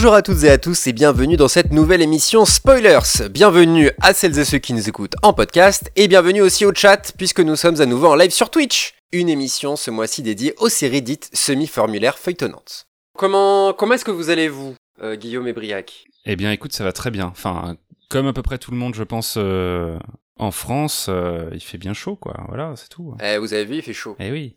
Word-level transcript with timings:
Bonjour 0.00 0.14
à 0.14 0.22
toutes 0.22 0.44
et 0.44 0.48
à 0.48 0.56
tous 0.56 0.86
et 0.86 0.94
bienvenue 0.94 1.36
dans 1.36 1.46
cette 1.46 1.72
nouvelle 1.72 2.00
émission 2.00 2.46
Spoilers. 2.46 3.28
Bienvenue 3.30 3.90
à 4.00 4.14
celles 4.14 4.38
et 4.38 4.46
ceux 4.46 4.56
qui 4.56 4.72
nous 4.72 4.88
écoutent 4.88 5.14
en 5.22 5.34
podcast 5.34 5.92
et 5.94 6.08
bienvenue 6.08 6.40
aussi 6.40 6.64
au 6.64 6.72
chat 6.74 7.12
puisque 7.18 7.40
nous 7.40 7.54
sommes 7.54 7.82
à 7.82 7.84
nouveau 7.84 8.06
en 8.06 8.14
live 8.14 8.30
sur 8.30 8.48
Twitch. 8.48 8.94
Une 9.12 9.28
émission 9.28 9.76
ce 9.76 9.90
mois-ci 9.90 10.22
dédiée 10.22 10.54
aux 10.56 10.70
séries 10.70 11.02
dites 11.02 11.28
semi-formulaires 11.34 12.16
feuilletonnantes. 12.16 12.86
Comment, 13.18 13.74
comment 13.74 13.92
est-ce 13.92 14.06
que 14.06 14.10
vous 14.10 14.30
allez 14.30 14.48
vous, 14.48 14.74
euh, 15.02 15.16
Guillaume 15.16 15.46
et 15.48 15.52
Briac? 15.52 16.06
Eh 16.24 16.34
bien 16.34 16.50
écoute, 16.50 16.72
ça 16.72 16.82
va 16.82 16.94
très 16.94 17.10
bien. 17.10 17.26
Enfin, 17.26 17.76
comme 18.08 18.26
à 18.26 18.32
peu 18.32 18.40
près 18.40 18.56
tout 18.56 18.70
le 18.70 18.78
monde, 18.78 18.94
je 18.94 19.04
pense, 19.04 19.34
euh, 19.36 19.98
en 20.38 20.50
France, 20.50 21.08
euh, 21.10 21.50
il 21.52 21.60
fait 21.60 21.76
bien 21.76 21.92
chaud, 21.92 22.16
quoi. 22.16 22.42
Voilà, 22.48 22.72
c'est 22.74 22.88
tout. 22.88 23.14
Eh, 23.22 23.36
vous 23.36 23.52
avez 23.52 23.66
vu, 23.66 23.74
il 23.76 23.82
fait 23.82 23.92
chaud. 23.92 24.16
Eh 24.18 24.30
oui. 24.30 24.56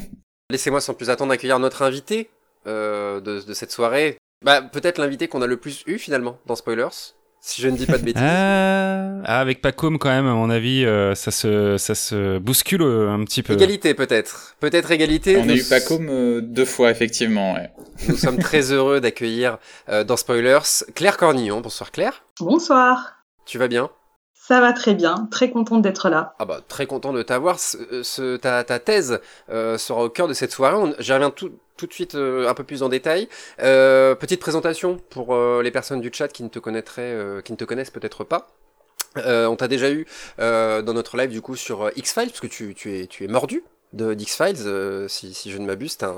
Laissez-moi 0.50 0.82
sans 0.82 0.92
plus 0.92 1.08
attendre 1.08 1.32
accueillir 1.32 1.58
notre 1.58 1.80
invité 1.80 2.28
euh, 2.66 3.22
de, 3.22 3.40
de 3.40 3.54
cette 3.54 3.72
soirée. 3.72 4.18
Bah, 4.44 4.62
peut-être 4.62 4.98
l'invité 4.98 5.28
qu'on 5.28 5.42
a 5.42 5.46
le 5.46 5.56
plus 5.56 5.82
eu 5.86 5.98
finalement 5.98 6.38
dans 6.46 6.56
Spoilers, 6.56 6.88
si 7.40 7.60
je 7.62 7.68
ne 7.68 7.76
dis 7.76 7.86
pas 7.86 7.98
de 7.98 8.02
bêtises. 8.04 8.22
Ah, 8.24 9.20
ah, 9.24 9.40
avec 9.40 9.60
Pacôme 9.62 9.98
quand 9.98 10.08
même, 10.08 10.26
à 10.26 10.34
mon 10.34 10.50
avis, 10.50 10.84
euh, 10.84 11.14
ça 11.14 11.30
se 11.30 11.76
ça 11.78 11.94
se 11.94 12.38
bouscule 12.38 12.82
euh, 12.82 13.10
un 13.10 13.22
petit 13.24 13.42
peu. 13.42 13.52
Égalité 13.52 13.94
peut-être, 13.94 14.56
peut-être 14.60 14.90
égalité. 14.90 15.36
On 15.38 15.48
a 15.48 15.54
eu 15.54 15.64
Pacôme 15.64 16.08
euh, 16.10 16.40
deux 16.40 16.64
fois, 16.64 16.90
effectivement. 16.90 17.54
Ouais. 17.54 17.70
Nous 18.08 18.16
sommes 18.16 18.38
très 18.38 18.72
heureux 18.72 19.00
d'accueillir 19.00 19.58
euh, 19.88 20.02
dans 20.04 20.16
Spoilers 20.16 20.84
Claire 20.94 21.16
Cornillon. 21.16 21.60
Bonsoir 21.60 21.90
Claire, 21.92 22.24
Bonsoir. 22.40 23.16
tu 23.46 23.58
vas 23.58 23.68
bien? 23.68 23.90
Ça 24.34 24.60
va 24.60 24.72
très 24.72 24.94
bien, 24.94 25.28
très 25.30 25.50
contente 25.50 25.82
d'être 25.82 26.08
là. 26.10 26.34
Ah 26.40 26.44
bah 26.44 26.60
très 26.66 26.86
content 26.86 27.12
de 27.12 27.22
t'avoir. 27.22 27.60
Ce, 27.60 28.02
ce- 28.02 28.36
ta, 28.36 28.64
ta 28.64 28.80
thèse 28.80 29.20
euh, 29.50 29.78
sera 29.78 30.02
au 30.02 30.10
cœur 30.10 30.26
de 30.26 30.34
cette 30.34 30.50
soirée. 30.50 30.92
J'y 30.98 31.12
reviens 31.12 31.30
tout, 31.30 31.52
tout 31.82 31.88
de 31.88 31.92
suite 31.94 32.14
euh, 32.14 32.48
un 32.48 32.54
peu 32.54 32.62
plus 32.62 32.84
en 32.84 32.88
détail. 32.88 33.28
Euh, 33.60 34.14
petite 34.14 34.38
présentation 34.38 34.98
pour 35.10 35.34
euh, 35.34 35.62
les 35.64 35.72
personnes 35.72 36.00
du 36.00 36.10
chat 36.12 36.28
qui 36.28 36.44
ne 36.44 36.48
te 36.48 36.60
connaîtraient, 36.60 37.02
euh, 37.02 37.40
qui 37.40 37.50
ne 37.50 37.56
te 37.56 37.64
connaissent 37.64 37.90
peut-être 37.90 38.22
pas. 38.22 38.52
Euh, 39.16 39.46
on 39.46 39.56
t'a 39.56 39.66
déjà 39.66 39.90
eu 39.90 40.06
dans 40.38 40.94
notre 40.94 41.16
live 41.16 41.30
du 41.30 41.42
coup 41.42 41.56
sur 41.56 41.90
X-Files 41.96 42.28
parce 42.28 42.40
que 42.40 42.46
tu, 42.46 42.74
tu 42.74 42.96
es 42.96 43.06
tu 43.08 43.24
es 43.24 43.26
mordu 43.26 43.64
de 43.92 44.14
d'X-Files 44.14 45.08
si, 45.08 45.34
si 45.34 45.50
je 45.50 45.58
ne 45.58 45.66
m'abuse. 45.66 45.92
C'était 45.92 46.06
un, 46.06 46.16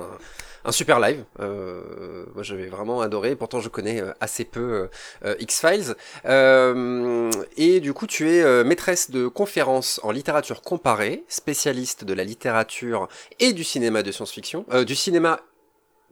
un 0.66 0.70
super 0.70 1.00
live. 1.00 1.24
Euh, 1.40 2.24
moi 2.34 2.44
j'avais 2.44 2.68
vraiment 2.68 3.00
adoré. 3.00 3.34
Pourtant 3.34 3.58
je 3.60 3.68
connais 3.68 4.00
assez 4.20 4.44
peu 4.44 4.88
euh, 5.24 5.34
X-Files. 5.40 5.96
Euh, 6.24 7.30
et 7.56 7.80
du 7.80 7.92
coup, 7.92 8.06
tu 8.06 8.30
es 8.30 8.64
maîtresse 8.64 9.10
de 9.10 9.26
conférences 9.26 9.98
en 10.04 10.12
littérature 10.12 10.62
comparée, 10.62 11.24
spécialiste 11.26 12.04
de 12.04 12.14
la 12.14 12.22
littérature 12.22 13.08
et 13.40 13.52
du 13.52 13.64
cinéma 13.64 14.04
de 14.04 14.12
science-fiction, 14.12 14.66
du 14.86 14.94
cinéma 14.94 15.40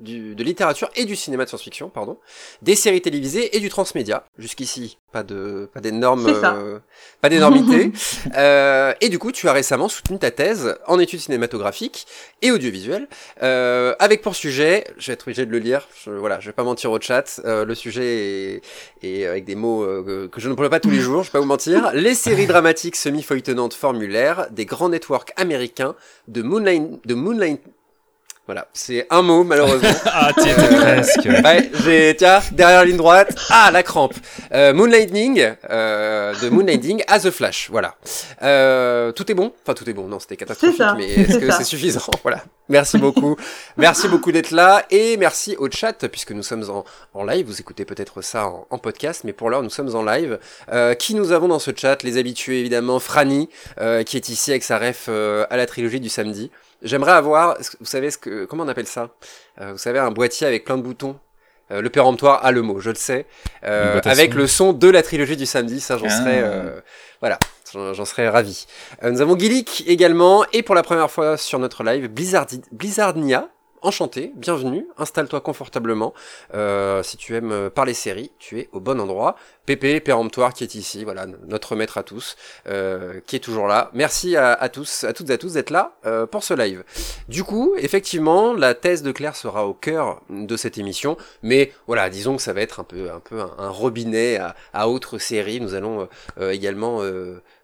du, 0.02 0.34
de 0.34 0.42
littérature 0.44 0.90
et 0.96 1.04
du 1.04 1.16
cinéma 1.16 1.44
de 1.44 1.48
science-fiction, 1.48 1.88
pardon, 1.88 2.18
des 2.60 2.74
séries 2.74 3.00
télévisées 3.00 3.56
et 3.56 3.60
du 3.60 3.68
transmédia. 3.68 4.24
Jusqu'ici, 4.38 4.98
pas 5.12 5.22
de, 5.22 5.68
pas 5.72 5.80
d'énormes, 5.80 6.26
euh, 6.28 6.78
pas 7.20 7.28
d'énormité. 7.28 7.92
Euh, 8.36 8.92
et 9.00 9.08
du 9.08 9.18
coup, 9.18 9.30
tu 9.32 9.48
as 9.48 9.52
récemment 9.52 9.88
soutenu 9.88 10.18
ta 10.18 10.30
thèse 10.30 10.76
en 10.86 10.98
études 10.98 11.20
cinématographiques 11.20 12.06
et 12.40 12.50
audiovisuelles, 12.50 13.06
euh, 13.42 13.94
avec 13.98 14.22
pour 14.22 14.34
sujet, 14.34 14.84
je 14.98 15.08
vais 15.08 15.12
être 15.14 15.22
obligé 15.24 15.44
de 15.46 15.50
le 15.50 15.58
lire, 15.58 15.86
je, 16.04 16.10
voilà, 16.10 16.40
je 16.40 16.46
vais 16.46 16.52
pas 16.52 16.62
mentir 16.64 16.90
au 16.90 17.00
chat, 17.00 17.40
euh, 17.44 17.64
le 17.64 17.74
sujet 17.74 18.04
est, 18.04 18.62
est 19.02 19.26
avec 19.26 19.44
des 19.44 19.54
mots 19.54 19.82
euh, 19.82 20.28
que- 20.28 20.40
je 20.40 20.48
ne 20.48 20.54
pourrais 20.54 20.70
pas 20.70 20.80
tous 20.80 20.90
les 20.90 21.00
jours, 21.00 21.22
je 21.22 21.28
vais 21.28 21.32
pas 21.32 21.40
vous 21.40 21.46
mentir, 21.46 21.90
les 21.94 22.14
séries 22.14 22.46
dramatiques 22.46 22.96
semi-feuilletonnantes 22.96 23.74
formulaires 23.74 24.46
des 24.50 24.64
grands 24.64 24.88
networks 24.88 25.32
américains 25.36 25.94
de 26.28 26.42
Moonlight, 26.42 27.06
de 27.06 27.14
Moonlight, 27.14 27.60
voilà, 28.46 28.66
c'est 28.72 29.06
un 29.10 29.22
mot 29.22 29.44
malheureusement. 29.44 29.88
Ah, 30.14 30.30
t'y 30.36 30.48
étais 30.50 30.76
presque. 30.76 31.24
Ouais, 31.24 31.70
j'ai, 31.84 32.14
tiens, 32.16 32.40
derrière 32.52 32.80
la 32.80 32.84
ligne 32.84 32.96
droite, 32.96 33.34
ah, 33.50 33.70
la 33.72 33.82
crampe. 33.82 34.14
Euh, 34.52 34.74
Moonlighting, 34.74 35.54
euh, 35.70 36.34
de 36.40 36.48
Moonlighting 36.48 37.02
à 37.08 37.18
The 37.18 37.30
Flash, 37.30 37.68
voilà. 37.70 37.94
Euh, 38.42 39.10
tout 39.12 39.30
est 39.30 39.34
bon? 39.34 39.52
Enfin, 39.62 39.74
tout 39.74 39.88
est 39.88 39.92
bon, 39.92 40.06
non, 40.06 40.18
c'était 40.20 40.36
catastrophique, 40.36 40.82
mais 40.96 41.08
est-ce 41.10 41.32
c'est 41.32 41.40
que 41.40 41.50
c'est 41.50 41.64
suffisant? 41.64 42.02
Voilà. 42.22 42.42
Merci 42.68 42.98
beaucoup. 42.98 43.36
merci 43.76 44.08
beaucoup 44.08 44.32
d'être 44.32 44.50
là, 44.50 44.84
et 44.90 45.16
merci 45.16 45.56
au 45.58 45.70
chat, 45.70 46.08
puisque 46.08 46.32
nous 46.32 46.42
sommes 46.42 46.68
en, 46.70 46.84
en 47.14 47.24
live, 47.24 47.46
vous 47.46 47.60
écoutez 47.60 47.84
peut-être 47.84 48.22
ça 48.22 48.46
en, 48.46 48.66
en 48.70 48.78
podcast, 48.78 49.22
mais 49.24 49.32
pour 49.32 49.50
l'heure, 49.50 49.62
nous 49.62 49.70
sommes 49.70 49.94
en 49.94 50.02
live. 50.02 50.38
Euh, 50.72 50.94
qui 50.94 51.14
nous 51.14 51.32
avons 51.32 51.48
dans 51.48 51.58
ce 51.58 51.70
chat? 51.74 52.02
Les 52.02 52.18
habitués, 52.18 52.60
évidemment, 52.60 52.98
Franny, 52.98 53.48
euh, 53.80 54.02
qui 54.02 54.16
est 54.16 54.28
ici 54.28 54.50
avec 54.50 54.62
sa 54.62 54.78
ref 54.78 55.06
euh, 55.08 55.46
à 55.50 55.56
la 55.56 55.66
trilogie 55.66 56.00
du 56.00 56.08
samedi. 56.08 56.50
J'aimerais 56.82 57.12
avoir, 57.12 57.56
vous 57.80 57.86
savez 57.86 58.10
ce 58.10 58.18
que, 58.18 58.44
comment 58.44 58.64
on 58.64 58.68
appelle 58.68 58.86
ça? 58.86 59.10
Euh, 59.60 59.72
Vous 59.72 59.78
savez, 59.78 59.98
un 59.98 60.10
boîtier 60.10 60.46
avec 60.46 60.64
plein 60.64 60.76
de 60.76 60.82
boutons. 60.82 61.18
Euh, 61.70 61.80
le 61.80 61.90
péremptoire 61.90 62.44
a 62.44 62.50
le 62.50 62.60
mot, 62.62 62.80
je 62.80 62.90
le 62.90 62.96
sais. 62.96 63.26
Euh, 63.64 64.00
avec 64.04 64.34
le 64.34 64.46
son 64.46 64.72
de 64.72 64.88
la 64.90 65.02
trilogie 65.02 65.36
du 65.36 65.46
samedi, 65.46 65.80
ça 65.80 65.96
j'en 65.96 66.06
Ah. 66.06 66.10
serais, 66.10 66.44
voilà, 67.20 67.38
j'en 67.72 68.04
serais 68.04 68.28
ravi. 68.28 68.66
Nous 69.02 69.20
avons 69.20 69.38
Gillick 69.38 69.84
également, 69.86 70.44
et 70.52 70.62
pour 70.62 70.74
la 70.74 70.82
première 70.82 71.10
fois 71.10 71.36
sur 71.36 71.58
notre 71.58 71.84
live, 71.84 72.08
Blizzardi- 72.08 72.62
Blizzardnia. 72.72 73.48
Enchanté, 73.84 74.32
bienvenue, 74.36 74.86
installe-toi 74.96 75.40
confortablement. 75.40 76.14
Euh, 76.54 77.02
si 77.02 77.16
tu 77.16 77.34
aimes 77.34 77.50
euh, 77.50 77.68
parler 77.68 77.94
séries, 77.94 78.30
tu 78.38 78.60
es 78.60 78.68
au 78.70 78.78
bon 78.78 79.00
endroit. 79.00 79.34
Pépé, 79.66 79.98
péremptoire 79.98 80.54
qui 80.54 80.62
est 80.62 80.76
ici, 80.76 81.02
voilà, 81.02 81.26
notre 81.48 81.74
maître 81.74 81.98
à 81.98 82.04
tous, 82.04 82.36
euh, 82.68 83.18
qui 83.26 83.34
est 83.34 83.40
toujours 83.40 83.66
là. 83.66 83.90
Merci 83.92 84.36
à, 84.36 84.68
tous, 84.68 85.02
à 85.02 85.12
toutes 85.12 85.30
et 85.30 85.32
à 85.32 85.38
tous 85.38 85.54
d'être 85.54 85.70
là 85.70 85.96
euh, 86.06 86.26
pour 86.26 86.44
ce 86.44 86.54
live. 86.54 86.84
Du 87.28 87.42
coup, 87.42 87.74
effectivement, 87.76 88.52
la 88.52 88.74
thèse 88.74 89.02
de 89.02 89.10
Claire 89.10 89.34
sera 89.34 89.66
au 89.66 89.74
cœur 89.74 90.22
de 90.30 90.56
cette 90.56 90.78
émission, 90.78 91.16
mais 91.42 91.72
voilà, 91.88 92.08
disons 92.08 92.36
que 92.36 92.42
ça 92.42 92.52
va 92.52 92.60
être 92.60 92.78
un 92.78 92.84
peu, 92.84 93.08
un 93.10 93.68
robinet 93.68 94.36
à, 94.36 94.54
à 94.72 94.88
autres 94.88 95.18
séries. 95.18 95.60
Nous 95.60 95.74
allons 95.74 96.08
également 96.40 97.02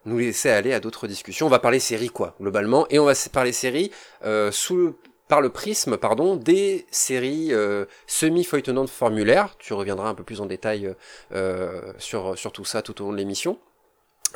nous 0.09 0.19
laisser 0.19 0.51
aller 0.51 0.73
à 0.73 0.81
d'autres 0.81 1.07
discussions. 1.07 1.47
On 1.47 1.51
va 1.51 1.59
parler 1.59 1.79
séries 1.79 2.09
quoi, 2.09 2.35
globalement, 2.41 2.87
et 2.91 2.99
on 2.99 3.05
va 3.05 3.13
parler 3.33 3.53
séries 3.53 3.93
euh, 4.25 4.51
sous 4.51 4.97
par 5.29 5.41
le 5.41 5.51
prisme, 5.51 5.97
pardon, 5.97 6.37
des 6.37 6.87
séries 6.91 7.53
euh, 7.53 7.85
semi-feuilletonnantes 8.07 8.91
formulaires. 8.91 9.57
Tu 9.59 9.73
reviendras 9.75 10.09
un 10.09 10.15
peu 10.15 10.25
plus 10.25 10.41
en 10.41 10.47
détail 10.47 10.95
euh, 11.33 11.93
sur, 11.99 12.37
sur 12.39 12.53
tout 12.53 12.65
ça 12.65 12.83
tout 12.83 13.01
au 13.03 13.07
long 13.07 13.13
de 13.13 13.19
l'émission. 13.19 13.59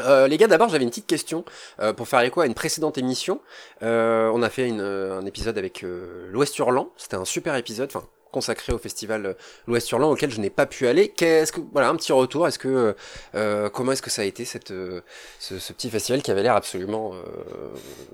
Euh, 0.01 0.27
les 0.27 0.39
gars, 0.39 0.47
d'abord, 0.47 0.69
j'avais 0.69 0.85
une 0.85 0.91
petite 0.91 1.07
question 1.07 1.45
euh, 1.81 1.93
pour 1.93 2.09
faire 2.09 2.21
écho 2.21 2.41
à 2.41 2.47
une 2.47 2.55
précédente 2.55 2.97
émission. 2.97 3.41
Euh, 3.83 4.31
on 4.33 4.43
a 4.43 4.49
fait 4.49 4.69
une, 4.69 4.81
euh, 4.81 5.19
un 5.19 5.27
épisode 5.27 5.59
avec 5.59 5.85
euh, 5.85 6.29
l'Ouest 6.31 6.59
Hurlant. 6.59 6.91
C'était 6.97 7.17
un 7.17 7.25
super 7.25 7.57
épisode, 7.57 7.91
enfin 7.95 8.07
consacré 8.31 8.73
au 8.73 8.79
festival 8.79 9.27
euh, 9.27 9.35
l'Ouest 9.67 9.91
Hurlant 9.91 10.11
auquel 10.11 10.31
je 10.31 10.41
n'ai 10.41 10.49
pas 10.49 10.65
pu 10.65 10.87
aller. 10.87 11.09
Qu'est-ce 11.09 11.53
que 11.53 11.61
voilà 11.73 11.91
un 11.91 11.97
petit 11.97 12.13
retour 12.13 12.49
Est-ce 12.49 12.59
que 12.59 12.69
euh, 12.69 12.93
euh, 13.35 13.69
comment 13.69 13.93
est-ce 13.93 14.01
que 14.01 14.09
ça 14.11 14.23
a 14.23 14.25
été 14.25 14.47
cette 14.47 14.71
euh, 14.71 15.03
ce, 15.39 15.59
ce 15.59 15.73
petit 15.75 15.91
festival 15.91 16.23
qui 16.23 16.31
avait 16.31 16.43
l'air 16.43 16.57
absolument 16.57 17.13
euh, 17.13 17.23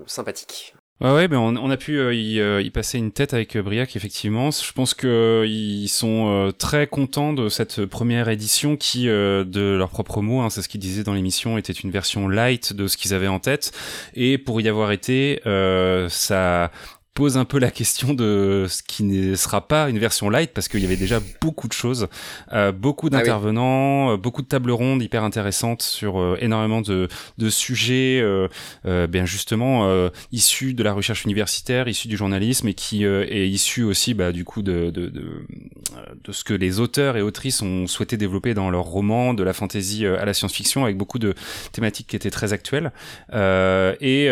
sympathique? 0.05 0.75
Ouais, 1.01 1.13
ouais, 1.13 1.27
ben 1.29 1.37
on, 1.37 1.55
on 1.55 1.69
a 1.69 1.77
pu 1.77 1.97
euh, 1.97 2.13
y, 2.13 2.41
euh, 2.41 2.61
y 2.61 2.69
passer 2.71 2.97
une 2.97 3.13
tête 3.13 3.33
avec 3.33 3.55
euh, 3.55 3.61
Briac, 3.63 3.95
effectivement. 3.95 4.51
Je 4.51 4.73
pense 4.73 4.93
que 4.93 5.07
euh, 5.07 5.47
ils 5.47 5.87
sont 5.87 6.27
euh, 6.27 6.51
très 6.51 6.87
contents 6.87 7.31
de 7.31 7.47
cette 7.47 7.85
première 7.85 8.27
édition 8.27 8.75
qui, 8.75 9.07
euh, 9.07 9.45
de 9.45 9.61
leurs 9.77 9.91
propres 9.91 10.21
mots, 10.21 10.41
hein, 10.41 10.49
c'est 10.49 10.61
ce 10.61 10.67
qu'ils 10.67 10.81
disaient 10.81 11.05
dans 11.05 11.13
l'émission, 11.13 11.57
était 11.57 11.71
une 11.71 11.89
version 11.89 12.27
light 12.27 12.73
de 12.73 12.87
ce 12.87 12.97
qu'ils 12.97 13.13
avaient 13.13 13.29
en 13.29 13.39
tête. 13.39 13.71
Et 14.13 14.37
pour 14.37 14.59
y 14.59 14.67
avoir 14.67 14.91
été, 14.91 15.39
euh, 15.45 16.09
ça 16.09 16.69
pose 17.19 17.35
un 17.37 17.43
peu 17.43 17.59
la 17.59 17.69
question 17.69 18.13
de 18.13 18.65
ce 18.69 18.81
qui 18.81 19.03
ne 19.03 19.35
sera 19.35 19.67
pas 19.67 19.89
une 19.89 19.99
version 19.99 20.29
light 20.29 20.51
parce 20.53 20.69
qu'il 20.69 20.79
y 20.79 20.85
avait 20.85 20.95
déjà 20.95 21.19
beaucoup 21.41 21.67
de 21.67 21.73
choses, 21.73 22.07
euh, 22.53 22.71
beaucoup 22.71 23.07
Ah 23.07 23.17
oui. 23.17 23.19
d'intervenants, 23.19 24.13
euh, 24.13 24.17
beaucoup 24.17 24.41
de 24.41 24.47
tables 24.47 24.71
rondes 24.71 25.03
hyper 25.03 25.25
intéressantes 25.25 25.81
sur 25.81 26.17
euh, 26.17 26.37
énormément 26.39 26.79
de, 26.81 27.09
de 27.37 27.49
sujets, 27.49 28.21
euh, 28.21 28.47
bien 29.07 29.25
justement 29.25 29.69
issus 30.31 30.73
de 30.73 30.81
la 30.81 30.93
recherche 30.93 31.25
universitaire, 31.25 31.89
issus 31.89 32.07
du 32.07 32.15
journalisme 32.15 32.69
et 32.69 32.73
qui 32.73 33.03
est 33.03 33.49
issu 33.49 33.83
aussi 33.83 34.13
bah, 34.13 34.31
du 34.31 34.45
coup 34.45 34.61
de, 34.61 34.89
de, 34.89 35.09
de, 35.09 35.45
de 36.23 36.31
ce 36.31 36.45
que 36.45 36.53
les 36.53 36.79
auteurs 36.79 37.17
et 37.17 37.21
autrices 37.21 37.61
ont 37.61 37.85
souhaité 37.87 38.15
développer 38.15 38.53
dans 38.53 38.69
leurs 38.69 38.85
romans, 38.85 39.33
de 39.33 39.43
la 39.43 39.51
fantasy 39.51 40.05
à 40.05 40.23
la 40.23 40.33
science-fiction, 40.33 40.85
avec 40.85 40.95
beaucoup 40.97 41.19
de 41.19 41.33
thématiques 41.73 42.07
qui 42.07 42.15
étaient 42.15 42.29
très 42.31 42.53
actuelles. 42.53 42.93
Et 43.33 44.29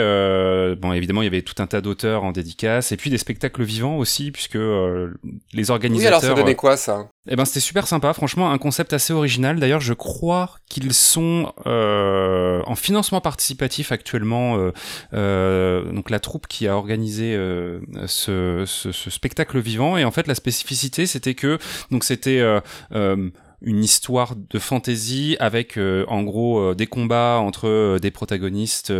bon, 0.81 0.93
évidemment, 0.93 1.21
il 1.21 1.25
y 1.25 1.27
avait 1.27 1.41
tout 1.41 1.61
un 1.61 1.67
tas 1.67 1.81
d'auteurs 1.81 2.23
en 2.23 2.31
dédicace, 2.31 2.76
et 2.91 2.97
puis 2.97 3.09
des 3.09 3.17
spectacles 3.17 3.63
vivants 3.63 3.97
aussi, 3.97 4.31
puisque 4.31 4.55
euh, 4.55 5.13
les 5.23 5.29
Oui, 5.53 5.63
alors 5.63 5.69
ça 5.69 5.73
organisateurs. 5.73 6.35
donnait 6.35 6.55
quoi 6.55 6.77
ça? 6.77 7.07
Eh 7.29 7.35
ben 7.35 7.43
c'était 7.45 7.59
super 7.59 7.87
sympa, 7.87 8.13
franchement 8.13 8.51
un 8.51 8.57
concept 8.57 8.93
assez 8.93 9.11
original. 9.13 9.59
D'ailleurs 9.59 9.81
je 9.81 9.93
crois 9.93 10.51
qu'ils 10.69 10.93
sont 10.93 11.53
euh, 11.65 12.61
en 12.65 12.75
financement 12.75 13.19
participatif 13.21 13.91
actuellement. 13.91 14.57
euh, 14.57 14.71
euh, 15.13 15.91
donc 15.91 16.09
la 16.09 16.19
troupe 16.19 16.47
qui 16.47 16.67
a 16.67 16.75
organisé 16.75 17.35
euh, 17.35 17.79
ce, 18.05 18.63
ce, 18.65 18.91
ce 18.91 19.09
spectacle 19.09 19.59
vivant 19.59 19.97
et 19.97 20.05
en 20.05 20.11
fait 20.11 20.27
la 20.27 20.35
spécificité 20.35 21.05
c'était 21.05 21.35
que 21.35 21.57
donc 21.91 22.03
c'était 22.03 22.39
euh, 22.39 22.59
euh, 22.93 23.29
une 23.61 23.83
histoire 23.83 24.35
de 24.35 24.59
fantasy 24.59 25.35
avec 25.39 25.77
euh, 25.77 26.05
en 26.09 26.21
gros 26.21 26.59
euh, 26.59 26.75
des 26.75 26.85
combats 26.85 27.39
entre 27.41 27.67
euh, 27.67 27.97
des 27.97 28.11
protagonistes 28.11 28.93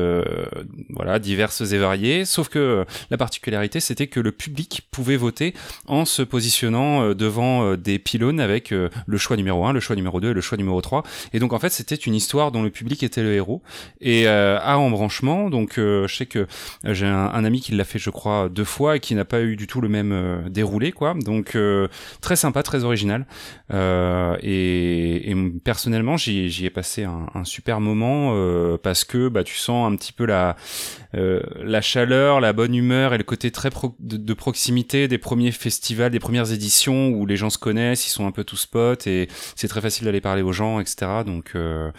voilà 0.90 1.20
diverses 1.20 1.62
et 1.62 1.78
variées. 1.78 2.26
Sauf 2.26 2.50
que 2.50 2.86
la 3.12 3.18
particularité 3.18 3.80
c'était 3.80 4.08
que 4.08 4.20
le 4.20 4.32
public 4.32 4.88
pouvait 4.92 5.18
voter 5.18 5.54
en 5.86 6.06
se 6.06 6.24
positionnant 6.24 7.14
devant 7.14 7.76
des 7.76 8.00
pylônes 8.00 8.40
avec 8.40 8.72
le 8.72 9.18
choix 9.18 9.38
numéro 9.38 9.66
1 9.66 9.74
le 9.74 9.80
choix 9.80 9.96
numéro 9.96 10.20
2 10.20 10.32
et 10.32 10.34
le 10.34 10.42
choix 10.42 10.58
numéro 10.58 10.82
3 10.82 11.04
et 11.34 11.40
donc 11.40 11.54
en 11.54 11.60
fait 11.60 11.70
c'était 11.70 11.96
une 11.96 12.16
histoire 12.16 12.52
dont 12.52 12.64
le 12.64 12.70
public 12.70 13.04
était 13.04 13.22
le 13.22 13.34
héros. 13.34 13.62
Et 14.02 14.28
à 14.28 14.78
embranchement 14.78 15.50
donc 15.50 15.74
je 15.78 16.08
sais 16.08 16.26
que 16.26 16.48
j'ai 16.84 17.06
un, 17.06 17.32
un, 17.34 17.46
ami 17.46 17.62
qui 17.62 17.74
l'a 17.74 17.84
fait 17.84 18.00
je 18.00 18.10
crois 18.10 18.50
deux 18.50 18.64
fois 18.64 18.96
et 18.96 19.00
qui 19.00 19.16
n'a 19.16 19.26
pas 19.26 19.42
eu 19.42 19.56
du 19.56 19.68
tout 19.68 19.82
le 19.82 19.90
même 19.90 20.44
déroulé 20.50 20.92
quoi. 20.92 21.14
Donc 21.14 21.58
très 22.22 22.36
sympa 22.36 22.64
très 22.64 22.84
original 22.84 23.26
et, 24.50 25.36
personnellement, 25.64 26.16
j'y 26.16 26.66
ai 26.66 26.70
passé 26.70 27.04
un, 27.04 27.44
super 27.44 27.82
moment 27.82 28.32
euh, 28.34 28.78
parce 28.78 29.04
que 29.04 29.28
bah, 29.28 29.44
tu 29.44 29.56
sens 29.56 29.92
un 29.92 29.96
petit 29.96 30.14
peu 30.14 30.26
la, 30.26 30.56
euh, 31.16 31.42
la 31.62 31.82
chaleur, 31.82 32.40
la 32.40 32.54
bonne 32.54 32.74
humeur 32.74 33.14
et 33.14 33.18
le 33.18 33.26
côté 33.26 33.52
très 33.52 33.70
de, 34.00 34.34
proximité 34.34 35.10
des 35.10 35.18
premiers 35.18 35.52
festivals, 35.52 36.12
des 36.12 36.20
premières 36.20 36.52
éditions 36.52 37.10
où 37.10 37.26
les 37.26 37.36
gens 37.36 37.50
se 37.50 37.58
connaissent, 37.58 38.08
ils 38.08 38.12
sont 38.12 38.26
un 38.26 38.32
peu 38.32 38.46
tous 38.46 38.66
potes 38.66 39.06
et 39.06 39.28
c'est 39.56 39.68
très 39.68 39.82
facile 39.82 40.06
d'aller 40.06 40.22
parler 40.22 40.44
aux 40.44 40.54
gens, 40.54 40.80
etc. 40.80 41.24
Donc 41.26 41.52
euh, 41.56 41.92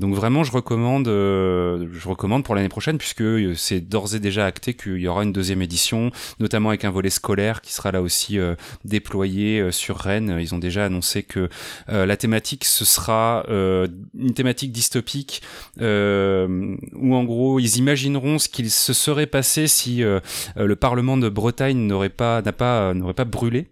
donc 0.00 0.14
vraiment, 0.14 0.42
je 0.42 0.50
recommande, 0.50 1.06
euh, 1.06 1.86
je 1.92 2.08
recommande 2.08 2.42
pour 2.42 2.56
l'année 2.56 2.68
prochaine 2.68 2.98
puisque 2.98 3.20
euh, 3.20 3.54
c'est 3.54 3.80
d'ores 3.80 4.16
et 4.16 4.18
déjà 4.18 4.44
acté 4.44 4.74
qu'il 4.74 4.98
y 4.98 5.06
aura 5.06 5.22
une 5.22 5.32
deuxième 5.32 5.62
édition, 5.62 6.10
notamment 6.40 6.70
avec 6.70 6.84
un 6.84 6.90
volet 6.90 7.10
scolaire 7.10 7.60
qui 7.60 7.72
sera 7.72 7.92
là 7.92 8.02
aussi 8.02 8.40
euh, 8.40 8.56
déployé 8.84 9.70
sur 9.70 9.96
Rennes. 9.96 10.36
Ils 10.40 10.52
ont 10.52 10.58
déjà 10.58 10.86
annoncé 10.86 11.22
que 11.22 11.48
la 11.88 12.16
thématique 12.16 12.64
ce 12.64 12.84
sera 12.84 13.44
une 13.48 14.34
thématique 14.34 14.72
dystopique 14.72 15.42
où 15.78 15.82
en 15.82 17.24
gros 17.24 17.58
ils 17.60 17.76
imagineront 17.76 18.38
ce 18.38 18.48
qu'il 18.48 18.70
se 18.70 18.92
serait 18.92 19.26
passé 19.26 19.66
si 19.66 20.02
le 20.02 20.76
Parlement 20.76 21.16
de 21.16 21.28
Bretagne 21.28 21.78
n'aurait 21.78 22.08
pas 22.08 22.42
n'a 22.42 22.52
pas 22.52 22.94
n'aurait 22.94 23.14
pas 23.14 23.24
brûlé 23.24 23.68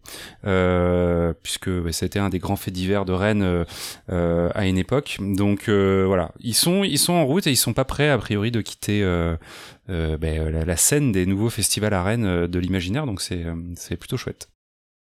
puisque 1.43 1.71
c'était 1.93 2.19
un 2.19 2.29
des 2.29 2.39
grands 2.39 2.57
faits 2.57 2.75
divers 2.75 3.05
de 3.05 3.13
Rennes 3.13 3.65
à 4.09 4.67
une 4.67 4.79
époque. 4.79 5.19
Donc 5.21 5.69
voilà, 6.13 6.31
ils 6.41 6.55
sont 6.55 6.85
ils 6.85 6.99
sont 6.99 7.15
en 7.15 7.25
route 7.25 7.47
et 7.47 7.51
ils 7.51 7.57
sont 7.57 7.73
pas 7.73 7.87
prêts 7.87 8.11
a 8.11 8.19
priori 8.19 8.51
de 8.51 8.61
quitter 8.61 9.03
euh, 9.03 9.35
euh, 9.89 10.19
ben, 10.19 10.51
la, 10.51 10.77
scène 10.77 11.11
des 11.11 11.25
nouveaux 11.25 11.49
festivals 11.49 11.95
à 11.95 12.03
Rennes 12.03 12.27
euh, 12.27 12.47
de 12.47 12.59
l'imaginaire, 12.59 13.07
donc 13.07 13.23
c'est 13.23 13.47
c'est 13.77 13.97
plutôt 13.97 14.19
chouette. 14.19 14.51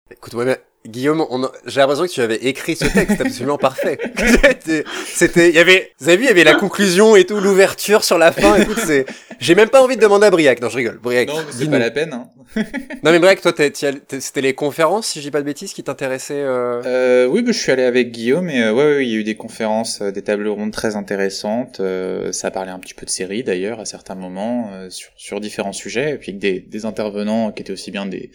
Écoute, 0.10 0.34
ouais, 0.34 0.66
Guillaume, 0.86 1.26
j'ai 1.66 1.80
l'impression 1.80 2.06
que 2.06 2.12
tu 2.12 2.22
avais 2.22 2.36
écrit 2.36 2.76
ce 2.76 2.86
texte 2.86 3.22
absolument 3.22 3.58
parfait. 3.58 3.98
C'était, 5.06 5.50
il 5.50 5.56
y 5.56 5.60
avait, 5.60 5.92
vous 6.00 6.08
avez 6.08 6.18
vu, 6.18 6.24
il 6.24 6.28
y 6.28 6.32
avait 6.32 6.44
la 6.44 6.56
conclusion 6.56 7.16
et 7.16 7.26
tout, 7.26 7.40
l'ouverture 7.40 8.04
sur 8.04 8.18
la 8.18 8.32
fin. 8.32 8.56
Écoute, 8.56 8.80
c'est, 8.86 9.06
j'ai 9.40 9.56
même 9.56 9.70
pas 9.70 9.82
envie 9.82 9.96
de 9.96 10.02
demander 10.02 10.28
à 10.28 10.32
Briac. 10.32 10.62
Non, 10.62 10.70
je 10.70 10.78
rigole. 10.78 11.00
Briac. 11.02 11.28
Non, 11.28 11.40
c'est 11.52 11.70
pas 11.70 11.80
la 11.80 11.92
peine. 11.92 12.14
Hein. 12.14 12.30
non, 13.04 13.12
mais 13.12 13.20
Briac, 13.20 13.42
toi, 13.42 13.52
c'était 13.56 14.42
les 14.42 14.54
conférences, 14.54 15.08
si 15.08 15.20
je 15.20 15.26
dis 15.26 15.32
pas 15.32 15.42
de 15.42 15.46
bêtises, 15.46 15.74
qui 15.74 15.84
t'intéressaient. 15.84 16.34
Euh... 16.36 16.82
Euh, 16.86 17.26
oui, 17.28 17.42
bah, 17.42 17.52
je 17.52 17.60
suis 17.60 17.72
allé 17.72 17.84
avec 17.84 18.12
Guillaume 18.12 18.50
et 18.50 18.64
euh, 18.64 18.74
ouais, 18.74 18.86
ouais, 18.86 19.06
il 19.06 19.12
y 19.12 19.16
a 19.16 19.20
eu 19.20 19.24
des 19.24 19.36
conférences, 19.36 20.02
euh, 20.02 20.12
des 20.12 20.22
tables 20.22 20.48
rondes 20.48 20.72
très 20.72 20.96
intéressantes. 20.96 21.80
Euh, 21.80 22.32
ça 22.32 22.52
parlé 22.52 22.72
un 22.72 22.80
petit 22.80 22.94
peu 22.94 23.06
de 23.06 23.12
séries 23.12 23.44
d'ailleurs 23.44 23.80
à 23.80 23.86
certains 23.86 24.16
moments 24.16 24.72
sur, 24.90 25.12
sur 25.18 25.40
différents 25.40 25.74
sujets, 25.74 26.12
et 26.12 26.18
puis 26.18 26.34
des, 26.34 26.60
des 26.60 26.86
intervenants 26.86 27.52
qui 27.52 27.62
étaient 27.62 27.74
aussi 27.74 27.92
bien 27.92 28.06
des, 28.06 28.32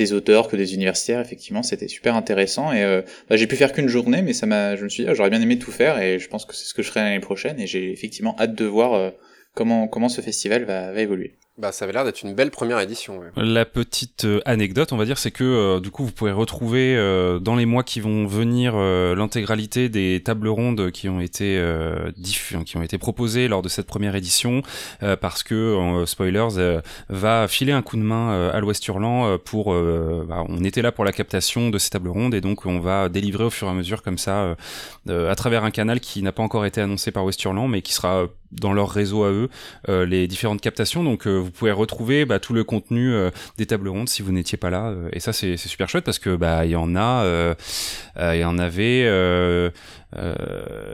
des 0.00 0.12
auteurs 0.14 0.48
que 0.48 0.56
des 0.56 0.74
universitaires. 0.74 1.20
Effectivement, 1.20 1.62
c'était 1.62 1.88
super 1.88 2.16
intéressant 2.16 2.72
et 2.72 2.82
euh, 2.82 3.02
bah, 3.28 3.36
j'ai 3.36 3.46
pu 3.46 3.56
faire 3.56 3.72
qu'une 3.72 3.88
journée, 3.88 4.22
mais 4.22 4.32
ça 4.32 4.46
m'a, 4.46 4.76
je 4.76 4.84
me 4.84 4.88
suis 4.88 5.04
dit, 5.04 5.10
ah, 5.10 5.14
j'aurais 5.14 5.30
bien 5.30 5.42
aimé 5.42 5.58
tout 5.58 5.70
faire 5.70 6.00
et 6.00 6.18
je 6.18 6.28
pense 6.28 6.46
que 6.46 6.54
c'est 6.54 6.64
ce 6.64 6.74
que 6.74 6.82
je 6.82 6.88
ferai 6.88 7.00
l'année 7.00 7.20
prochaine 7.20 7.60
et 7.60 7.66
j'ai 7.66 7.92
effectivement 7.92 8.34
hâte 8.38 8.54
de 8.54 8.64
voir 8.64 8.94
euh, 8.94 9.10
comment 9.54 9.88
comment 9.88 10.08
ce 10.08 10.22
festival 10.22 10.64
va, 10.64 10.92
va 10.92 11.00
évoluer. 11.00 11.36
Bah, 11.60 11.72
ça 11.72 11.84
avait 11.84 11.92
l'air 11.92 12.06
d'être 12.06 12.22
une 12.22 12.34
belle 12.34 12.50
première 12.50 12.80
édition. 12.80 13.20
La 13.36 13.66
petite 13.66 14.24
euh, 14.24 14.40
anecdote, 14.46 14.94
on 14.94 14.96
va 14.96 15.04
dire, 15.04 15.18
c'est 15.18 15.30
que 15.30 15.44
euh, 15.44 15.78
du 15.78 15.90
coup, 15.90 16.06
vous 16.06 16.10
pourrez 16.10 16.32
retrouver 16.32 16.96
euh, 16.96 17.38
dans 17.38 17.54
les 17.54 17.66
mois 17.66 17.82
qui 17.82 18.00
vont 18.00 18.26
venir 18.26 18.74
l'intégralité 18.78 19.90
des 19.90 20.22
tables 20.24 20.48
rondes 20.48 20.90
qui 20.90 21.10
ont 21.10 21.20
été 21.20 21.62
diff 22.16 22.54
qui 22.64 22.76
ont 22.76 22.82
été 22.82 22.96
proposées 22.96 23.48
lors 23.48 23.60
de 23.62 23.68
cette 23.68 23.86
première 23.86 24.14
édition, 24.14 24.62
parce 25.20 25.42
que 25.42 26.04
spoilers 26.06 26.80
va 27.08 27.48
filer 27.48 27.72
un 27.72 27.82
coup 27.82 27.96
de 27.96 28.02
main 28.02 28.50
à 28.50 28.60
l'Ouest 28.60 28.86
Hurlant 28.86 29.36
pour. 29.38 29.74
Bah, 29.74 30.44
on 30.48 30.64
était 30.64 30.82
là 30.82 30.92
pour 30.92 31.04
la 31.04 31.12
captation 31.12 31.70
de 31.70 31.78
ces 31.78 31.90
tables 31.90 32.08
rondes 32.08 32.34
et 32.34 32.40
donc 32.40 32.66
on 32.66 32.78
va 32.78 33.08
délivrer 33.08 33.44
au 33.44 33.50
fur 33.50 33.66
et 33.66 33.70
à 33.70 33.74
mesure 33.74 34.02
comme 34.02 34.18
ça 34.18 34.56
à 35.08 35.34
travers 35.34 35.64
un 35.64 35.70
canal 35.70 36.00
qui 36.00 36.22
n'a 36.22 36.32
pas 36.32 36.42
encore 36.42 36.64
été 36.64 36.80
annoncé 36.80 37.10
par 37.10 37.24
Ouest 37.24 37.42
Hurlant, 37.42 37.68
mais 37.68 37.82
qui 37.82 37.92
sera 37.92 38.26
dans 38.52 38.72
leur 38.72 38.90
réseau 38.90 39.24
à 39.24 39.30
eux 39.30 39.48
les 39.88 40.26
différentes 40.26 40.60
captations. 40.60 41.04
Donc 41.04 41.26
pouvez 41.50 41.72
retrouver 41.72 42.24
bah, 42.24 42.38
tout 42.38 42.52
le 42.52 42.64
contenu 42.64 43.12
euh, 43.12 43.30
des 43.56 43.66
tables 43.66 43.88
rondes 43.88 44.08
si 44.08 44.22
vous 44.22 44.32
n'étiez 44.32 44.58
pas 44.58 44.70
là. 44.70 44.88
Euh, 44.88 45.08
et 45.12 45.20
ça, 45.20 45.32
c'est 45.32 45.56
super 45.56 45.88
chouette 45.88 46.04
parce 46.04 46.18
que 46.18 46.36
bah 46.36 46.64
il 46.64 46.70
y 46.72 46.76
en 46.76 46.96
a, 46.96 47.24
euh, 47.24 47.54
il 48.16 48.38
y 48.38 48.44
en 48.44 48.58
avait 48.58 49.08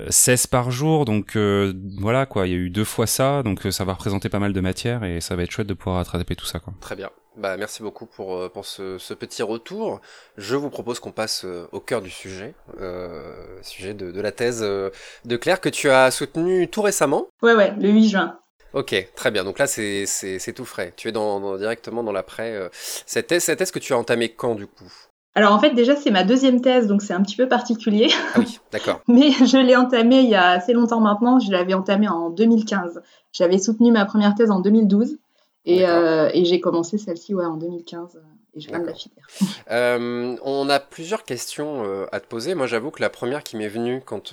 16 0.09 0.47
par 0.49 0.71
jour. 0.71 1.05
Donc 1.05 1.37
voilà 1.37 2.27
quoi, 2.27 2.47
il 2.47 2.53
y 2.53 2.55
a 2.55 2.59
eu 2.59 2.71
deux 2.71 2.85
fois 2.85 3.07
ça. 3.07 3.43
Donc 3.43 3.61
ça 3.71 3.85
va 3.85 3.95
représenter 3.95 4.29
pas 4.29 4.39
mal 4.39 4.53
de 4.53 4.61
matière 4.61 5.05
et 5.05 5.21
ça 5.21 5.37
va 5.37 5.43
être 5.43 5.51
chouette 5.51 5.67
de 5.67 5.75
pouvoir 5.75 6.01
attraper 6.01 6.37
tout 6.37 6.47
ça. 6.47 6.59
Quoi. 6.59 6.75
Très 6.81 6.97
bien. 6.97 7.11
Bah, 7.37 7.59
merci 7.59 7.83
beaucoup 7.83 8.07
pour, 8.07 8.51
pour 8.51 8.65
ce, 8.65 8.97
ce 8.97 9.13
petit 9.13 9.43
retour. 9.43 10.01
Je 10.39 10.57
vous 10.57 10.71
propose 10.71 11.01
qu'on 11.01 11.13
passe 11.13 11.45
au 11.71 11.81
cœur 11.81 12.01
du 12.01 12.09
sujet, 12.09 12.55
euh, 12.81 13.59
sujet 13.61 13.93
de, 13.93 14.11
de 14.11 14.21
la 14.23 14.33
thèse 14.33 14.63
de 14.63 15.37
Claire 15.37 15.61
que 15.61 15.69
tu 15.69 15.91
as 15.91 16.11
soutenue 16.11 16.69
tout 16.69 16.81
récemment. 16.81 17.27
Ouais, 17.43 17.55
ouais, 17.55 17.75
le 17.79 17.91
8 17.91 18.09
juin. 18.09 18.39
Ok, 18.77 18.95
très 19.17 19.31
bien. 19.31 19.43
Donc 19.43 19.59
là, 19.59 19.67
c'est 19.67 20.53
tout 20.55 20.67
frais. 20.67 20.93
Tu 20.99 21.09
es 21.09 21.13
dans, 21.13 21.57
directement 21.57 22.03
dans 22.03 22.13
l'après. 22.13 22.53
Euh, 22.53 22.69
cette 22.73 23.29
thèse, 23.29 23.45
cette 23.45 23.59
thèse 23.59 23.71
que 23.71 23.79
tu 23.79 23.95
as 23.95 23.99
entamée 23.99 24.29
quand, 24.29 24.55
du 24.55 24.67
coup? 24.67 24.93
Alors 25.35 25.53
en 25.53 25.59
fait 25.59 25.75
déjà 25.75 25.95
c'est 25.97 26.11
ma 26.11 26.25
deuxième 26.25 26.63
thèse 26.63 26.87
donc 26.87 27.03
c'est 27.03 27.13
un 27.13 27.21
petit 27.21 27.37
peu 27.37 27.47
particulier. 27.47 28.09
Ah 28.35 28.39
oui, 28.39 28.59
d'accord. 28.73 29.03
Mais 29.07 29.33
je 29.33 29.59
l'ai 29.59 29.77
entamée 29.77 30.21
il 30.21 30.31
y 30.31 30.35
a 30.35 30.49
assez 30.49 30.73
longtemps 30.73 31.01
maintenant, 31.01 31.39
je 31.39 31.53
l'avais 31.53 31.75
entamée 31.75 32.09
en 32.09 32.31
2015. 32.31 33.03
J'avais 33.33 33.59
soutenu 33.59 33.93
ma 33.93 34.07
première 34.07 34.35
thèse 34.35 34.51
en 34.51 34.61
2012 34.61 35.19
et, 35.67 35.87
euh, 35.87 36.31
et 36.33 36.47
j'ai 36.47 36.59
commencé 36.59 36.97
celle-ci 36.97 37.35
ouais, 37.35 37.45
en 37.45 37.59
2015 37.59 38.19
et 38.57 38.61
je 38.61 38.69
viens 38.69 38.79
de 38.79 38.87
la 38.87 38.95
finir. 38.95 39.19
Euh, 39.71 40.37
on 40.43 40.69
a 40.69 40.81
plusieurs 40.81 41.25
questions 41.25 42.07
à 42.11 42.21
te 42.21 42.27
poser. 42.27 42.55
Moi 42.55 42.67
j'avoue 42.67 42.91
que 42.91 43.03
la 43.03 43.11
première 43.11 43.43
qui 43.43 43.57
m'est 43.57 43.69
venue 43.69 44.03
quand 44.05 44.33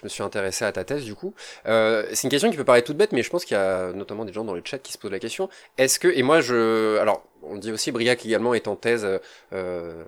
je 0.00 0.06
me 0.06 0.08
suis 0.08 0.22
intéressé 0.22 0.64
à 0.64 0.72
ta 0.72 0.84
thèse 0.84 1.04
du 1.04 1.14
coup. 1.14 1.34
Euh, 1.66 2.06
c'est 2.12 2.24
une 2.24 2.30
question 2.30 2.50
qui 2.50 2.56
peut 2.56 2.64
paraître 2.64 2.86
toute 2.86 2.96
bête, 2.96 3.12
mais 3.12 3.22
je 3.22 3.30
pense 3.30 3.44
qu'il 3.44 3.56
y 3.56 3.60
a 3.60 3.92
notamment 3.92 4.24
des 4.24 4.32
gens 4.32 4.44
dans 4.44 4.54
le 4.54 4.62
chat 4.64 4.78
qui 4.78 4.92
se 4.92 4.98
posent 4.98 5.10
la 5.10 5.18
question. 5.18 5.48
Est-ce 5.78 5.98
que 5.98 6.08
et 6.08 6.22
moi 6.22 6.40
je 6.40 6.98
alors 6.98 7.22
on 7.42 7.56
dit 7.56 7.72
aussi 7.72 7.90
Briac 7.90 8.24
également 8.26 8.54
est 8.54 8.68
en 8.68 8.76
thèse 8.76 9.06
euh, 9.52 10.04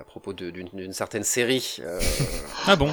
à 0.00 0.04
propos 0.04 0.32
d'une 0.32 0.92
certaine 0.92 1.22
série. 1.22 1.78
Euh, 1.80 2.00
ah 2.66 2.76
bon 2.76 2.92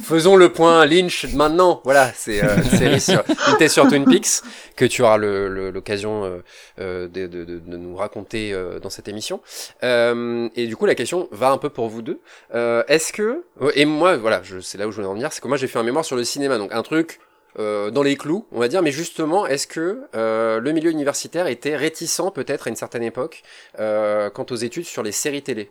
Faisons 0.00 0.36
le 0.36 0.52
point 0.52 0.86
Lynch 0.86 1.26
maintenant. 1.34 1.80
Voilà, 1.84 2.12
c'est 2.14 2.44
euh, 2.44 2.56
une 2.56 2.78
série 2.78 3.00
sur 3.00 3.24
une 3.48 3.56
thèse 3.56 3.72
sur 3.72 3.88
Twin 3.88 4.04
Peaks 4.04 4.42
que 4.76 4.84
tu 4.84 5.02
auras 5.02 5.16
l'occasion 5.16 6.24
euh, 6.24 6.38
euh, 6.78 7.08
de, 7.08 7.26
de, 7.26 7.44
de, 7.44 7.58
de, 7.58 7.76
nous 7.76 7.96
raconter 7.96 8.54
dans 8.82 8.90
cette 8.90 9.08
émission. 9.08 9.33
Et 9.82 10.66
du 10.66 10.76
coup 10.76 10.86
la 10.86 10.94
question 10.94 11.28
va 11.30 11.50
un 11.50 11.58
peu 11.58 11.70
pour 11.70 11.88
vous 11.88 12.02
deux. 12.02 12.20
Est-ce 12.52 13.12
que 13.12 13.44
et 13.74 13.84
moi 13.84 14.16
voilà, 14.16 14.42
c'est 14.60 14.78
là 14.78 14.86
où 14.86 14.90
je 14.90 14.96
voulais 14.96 15.08
en 15.08 15.14
venir, 15.14 15.32
c'est 15.32 15.40
que 15.40 15.48
moi 15.48 15.56
j'ai 15.56 15.66
fait 15.66 15.78
un 15.78 15.84
mémoire 15.84 16.04
sur 16.04 16.16
le 16.16 16.24
cinéma, 16.24 16.58
donc 16.58 16.72
un 16.72 16.82
truc 16.82 17.20
euh, 17.58 17.90
dans 17.90 18.02
les 18.02 18.16
clous, 18.16 18.46
on 18.50 18.58
va 18.58 18.68
dire, 18.68 18.82
mais 18.82 18.90
justement, 18.90 19.46
est-ce 19.46 19.66
que 19.66 20.02
euh, 20.16 20.58
le 20.58 20.72
milieu 20.72 20.90
universitaire 20.90 21.46
était 21.46 21.76
réticent 21.76 22.32
peut-être 22.34 22.66
à 22.66 22.70
une 22.70 22.76
certaine 22.76 23.04
époque 23.04 23.42
euh, 23.78 24.28
quant 24.30 24.46
aux 24.50 24.56
études 24.56 24.86
sur 24.86 25.02
les 25.02 25.12
séries 25.12 25.42
télé? 25.42 25.70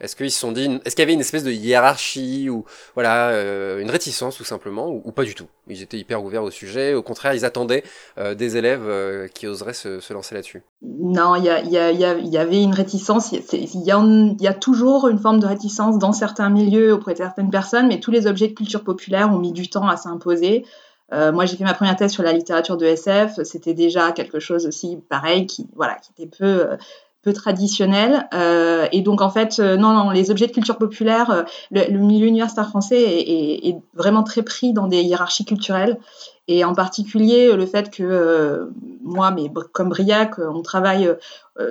Est-ce 0.00 0.16
qu'ils 0.16 0.32
se 0.32 0.40
sont 0.40 0.50
dit, 0.50 0.80
est-ce 0.84 0.96
qu'il 0.96 1.02
y 1.02 1.06
avait 1.06 1.14
une 1.14 1.20
espèce 1.20 1.44
de 1.44 1.52
hiérarchie 1.52 2.50
ou 2.50 2.64
voilà 2.94 3.28
euh, 3.28 3.78
une 3.78 3.90
réticence 3.90 4.36
tout 4.36 4.44
simplement 4.44 4.88
ou, 4.88 5.12
pas 5.12 5.22
du 5.22 5.36
tout? 5.36 5.46
Ils 5.68 5.82
étaient 5.82 5.96
hyper 5.96 6.22
ouverts 6.24 6.42
au 6.42 6.50
sujet, 6.50 6.94
au 6.94 7.02
contraire, 7.02 7.32
ils 7.32 7.44
attendaient 7.44 7.84
euh, 8.18 8.34
des 8.34 8.56
élèves 8.56 8.84
euh, 8.86 9.28
qui 9.28 9.46
oseraient 9.46 9.72
se, 9.72 10.12
lancer 10.12 10.34
là-dessus. 10.34 10.62
Non, 10.82 11.36
il 11.36 11.44
y, 11.44 11.46
y, 11.46 12.36
avait 12.36 12.62
une 12.62 12.74
réticence. 12.74 13.32
Il 13.32 13.82
y, 13.82 14.46
a 14.48 14.54
toujours 14.54 15.08
une 15.08 15.18
forme 15.18 15.38
de 15.38 15.46
réticence 15.46 15.98
dans 15.98 16.12
certains 16.12 16.50
milieux 16.50 16.92
auprès 16.92 17.12
de 17.12 17.18
certaines 17.18 17.50
personnes, 17.50 17.86
mais 17.86 18.00
tous 18.00 18.10
les 18.10 18.26
objets 18.26 18.48
de 18.48 18.54
culture 18.54 18.82
populaire 18.82 19.32
ont 19.32 19.38
mis 19.38 19.52
du 19.52 19.70
temps 19.70 19.88
à 19.88 19.96
s'imposer. 19.96 20.64
Moi, 21.12 21.44
j'ai 21.44 21.56
fait 21.56 21.64
ma 21.64 21.74
première 21.74 21.94
thèse 21.94 22.10
sur 22.10 22.24
la 22.24 22.32
littérature 22.32 22.76
de 22.76 22.86
SF. 22.86 23.40
C'était 23.44 23.74
déjà 23.74 24.10
quelque 24.10 24.40
chose 24.40 24.66
aussi 24.66 24.98
pareil, 25.08 25.46
qui 25.46 25.68
voilà, 25.76 25.94
qui 25.94 26.10
était 26.10 26.36
peu 26.36 26.76
peu 27.24 27.32
traditionnel. 27.32 28.28
Euh, 28.34 28.86
et 28.92 29.00
donc 29.00 29.22
en 29.22 29.30
fait, 29.30 29.58
euh, 29.58 29.76
non, 29.76 29.92
non, 29.92 30.10
les 30.10 30.30
objets 30.30 30.46
de 30.46 30.52
culture 30.52 30.76
populaire, 30.76 31.30
euh, 31.30 31.42
le, 31.70 31.98
milieu 31.98 32.26
universitaire 32.26 32.68
français 32.68 33.02
est, 33.02 33.76
vraiment 33.94 34.22
très 34.22 34.42
pris 34.42 34.72
dans 34.72 34.86
des 34.86 35.02
hiérarchies 35.02 35.44
culturelles. 35.44 35.98
Et 36.46 36.64
en 36.64 36.74
particulier 36.74 37.54
le 37.54 37.64
fait 37.64 37.90
que 37.90 38.70
moi, 39.02 39.30
mais 39.30 39.50
comme 39.72 39.88
Briac, 39.88 40.38
on 40.38 40.62
travaille 40.62 41.10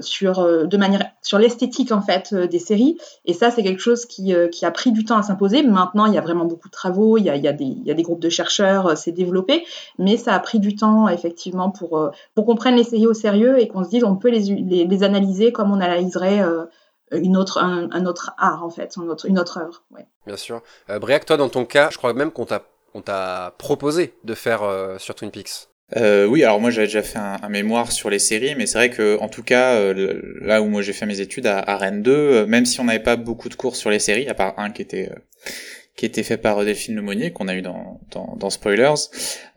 sur 0.02 0.68
de 0.68 0.78
manière 0.78 1.12
sur 1.22 1.38
l'esthétique 1.38 1.92
en 1.92 2.02
fait 2.02 2.34
des 2.34 2.60
séries. 2.60 2.98
Et 3.26 3.34
ça, 3.34 3.52
c'est 3.52 3.62
quelque 3.62 3.82
chose 3.82 4.06
qui, 4.06 4.34
qui, 4.52 4.66
a 4.66 4.72
pris 4.72 4.92
du 4.92 5.06
temps 5.06 5.18
à 5.18 5.24
s'imposer. 5.24 5.62
Maintenant, 5.62 6.08
il 6.08 6.14
y 6.14 6.18
a 6.18 6.22
vraiment 6.22 6.46
beaucoup 6.46 6.70
de 6.70 6.74
travaux, 6.74 7.18
il 7.18 7.26
y 7.26 7.30
a, 7.30 7.36
il 7.36 7.44
y 7.44 7.48
a, 7.48 7.54
des, 7.54 8.04
groupes 8.04 8.22
de 8.22 8.30
chercheurs, 8.30 8.98
c'est 8.98 9.12
développé, 9.12 9.64
mais 10.00 10.18
ça 10.18 10.34
a 10.34 10.40
pris 10.40 10.60
du 10.60 10.76
temps 10.76 11.08
effectivement 11.08 11.70
pour 11.70 12.12
pour 12.34 12.46
qu'on 12.46 12.56
prenne 12.56 12.76
les 12.76 12.84
séries 12.84 13.08
au 13.08 13.14
sérieux 13.14 13.60
et 13.60 13.68
qu'on 13.68 13.84
se 13.84 13.90
dise 13.90 14.04
on 14.04 14.16
peut 14.16 14.30
les, 14.30 14.42
les, 14.42 14.86
les 14.86 15.04
analyser 15.04 15.52
comme 15.52 15.72
on 15.72 15.82
analyserait 15.82 16.42
une 17.18 17.38
autre, 17.38 17.58
un, 17.60 18.06
autre 18.06 18.32
art 18.38 18.64
en 18.64 18.70
fait, 18.70 18.96
une 18.98 19.10
autre, 19.10 19.26
une 19.28 19.40
autre 19.40 19.58
œuvre. 19.58 19.84
Ouais. 19.92 20.06
Bien 20.26 20.38
sûr. 20.38 20.62
Euh, 20.90 21.00
Briac, 21.00 21.26
toi 21.26 21.38
dans 21.38 21.50
ton 21.50 21.66
cas, 21.66 21.90
je 21.92 21.98
crois 21.98 22.14
même 22.14 22.32
qu'on 22.32 22.46
t'a 22.46 22.64
on 22.94 23.02
t'a 23.02 23.56
proposé 23.58 24.14
de 24.24 24.34
faire 24.34 24.64
euh, 24.64 24.98
sur 24.98 25.16
Twin 25.16 25.32
Peaks. 25.32 25.68
Euh, 25.96 26.26
oui, 26.26 26.44
alors 26.44 26.60
moi 26.60 26.72
j'avais 26.72 26.88
déjà 26.88 27.04
fait 27.04 27.20
un, 27.20 27.50
mémoire 27.50 27.92
sur 27.92 28.10
les 28.10 28.18
séries, 28.18 28.56
mais 28.56 28.66
c'est 28.66 28.78
vrai 28.78 28.90
que 28.90 29.20
en 29.20 29.28
tout 29.28 29.44
cas 29.44 29.76
euh, 29.76 30.22
là 30.42 30.62
où 30.62 30.66
moi 30.66 30.82
j'ai 30.82 30.94
fait 30.94 31.06
mes 31.06 31.20
études 31.20 31.46
à, 31.46 31.78
Rennes 31.78 32.02
2, 32.02 32.46
même 32.48 32.66
si 32.66 32.80
on 32.80 32.86
n'avait 32.86 33.04
pas 33.04 33.16
beaucoup 33.16 33.50
de 33.50 33.56
cours 33.56 33.76
sur 33.76 33.90
les 33.90 34.00
séries, 34.00 34.28
à 34.28 34.34
part 34.34 34.58
un 34.58 34.72
qui 34.72 34.82
était 34.82 35.12
qui 35.96 36.08
était 36.08 36.24
fait 36.24 36.38
par 36.38 36.66
Delphine 36.66 36.96
Lemonnier, 36.96 37.32
qu'on 37.32 37.48
a 37.48 37.56
eu 37.56 37.62
dans, 37.62 38.02
dans, 38.10 38.36
dans 38.40 38.50
Spoilers. 38.50 38.96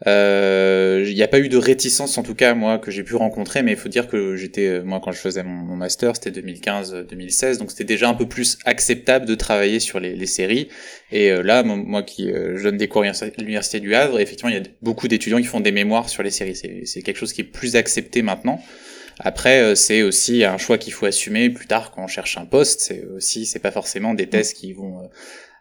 Euh, 0.06 1.02
il 1.06 1.14
n'y 1.14 1.22
a 1.22 1.28
pas 1.28 1.38
eu 1.38 1.48
de 1.48 1.56
réticence, 1.56 2.18
en 2.18 2.22
tout 2.22 2.34
cas, 2.34 2.52
moi, 2.52 2.78
que 2.78 2.90
j'ai 2.90 3.02
pu 3.02 3.14
rencontrer, 3.14 3.62
mais 3.62 3.72
il 3.72 3.78
faut 3.78 3.88
dire 3.88 4.06
que 4.06 4.36
j'étais, 4.36 4.66
euh, 4.66 4.82
moi, 4.82 5.00
quand 5.02 5.12
je 5.12 5.18
faisais 5.18 5.42
mon, 5.42 5.76
master, 5.76 6.14
c'était 6.14 6.42
2015-2016, 6.42 7.56
donc 7.56 7.70
c'était 7.70 7.84
déjà 7.84 8.10
un 8.10 8.14
peu 8.14 8.28
plus 8.28 8.58
acceptable 8.66 9.24
de 9.24 9.34
travailler 9.34 9.80
sur 9.80 9.98
les, 9.98 10.14
les 10.14 10.26
séries. 10.26 10.68
Et 11.10 11.30
euh, 11.30 11.42
là, 11.42 11.62
moi, 11.62 12.02
qui 12.02 12.28
je 12.28 12.62
donne 12.62 12.76
des 12.76 12.88
cours 12.88 13.02
à 13.02 13.12
l'Université 13.38 13.80
du 13.80 13.94
Havre, 13.94 14.20
effectivement, 14.20 14.50
il 14.50 14.56
y 14.56 14.60
a 14.60 14.64
beaucoup 14.82 15.08
d'étudiants 15.08 15.38
qui 15.38 15.44
font 15.44 15.60
des 15.60 15.72
mémoires 15.72 16.10
sur 16.10 16.22
les 16.22 16.30
séries. 16.30 16.56
C'est 16.84 17.00
quelque 17.00 17.16
chose 17.16 17.32
qui 17.32 17.40
est 17.40 17.44
plus 17.44 17.76
accepté 17.76 18.20
maintenant. 18.20 18.60
Après, 19.18 19.74
c'est 19.76 20.02
aussi 20.02 20.44
un 20.44 20.58
choix 20.58 20.76
qu'il 20.76 20.92
faut 20.92 21.06
assumer 21.06 21.48
plus 21.48 21.66
tard 21.66 21.92
quand 21.92 22.04
on 22.04 22.06
cherche 22.06 22.36
un 22.36 22.44
poste. 22.44 22.80
C'est 22.80 23.04
aussi, 23.06 23.46
c'est 23.46 23.58
pas 23.58 23.70
forcément 23.70 24.12
des 24.12 24.28
thèses 24.28 24.52
qui 24.52 24.74
vont 24.74 25.00
euh, 25.00 25.06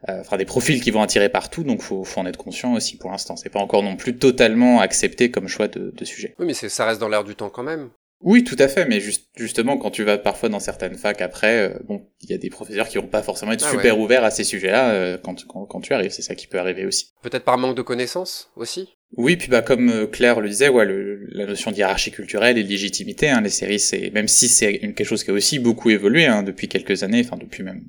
enfin 0.08 0.38
des 0.38 0.46
profils 0.46 0.82
qui 0.82 0.92
vont 0.92 1.02
attirer 1.02 1.30
partout, 1.30 1.64
donc 1.64 1.82
faut, 1.82 2.04
faut 2.04 2.20
en 2.20 2.26
être 2.26 2.38
conscient 2.38 2.74
aussi 2.74 2.98
pour 2.98 3.12
l'instant. 3.12 3.36
C'est 3.36 3.50
pas 3.50 3.60
encore 3.60 3.84
non 3.84 3.96
plus 3.96 4.18
totalement 4.18 4.80
accepté 4.80 5.32
comme 5.32 5.48
choix 5.48 5.68
de, 5.68 5.92
de 5.96 6.06
sujet. 6.06 6.36
Oui, 6.40 6.46
mais 6.46 6.54
ça 6.54 6.86
reste 6.86 7.00
dans 7.00 7.10
l'air 7.10 7.24
du 7.24 7.36
temps 7.36 7.50
quand 7.50 7.64
même. 7.64 7.90
Oui, 8.22 8.44
tout 8.44 8.56
à 8.60 8.68
fait, 8.68 8.86
mais 8.88 9.00
juste, 9.00 9.28
justement, 9.36 9.78
quand 9.78 9.92
tu 9.92 10.04
vas 10.04 10.18
parfois 10.18 10.50
dans 10.50 10.60
certaines 10.60 10.96
facs 10.96 11.22
après, 11.22 11.70
euh, 11.70 11.80
bon, 11.88 12.08
il 12.22 12.30
y 12.30 12.34
a 12.34 12.38
des 12.38 12.50
professeurs 12.50 12.88
qui 12.88 12.98
vont 12.98 13.08
pas 13.08 13.22
forcément 13.22 13.52
être 13.52 13.66
ah 13.68 13.72
super 13.72 14.00
ouverts 14.00 14.24
à 14.24 14.32
ces 14.32 14.44
sujets-là 14.44 14.92
euh, 14.92 15.18
quand, 15.22 15.46
quand, 15.46 15.66
quand, 15.66 15.82
tu 15.82 15.94
arrives, 15.94 16.12
c'est 16.12 16.22
ça 16.22 16.34
qui 16.34 16.48
peut 16.48 16.58
arriver 16.58 16.86
aussi. 16.86 17.12
Peut-être 17.22 17.44
par 17.44 17.58
manque 17.58 17.76
de 17.76 17.82
connaissances 17.82 18.52
aussi? 18.56 18.90
Oui, 19.18 19.36
puis 19.36 19.50
bah 19.50 19.62
comme 19.62 19.90
euh, 19.90 20.08
Claire 20.08 20.40
le 20.40 20.50
disait, 20.50 20.70
ouais, 20.70 20.86
le, 20.86 21.28
la 21.34 21.46
notion 21.46 21.72
d'hirarchie 21.72 22.12
culturelle 22.12 22.58
et 22.58 22.64
de 22.64 22.70
légitimité, 22.70 23.30
hein, 23.30 23.42
les 23.42 23.50
séries, 23.50 23.80
c'est 23.80 24.10
même 24.12 24.28
si 24.28 24.48
c'est 24.48 24.80
quelque 24.80 25.04
chose 25.04 25.24
qui 25.24 25.30
a 25.30 25.34
aussi 25.34 25.60
beaucoup 25.60 25.90
évolué 25.90 26.26
hein, 26.26 26.42
depuis 26.42 26.68
quelques 26.68 27.04
années, 27.04 27.22
enfin 27.24 27.38
depuis 27.38 27.64
même 27.64 27.84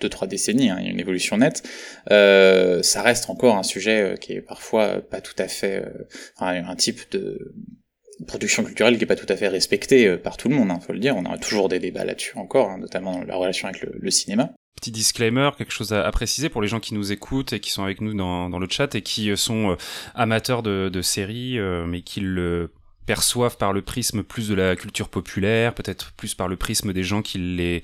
deux 0.00 0.08
trois 0.08 0.26
décennies, 0.26 0.70
hein, 0.70 0.78
une 0.78 0.98
évolution 0.98 1.36
nette, 1.36 1.68
euh, 2.10 2.82
ça 2.82 3.02
reste 3.02 3.30
encore 3.30 3.56
un 3.56 3.62
sujet 3.62 4.00
euh, 4.00 4.16
qui 4.16 4.32
est 4.32 4.40
parfois 4.40 5.00
pas 5.00 5.20
tout 5.20 5.34
à 5.38 5.48
fait, 5.48 5.84
euh, 5.84 6.04
un 6.40 6.76
type 6.76 7.00
de 7.12 7.54
production 8.26 8.64
culturelle 8.64 8.98
qui 8.98 9.04
est 9.04 9.06
pas 9.06 9.16
tout 9.16 9.30
à 9.30 9.36
fait 9.36 9.48
respecté 9.48 10.16
par 10.18 10.36
tout 10.36 10.48
le 10.48 10.54
monde, 10.54 10.70
hein, 10.70 10.78
faut 10.84 10.92
le 10.92 10.98
dire. 10.98 11.16
On 11.16 11.24
a 11.24 11.38
toujours 11.38 11.68
des 11.68 11.78
débats 11.78 12.04
là-dessus 12.04 12.36
encore, 12.36 12.68
hein, 12.70 12.78
notamment 12.78 13.22
la 13.24 13.36
relation 13.36 13.68
avec 13.68 13.82
le, 13.82 14.10
cinéma. 14.10 14.50
Petit 14.76 14.90
disclaimer, 14.90 15.50
quelque 15.56 15.72
chose 15.72 15.92
à, 15.92 16.10
préciser 16.10 16.48
pour 16.48 16.60
les 16.60 16.68
gens 16.68 16.80
qui 16.80 16.94
nous 16.94 17.12
écoutent 17.12 17.54
et 17.54 17.60
qui 17.60 17.70
sont 17.70 17.82
avec 17.82 18.00
nous 18.00 18.14
dans, 18.14 18.58
le 18.58 18.66
chat 18.68 18.94
et 18.94 19.02
qui 19.02 19.34
sont 19.36 19.76
amateurs 20.14 20.62
de 20.62 21.02
séries, 21.02 21.58
mais 21.86 22.02
qui 22.02 22.20
le 22.20 22.70
perçoivent 23.06 23.56
par 23.56 23.72
le 23.72 23.82
prisme 23.82 24.22
plus 24.22 24.48
de 24.48 24.54
la 24.54 24.76
culture 24.76 25.08
populaire, 25.08 25.74
peut-être 25.74 26.12
plus 26.12 26.34
par 26.34 26.48
le 26.48 26.56
prisme 26.56 26.92
des 26.92 27.02
gens 27.02 27.22
qui 27.22 27.38
les 27.38 27.82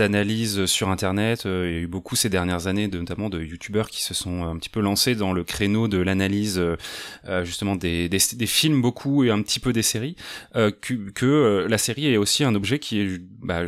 analysent 0.00 0.66
sur 0.66 0.88
Internet. 0.88 1.46
Euh, 1.46 1.68
il 1.68 1.74
y 1.74 1.78
a 1.78 1.80
eu 1.80 1.86
beaucoup 1.86 2.16
ces 2.16 2.28
dernières 2.28 2.66
années, 2.66 2.88
notamment 2.88 3.28
de 3.28 3.42
youtubeurs 3.42 3.90
qui 3.90 4.02
se 4.02 4.14
sont 4.14 4.44
un 4.44 4.56
petit 4.56 4.70
peu 4.70 4.80
lancés 4.80 5.14
dans 5.14 5.32
le 5.32 5.44
créneau 5.44 5.88
de 5.88 5.98
l'analyse 5.98 6.58
euh, 6.58 7.44
justement 7.44 7.76
des, 7.76 8.08
films 8.46 8.80
beaucoup 8.80 9.24
et 9.24 9.30
un 9.30 9.42
petit 9.42 9.60
peu 9.60 9.72
des 9.72 9.82
séries, 9.82 10.16
euh, 10.56 10.70
que, 10.70 11.66
la 11.68 11.78
série 11.78 12.06
est 12.06 12.16
aussi 12.16 12.44
un 12.44 12.54
objet 12.54 12.78
qui 12.78 13.00
est 13.00 13.20
bah, 13.40 13.62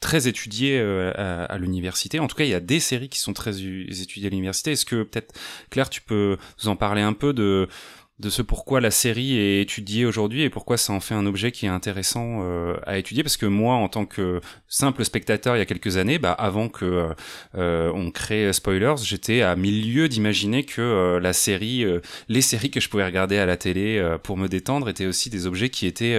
très 0.00 0.28
étudié 0.28 0.80
à, 0.80 1.44
à 1.44 1.58
l'université. 1.58 2.18
En 2.18 2.26
tout 2.26 2.36
cas, 2.36 2.44
il 2.44 2.50
y 2.50 2.54
a 2.54 2.60
des 2.60 2.80
séries 2.80 3.08
qui 3.08 3.18
sont 3.18 3.32
très 3.32 3.60
étudiées 3.60 4.26
à 4.26 4.30
l'université. 4.30 4.72
Est-ce 4.72 4.84
que 4.84 5.02
peut-être 5.04 5.34
Claire, 5.70 5.88
tu 5.88 6.00
peux 6.00 6.36
nous 6.62 6.68
en 6.68 6.76
parler 6.76 7.02
un 7.02 7.12
peu 7.12 7.32
de 7.32 7.68
de 8.22 8.30
ce 8.30 8.40
pourquoi 8.40 8.80
la 8.80 8.92
série 8.92 9.36
est 9.36 9.60
étudiée 9.60 10.06
aujourd'hui 10.06 10.42
et 10.42 10.50
pourquoi 10.50 10.76
ça 10.76 10.92
en 10.92 11.00
fait 11.00 11.14
un 11.14 11.26
objet 11.26 11.50
qui 11.50 11.66
est 11.66 11.68
intéressant 11.68 12.38
euh, 12.42 12.76
à 12.86 12.96
étudier. 12.96 13.22
Parce 13.24 13.36
que 13.36 13.46
moi 13.46 13.74
en 13.74 13.88
tant 13.88 14.06
que 14.06 14.40
simple 14.68 15.04
spectateur 15.04 15.56
il 15.56 15.58
y 15.58 15.62
a 15.62 15.66
quelques 15.66 15.96
années 15.96 16.18
bah 16.18 16.32
avant 16.32 16.68
que 16.68 17.10
euh, 17.56 17.92
on 17.94 18.10
crée 18.10 18.52
Spoilers 18.52 18.94
j'étais 19.02 19.42
à 19.42 19.56
milieu 19.56 20.08
d'imaginer 20.08 20.64
que 20.64 20.80
euh, 20.80 21.20
la 21.20 21.32
série 21.32 21.84
les 22.28 22.40
séries 22.40 22.70
que 22.70 22.80
je 22.80 22.88
pouvais 22.88 23.04
regarder 23.04 23.38
à 23.38 23.46
la 23.46 23.56
télé 23.56 24.16
pour 24.22 24.36
me 24.36 24.46
détendre 24.48 24.88
étaient 24.88 25.06
aussi 25.06 25.28
des 25.28 25.46
objets 25.46 25.68
qui 25.68 25.86
étaient 25.86 26.18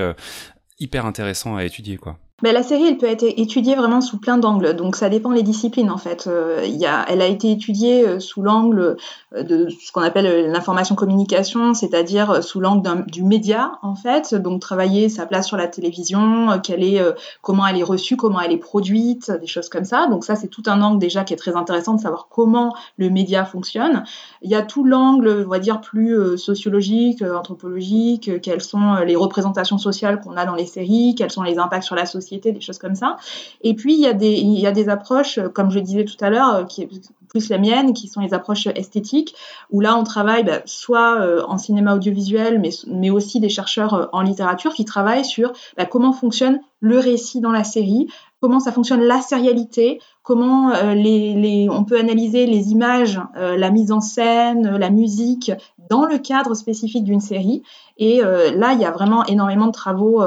hyper 0.79 1.05
intéressants 1.05 1.55
à 1.55 1.63
étudier 1.63 1.97
quoi 1.97 2.19
mais 2.43 2.51
la 2.51 2.61
série, 2.61 2.87
elle 2.87 2.97
peut 2.97 3.05
être 3.05 3.23
étudiée 3.23 3.73
vraiment 3.73 4.01
sous 4.01 4.19
plein 4.19 4.37
d'angles, 4.37 4.75
donc 4.75 4.97
ça 4.97 5.07
dépend 5.07 5.31
des 5.31 5.43
disciplines 5.43 5.89
en 5.89 5.97
fait. 5.97 6.27
Euh, 6.27 6.65
y 6.65 6.85
a, 6.85 7.05
elle 7.07 7.21
a 7.21 7.27
été 7.27 7.49
étudiée 7.49 8.05
euh, 8.05 8.19
sous 8.19 8.41
l'angle 8.41 8.97
euh, 9.33 9.43
de 9.43 9.69
ce 9.69 9.93
qu'on 9.93 10.01
appelle 10.01 10.51
l'information 10.51 10.95
communication, 10.95 11.73
c'est-à-dire 11.73 12.43
sous 12.43 12.59
l'angle 12.59 13.05
du 13.05 13.23
média 13.23 13.79
en 13.81 13.95
fait, 13.95 14.35
donc 14.35 14.59
travailler 14.59 15.07
sa 15.07 15.25
place 15.25 15.47
sur 15.47 15.55
la 15.55 15.67
télévision, 15.67 16.59
quelle 16.61 16.83
est, 16.83 17.01
comment 17.41 17.65
elle 17.65 17.77
est 17.77 17.83
reçue, 17.83 18.17
comment 18.17 18.41
elle 18.41 18.51
est 18.51 18.57
produite, 18.57 19.31
des 19.31 19.47
choses 19.47 19.69
comme 19.69 19.85
ça. 19.85 20.07
Donc 20.07 20.25
ça, 20.25 20.35
c'est 20.35 20.49
tout 20.49 20.63
un 20.65 20.81
angle 20.81 20.99
déjà 20.99 21.23
qui 21.23 21.33
est 21.33 21.37
très 21.37 21.55
intéressant 21.55 21.93
de 21.93 22.01
savoir 22.01 22.27
comment 22.29 22.75
le 22.97 23.09
média 23.09 23.45
fonctionne. 23.45 24.03
Il 24.41 24.51
y 24.51 24.55
a 24.55 24.63
tout 24.63 24.83
l'angle, 24.83 25.45
on 25.47 25.49
va 25.49 25.59
dire, 25.59 25.79
plus 25.79 26.37
sociologique, 26.37 27.21
anthropologique, 27.21 28.41
quelles 28.41 28.61
sont 28.61 28.95
les 28.95 29.15
représentations 29.15 29.77
sociales 29.77 30.19
qu'on 30.19 30.35
a 30.35 30.45
dans 30.45 30.55
les 30.55 30.65
séries, 30.65 31.15
quels 31.17 31.31
sont 31.31 31.43
les 31.43 31.57
impacts 31.57 31.85
sur 31.85 31.95
la 31.95 32.05
société 32.05 32.32
des 32.39 32.61
choses 32.61 32.77
comme 32.77 32.95
ça. 32.95 33.17
Et 33.61 33.73
puis, 33.73 33.93
il 33.93 33.99
y 33.99 34.07
a 34.07 34.13
des, 34.13 34.31
il 34.31 34.59
y 34.59 34.67
a 34.67 34.71
des 34.71 34.89
approches, 34.89 35.37
euh, 35.37 35.49
comme 35.49 35.71
je 35.71 35.79
disais 35.79 36.05
tout 36.05 36.17
à 36.21 36.29
l'heure, 36.29 36.55
euh, 36.55 36.63
qui 36.63 36.83
est 36.83 36.89
plus 37.29 37.49
la 37.49 37.57
mienne, 37.57 37.93
qui 37.93 38.07
sont 38.07 38.21
les 38.21 38.33
approches 38.33 38.67
esthétiques, 38.67 39.35
où 39.71 39.79
là, 39.79 39.97
on 39.97 40.03
travaille 40.03 40.43
bah, 40.43 40.61
soit 40.65 41.19
euh, 41.19 41.43
en 41.47 41.57
cinéma 41.57 41.95
audiovisuel, 41.95 42.59
mais, 42.59 42.69
mais 42.87 43.09
aussi 43.09 43.39
des 43.39 43.49
chercheurs 43.49 44.09
en 44.13 44.21
littérature 44.21 44.73
qui 44.73 44.85
travaillent 44.85 45.25
sur 45.25 45.53
bah, 45.77 45.85
comment 45.85 46.13
fonctionne 46.13 46.59
le 46.79 46.99
récit 46.99 47.39
dans 47.39 47.51
la 47.51 47.63
série, 47.63 48.07
comment 48.41 48.59
ça 48.59 48.73
fonctionne 48.73 49.01
la 49.01 49.21
sérialité, 49.21 50.01
comment 50.21 50.73
les, 50.93 51.33
les, 51.33 51.69
on 51.69 51.85
peut 51.85 51.97
analyser 51.97 52.45
les 52.45 52.71
images, 52.71 53.21
la 53.35 53.71
mise 53.71 53.93
en 53.93 54.01
scène, 54.01 54.75
la 54.75 54.89
musique 54.89 55.53
dans 55.89 56.05
le 56.05 56.17
cadre 56.17 56.53
spécifique 56.53 57.05
d'une 57.05 57.21
série. 57.21 57.63
Et 57.97 58.21
là, 58.21 58.73
il 58.73 58.79
y 58.79 58.85
a 58.85 58.91
vraiment 58.91 59.23
énormément 59.25 59.67
de 59.67 59.71
travaux 59.71 60.23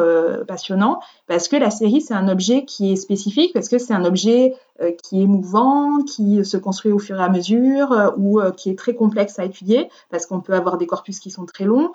passionnants 0.47 1.01
parce 1.29 1.49
que 1.49 1.57
la 1.57 1.71
série, 1.71 2.01
c'est 2.01 2.15
un 2.15 2.29
objet 2.29 2.65
qui 2.65 2.93
est 2.93 2.97
spécifique, 2.97 3.53
parce 3.53 3.69
que 3.69 3.79
c'est 3.79 3.93
un 3.93 4.05
objet 4.05 4.55
euh, 4.81 4.93
qui 4.93 5.23
est 5.23 5.27
mouvant, 5.27 6.03
qui 6.03 6.45
se 6.45 6.57
construit 6.57 6.93
au 6.93 7.01
fur 7.01 7.19
et 7.19 7.23
à 7.23 7.29
mesure, 7.29 7.91
euh, 7.91 8.11
ou 8.17 8.41
euh, 8.41 8.53
qui 8.53 8.71
est 8.71 8.79
très 8.79 8.95
complexe 8.95 9.41
à 9.41 9.45
étudier, 9.45 9.89
parce 10.11 10.27
qu'on 10.27 10.41
peut 10.41 10.55
avoir 10.55 10.79
des 10.79 10.87
corpus 10.87 11.19
qui 11.19 11.31
sont 11.31 11.45
très 11.45 11.65
longs, 11.65 11.91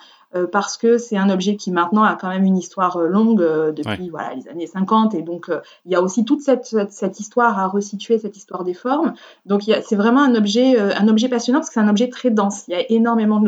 parce 0.53 0.77
que 0.77 0.97
c'est 0.97 1.17
un 1.17 1.29
objet 1.29 1.57
qui 1.57 1.71
maintenant 1.71 2.03
a 2.03 2.15
quand 2.15 2.29
même 2.29 2.45
une 2.45 2.57
histoire 2.57 2.97
longue 2.99 3.41
depuis 3.73 4.09
voilà, 4.09 4.33
les 4.33 4.47
années 4.47 4.65
50, 4.65 5.13
et 5.13 5.23
donc 5.23 5.51
il 5.85 5.91
y 5.91 5.95
a 5.95 6.01
aussi 6.01 6.23
toute 6.23 6.39
cette, 6.39 6.73
cette, 6.89 7.19
histoire 7.19 7.59
à 7.59 7.67
resituer, 7.67 8.17
cette 8.17 8.37
histoire 8.37 8.63
des 8.63 8.73
formes. 8.73 9.13
Donc 9.45 9.63
c'est 9.63 9.95
vraiment 9.97 10.21
un 10.21 10.33
objet, 10.33 10.79
un 10.79 11.09
objet 11.09 11.27
passionnant, 11.27 11.59
parce 11.59 11.67
que 11.67 11.73
c'est 11.73 11.81
un 11.81 11.89
objet 11.89 12.07
très 12.07 12.29
dense. 12.29 12.63
Il 12.69 12.71
y 12.71 12.75
a 12.75 12.89
énormément 12.89 13.43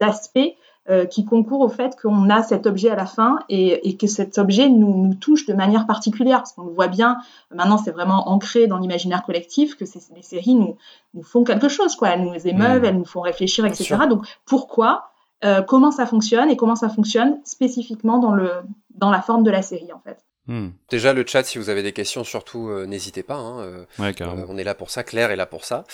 d'aspects. 0.00 0.38
De, 0.38 0.54
euh, 0.90 1.06
qui 1.06 1.24
concourt 1.24 1.60
au 1.60 1.70
fait 1.70 1.96
qu'on 2.00 2.28
a 2.28 2.42
cet 2.42 2.66
objet 2.66 2.90
à 2.90 2.94
la 2.94 3.06
fin 3.06 3.38
et, 3.48 3.88
et 3.88 3.96
que 3.96 4.06
cet 4.06 4.36
objet 4.36 4.68
nous, 4.68 5.06
nous, 5.06 5.14
touche 5.14 5.46
de 5.46 5.54
manière 5.54 5.86
particulière, 5.86 6.40
parce 6.40 6.52
qu'on 6.52 6.64
le 6.64 6.72
voit 6.72 6.88
bien, 6.88 7.16
maintenant 7.50 7.78
c'est 7.78 7.90
vraiment 7.90 8.28
ancré 8.28 8.66
dans 8.66 8.76
l'imaginaire 8.76 9.22
collectif 9.22 9.76
que 9.76 9.86
ces, 9.86 10.00
les 10.14 10.20
séries 10.20 10.54
nous, 10.54 10.76
nous 11.14 11.22
font 11.22 11.42
quelque 11.42 11.68
chose, 11.68 11.96
quoi. 11.96 12.10
elles 12.10 12.24
nous 12.24 12.46
émeuvent, 12.46 12.82
mmh. 12.82 12.84
elles 12.84 12.98
nous 12.98 13.06
font 13.06 13.22
réfléchir, 13.22 13.64
etc. 13.64 13.96
Donc 14.10 14.26
pourquoi, 14.44 15.10
euh, 15.44 15.62
comment 15.62 15.90
ça 15.90 16.04
fonctionne 16.04 16.50
et 16.50 16.56
comment 16.56 16.76
ça 16.76 16.90
fonctionne 16.90 17.38
spécifiquement 17.44 18.18
dans, 18.18 18.32
le, 18.32 18.50
dans 18.94 19.10
la 19.10 19.22
forme 19.22 19.42
de 19.42 19.50
la 19.50 19.62
série 19.62 19.90
en 19.90 20.00
fait? 20.00 20.18
Hmm. 20.46 20.68
Déjà 20.90 21.14
le 21.14 21.24
chat, 21.26 21.42
si 21.42 21.56
vous 21.56 21.70
avez 21.70 21.82
des 21.82 21.92
questions, 21.92 22.22
surtout 22.22 22.68
euh, 22.68 22.84
n'hésitez 22.84 23.22
pas. 23.22 23.36
Hein, 23.36 23.60
euh, 23.60 23.84
euh, 24.00 24.44
on 24.46 24.58
est 24.58 24.64
là 24.64 24.74
pour 24.74 24.90
ça, 24.90 25.02
Claire 25.02 25.30
est 25.30 25.36
là 25.36 25.46
pour 25.46 25.64
ça. 25.64 25.84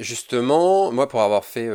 justement, 0.00 0.90
moi 0.90 1.08
pour 1.08 1.22
avoir 1.22 1.44
fait 1.44 1.68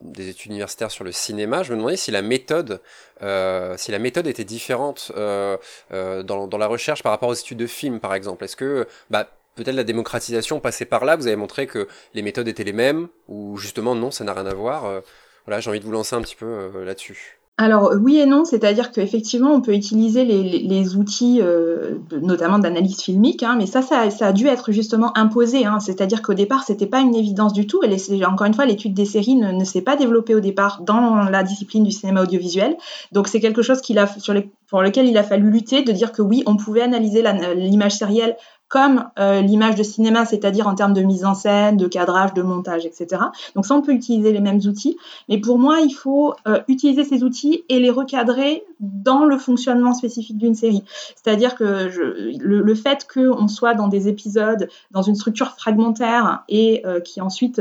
des 0.00 0.30
études 0.30 0.52
universitaires 0.52 0.90
sur 0.90 1.04
le 1.04 1.12
cinéma, 1.12 1.62
je 1.62 1.72
me 1.72 1.76
demandais 1.76 1.98
si 1.98 2.10
la 2.10 2.22
méthode, 2.22 2.80
si 3.20 3.90
la 3.90 3.98
méthode 3.98 4.26
était 4.26 4.44
différente 4.44 5.12
dans, 5.14 6.46
dans, 6.46 6.58
la 6.58 6.66
recherche 6.66 7.02
par 7.02 7.12
rapport 7.12 7.28
aux 7.28 7.34
études 7.34 7.58
de 7.58 7.66
film, 7.66 8.00
par 8.00 8.14
exemple. 8.14 8.44
Est-ce 8.44 8.56
que 8.56 8.88
bah, 9.10 9.28
peut-être 9.56 9.74
la 9.74 9.84
démocratisation 9.84 10.58
passait 10.58 10.86
par 10.86 11.04
là 11.04 11.16
Vous 11.16 11.26
avez 11.26 11.36
montré 11.36 11.66
que 11.66 11.86
les 12.14 12.22
méthodes 12.22 12.48
étaient 12.48 12.64
les 12.64 12.72
mêmes, 12.72 13.08
ou 13.28 13.58
justement 13.58 13.94
non, 13.94 14.10
ça 14.10 14.24
n'a 14.24 14.32
rien 14.32 14.46
à 14.46 14.54
voir. 14.54 15.02
voilà, 15.44 15.60
j'ai 15.60 15.68
envie 15.68 15.80
de 15.80 15.84
vous 15.84 15.92
lancer 15.92 16.16
un 16.16 16.22
petit 16.22 16.36
peu 16.36 16.82
là-dessus. 16.82 17.38
Alors 17.58 17.94
oui 17.98 18.18
et 18.18 18.26
non, 18.26 18.44
c'est-à-dire 18.44 18.92
qu'effectivement 18.92 19.52
on 19.52 19.62
peut 19.62 19.72
utiliser 19.72 20.26
les, 20.26 20.96
outils, 20.96 21.40
euh, 21.40 21.94
notamment 22.20 22.58
d'analyse 22.58 23.00
filmique, 23.00 23.42
hein, 23.42 23.54
mais 23.56 23.64
ça, 23.64 23.80
ça, 23.80 24.02
a 24.20 24.32
dû 24.32 24.46
être 24.46 24.72
justement 24.72 25.16
imposé. 25.16 25.64
Hein, 25.64 25.80
c'est-à-dire 25.80 26.20
qu'au 26.20 26.34
départ 26.34 26.64
c'était 26.64 26.86
pas 26.86 27.00
une 27.00 27.14
évidence 27.14 27.54
du 27.54 27.66
tout. 27.66 27.80
Et 27.82 28.26
encore 28.26 28.46
une 28.46 28.52
fois, 28.52 28.66
l'étude 28.66 28.92
des 28.92 29.06
séries 29.06 29.36
ne, 29.36 29.64
s'est 29.64 29.80
pas 29.80 29.96
développée 29.96 30.34
au 30.34 30.40
départ 30.40 30.82
dans 30.82 31.30
la 31.30 31.42
discipline 31.42 31.82
du 31.82 31.92
cinéma 31.92 32.24
audiovisuel. 32.24 32.76
Donc 33.12 33.26
c'est 33.26 33.40
quelque 33.40 33.62
chose 33.62 33.80
qu'il 33.80 33.98
a, 33.98 34.06
sur 34.06 34.34
pour 34.68 34.82
lequel 34.82 35.06
il 35.06 35.16
a 35.16 35.22
fallu 35.22 35.50
lutter, 35.50 35.82
de 35.82 35.92
dire 35.92 36.12
que 36.12 36.20
oui, 36.22 36.42
on 36.44 36.56
pouvait 36.56 36.82
analyser 36.82 37.24
l'image 37.54 37.96
sérielle 37.96 38.36
comme 38.68 39.08
euh, 39.18 39.40
l'image 39.42 39.76
de 39.76 39.82
cinéma, 39.82 40.24
c'est-à-dire 40.24 40.66
en 40.66 40.74
termes 40.74 40.92
de 40.92 41.02
mise 41.02 41.24
en 41.24 41.34
scène, 41.34 41.76
de 41.76 41.86
cadrage, 41.86 42.34
de 42.34 42.42
montage, 42.42 42.84
etc. 42.84 43.22
Donc 43.54 43.64
ça, 43.64 43.74
on 43.74 43.82
peut 43.82 43.92
utiliser 43.92 44.32
les 44.32 44.40
mêmes 44.40 44.60
outils, 44.66 44.96
mais 45.28 45.38
pour 45.38 45.58
moi, 45.58 45.80
il 45.80 45.92
faut 45.92 46.34
euh, 46.48 46.60
utiliser 46.66 47.04
ces 47.04 47.22
outils 47.22 47.64
et 47.68 47.78
les 47.78 47.90
recadrer 47.90 48.64
dans 48.80 49.24
le 49.24 49.38
fonctionnement 49.38 49.94
spécifique 49.94 50.36
d'une 50.36 50.54
série. 50.54 50.82
C'est-à-dire 51.14 51.54
que 51.54 51.88
je, 51.88 52.36
le, 52.38 52.74
fait 52.74 53.06
qu'on 53.12 53.48
soit 53.48 53.74
dans 53.74 53.88
des 53.88 54.08
épisodes, 54.08 54.68
dans 54.90 55.02
une 55.02 55.14
structure 55.14 55.52
fragmentaire 55.52 56.42
et 56.48 56.82
euh, 56.84 57.00
qui 57.00 57.20
ensuite 57.20 57.60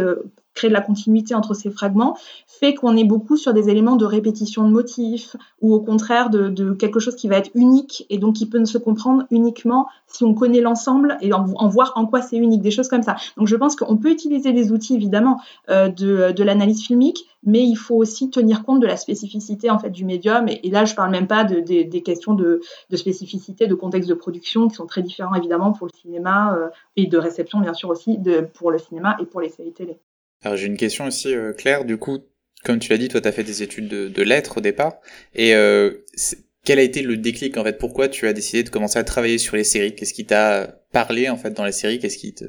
créer 0.56 0.70
de 0.70 0.74
la 0.74 0.82
continuité 0.82 1.36
entre 1.36 1.54
ces 1.54 1.70
fragments, 1.70 2.18
fait 2.48 2.74
qu'on 2.74 2.96
est 2.98 3.04
beaucoup 3.04 3.38
sur 3.38 3.54
des 3.54 3.70
éléments 3.70 3.98
de 3.98 4.06
répétition 4.06 4.64
de 4.64 4.72
motifs 4.72 5.36
ou 5.62 5.74
au 5.74 5.82
contraire 5.82 6.30
de, 6.30 6.74
quelque 6.74 7.00
chose 7.00 7.16
qui 7.16 7.28
va 7.28 7.38
être 7.38 7.52
unique 7.54 8.06
et 8.10 8.18
donc 8.18 8.36
qui 8.36 8.48
peut 8.48 8.58
ne 8.58 8.66
se 8.66 8.78
comprendre 8.78 9.26
uniquement 9.30 9.88
si 10.08 10.24
on 10.24 10.34
connaît 10.34 10.62
l'ensemble 10.62 11.18
et 11.22 11.34
en, 11.34 11.68
voir 11.68 11.94
en 11.96 12.06
quoi 12.06 12.22
c'est 12.22 12.38
unique, 12.38 12.62
des 12.62 12.72
choses 12.72 12.88
comme 12.88 13.04
ça. 13.04 13.16
Donc 13.38 13.48
je 13.48 13.56
pense 13.56 13.76
qu'on 13.76 13.98
peut 13.98 14.10
utiliser 14.10 14.54
des 14.54 14.72
outils 14.72 14.96
évidemment 14.96 15.42
euh, 15.70 15.90
de, 15.90 16.44
l'analyse 16.44 16.82
filmique, 16.86 17.26
mais 17.44 17.64
il 17.64 17.76
faut 17.76 17.96
aussi 17.96 18.30
tenir 18.30 18.64
compte 18.64 18.80
de 18.80 18.88
la 18.88 18.98
spécificité 18.98 19.70
en 19.70 19.80
fait 19.80 19.90
du 19.90 20.06
médium. 20.06 20.48
Et, 20.48 20.70
là, 20.70 20.86
je 20.86 20.96
parle 20.96 21.12
même 21.12 21.28
pas 21.28 21.44
de, 21.44 21.60
des 21.60 22.02
questions 22.02 22.34
de, 22.34 22.62
spécificité, 22.94 23.68
de 23.68 23.76
contexte 23.76 24.10
de 24.10 24.14
production 24.14 24.68
qui 24.70 24.76
sont 24.76 24.86
très 24.86 25.02
différents 25.02 25.36
évidemment 25.36 25.74
pour 25.74 25.88
le 25.88 25.92
cinéma 26.00 26.56
euh, 26.56 26.70
et 26.96 27.08
de 27.08 27.18
réception 27.18 27.60
bien 27.60 27.74
sûr 27.74 27.90
aussi 27.90 28.18
de, 28.18 28.42
pour 28.42 28.72
le 28.72 28.78
cinéma 28.78 29.18
et 29.20 29.26
pour 29.26 29.42
les 29.42 29.50
séries 29.50 29.74
télé. 29.74 30.00
Alors 30.46 30.58
j'ai 30.58 30.68
une 30.68 30.78
question 30.78 31.06
aussi, 31.06 31.34
euh, 31.34 31.54
Claire, 31.54 31.86
du 31.86 31.98
coup, 31.98 32.20
comme 32.64 32.78
tu 32.78 32.92
l'as 32.92 33.00
dit, 33.00 33.08
toi 33.08 33.20
tu 33.20 33.28
as 33.28 33.32
fait 33.32 33.44
des 33.44 33.64
études 33.64 33.88
de, 33.88 34.22
lettres 34.22 34.60
au 34.60 34.62
départ, 34.62 35.02
et 35.34 35.56
euh, 35.56 36.06
quel 36.64 36.78
a 36.78 36.84
été 36.84 37.02
le 37.02 37.18
déclic 37.18 37.58
en 37.58 37.64
fait? 37.64 37.80
Pourquoi 37.80 38.10
tu 38.10 38.28
as 38.28 38.34
décidé 38.34 38.62
de 38.62 38.70
commencer 38.70 39.00
à 39.00 39.04
travailler 39.04 39.40
sur 39.40 39.56
les 39.56 39.64
séries? 39.64 39.96
Qu'est-ce 39.96 40.14
qui 40.14 40.26
t'a 40.26 40.84
parlé 40.92 41.30
en 41.30 41.38
fait 41.38 41.50
dans 41.50 41.66
les 41.66 41.72
séries? 41.72 41.98
Qu'est-ce 41.98 42.20
qui 42.20 42.36
te 42.36 42.46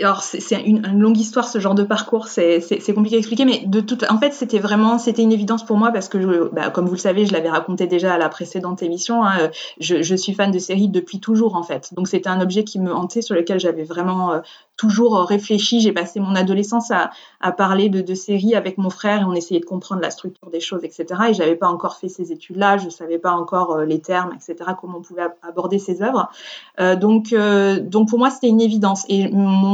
alors 0.00 0.22
c'est 0.22 0.62
une, 0.62 0.86
longue 1.00 1.18
histoire 1.18 1.48
ce 1.48 1.58
genre 1.58 1.74
de 1.74 1.82
parcours, 1.82 2.28
c'est 2.28 2.60
compliqué 2.94 3.16
à 3.16 3.18
expliquer, 3.18 3.44
mais 3.44 3.64
de 3.66 3.80
toute, 3.80 4.08
en 4.08 4.18
fait 4.18 4.32
c'était 4.32 4.60
vraiment 4.60 4.98
c'était 4.98 5.22
une 5.22 5.32
évidence 5.32 5.64
pour 5.64 5.76
moi 5.76 5.90
parce 5.90 6.08
que 6.08 6.20
je, 6.20 6.48
bah, 6.50 6.70
comme 6.70 6.86
vous 6.86 6.94
le 6.94 6.98
savez, 6.98 7.26
je 7.26 7.32
l'avais 7.32 7.50
raconté 7.50 7.88
déjà 7.88 8.14
à 8.14 8.18
la 8.18 8.28
précédente 8.28 8.82
émission, 8.84 9.24
hein, 9.24 9.50
je, 9.80 10.02
je, 10.02 10.14
suis 10.14 10.32
fan 10.32 10.52
de 10.52 10.60
séries 10.60 10.88
depuis 10.88 11.18
toujours 11.18 11.56
en 11.56 11.64
fait, 11.64 11.92
donc 11.92 12.06
c'était 12.06 12.28
un 12.28 12.40
objet 12.40 12.62
qui 12.62 12.78
me 12.78 12.94
hantait 12.94 13.22
sur 13.22 13.34
lequel 13.34 13.58
j'avais 13.58 13.82
vraiment 13.82 14.32
euh, 14.32 14.40
toujours 14.76 15.18
réfléchi. 15.24 15.80
J'ai 15.80 15.92
passé 15.92 16.20
mon 16.20 16.34
adolescence 16.34 16.90
à, 16.90 17.10
à 17.40 17.52
parler 17.52 17.88
de, 17.88 18.00
de, 18.00 18.14
séries 18.14 18.54
avec 18.54 18.78
mon 18.78 18.90
frère 18.90 19.22
et 19.22 19.24
on 19.24 19.32
essayait 19.32 19.60
de 19.60 19.64
comprendre 19.64 20.00
la 20.00 20.10
structure 20.10 20.50
des 20.50 20.60
choses, 20.60 20.84
etc. 20.84 21.06
Et 21.30 21.34
j'avais 21.34 21.56
pas 21.56 21.68
encore 21.68 21.96
fait 21.96 22.08
ces 22.08 22.32
études-là, 22.32 22.78
je 22.78 22.88
savais 22.88 23.18
pas 23.18 23.32
encore 23.32 23.72
euh, 23.72 23.84
les 23.84 24.00
termes, 24.00 24.32
etc. 24.34 24.70
Comment 24.80 24.98
on 24.98 25.02
pouvait 25.02 25.22
aborder 25.42 25.78
ces 25.78 26.02
œuvres. 26.02 26.30
Euh, 26.80 26.96
donc 26.96 27.32
euh, 27.32 27.80
donc 27.80 28.08
pour 28.08 28.18
moi 28.18 28.30
c'était 28.30 28.48
une 28.48 28.60
évidence 28.60 29.04
et 29.08 29.28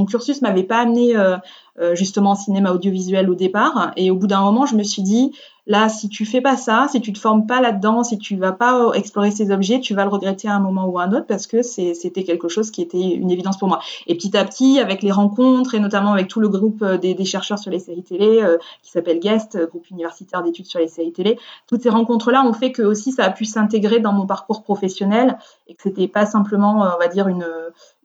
cursus 0.06 0.42
m'avait 0.42 0.64
pas 0.64 0.78
amené 0.78 1.16
euh, 1.16 1.36
euh, 1.80 1.94
justement 1.94 2.32
en 2.32 2.34
cinéma 2.34 2.72
audiovisuel 2.72 3.30
au 3.30 3.34
départ. 3.34 3.92
Et 3.96 4.10
au 4.10 4.16
bout 4.16 4.26
d'un 4.26 4.40
moment, 4.40 4.66
je 4.66 4.76
me 4.76 4.82
suis 4.82 5.02
dit, 5.02 5.32
là, 5.66 5.88
si 5.88 6.08
tu 6.08 6.24
fais 6.24 6.40
pas 6.40 6.56
ça, 6.56 6.86
si 6.90 7.00
tu 7.00 7.12
te 7.12 7.18
formes 7.18 7.46
pas 7.46 7.60
là-dedans, 7.60 8.02
si 8.02 8.18
tu 8.18 8.36
vas 8.36 8.52
pas 8.52 8.92
explorer 8.94 9.30
ces 9.30 9.50
objets, 9.50 9.80
tu 9.80 9.94
vas 9.94 10.04
le 10.04 10.10
regretter 10.10 10.48
à 10.48 10.54
un 10.54 10.60
moment 10.60 10.86
ou 10.86 10.98
à 10.98 11.04
un 11.04 11.12
autre 11.12 11.26
parce 11.26 11.46
que 11.46 11.62
c'était 11.62 12.24
quelque 12.24 12.48
chose 12.48 12.70
qui 12.70 12.82
était 12.82 13.00
une 13.00 13.30
évidence 13.30 13.58
pour 13.58 13.68
moi. 13.68 13.80
Et 14.06 14.14
petit 14.14 14.36
à 14.36 14.44
petit, 14.44 14.78
avec 14.78 15.02
les 15.02 15.12
rencontres 15.12 15.74
et 15.74 15.80
notamment 15.80 16.12
avec 16.12 16.28
tout 16.28 16.40
le 16.40 16.48
groupe 16.48 16.82
euh, 16.82 16.98
des, 16.98 17.24
chercheurs 17.24 17.58
sur 17.58 17.70
les 17.70 17.78
séries 17.78 18.02
télé 18.02 18.42
qui 18.82 18.90
s'appelle 18.90 19.20
GUEST, 19.20 19.68
groupe 19.68 19.88
universitaire 19.90 20.42
d'études 20.42 20.66
sur 20.66 20.80
les 20.80 20.88
séries 20.88 21.12
télé, 21.12 21.38
toutes 21.66 21.82
ces 21.82 21.90
rencontres-là 21.90 22.44
ont 22.44 22.52
fait 22.52 22.72
que 22.72 22.82
aussi 22.82 23.12
ça 23.12 23.24
a 23.24 23.30
pu 23.30 23.44
s'intégrer 23.44 24.00
dans 24.00 24.12
mon 24.12 24.26
parcours 24.26 24.62
professionnel 24.62 25.38
et 25.68 25.74
que 25.74 25.82
c'était 25.82 26.08
pas 26.08 26.26
simplement, 26.26 26.88
on 26.94 26.98
va 26.98 27.08
dire, 27.08 27.28
une 27.28 27.46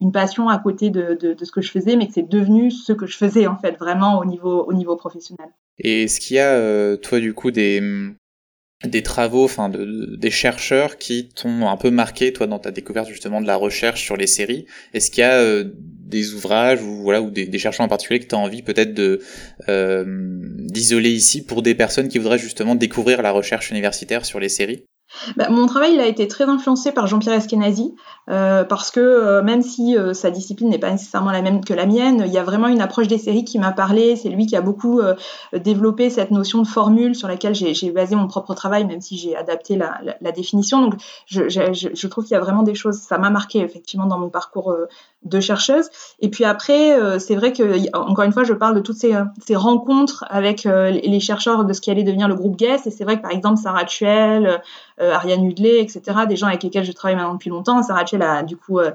une 0.02 0.12
passion 0.12 0.50
à 0.50 0.58
côté 0.58 0.90
de, 0.90 1.14
de, 1.14 1.46
ce 1.46 1.52
que 1.52 1.62
je 1.62 1.72
faisais, 1.72 1.96
mais 1.96 2.08
que 2.08 2.14
c'est 2.14 2.30
devenu 2.30 2.72
ce 2.72 2.94
que 2.94 3.06
je 3.06 3.18
faisais 3.18 3.48
en 3.48 3.58
fait 3.58 3.78
vraiment 3.78 4.20
au 4.20 4.26
niveau, 4.26 4.64
au 4.64 4.74
niveau 4.74 4.96
professionnel. 4.96 5.50
Et 5.80 6.04
est-ce 6.04 6.20
qu'il 6.20 6.38
y 6.38 6.40
a, 6.40 6.54
euh, 6.54 6.98
toi, 6.98 7.20
du 7.20 7.34
coup, 7.34 7.52
des, 7.52 7.82
des 8.84 9.04
travaux, 9.04 9.46
enfin, 9.46 9.70
de, 9.70 10.16
des 10.16 10.32
chercheurs 10.32 10.98
qui 10.98 11.30
t'ont 11.30 11.68
un 11.68 11.78
peu 11.78 11.92
marqué, 11.92 12.34
toi, 12.34 12.48
dans 12.48 12.60
ta 12.60 12.72
découverte 12.72 13.08
justement 13.08 13.42
de 13.42 13.48
la 13.48 13.56
recherche 13.56 14.04
sur 14.04 14.18
les 14.18 14.28
séries? 14.28 14.66
Est-ce 14.94 15.12
qu'il 15.12 15.22
y 15.22 15.24
a 15.24 15.40
euh, 15.40 15.72
des 15.76 16.34
ouvrages 16.34 16.82
ou 16.82 17.02
voilà 17.02 17.22
ou 17.22 17.32
des, 17.32 17.48
des 17.48 17.60
chercheurs 17.60 17.86
en 17.86 17.90
particulier 17.90 18.20
que 18.20 18.28
tu 18.28 18.36
as 18.36 18.38
envie 18.38 18.62
peut-être 18.62 18.94
de 18.94 19.22
euh, 19.70 20.06
d'isoler 20.60 21.12
ici 21.12 21.44
pour 21.44 21.62
des 21.62 21.76
personnes 21.76 22.10
qui 22.10 22.20
voudraient 22.20 22.38
justement 22.38 22.76
découvrir 22.76 23.22
la 23.22 23.32
recherche 23.32 23.72
universitaire 23.72 24.26
sur 24.26 24.40
les 24.40 24.50
séries? 24.50 24.86
Bah, 25.38 25.50
mon 25.50 25.66
travail 25.66 25.94
il 25.94 26.00
a 26.00 26.08
été 26.08 26.28
très 26.28 26.46
influencé 26.46 26.92
par 26.92 27.08
Jean-Pierre 27.08 27.36
Eskenazi 27.36 27.96
euh, 28.30 28.64
parce 28.64 28.90
que 28.90 29.00
euh, 29.00 29.44
même 29.44 29.62
si 29.62 29.96
euh, 29.98 30.14
sa 30.14 30.32
discipline 30.32 30.70
n'est 30.70 30.80
pas 30.80 30.92
nécessairement 30.92 31.32
la 31.32 31.44
même 31.44 31.64
que 31.64 31.74
la 31.74 31.86
mienne, 31.86 32.24
il 32.26 32.34
y 32.34 32.38
a 32.38 32.44
vraiment 32.44 32.68
une 32.68 32.82
approche 32.82 33.08
des 33.08 33.18
séries 33.18 33.44
qui 33.46 33.60
m'a 33.60 33.72
parlé. 33.72 34.16
C'est 34.16 34.30
lui 34.30 34.48
qui 34.48 34.56
a 34.56 34.62
beaucoup 34.62 35.02
développé 35.54 36.10
cette 36.10 36.32
notion 36.32 36.62
de 36.62 36.68
formule 36.68 37.16
sur 37.16 37.28
laquelle 37.28 37.54
j'ai 37.54 37.92
basé 37.92 38.16
mon 38.16 38.28
propre 38.28 38.54
travail, 38.54 38.86
même 38.86 39.02
si 39.02 39.18
j'ai 39.18 39.36
adapté 39.36 39.76
la, 39.76 40.32
définition. 40.32 40.82
Donc 40.82 40.94
je 41.28 42.08
trouve 42.08 42.26
qu'il 42.26 42.34
y 42.34 42.38
a 42.38 42.40
vraiment 42.40 42.64
des 42.64 42.76
choses, 42.76 42.98
ça 42.98 43.18
m'a 43.18 43.30
marqué 43.30 43.60
effectivement 43.60 44.06
dans 44.06 44.18
mon 44.18 44.30
parcours 44.30 44.76
de 45.26 45.40
chercheuse. 45.40 45.90
Et 46.20 46.30
puis 46.30 46.46
après, 46.46 46.98
c'est 47.20 47.36
vrai 47.36 47.52
que 47.52 47.96
encore 47.96 48.26
une 48.26 48.32
fois, 48.32 48.44
je 48.44 48.54
parle 48.54 48.76
de 48.76 48.80
toutes 48.80 48.98
ces, 48.98 49.14
ces 49.46 49.56
rencontres 49.56 50.24
avec 50.30 50.64
les 50.64 51.20
chercheurs 51.20 51.66
de 51.66 51.74
ce 51.74 51.82
qui 51.82 51.92
allait 51.92 52.04
devenir 52.04 52.28
le 52.28 52.36
groupe 52.36 52.56
Guest. 52.56 52.88
Et 52.88 52.92
c'est 52.92 53.04
vrai 53.04 53.18
que 53.18 53.22
par 53.24 53.32
exemple 53.32 53.58
Sarah 53.58 53.86
Tuel, 53.86 54.62
Ariane 55.00 55.46
Hudley, 55.46 55.82
etc., 55.82 56.02
des 56.28 56.36
gens 56.36 56.48
avec 56.48 56.64
lesquels 56.64 56.86
je 56.86 56.92
travaille 56.92 57.16
maintenant 57.16 57.34
depuis 57.34 57.50
longtemps. 57.50 57.82
Sarah 57.84 58.04
Tuel 58.04 58.22
a 58.22 58.44
du 58.44 58.58
coup 58.58 58.80
euh, 58.80 58.92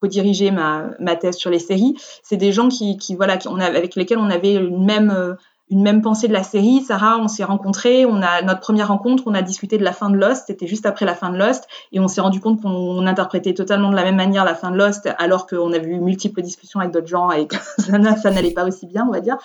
co-dirigé 0.00 0.50
ma, 0.50 0.90
ma, 1.00 1.16
thèse 1.16 1.36
sur 1.36 1.50
les 1.50 1.58
séries. 1.58 1.94
C'est 2.22 2.36
des 2.36 2.52
gens 2.52 2.68
qui, 2.68 2.96
qui 2.96 3.14
voilà, 3.14 3.36
qui, 3.36 3.48
on 3.48 3.58
a, 3.58 3.64
avec 3.64 3.96
lesquels 3.96 4.18
on 4.18 4.30
avait 4.30 4.54
une 4.54 4.84
même 4.84 5.10
euh, 5.10 5.34
une 5.70 5.82
même 5.82 6.02
pensée 6.02 6.28
de 6.28 6.32
la 6.32 6.42
série. 6.42 6.82
Sarah, 6.82 7.18
on 7.18 7.28
s'est 7.28 7.44
rencontrés, 7.44 8.06
on 8.06 8.22
a 8.22 8.42
notre 8.42 8.60
première 8.60 8.88
rencontre, 8.88 9.24
on 9.26 9.34
a 9.34 9.42
discuté 9.42 9.78
de 9.78 9.84
la 9.84 9.92
fin 9.92 10.10
de 10.10 10.16
Lost, 10.16 10.44
c'était 10.46 10.66
juste 10.66 10.86
après 10.86 11.06
la 11.06 11.14
fin 11.14 11.30
de 11.30 11.38
Lost, 11.38 11.66
et 11.92 12.00
on 12.00 12.08
s'est 12.08 12.20
rendu 12.20 12.40
compte 12.40 12.60
qu'on 12.60 13.06
interprétait 13.06 13.54
totalement 13.54 13.90
de 13.90 13.96
la 13.96 14.04
même 14.04 14.16
manière 14.16 14.44
la 14.44 14.54
fin 14.54 14.70
de 14.70 14.76
Lost, 14.76 15.08
alors 15.18 15.46
qu'on 15.46 15.72
avait 15.72 15.86
eu 15.86 16.00
multiples 16.00 16.42
discussions 16.42 16.80
avec 16.80 16.92
d'autres 16.92 17.06
gens 17.06 17.30
et 17.30 17.46
que 17.46 17.56
ça 17.78 17.98
n'allait 17.98 18.52
pas 18.52 18.66
aussi 18.66 18.86
bien, 18.86 19.06
on 19.08 19.12
va 19.12 19.20
dire. 19.20 19.38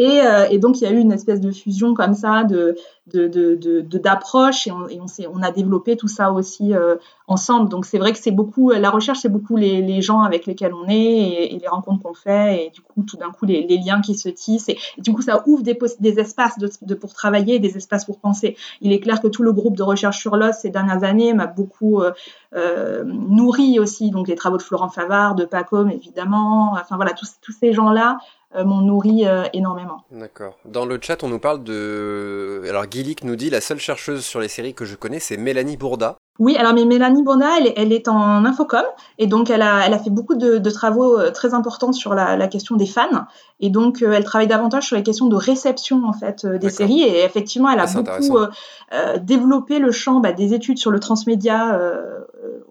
Et, 0.00 0.22
euh, 0.22 0.46
et, 0.50 0.56
donc, 0.56 0.80
il 0.80 0.84
y 0.84 0.86
a 0.86 0.92
eu 0.92 0.98
une 0.98 1.12
espèce 1.12 1.42
de 1.42 1.50
fusion 1.50 1.92
comme 1.92 2.14
ça 2.14 2.44
de, 2.44 2.74
d'approche 3.06 4.66
de, 4.66 4.72
de, 4.72 5.22
et, 5.22 5.26
on, 5.26 5.42
a 5.42 5.50
développé 5.50 5.98
tout 5.98 6.08
ça 6.08 6.32
aussi 6.32 6.72
euh, 6.72 6.96
ensemble. 7.28 7.68
Donc, 7.68 7.84
c'est 7.84 7.98
vrai 7.98 8.12
que 8.12 8.18
c'est 8.18 8.30
beaucoup, 8.30 8.70
la 8.70 8.88
recherche, 8.88 9.18
c'est 9.18 9.28
beaucoup 9.28 9.58
les, 9.58 10.00
gens 10.00 10.22
avec 10.22 10.46
lesquels 10.46 10.72
on 10.72 10.88
est 10.88 11.52
et, 11.52 11.58
les 11.58 11.68
rencontres 11.68 12.02
qu'on 12.02 12.14
fait 12.14 12.64
et 12.64 12.70
du 12.70 12.80
coup, 12.80 13.02
tout 13.02 13.18
d'un 13.18 13.30
coup, 13.30 13.44
les, 13.44 13.66
liens 13.76 14.00
qui 14.00 14.14
se 14.14 14.30
tissent. 14.30 14.70
Et, 14.70 14.78
du 14.96 15.12
coup, 15.12 15.20
ça 15.20 15.42
ouvre 15.46 15.62
des, 15.62 16.18
espaces 16.18 16.54
pour 16.98 17.12
travailler, 17.12 17.58
des 17.58 17.76
espaces 17.76 18.06
pour 18.06 18.20
penser. 18.20 18.56
Il 18.80 18.94
est 18.94 19.00
clair 19.00 19.20
que 19.20 19.28
tout 19.28 19.42
le 19.42 19.52
groupe 19.52 19.76
de 19.76 19.82
recherche 19.82 20.18
sur 20.18 20.36
l'os 20.36 20.56
ces 20.56 20.70
dernières 20.70 21.04
années 21.04 21.34
m'a 21.34 21.46
beaucoup 21.46 22.00
euh, 22.00 22.12
euh 22.54 23.04
nourri 23.04 23.78
aussi. 23.78 24.10
Donc, 24.10 24.28
les 24.28 24.34
travaux 24.34 24.56
de 24.56 24.62
Florent 24.62 24.88
Favard, 24.88 25.34
de 25.34 25.44
Pacom, 25.44 25.90
évidemment. 25.90 26.72
Enfin, 26.80 26.96
voilà, 26.96 27.12
tous, 27.12 27.52
ces 27.52 27.74
gens-là 27.74 28.16
euh, 28.16 28.39
m'ont 28.54 28.80
nourri 28.80 29.26
euh, 29.26 29.44
énormément. 29.52 30.04
D'accord. 30.10 30.56
Dans 30.64 30.84
le 30.84 30.98
chat, 31.00 31.22
on 31.22 31.28
nous 31.28 31.38
parle 31.38 31.62
de. 31.62 32.62
Alors, 32.68 32.86
Guilic 32.86 33.24
nous 33.24 33.36
dit 33.36 33.50
la 33.50 33.60
seule 33.60 33.78
chercheuse 33.78 34.24
sur 34.24 34.40
les 34.40 34.48
séries 34.48 34.74
que 34.74 34.84
je 34.84 34.96
connais, 34.96 35.20
c'est 35.20 35.36
Mélanie 35.36 35.76
Bourda. 35.76 36.16
Oui, 36.40 36.56
alors 36.56 36.72
mais 36.72 36.86
Mélanie 36.86 37.22
Bourda, 37.22 37.58
elle, 37.58 37.72
elle, 37.76 37.92
est 37.92 38.08
en 38.08 38.46
infocom 38.46 38.84
et 39.18 39.26
donc 39.26 39.50
elle 39.50 39.60
a, 39.60 39.86
elle 39.86 39.92
a 39.92 39.98
fait 39.98 40.08
beaucoup 40.08 40.36
de, 40.36 40.56
de 40.56 40.70
travaux 40.70 41.18
euh, 41.18 41.30
très 41.30 41.52
importants 41.52 41.92
sur 41.92 42.14
la, 42.14 42.38
la, 42.38 42.48
question 42.48 42.76
des 42.76 42.86
fans 42.86 43.26
et 43.60 43.68
donc 43.68 44.00
elle 44.00 44.24
travaille 44.24 44.46
davantage 44.46 44.86
sur 44.86 44.96
les 44.96 45.02
questions 45.02 45.26
de 45.26 45.36
réception 45.36 46.02
en 46.06 46.14
fait 46.14 46.46
des 46.46 46.70
séries 46.70 47.02
et 47.02 47.24
effectivement 47.24 47.68
elle 47.68 47.80
a 47.80 47.84
ah, 47.94 48.00
beaucoup 48.00 48.38
euh, 48.38 49.18
développé 49.18 49.78
le 49.80 49.92
champ 49.92 50.20
bah, 50.20 50.32
des 50.32 50.54
études 50.54 50.78
sur 50.78 50.90
le 50.90 50.98
transmédia 50.98 51.74
euh, 51.74 52.20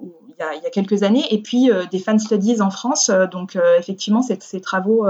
il, 0.02 0.34
y 0.40 0.42
a, 0.42 0.56
il, 0.56 0.64
y 0.64 0.66
a, 0.66 0.72
quelques 0.72 1.04
années 1.04 1.26
et 1.30 1.40
puis 1.40 1.70
des 1.92 2.00
fan 2.00 2.18
studies 2.18 2.62
en 2.62 2.72
France 2.72 3.12
donc 3.32 3.56
effectivement 3.78 4.24
ces, 4.24 4.40
ces 4.42 4.62
travaux 4.62 5.06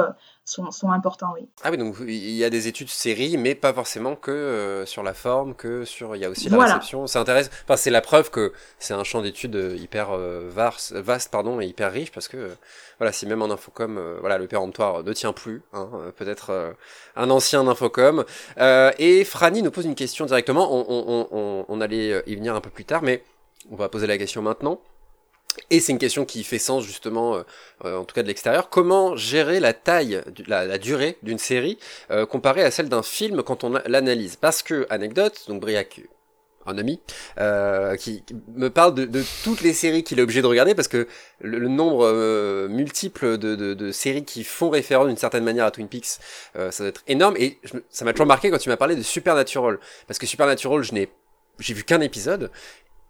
sont, 0.50 0.72
sont 0.72 0.92
importants, 0.92 1.32
oui. 1.34 1.48
Ah 1.64 1.72
oui, 1.72 1.78
donc 1.78 1.96
il 2.02 2.32
y 2.32 2.44
a 2.44 2.50
des 2.50 2.68
études 2.68 2.90
séries, 2.90 3.38
mais 3.38 3.56
pas 3.56 3.74
forcément 3.74 4.16
que 4.16 4.84
sur 4.86 5.04
la 5.04 5.14
forme, 5.14 5.54
que 5.54 5.86
sur. 5.86 6.16
Il 6.16 6.22
y 6.22 6.26
a 6.26 6.30
aussi 6.30 6.50
la 6.50 6.58
réception. 6.58 7.08
Ça 7.08 7.20
intéresse. 7.20 7.50
Enfin, 7.64 7.78
c'est 7.78 7.90
la 7.92 8.02
preuve 8.02 8.30
que 8.32 8.54
c'est 8.80 8.94
un 8.94 9.04
champ 9.04 9.22
d'études 9.22 9.76
hyper 9.78 10.12
vaste, 10.18 10.94
vaste, 10.94 11.32
pardon, 11.32 11.62
et 11.62 11.66
hyper 11.66 11.92
riche, 11.92 12.12
parce 12.12 12.28
que 12.28 12.52
voilà, 12.98 13.12
si 13.12 13.26
même 13.26 13.42
en 13.42 13.50
infocom, 13.52 14.00
voilà, 14.20 14.38
le 14.38 14.48
péremptoire 14.48 15.04
ne 15.04 15.14
tient 15.14 15.34
plus, 15.34 15.62
hein, 15.74 15.90
peut-être 16.18 16.76
un 17.16 17.30
ancien 17.30 17.68
infocom. 17.68 18.26
et 18.58 19.24
Franny 19.26 19.62
nous 19.62 19.72
pose 19.72 19.86
une 19.86 19.96
question 19.96 20.26
directement. 20.26 20.74
On, 20.74 20.86
on, 20.90 21.28
on, 21.32 21.66
on 21.68 21.82
allait 21.82 22.24
y 22.26 22.36
venir 22.36 22.56
un 22.56 22.62
peu 22.62 22.70
plus 22.70 22.86
tard, 22.86 23.02
mais 23.04 23.24
on 23.72 23.76
va 23.76 23.90
poser 23.90 24.08
la 24.08 24.18
question 24.18 24.42
maintenant. 24.42 24.82
Et 25.70 25.80
c'est 25.80 25.92
une 25.92 26.00
question 26.00 26.26
qui 26.26 26.44
fait 26.44 26.60
sens 26.60 26.84
justement, 26.84 27.36
euh, 27.36 27.44
euh, 27.86 27.98
en 27.98 28.06
tout 28.06 28.16
cas 28.16 28.24
de 28.24 28.28
l'extérieur. 28.28 28.70
Comment 28.70 29.16
gérer 29.16 29.60
la 29.60 29.74
taille, 29.74 30.22
la, 30.48 30.78
durée 30.78 31.18
d'une 31.24 31.38
série 31.38 31.78
euh, 32.12 32.26
comparée 32.26 32.64
à 32.64 32.72
celle 32.72 32.90
d'un 32.90 33.04
film 33.04 33.44
quand 33.44 33.64
on 33.64 33.80
l'analyse? 33.86 34.36
Parce 34.36 34.64
que, 34.64 34.88
anecdote, 34.90 35.46
donc 35.48 35.62
Briac, 35.62 36.02
un 36.66 36.78
ami, 36.78 37.00
qui 38.00 38.24
me 38.56 38.70
parle 38.70 38.94
de, 38.94 39.24
toutes 39.44 39.62
les 39.62 39.74
séries 39.74 40.04
qu'il 40.04 40.20
est 40.20 40.22
obligé 40.22 40.42
de 40.44 40.48
regarder 40.48 40.76
parce 40.76 40.88
que 40.88 41.08
le, 41.42 41.68
nombre 41.68 42.68
multiple 42.68 43.38
de, 43.40 43.92
séries 43.92 44.24
qui 44.24 44.44
font 44.44 44.70
référence 44.70 45.08
d'une 45.08 45.18
certaine 45.18 45.44
manière 45.44 45.66
à 45.66 45.72
Twin 45.72 45.88
Peaks, 45.88 46.20
ça 46.54 46.70
doit 46.80 46.90
être 46.90 47.04
énorme. 47.08 47.36
Et 47.38 47.60
ça 47.90 48.06
m'a 48.06 48.12
toujours 48.12 48.28
marqué 48.28 48.52
quand 48.52 48.60
tu 48.60 48.70
m'as 48.70 48.78
parlé 48.78 48.96
de 48.96 49.02
Supernatural. 49.02 49.80
Parce 50.06 50.20
que 50.20 50.28
Supernatural, 50.28 50.84
je 50.84 50.94
n'ai 50.94 51.10
j'ai 51.60 51.74
vu 51.74 51.84
qu'un 51.84 52.02
épisode, 52.02 52.52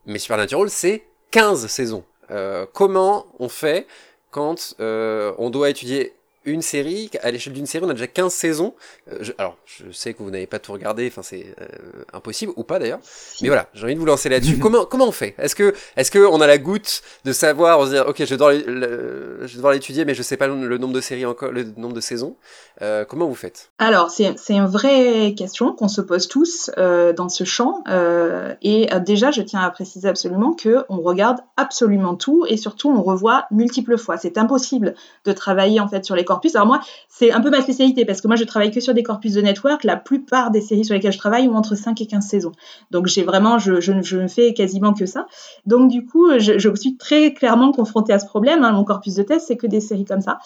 mais 0.05 0.19
Supernatural, 0.19 0.69
c'est 0.69 1.03
15 1.31 1.67
saisons. 1.67 2.03
Euh, 2.31 2.65
comment 2.73 3.25
on 3.39 3.49
fait 3.49 3.87
quand 4.31 4.75
euh, 4.79 5.33
on 5.37 5.49
doit 5.49 5.69
étudier 5.69 6.13
une 6.45 6.61
série, 6.61 7.09
à 7.21 7.31
l'échelle 7.31 7.53
d'une 7.53 7.65
série, 7.65 7.85
on 7.85 7.89
a 7.89 7.93
déjà 7.93 8.07
15 8.07 8.33
saisons. 8.33 8.73
Euh, 9.11 9.23
alors, 9.37 9.57
je 9.65 9.91
sais 9.91 10.13
que 10.13 10.23
vous 10.23 10.31
n'avez 10.31 10.47
pas 10.47 10.59
tout 10.59 10.71
regardé, 10.71 11.07
enfin 11.07 11.21
c'est 11.21 11.53
euh, 11.61 11.65
impossible, 12.13 12.53
ou 12.55 12.63
pas 12.63 12.79
d'ailleurs. 12.79 12.99
Mais 13.41 13.49
voilà, 13.49 13.67
j'ai 13.73 13.83
envie 13.83 13.95
de 13.95 13.99
vous 13.99 14.05
lancer 14.05 14.29
là-dessus. 14.29 14.57
comment, 14.61 14.85
comment 14.85 15.07
on 15.07 15.11
fait? 15.11 15.35
Est-ce 15.37 15.55
que, 15.55 15.73
est-ce 15.97 16.11
que 16.11 16.19
on 16.19 16.41
a 16.41 16.47
la 16.47 16.57
goutte 16.57 17.01
de 17.25 17.33
savoir, 17.33 17.79
on 17.79 17.85
se 17.85 17.91
dire, 17.91 18.05
ok, 18.07 18.23
je 18.25 18.35
dois, 18.35 18.53
je 18.53 19.59
dois 19.59 19.73
l'étudier, 19.73 20.05
mais 20.05 20.13
je 20.13 20.23
sais 20.23 20.37
pas 20.37 20.47
le, 20.47 20.77
nombre 20.77 20.93
de 20.93 21.01
séries 21.01 21.25
encore, 21.25 21.51
le 21.51 21.63
nombre 21.77 21.93
de 21.93 22.01
saisons. 22.01 22.35
Euh, 22.81 23.03
comment 23.03 23.27
vous 23.27 23.35
faites? 23.35 23.71
Alors, 23.77 24.09
c'est, 24.09 24.37
c'est 24.37 24.55
une 24.55 24.65
vraie 24.65 25.33
question 25.35 25.73
qu'on 25.73 25.89
se 25.89 26.01
pose 26.01 26.27
tous 26.27 26.71
euh, 26.77 27.11
dans 27.11 27.27
ce 27.27 27.43
champ. 27.43 27.83
Euh, 27.89 28.55
et 28.61 28.89
déjà, 29.05 29.31
je 29.31 29.41
tiens 29.41 29.61
à 29.61 29.69
préciser 29.69 30.07
absolument 30.07 30.53
que 30.53 30.85
on 30.87 31.01
regarde 31.01 31.39
absolument 31.57 32.15
tout 32.15 32.45
et 32.47 32.55
surtout 32.55 32.89
on 32.89 33.01
revoit 33.01 33.45
multiples 33.51 33.97
fois. 33.97 34.17
C'est 34.17 34.37
impossible 34.37 34.95
de 35.25 35.31
travailler 35.33 35.79
en 35.79 35.87
fait 35.87 36.05
sur 36.05 36.15
les 36.15 36.23
corpus. 36.29 36.55
Alors 36.55 36.67
moi, 36.67 36.79
c'est 37.09 37.31
un 37.31 37.41
peu 37.41 37.49
ma 37.49 37.61
spécialité 37.61 38.05
parce 38.05 38.21
que 38.21 38.27
moi, 38.27 38.37
je 38.37 38.45
travaille 38.45 38.71
que 38.71 38.79
sur 38.79 38.93
des 38.93 39.03
corpus 39.03 39.33
de 39.33 39.41
network. 39.41 39.83
La 39.83 39.97
plupart 39.97 40.51
des 40.51 40.61
séries 40.61 40.85
sur 40.85 40.95
lesquelles 40.95 41.11
je 41.11 41.17
travaille 41.17 41.47
ont 41.49 41.55
entre 41.55 41.75
5 41.75 41.99
et 41.99 42.05
15 42.05 42.25
saisons. 42.25 42.51
Donc 42.91 43.07
j'ai 43.07 43.23
vraiment, 43.23 43.59
je, 43.59 43.91
ne 43.91 44.27
fais 44.27 44.53
quasiment 44.53 44.93
que 44.93 45.05
ça. 45.05 45.27
Donc 45.65 45.89
du 45.89 46.05
coup, 46.05 46.29
je, 46.39 46.57
je 46.57 46.75
suis 46.75 46.95
très 46.95 47.33
clairement 47.33 47.71
confrontée 47.71 48.13
à 48.13 48.19
ce 48.19 48.25
problème. 48.25 48.63
Hein. 48.63 48.71
Mon 48.71 48.85
corpus 48.85 49.15
de 49.15 49.23
thèse, 49.23 49.43
c'est 49.45 49.57
que 49.57 49.67
des 49.67 49.81
séries 49.81 50.05
comme 50.05 50.21
ça. 50.21 50.39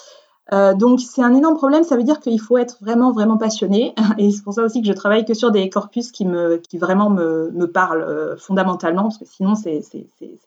Euh, 0.51 0.73
donc 0.73 0.99
c'est 0.99 1.23
un 1.23 1.33
énorme 1.33 1.55
problème, 1.55 1.83
ça 1.83 1.95
veut 1.95 2.03
dire 2.03 2.19
qu'il 2.19 2.39
faut 2.39 2.57
être 2.57 2.77
vraiment 2.81 3.13
vraiment 3.13 3.37
passionné 3.37 3.95
et 4.17 4.29
c'est 4.29 4.43
pour 4.43 4.53
ça 4.53 4.63
aussi 4.63 4.81
que 4.81 4.87
je 4.87 4.91
travaille 4.91 5.23
que 5.23 5.33
sur 5.33 5.51
des 5.51 5.69
corpus 5.69 6.11
qui 6.11 6.25
me 6.25 6.57
qui 6.57 6.77
vraiment 6.77 7.09
me, 7.09 7.49
me 7.51 7.65
parlent 7.65 8.03
euh, 8.03 8.35
fondamentalement 8.35 9.03
parce 9.03 9.17
que 9.17 9.25
sinon 9.25 9.55
c'est 9.55 9.81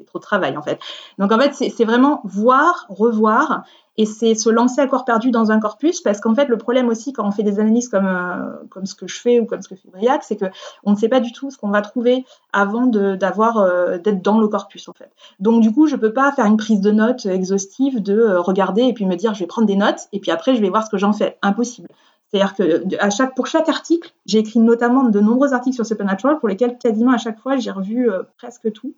trop 0.07 0.19
de 0.19 0.23
travail 0.23 0.55
en 0.59 0.63
fait. 0.63 0.79
Donc 1.19 1.33
en 1.33 1.39
fait 1.39 1.55
c'est 1.55 1.85
vraiment 1.85 2.21
voir, 2.25 2.85
revoir 2.91 3.65
et 3.99 4.07
c'est 4.07 4.35
se 4.35 4.51
lancer 4.51 4.81
à 4.81 4.87
corps 4.87 5.05
perdu 5.05 5.31
dans 5.31 5.51
un 5.51 5.61
corpus 5.61 6.01
parce 6.01 6.21
qu'en 6.21 6.35
fait 6.35 6.47
le 6.47 6.59
problème 6.59 6.89
aussi 6.89 7.13
quand 7.13 7.27
on 7.27 7.31
fait 7.31 7.43
des 7.43 7.59
analyses 7.61 7.89
comme 7.89 8.07
euh, 8.07 8.53
comme 8.71 8.87
ce 8.87 8.95
que 8.95 9.07
je 9.07 9.21
fais 9.21 9.41
ou 9.41 9.47
comme 9.47 9.63
ce 9.63 9.69
que 9.69 9.75
fait 9.75 9.89
Briac 9.89 10.23
c'est 10.23 10.37
que 10.37 10.47
on 10.85 10.93
ne 10.93 10.97
sait 10.97 11.09
pas 11.09 11.21
du 11.21 11.33
tout 11.33 11.51
ce 11.51 11.59
qu'on 11.59 11.71
va 11.71 11.83
trouver 11.83 12.25
avant 12.53 12.87
d'avoir 12.87 13.59
euh, 13.59 13.99
d'être 13.99 14.23
dans 14.23 14.39
le 14.39 14.49
corpus 14.49 14.89
en 14.89 14.93
fait 14.93 15.11
donc 15.41 15.63
du 15.63 15.73
coup 15.73 15.87
je 15.87 15.97
peux 15.97 16.13
pas 16.13 16.33
faire 16.33 16.47
une 16.47 16.57
prise 16.57 16.81
de 16.81 16.91
notes 16.91 17.27
exhaustive 17.27 18.03
de 18.03 18.19
euh, 18.19 18.41
regarder 18.41 18.83
et 18.83 18.93
puis 18.93 19.07
me 19.07 19.17
dire 19.17 19.35
je 19.35 19.41
vais 19.41 19.47
prendre 19.47 19.67
des 19.67 19.77
notes 19.77 20.09
et 20.13 20.21
puis 20.21 20.31
après 20.31 20.55
je 20.55 20.61
vais 20.61 20.71
voir 20.71 20.85
ce 20.85 20.91
que 20.91 20.99
j'en 20.99 21.13
fais 21.13 21.39
impossible 21.43 21.89
c'est-à-dire 22.29 22.57
que 22.57 23.27
pour 23.37 23.47
chaque 23.47 23.69
article, 23.69 24.13
j'ai 24.27 24.41
écrit 24.41 24.59
notamment 24.59 25.05
de 25.05 25.21
nombreux 25.21 25.55
articles 25.55 25.77
sur 25.77 25.87
Supernatural 25.87 26.41
pour 26.41 26.49
lesquels 26.49 26.77
quasiment 26.77 27.13
à 27.13 27.19
chaque 27.19 27.39
fois 27.39 27.57
j'ai 27.57 27.71
revu 27.71 28.11
presque 28.37 28.73
tout. 28.73 28.95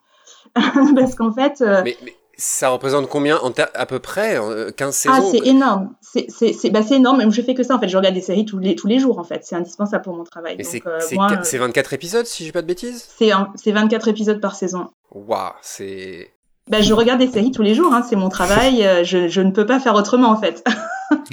Parce 0.55 1.15
qu'en 1.15 1.31
fait. 1.31 1.63
Ça 2.41 2.69
représente 2.69 3.09
combien 3.09 3.37
en 3.39 3.53
à 3.75 3.85
peu 3.85 3.99
près 3.99 4.39
15 4.77 4.89
euh, 4.89 4.93
saisons 4.93 5.15
Ah, 5.17 5.23
c'est 5.29 5.45
énorme. 5.45 5.95
C'est 6.01 6.71
bah, 6.71 6.83
énorme. 6.89 7.33
Je 7.33 7.43
fais 7.43 7.55
que 7.55 7.65
ça 7.65 7.75
en 7.75 7.81
fait. 7.81 7.89
Je 7.89 7.97
regarde 7.97 8.15
des 8.15 8.21
séries 8.21 8.45
tous 8.45 8.61
les, 8.61 8.77
tous 8.77 8.87
les 8.87 9.01
jours 9.01 9.19
en 9.19 9.25
fait. 9.25 9.41
C'est 9.45 9.57
indispensable 9.57 10.05
pour 10.05 10.15
mon 10.15 10.23
travail. 10.23 10.57
c'est 10.63 10.81
euh, 10.87 11.59
24 11.59 11.93
épisodes 11.95 12.27
si 12.27 12.45
j'ai 12.45 12.53
pas 12.53 12.63
de 12.63 12.69
bêtises? 12.69 13.09
C'est 13.19 13.73
24 13.73 14.07
épisodes 14.07 14.41
par 14.41 14.55
saison. 14.55 14.87
Waouh, 15.11 15.51
c'est. 15.63 16.31
Bah, 16.71 16.81
je 16.81 16.93
regarde 16.93 17.19
des 17.19 17.27
séries 17.27 17.51
tous 17.51 17.63
les 17.63 17.75
jours. 17.75 17.93
Hein. 17.93 18.05
C'est 18.09 18.15
mon 18.15 18.29
travail. 18.29 18.87
Euh, 18.87 19.03
je, 19.03 19.27
je 19.27 19.41
ne 19.41 19.51
peux 19.51 19.67
pas 19.67 19.81
faire 19.81 19.97
autrement 19.97 20.31
en 20.31 20.41
fait. 20.41 20.63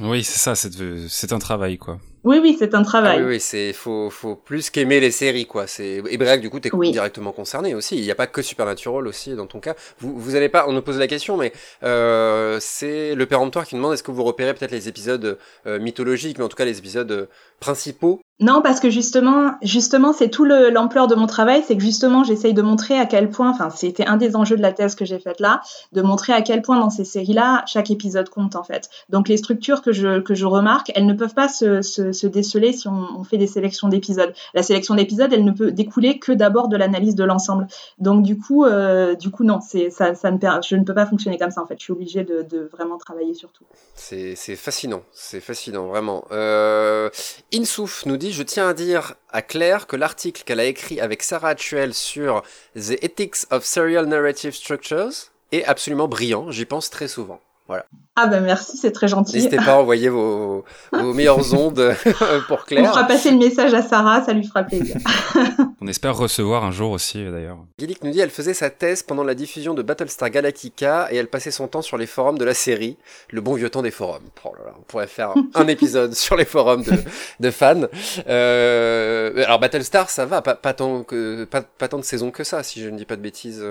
oui, 0.01 0.23
c'est 0.23 0.39
ça. 0.39 0.55
C'est 0.55 1.33
un 1.33 1.39
travail 1.39 1.77
quoi. 1.77 1.99
Oui, 2.25 2.39
oui, 2.41 2.55
c'est 2.57 2.73
un 2.73 2.81
travail. 2.81 3.17
Ah 3.19 3.21
oui, 3.21 3.35
oui, 3.35 3.39
c'est 3.39 3.71
faut, 3.71 4.09
faut 4.09 4.35
plus 4.35 4.71
qu'aimer 4.71 4.99
les 4.99 5.11
séries, 5.11 5.45
quoi. 5.45 5.67
C'est 5.67 6.01
et 6.09 6.17
Bref, 6.17 6.41
du 6.41 6.49
coup, 6.49 6.59
t'es 6.59 6.71
directement 6.91 7.31
concerné 7.31 7.75
aussi. 7.75 7.97
Il 7.97 8.01
n'y 8.01 8.09
a 8.09 8.15
pas 8.15 8.25
que 8.25 8.41
Supernatural 8.41 9.07
aussi 9.07 9.35
dans 9.35 9.45
ton 9.45 9.59
cas. 9.59 9.75
Vous, 9.99 10.17
vous 10.17 10.35
allez 10.35 10.49
pas, 10.49 10.65
on 10.67 10.73
nous 10.73 10.81
pose 10.81 10.97
la 10.97 11.07
question, 11.07 11.37
mais 11.37 11.53
euh, 11.83 12.57
c'est 12.59 13.13
le 13.13 13.25
péremptoire 13.27 13.67
qui 13.67 13.75
demande 13.75 13.93
est-ce 13.93 14.01
que 14.01 14.11
vous 14.11 14.23
repérez 14.23 14.55
peut-être 14.55 14.71
les 14.71 14.89
épisodes 14.89 15.37
euh, 15.67 15.79
mythologiques, 15.79 16.39
mais 16.39 16.43
en 16.43 16.49
tout 16.49 16.57
cas 16.57 16.65
les 16.65 16.79
épisodes 16.79 17.11
euh, 17.11 17.25
principaux? 17.59 18.21
Non, 18.41 18.61
parce 18.61 18.81
que 18.81 18.89
justement, 18.89 19.53
justement, 19.61 20.11
c'est 20.11 20.29
tout 20.29 20.43
l'ampleur 20.43 21.07
de 21.07 21.15
mon 21.15 21.25
travail, 21.25 21.63
c'est 21.65 21.77
que 21.77 21.81
justement, 21.81 22.25
j'essaye 22.25 22.53
de 22.53 22.61
montrer 22.61 22.99
à 22.99 23.05
quel 23.05 23.29
point, 23.29 23.49
enfin, 23.49 23.69
c'était 23.69 24.05
un 24.05 24.17
des 24.17 24.35
enjeux 24.35 24.57
de 24.57 24.61
la 24.61 24.73
thèse 24.73 24.93
que 24.93 25.05
j'ai 25.05 25.19
faite 25.19 25.39
là, 25.39 25.61
de 25.93 26.01
montrer 26.01 26.33
à 26.33 26.41
quel 26.41 26.61
point 26.61 26.77
dans 26.77 26.89
ces 26.89 27.05
séries-là, 27.05 27.63
chaque 27.65 27.91
épisode 27.91 28.27
compte 28.27 28.57
en 28.57 28.63
fait. 28.63 28.89
Donc 29.07 29.29
les 29.29 29.37
structures 29.37 29.81
que 29.81 29.93
je 29.93 30.19
que 30.19 30.35
je 30.35 30.45
remarque, 30.45 30.91
elles 30.95 31.05
ne 31.05 31.13
peuvent 31.13 31.33
pas 31.33 31.47
se, 31.47 31.81
se, 31.81 32.11
se 32.15 32.27
déceler 32.27 32.73
si 32.73 32.87
on, 32.87 33.23
fait 33.23 33.37
des 33.37 33.47
sélections 33.47 33.87
d'épisodes. 33.87 34.33
La 34.53 34.63
sélection 34.63 34.95
d'épisodes, 34.95 35.31
elle 35.33 35.43
ne 35.43 35.51
peut 35.51 35.71
découler 35.71 36.19
que 36.19 36.31
d'abord 36.31 36.67
de 36.67 36.77
l'analyse 36.77 37.15
de 37.15 37.23
l'ensemble. 37.23 37.67
Donc 37.99 38.23
du 38.23 38.37
coup, 38.37 38.65
euh, 38.65 39.15
du 39.15 39.29
coup 39.31 39.43
non, 39.43 39.59
c'est 39.61 39.89
ça, 39.89 40.11
ne 40.11 40.37
je 40.67 40.75
ne 40.75 40.83
peux 40.83 40.93
pas 40.93 41.05
fonctionner 41.05 41.37
comme 41.37 41.51
ça 41.51 41.61
en 41.61 41.65
fait. 41.65 41.75
Je 41.77 41.83
suis 41.83 41.93
obligée 41.93 42.23
de, 42.23 42.41
de 42.43 42.69
vraiment 42.71 42.97
travailler 42.97 43.33
sur 43.33 43.51
tout. 43.51 43.65
C'est 43.93 44.35
fascinant, 44.55 45.03
c'est 45.11 45.39
fascinant 45.39 45.87
vraiment. 45.87 46.25
Euh, 46.31 47.09
Insouf 47.53 48.05
nous 48.05 48.17
dit 48.17 48.31
je 48.31 48.43
tiens 48.43 48.69
à 48.69 48.73
dire 48.73 49.15
à 49.31 49.41
Claire 49.41 49.87
que 49.87 49.95
l'article 49.95 50.43
qu'elle 50.45 50.59
a 50.59 50.65
écrit 50.65 50.99
avec 50.99 51.23
Sarah 51.23 51.49
Actuel 51.49 51.93
sur 51.93 52.41
The 52.75 53.03
Ethics 53.03 53.45
of 53.51 53.65
Serial 53.65 54.05
Narrative 54.05 54.53
Structures 54.53 55.31
est 55.51 55.65
absolument 55.65 56.07
brillant. 56.07 56.51
J'y 56.51 56.65
pense 56.65 56.89
très 56.89 57.07
souvent. 57.07 57.39
Voilà. 57.67 57.85
Ah 58.15 58.27
ben 58.27 58.41
merci, 58.41 58.77
c'est 58.77 58.91
très 58.91 59.07
gentil. 59.07 59.35
N'hésitez 59.35 59.57
pas 59.57 59.73
à 59.73 59.75
envoyer 59.77 60.07
vos, 60.07 60.63
vos 60.93 61.13
meilleures 61.15 61.53
ondes 61.53 61.95
pour 62.47 62.65
Claire. 62.65 62.83
On 62.83 62.93
fera 62.93 63.03
passer 63.05 63.31
le 63.31 63.37
message 63.37 63.73
à 63.73 63.81
Sarah, 63.81 64.23
ça 64.23 64.33
lui 64.33 64.45
fera 64.45 64.63
plaisir. 64.63 64.97
On 65.81 65.87
espère 65.87 66.15
recevoir 66.15 66.63
un 66.63 66.71
jour 66.71 66.91
aussi 66.91 67.25
d'ailleurs. 67.25 67.57
Gillick 67.77 68.03
nous 68.03 68.11
dit 68.11 68.19
elle 68.19 68.29
faisait 68.29 68.53
sa 68.53 68.69
thèse 68.69 69.03
pendant 69.03 69.23
la 69.23 69.33
diffusion 69.33 69.73
de 69.73 69.81
Battlestar 69.81 70.29
Galactica 70.29 71.07
et 71.11 71.15
elle 71.17 71.27
passait 71.27 71.51
son 71.51 71.67
temps 71.67 71.81
sur 71.81 71.97
les 71.97 72.05
forums 72.05 72.37
de 72.37 72.45
la 72.45 72.53
série, 72.53 72.97
le 73.31 73.41
bon 73.41 73.55
vieux 73.55 73.69
temps 73.69 73.81
des 73.81 73.91
forums. 73.91 74.29
Oh 74.43 74.53
là 74.57 74.65
là, 74.65 74.73
on 74.77 74.83
pourrait 74.83 75.07
faire 75.07 75.33
un 75.55 75.67
épisode 75.67 76.13
sur 76.13 76.35
les 76.37 76.45
forums 76.45 76.83
de, 76.83 76.93
de 77.39 77.51
fans. 77.51 77.87
Euh, 78.27 79.43
alors 79.43 79.59
Battlestar 79.59 80.09
ça 80.09 80.25
va, 80.25 80.41
pas, 80.41 80.55
pas, 80.55 80.73
tant 80.73 81.03
que, 81.03 81.43
pas, 81.45 81.63
pas 81.63 81.87
tant 81.87 81.97
de 81.97 82.03
saisons 82.03 82.31
que 82.31 82.43
ça 82.43 82.63
si 82.63 82.81
je 82.81 82.89
ne 82.89 82.97
dis 82.97 83.05
pas 83.05 83.15
de 83.15 83.21
bêtises. 83.21 83.61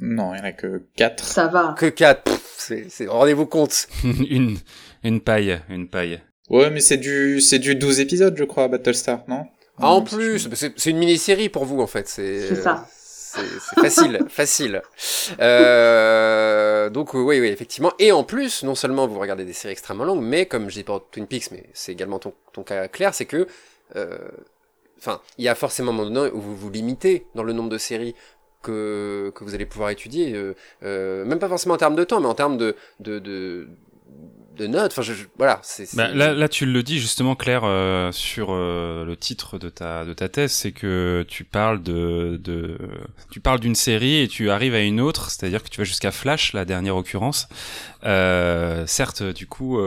Non, 0.00 0.34
il 0.34 0.36
n'y 0.36 0.42
en 0.42 0.44
a 0.44 0.52
que 0.52 0.82
4. 0.96 1.24
Ça 1.24 1.46
va. 1.46 1.74
Que 1.78 1.86
4, 1.86 2.30
c'est, 2.56 3.06
rendez-vous 3.06 3.46
compte. 3.46 3.86
une, 4.04 4.58
une 5.02 5.20
paille, 5.20 5.60
une 5.68 5.88
paille. 5.88 6.20
Ouais, 6.50 6.70
mais 6.70 6.80
c'est 6.80 6.96
du, 6.96 7.40
c'est 7.40 7.58
du 7.58 7.74
12 7.74 8.00
épisodes, 8.00 8.34
je 8.36 8.44
crois, 8.44 8.68
Battlestar, 8.68 9.22
non? 9.28 9.46
Ah, 9.78 9.90
en 9.90 10.02
plus, 10.02 10.48
c'est, 10.54 10.86
une 10.86 10.98
mini-série 10.98 11.48
pour 11.48 11.64
vous, 11.64 11.80
en 11.80 11.86
fait. 11.86 12.08
C'est, 12.08 12.54
ça. 12.54 12.86
C'est, 12.88 13.80
facile, 13.80 14.20
facile. 14.28 14.82
Euh, 15.40 16.90
donc 16.90 17.14
oui, 17.14 17.40
oui, 17.40 17.48
effectivement. 17.48 17.92
Et 17.98 18.12
en 18.12 18.22
plus, 18.22 18.62
non 18.62 18.76
seulement 18.76 19.08
vous 19.08 19.18
regardez 19.18 19.44
des 19.44 19.52
séries 19.52 19.72
extrêmement 19.72 20.04
longues, 20.04 20.22
mais 20.22 20.46
comme 20.46 20.70
je 20.70 20.74
dis 20.74 20.84
pour 20.84 21.08
Twin 21.08 21.26
Peaks, 21.26 21.50
mais 21.50 21.64
c'est 21.72 21.90
également 21.90 22.20
ton, 22.20 22.32
ton 22.52 22.62
cas 22.62 22.86
clair, 22.86 23.12
c'est 23.12 23.24
que, 23.24 23.48
euh, 23.96 24.18
enfin, 24.98 25.20
il 25.38 25.44
y 25.44 25.48
a 25.48 25.56
forcément 25.56 25.90
un 25.90 25.94
moment 25.94 26.10
donné 26.10 26.30
où 26.32 26.40
vous 26.40 26.54
vous 26.54 26.70
limitez 26.70 27.26
dans 27.34 27.42
le 27.42 27.52
nombre 27.52 27.70
de 27.70 27.78
séries 27.78 28.14
que, 28.64 29.30
que 29.34 29.44
vous 29.44 29.54
allez 29.54 29.66
pouvoir 29.66 29.90
étudier, 29.90 30.34
euh, 30.34 30.54
euh, 30.82 31.24
même 31.24 31.38
pas 31.38 31.48
forcément 31.48 31.74
en 31.74 31.78
termes 31.78 31.94
de 31.94 32.04
temps, 32.04 32.20
mais 32.20 32.26
en 32.26 32.34
termes 32.34 32.56
de, 32.56 32.74
de, 32.98 33.20
de 33.20 33.68
de 34.56 34.68
notes. 34.68 34.92
Enfin, 34.92 35.02
je, 35.02 35.14
voilà. 35.36 35.58
C'est, 35.62 35.96
bah, 35.96 36.08
là, 36.14 36.32
là, 36.32 36.48
tu 36.48 36.64
le 36.64 36.82
dis 36.84 37.00
justement, 37.00 37.34
Claire, 37.34 37.62
euh, 37.64 38.12
sur 38.12 38.52
le 38.54 39.14
titre 39.16 39.58
de 39.58 39.68
ta 39.68 40.04
de 40.04 40.12
ta 40.12 40.28
thèse, 40.28 40.52
c'est 40.52 40.70
que 40.70 41.24
tu 41.26 41.42
parles 41.42 41.82
de, 41.82 42.40
de 42.42 42.78
tu 43.30 43.40
parles 43.40 43.58
d'une 43.58 43.74
série 43.74 44.20
et 44.20 44.28
tu 44.28 44.50
arrives 44.50 44.74
à 44.74 44.80
une 44.80 45.00
autre, 45.00 45.30
c'est-à-dire 45.30 45.60
que 45.62 45.68
tu 45.68 45.78
vas 45.78 45.84
jusqu'à 45.84 46.12
Flash, 46.12 46.52
la 46.52 46.64
dernière 46.64 46.96
occurrence. 46.96 47.48
Certes, 48.86 49.24
du 49.24 49.46
coup, 49.48 49.80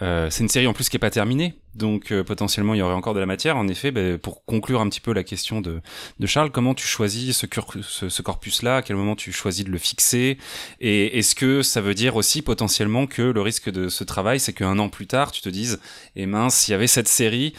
c'est 0.00 0.40
une 0.40 0.48
série 0.48 0.66
en 0.66 0.72
plus 0.72 0.88
qui 0.88 0.96
est 0.96 1.00
pas 1.00 1.10
terminée, 1.10 1.54
donc 1.74 2.12
potentiellement 2.22 2.74
il 2.74 2.78
y 2.78 2.82
aurait 2.82 2.94
encore 2.94 3.14
de 3.14 3.20
la 3.20 3.26
matière. 3.26 3.56
En 3.56 3.68
effet, 3.68 3.90
bah, 3.90 4.18
pour 4.18 4.44
conclure 4.44 4.80
un 4.80 4.88
petit 4.88 5.00
peu 5.00 5.12
la 5.12 5.24
question 5.24 5.60
de, 5.60 5.80
Charles, 6.24 6.50
comment 6.50 6.74
tu 6.74 6.86
choisis 6.86 7.36
ce, 7.36 8.22
corpus-là? 8.22 8.76
À 8.76 8.82
quel 8.82 8.96
moment 8.96 9.16
tu 9.16 9.32
choisis 9.32 9.64
de 9.64 9.70
le 9.70 9.78
fixer? 9.78 10.38
Et 10.80 11.18
est-ce 11.18 11.34
que 11.34 11.62
ça 11.62 11.80
veut 11.80 11.94
dire 11.94 12.16
aussi 12.16 12.42
potentiellement 12.42 13.06
que 13.06 13.22
le 13.22 13.40
risque 13.40 13.70
de 13.70 13.88
ce 13.88 14.04
travail, 14.04 14.40
c'est 14.40 14.52
qu'un 14.52 14.78
an 14.78 14.88
plus 14.88 15.06
tard, 15.06 15.32
tu 15.32 15.40
te 15.40 15.48
dises, 15.48 15.80
eh 16.16 16.26
mince, 16.26 16.68
il 16.68 16.72
y 16.72 16.74
avait 16.74 16.86
cette 16.86 17.08
série 17.08 17.54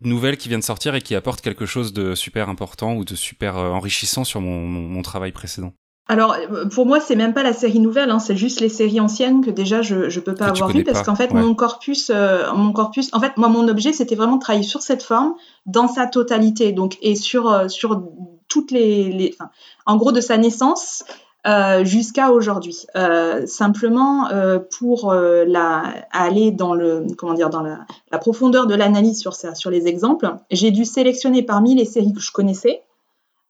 nouvelle 0.00 0.36
qui 0.36 0.48
vient 0.48 0.58
de 0.58 0.64
sortir 0.64 0.94
et 0.94 1.00
qui 1.00 1.14
apporte 1.14 1.40
quelque 1.40 1.66
chose 1.66 1.92
de 1.92 2.14
super 2.14 2.48
important 2.48 2.94
ou 2.94 3.04
de 3.04 3.14
super 3.14 3.56
euh, 3.56 3.70
enrichissant 3.70 4.24
sur 4.24 4.40
mon, 4.40 5.02
travail 5.02 5.32
précédent? 5.32 5.72
Alors, 6.10 6.34
euh, 6.34 6.64
pour 6.64 6.86
moi, 6.86 7.00
c'est 7.00 7.16
même 7.16 7.34
pas 7.34 7.42
la 7.42 7.52
série 7.52 7.80
nouvelle, 7.80 8.10
hein, 8.10 8.18
c'est 8.18 8.36
juste 8.36 8.60
les 8.60 8.70
séries 8.70 8.98
anciennes 8.98 9.44
que 9.44 9.50
déjà 9.50 9.82
je 9.82 10.08
je 10.08 10.20
peux 10.20 10.34
pas 10.34 10.46
avoir 10.46 10.70
vues 10.70 10.82
parce 10.82 11.02
qu'en 11.02 11.14
fait 11.14 11.34
mon 11.34 11.54
corpus, 11.54 12.10
euh, 12.14 12.50
mon 12.54 12.72
corpus, 12.72 13.10
en 13.12 13.20
fait 13.20 13.36
moi 13.36 13.48
mon 13.48 13.68
objet 13.68 13.92
c'était 13.92 14.14
vraiment 14.14 14.36
de 14.36 14.40
travailler 14.40 14.64
sur 14.64 14.80
cette 14.80 15.02
forme 15.02 15.34
dans 15.66 15.86
sa 15.86 16.06
totalité, 16.06 16.72
donc 16.72 16.96
et 17.02 17.14
sur 17.14 17.70
sur 17.70 18.02
toutes 18.48 18.70
les, 18.70 19.12
les 19.12 19.36
enfin, 19.38 19.50
en 19.84 19.96
gros 19.96 20.12
de 20.12 20.22
sa 20.22 20.38
naissance 20.38 21.04
euh, 21.46 21.84
jusqu'à 21.84 22.32
aujourd'hui. 22.32 22.86
Euh, 22.96 23.46
simplement 23.46 24.28
euh, 24.28 24.58
pour 24.58 25.12
la, 25.14 25.94
aller 26.10 26.50
dans 26.50 26.74
le 26.74 27.06
comment 27.16 27.34
dire 27.34 27.48
dans 27.48 27.62
la, 27.62 27.80
la 28.10 28.18
profondeur 28.18 28.66
de 28.66 28.74
l'analyse 28.74 29.20
sur 29.20 29.34
ça, 29.34 29.54
sur 29.54 29.70
les 29.70 29.86
exemples, 29.86 30.34
j'ai 30.50 30.70
dû 30.70 30.84
sélectionner 30.84 31.42
parmi 31.42 31.74
les 31.74 31.84
séries 31.84 32.12
que 32.12 32.20
je 32.20 32.32
connaissais 32.32 32.82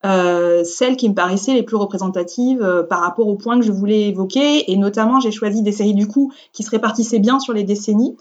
celles 0.03 0.97
qui 0.97 1.09
me 1.09 1.15
paraissaient 1.15 1.55
les 1.55 1.63
plus 1.63 1.77
représentatives 1.77 2.87
par 2.89 3.01
rapport 3.01 3.27
aux 3.27 3.37
points 3.37 3.59
que 3.59 3.65
je 3.65 3.73
voulais 3.73 4.09
évoquer 4.09 4.71
et 4.71 4.77
notamment 4.77 5.21
j'ai 5.21 5.33
choisi 5.33 5.63
des 5.63 5.73
séries 5.73 5.95
du 5.95 6.07
coup 6.07 6.33
qui 6.53 6.63
se 6.63 6.71
répartissaient 6.71 7.19
bien 7.19 7.41
sur 7.41 7.53
les 7.53 7.65
décennies 7.65 8.17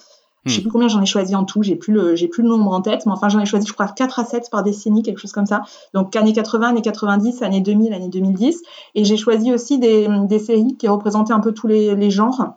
je 0.47 0.53
sais 0.53 0.59
hmm. 0.59 0.61
plus 0.63 0.71
combien 0.71 0.87
j'en 0.87 1.01
ai 1.01 1.05
choisi 1.05 1.35
en 1.35 1.43
tout, 1.43 1.61
j'ai 1.61 1.75
plus 1.75 1.93
le 1.93 2.15
j'ai 2.15 2.27
plus 2.27 2.41
le 2.41 2.49
nombre 2.49 2.71
en 2.71 2.81
tête, 2.81 3.05
mais 3.05 3.11
enfin 3.11 3.29
j'en 3.29 3.39
ai 3.39 3.45
choisi 3.45 3.67
je 3.67 3.73
crois 3.73 3.87
4 3.87 4.19
à 4.19 4.25
7 4.25 4.49
par 4.49 4.63
décennie, 4.63 5.03
quelque 5.03 5.19
chose 5.19 5.31
comme 5.31 5.45
ça. 5.45 5.61
Donc 5.93 6.15
années 6.15 6.33
80, 6.33 6.69
années 6.69 6.81
90, 6.81 7.41
années 7.41 7.61
2000, 7.61 7.93
années 7.93 8.09
2010 8.09 8.61
et 8.95 9.03
j'ai 9.03 9.17
choisi 9.17 9.53
aussi 9.53 9.77
des, 9.77 10.07
des 10.25 10.39
séries 10.39 10.77
qui 10.77 10.87
représentaient 10.87 11.33
un 11.33 11.39
peu 11.39 11.53
tous 11.53 11.67
les, 11.67 11.95
les 11.95 12.11
genres. 12.11 12.53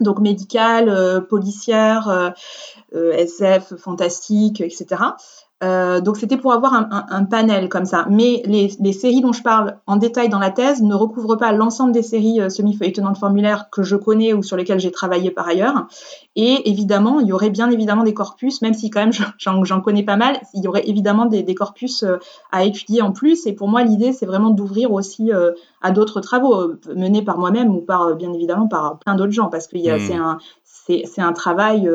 Donc 0.00 0.20
médicales, 0.20 0.88
euh, 0.88 1.20
policières, 1.20 2.08
euh, 2.08 2.30
euh 2.94 3.12
SF, 3.12 3.74
fantastique, 3.76 4.60
etc. 4.60 4.86
Euh, 5.64 6.00
donc 6.00 6.16
c'était 6.18 6.36
pour 6.36 6.52
avoir 6.52 6.72
un, 6.74 6.88
un, 6.92 7.06
un, 7.10 7.24
panel 7.24 7.68
comme 7.68 7.84
ça. 7.84 8.06
Mais 8.08 8.42
les, 8.44 8.70
les, 8.78 8.92
séries 8.92 9.20
dont 9.20 9.32
je 9.32 9.42
parle 9.42 9.78
en 9.88 9.96
détail 9.96 10.28
dans 10.28 10.38
la 10.38 10.50
thèse 10.50 10.82
ne 10.82 10.94
recouvrent 10.94 11.34
pas 11.34 11.50
l'ensemble 11.50 11.90
des 11.90 12.02
séries 12.02 12.40
euh, 12.40 12.48
semi-feuilletonnantes 12.48 13.18
formulaires 13.18 13.68
que 13.70 13.82
je 13.82 13.96
connais 13.96 14.32
ou 14.34 14.44
sur 14.44 14.56
lesquelles 14.56 14.78
j'ai 14.78 14.92
travaillé 14.92 15.32
par 15.32 15.48
ailleurs. 15.48 15.88
Et 16.36 16.70
évidemment, 16.70 17.18
il 17.18 17.26
y 17.26 17.32
aurait 17.32 17.50
bien 17.50 17.70
évidemment 17.70 18.04
des 18.04 18.14
corpus, 18.14 18.62
même 18.62 18.72
si 18.74 18.88
quand 18.88 19.00
même 19.00 19.12
j'en 19.38 19.80
connais 19.80 20.04
pas 20.04 20.16
mal, 20.16 20.40
il 20.54 20.62
y 20.62 20.68
aurait 20.68 20.88
évidemment 20.88 21.26
des, 21.26 21.42
des, 21.42 21.56
corpus 21.56 22.04
euh, 22.04 22.18
à 22.52 22.62
étudier 22.64 23.02
en 23.02 23.10
plus. 23.10 23.44
Et 23.48 23.52
pour 23.52 23.66
moi, 23.66 23.82
l'idée, 23.82 24.12
c'est 24.12 24.26
vraiment 24.26 24.50
d'ouvrir 24.50 24.92
aussi 24.92 25.32
euh, 25.32 25.50
à 25.82 25.90
d'autres 25.90 26.20
travaux 26.20 26.74
menés 26.94 27.22
par 27.22 27.36
moi-même 27.36 27.74
ou 27.74 27.80
par 27.80 28.14
bien 28.14 28.32
évidemment 28.32 28.68
par 28.68 29.00
plein 29.00 29.16
d'autres 29.16 29.32
gens, 29.32 29.48
parce 29.48 29.66
que 29.66 29.76
mmh. 29.76 30.06
c'est 30.06 30.14
un 30.14 30.38
c'est 31.04 31.20
un 31.20 31.34
travail 31.34 31.90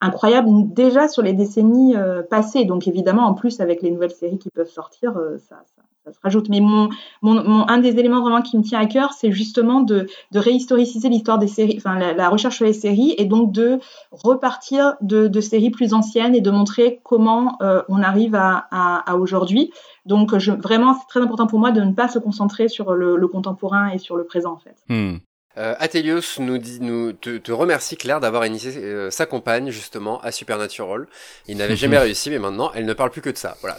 incroyable 0.00 0.48
déjà 0.72 1.08
sur 1.08 1.22
les 1.22 1.32
décennies 1.32 1.96
euh, 1.96 2.22
passées. 2.22 2.64
Donc 2.64 2.88
évidemment, 2.88 3.26
en 3.26 3.34
plus, 3.34 3.60
avec 3.60 3.82
les 3.82 3.90
nouvelles 3.90 4.10
séries 4.10 4.38
qui 4.38 4.50
peuvent 4.50 4.70
sortir, 4.70 5.16
euh, 5.16 5.38
ça, 5.38 5.62
ça, 5.76 6.12
se 6.12 6.18
rajoute. 6.22 6.48
Mais 6.48 6.60
mon, 6.60 6.88
mon, 7.22 7.44
mon, 7.44 7.68
un 7.68 7.78
des 7.78 7.98
éléments 7.98 8.22
vraiment 8.22 8.40
qui 8.40 8.56
me 8.56 8.62
tient 8.62 8.80
à 8.80 8.86
cœur, 8.86 9.12
c'est 9.12 9.30
justement 9.30 9.80
de, 9.80 10.06
de 10.32 10.38
réhistoriciser 10.38 11.08
l'histoire 11.08 11.38
des 11.38 11.46
séries, 11.46 11.74
enfin 11.76 11.98
la, 11.98 12.14
la, 12.14 12.28
recherche 12.28 12.56
sur 12.56 12.64
les 12.64 12.72
séries, 12.72 13.14
et 13.18 13.26
donc 13.26 13.52
de 13.52 13.78
repartir 14.10 14.96
de, 15.02 15.28
de 15.28 15.40
séries 15.40 15.70
plus 15.70 15.92
anciennes 15.92 16.34
et 16.34 16.40
de 16.40 16.50
montrer 16.50 17.00
comment 17.04 17.58
euh, 17.60 17.82
on 17.88 18.02
arrive 18.02 18.34
à, 18.34 18.66
à, 18.70 19.10
à 19.10 19.16
aujourd'hui. 19.16 19.70
Donc 20.06 20.36
je, 20.38 20.52
vraiment, 20.52 20.94
c'est 20.94 21.06
très 21.06 21.20
important 21.20 21.46
pour 21.46 21.58
moi 21.58 21.70
de 21.70 21.82
ne 21.82 21.92
pas 21.92 22.08
se 22.08 22.18
concentrer 22.18 22.68
sur 22.68 22.94
le, 22.94 23.16
le 23.16 23.28
contemporain 23.28 23.88
et 23.90 23.98
sur 23.98 24.16
le 24.16 24.24
présent 24.24 24.54
en 24.54 24.58
fait. 24.58 24.76
Hmm. 24.88 25.18
Euh, 25.58 25.74
Atelios 25.80 26.38
nous 26.38 26.58
dit, 26.58 26.78
nous 26.80 27.12
te, 27.12 27.38
te 27.38 27.50
remercie 27.50 27.96
Claire 27.96 28.20
d'avoir 28.20 28.46
initié 28.46 28.72
euh, 28.76 29.10
sa 29.10 29.26
compagne 29.26 29.70
justement 29.70 30.20
à 30.20 30.30
Supernatural. 30.30 31.08
Il 31.48 31.56
n'avait 31.56 31.76
jamais 31.76 31.98
réussi, 31.98 32.30
mais 32.30 32.38
maintenant 32.38 32.70
elle 32.74 32.84
ne 32.84 32.92
parle 32.92 33.10
plus 33.10 33.20
que 33.20 33.30
de 33.30 33.36
ça. 33.36 33.56
Voilà. 33.60 33.76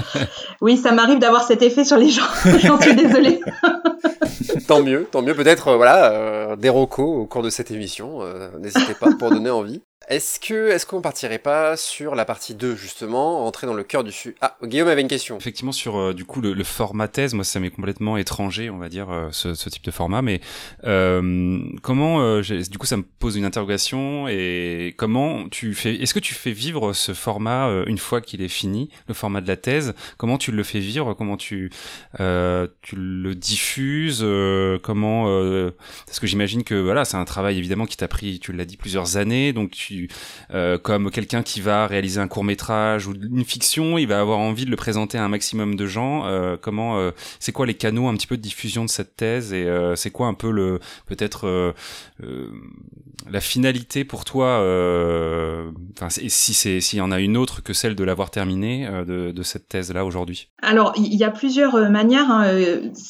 oui, 0.62 0.78
ça 0.78 0.92
m'arrive 0.92 1.18
d'avoir 1.18 1.46
cet 1.46 1.60
effet 1.60 1.84
sur 1.84 1.98
les 1.98 2.08
gens. 2.08 2.26
J'en 2.62 2.80
suis 2.80 2.94
désolée. 2.94 3.40
tant 4.66 4.82
mieux, 4.82 5.06
tant 5.10 5.20
mieux. 5.20 5.34
Peut-être 5.34 5.68
euh, 5.68 5.76
voilà 5.76 6.12
euh, 6.12 6.56
des 6.56 6.70
rocos 6.70 7.20
au 7.20 7.26
cours 7.26 7.42
de 7.42 7.50
cette 7.50 7.70
émission. 7.70 8.20
N'hésitez 8.58 8.94
pas 8.94 9.10
pour 9.18 9.30
donner 9.30 9.50
envie. 9.50 9.82
Est-ce 10.08 10.40
que 10.40 10.70
est-ce 10.70 10.86
qu'on 10.86 11.00
partirait 11.00 11.38
pas 11.38 11.76
sur 11.76 12.14
la 12.14 12.24
partie 12.24 12.54
2 12.54 12.76
justement, 12.76 13.46
entrer 13.46 13.66
dans 13.66 13.74
le 13.74 13.84
cœur 13.84 14.04
du 14.04 14.12
sujet? 14.12 14.34
Ah, 14.40 14.56
Guillaume 14.62 14.88
avait 14.88 15.00
une 15.00 15.08
question. 15.08 15.36
Effectivement 15.36 15.72
sur 15.72 15.96
euh, 15.96 16.14
du 16.14 16.24
coup 16.24 16.40
le, 16.40 16.64
format 16.64 17.08
thèse, 17.08 17.34
moi 17.34 17.44
ça 17.44 17.60
m'est 17.60 17.70
complètement 17.70 18.16
étranger, 18.16 18.70
on 18.70 18.78
va 18.78 18.88
dire 18.88 19.10
euh, 19.10 19.28
ce, 19.32 19.68
type 19.68 19.84
de 19.84 19.90
format, 19.90 20.22
mais 20.22 20.40
euh, 20.84 21.60
comment 21.82 22.20
euh, 22.20 22.42
du 22.42 22.78
coup 22.78 22.86
ça 22.86 22.96
me 22.96 23.02
pose 23.02 23.36
une 23.36 23.44
interrogation 23.44 24.28
et 24.28 24.94
comment 24.96 25.48
tu 25.48 25.74
fais 25.74 25.94
Est-ce 25.96 26.14
que 26.14 26.20
tu 26.20 26.34
fais 26.34 26.52
vivre 26.52 26.92
ce 26.92 27.14
format 27.14 27.68
une 27.86 27.98
fois 27.98 28.20
qu'il 28.20 28.42
est 28.42 28.48
fini, 28.48 28.90
le 29.08 29.14
format 29.14 29.40
de 29.40 29.48
la 29.48 29.56
thèse? 29.56 29.94
Comment 30.16 30.38
tu 30.38 30.52
le 30.52 30.62
fais 30.62 30.80
vivre? 30.80 31.14
Comment 31.14 31.36
tu 31.36 31.70
tu 32.18 32.96
le 32.96 33.34
diffuses? 33.34 34.24
Comment 34.82 35.24
Parce 36.06 36.20
que 36.20 36.26
j'imagine 36.26 36.64
que 36.64 36.74
voilà 36.74 37.04
c'est 37.04 37.16
un 37.16 37.24
travail 37.24 37.58
évidemment 37.58 37.86
qui 37.86 37.96
t'a 37.96 38.08
pris, 38.08 38.38
tu 38.40 38.52
l'as 38.52 38.64
dit 38.64 38.76
plusieurs 38.76 39.16
années, 39.16 39.52
donc 39.52 39.91
euh, 40.52 40.78
comme 40.78 41.10
quelqu'un 41.10 41.42
qui 41.42 41.60
va 41.60 41.86
réaliser 41.86 42.20
un 42.20 42.28
court 42.28 42.44
métrage 42.44 43.06
ou 43.06 43.14
une 43.14 43.44
fiction, 43.44 43.98
il 43.98 44.06
va 44.06 44.20
avoir 44.20 44.38
envie 44.38 44.64
de 44.64 44.70
le 44.70 44.76
présenter 44.76 45.18
à 45.18 45.24
un 45.24 45.28
maximum 45.28 45.76
de 45.76 45.86
gens. 45.86 46.26
Euh, 46.26 46.56
comment, 46.60 46.98
euh, 46.98 47.10
c'est 47.40 47.52
quoi 47.52 47.66
les 47.66 47.74
canaux 47.74 48.08
un 48.08 48.14
petit 48.14 48.26
peu 48.26 48.36
de 48.36 48.42
diffusion 48.42 48.84
de 48.84 48.90
cette 48.90 49.16
thèse 49.16 49.52
et 49.52 49.66
c'est 49.96 50.10
quoi 50.10 50.26
un 50.26 50.34
peu 50.34 50.50
le 50.50 50.80
peut-être 51.06 51.74
la 53.30 53.40
finalité 53.40 54.04
pour 54.04 54.24
toi 54.24 54.60
Enfin, 55.96 56.08
si 56.10 56.54
c'est 56.54 56.80
s'il 56.80 56.98
y 56.98 57.02
en 57.02 57.12
a 57.12 57.20
une 57.20 57.36
autre 57.36 57.62
que 57.62 57.72
celle 57.72 57.94
de 57.94 58.04
l'avoir 58.04 58.30
terminée 58.30 58.88
de, 59.06 59.30
de, 59.30 59.42
cette 59.42 59.68
thèse 59.68 59.92
là 59.92 60.04
aujourd'hui? 60.04 60.48
Alors 60.62 60.92
il 60.96 61.14
y 61.14 61.24
a 61.24 61.30
plusieurs 61.30 61.90
manières. 61.90 62.30
Hein. 62.30 62.46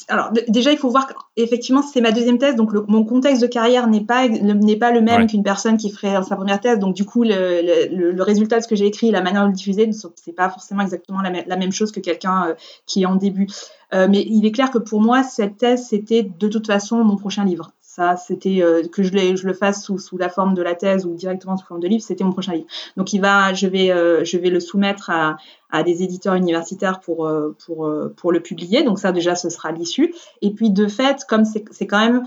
Alors 0.09 0.31
déjà 0.47 0.71
il 0.71 0.77
faut 0.77 0.89
voir 0.89 1.07
qu'effectivement 1.35 1.81
c'est 1.81 2.01
ma 2.01 2.11
deuxième 2.11 2.37
thèse, 2.37 2.55
donc 2.55 2.73
le, 2.73 2.83
mon 2.87 3.03
contexte 3.03 3.41
de 3.41 3.47
carrière 3.47 3.87
n'est 3.87 4.05
pas 4.05 4.27
n'est 4.27 4.75
pas 4.75 4.91
le 4.91 5.01
même 5.01 5.27
qu'une 5.27 5.43
personne 5.43 5.77
qui 5.77 5.89
ferait 5.89 6.21
sa 6.23 6.35
première 6.35 6.59
thèse 6.59 6.79
donc 6.83 6.95
du 6.95 7.05
coup, 7.05 7.23
le, 7.23 7.61
le, 7.89 8.11
le 8.11 8.23
résultat 8.23 8.57
de 8.57 8.63
ce 8.63 8.67
que 8.67 8.75
j'ai 8.75 8.85
écrit, 8.85 9.11
la 9.11 9.21
manière 9.21 9.43
de 9.43 9.47
le 9.47 9.53
diffuser, 9.53 9.89
c'est 10.15 10.33
pas 10.33 10.49
forcément 10.49 10.81
exactement 10.83 11.21
la, 11.21 11.31
la 11.31 11.55
même 11.55 11.71
chose 11.71 11.91
que 11.91 11.99
quelqu'un 11.99 12.47
euh, 12.49 12.53
qui 12.85 13.03
est 13.03 13.05
en 13.05 13.15
début. 13.15 13.47
Euh, 13.93 14.07
mais 14.09 14.23
il 14.27 14.45
est 14.45 14.51
clair 14.51 14.71
que 14.71 14.79
pour 14.79 15.01
moi, 15.01 15.23
cette 15.23 15.57
thèse, 15.57 15.87
c'était 15.87 16.23
de 16.23 16.47
toute 16.47 16.67
façon 16.67 17.03
mon 17.03 17.15
prochain 17.15 17.45
livre. 17.45 17.71
Ça, 17.95 18.15
c'était 18.17 18.63
euh, 18.63 18.81
que 18.91 19.03
je, 19.03 19.11
le 19.13 19.53
fasse 19.53 19.85
sous, 19.85 20.17
la 20.17 20.27
forme 20.27 20.55
de 20.55 20.63
la 20.63 20.73
thèse 20.73 21.05
ou 21.05 21.13
directement 21.13 21.57
sous 21.57 21.67
forme 21.67 21.79
de 21.79 21.87
livre, 21.87 22.03
c'était 22.03 22.23
mon 22.23 22.31
prochain 22.31 22.53
livre. 22.53 22.65
Donc, 22.97 23.13
il 23.13 23.21
va, 23.21 23.53
je 23.53 23.67
vais, 23.67 23.91
euh, 23.91 24.23
je 24.23 24.39
vais 24.39 24.49
le 24.49 24.59
soumettre 24.59 25.11
à, 25.11 25.83
des 25.83 26.01
éditeurs 26.01 26.33
universitaires 26.33 27.01
pour, 27.01 27.27
euh, 27.27 27.55
pour, 27.67 28.31
le 28.31 28.39
publier. 28.39 28.81
Donc, 28.81 28.97
ça, 28.97 29.11
déjà, 29.11 29.35
ce 29.35 29.49
sera 29.49 29.71
l'issue. 29.71 30.11
Et 30.41 30.55
puis, 30.55 30.71
de 30.71 30.87
fait, 30.87 31.23
comme 31.29 31.45
c'est 31.45 31.85
quand 31.85 31.99
même 31.99 32.23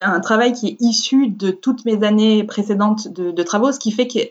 un 0.00 0.20
travail 0.20 0.52
qui 0.52 0.68
est 0.68 0.76
issu 0.80 1.28
de 1.28 1.50
toutes 1.50 1.84
mes 1.84 2.04
années 2.04 2.44
précédentes 2.44 3.08
de, 3.08 3.30
de 3.30 3.42
travaux, 3.42 3.72
ce 3.72 3.78
qui 3.78 3.90
fait 3.90 4.06
qu'il 4.06 4.28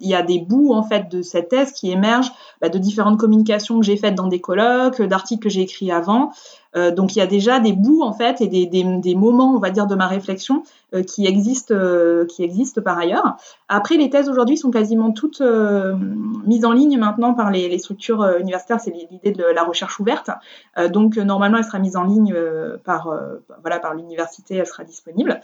y 0.00 0.14
a 0.14 0.22
des 0.22 0.38
bouts 0.38 0.72
en 0.72 0.82
fait 0.82 1.08
de 1.10 1.22
cette 1.22 1.48
thèse 1.48 1.72
qui 1.72 1.90
émergent 1.90 2.32
bah, 2.60 2.68
de 2.68 2.78
différentes 2.78 3.18
communications 3.18 3.78
que 3.78 3.84
j'ai 3.84 3.96
faites 3.96 4.14
dans 4.14 4.26
des 4.26 4.40
colloques, 4.40 5.02
d'articles 5.02 5.42
que 5.42 5.48
j'ai 5.48 5.62
écrits 5.62 5.92
avant, 5.92 6.32
euh, 6.76 6.90
donc 6.90 7.14
il 7.16 7.18
y 7.18 7.22
a 7.22 7.26
déjà 7.26 7.60
des 7.60 7.72
bouts 7.72 8.02
en 8.02 8.12
fait 8.12 8.40
et 8.40 8.48
des, 8.48 8.66
des, 8.66 8.84
des 8.84 9.14
moments, 9.14 9.54
on 9.54 9.58
va 9.58 9.70
dire, 9.70 9.86
de 9.86 9.94
ma 9.94 10.06
réflexion 10.06 10.62
euh, 10.94 11.02
qui 11.02 11.26
existent, 11.26 11.74
euh, 11.74 12.24
qui 12.26 12.42
existent 12.42 12.80
par 12.80 12.98
ailleurs. 12.98 13.36
Après, 13.68 13.96
les 13.96 14.10
thèses 14.10 14.28
aujourd'hui 14.28 14.56
sont 14.56 14.70
quasiment 14.70 15.12
toutes 15.12 15.42
mises 16.46 16.64
en 16.64 16.72
ligne 16.72 16.98
maintenant 16.98 17.34
par 17.34 17.50
les, 17.50 17.68
les 17.68 17.78
structures 17.78 18.22
universitaires. 18.38 18.80
C'est 18.80 18.92
l'idée 19.10 19.32
de 19.32 19.44
la 19.44 19.64
recherche 19.64 19.98
ouverte. 20.00 20.30
donc 20.90 21.16
normalement, 21.16 21.58
elle 21.58 21.64
sera 21.64 21.78
mise 21.78 21.96
en 21.96 22.04
ligne 22.04 22.34
par 22.84 23.10
voilà 23.60 23.78
par 23.78 23.94
l'université, 23.94 24.56
elle 24.56 24.66
sera 24.66 24.84
disponible. 24.84 25.40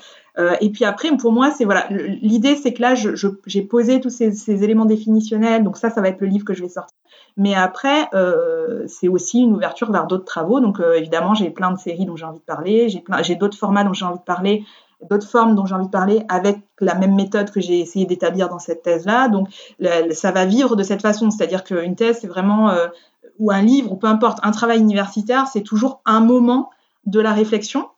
et 0.60 0.70
puis 0.70 0.84
après, 0.84 1.08
pour 1.16 1.32
moi, 1.32 1.50
c'est 1.50 1.64
voilà, 1.64 1.86
l'idée, 1.90 2.56
c'est 2.56 2.74
que 2.74 2.82
là, 2.82 2.94
j'ai 2.94 3.62
posé 3.62 4.00
tous 4.00 4.10
ces, 4.10 4.32
ces 4.32 4.62
éléments 4.62 4.84
définitionnels. 4.84 5.64
Donc 5.64 5.78
ça, 5.78 5.88
ça 5.88 6.02
va 6.02 6.08
être 6.08 6.20
le 6.20 6.26
livre 6.26 6.44
que 6.44 6.54
je 6.54 6.62
vais 6.62 6.68
sortir. 6.68 6.98
Mais 7.36 7.54
après, 7.54 8.08
euh, 8.14 8.84
c'est 8.88 9.08
aussi 9.08 9.40
une 9.40 9.54
ouverture 9.54 9.92
vers 9.92 10.06
d'autres 10.06 10.24
travaux. 10.24 10.60
Donc 10.60 10.80
euh, 10.80 10.94
évidemment, 10.94 11.34
j'ai 11.34 11.50
plein 11.50 11.70
de 11.70 11.78
séries 11.78 12.04
dont 12.04 12.16
j'ai 12.16 12.24
envie 12.24 12.40
de 12.40 12.44
parler, 12.44 12.88
j'ai, 12.88 13.00
plein, 13.00 13.22
j'ai 13.22 13.36
d'autres 13.36 13.56
formats 13.56 13.84
dont 13.84 13.92
j'ai 13.92 14.04
envie 14.04 14.18
de 14.18 14.24
parler 14.24 14.64
d'autres 15.08 15.28
formes 15.28 15.54
dont 15.54 15.66
j'ai 15.66 15.74
envie 15.74 15.86
de 15.86 15.90
parler 15.90 16.24
avec 16.28 16.58
la 16.80 16.94
même 16.94 17.14
méthode 17.14 17.50
que 17.50 17.60
j'ai 17.60 17.80
essayé 17.80 18.06
d'établir 18.06 18.48
dans 18.48 18.58
cette 18.58 18.82
thèse-là. 18.82 19.28
Donc, 19.28 19.48
ça 20.12 20.32
va 20.32 20.44
vivre 20.44 20.76
de 20.76 20.82
cette 20.82 21.02
façon, 21.02 21.30
c'est-à-dire 21.30 21.64
qu'une 21.64 21.94
thèse, 21.94 22.18
c'est 22.20 22.26
vraiment, 22.26 22.70
euh, 22.70 22.88
ou 23.38 23.50
un 23.50 23.62
livre, 23.62 23.92
ou 23.92 23.96
peu 23.96 24.08
importe, 24.08 24.38
un 24.42 24.50
travail 24.50 24.80
universitaire, 24.80 25.46
c'est 25.46 25.62
toujours 25.62 26.00
un 26.04 26.20
moment 26.20 26.70
de 27.06 27.20
la 27.20 27.32
réflexion 27.32 27.88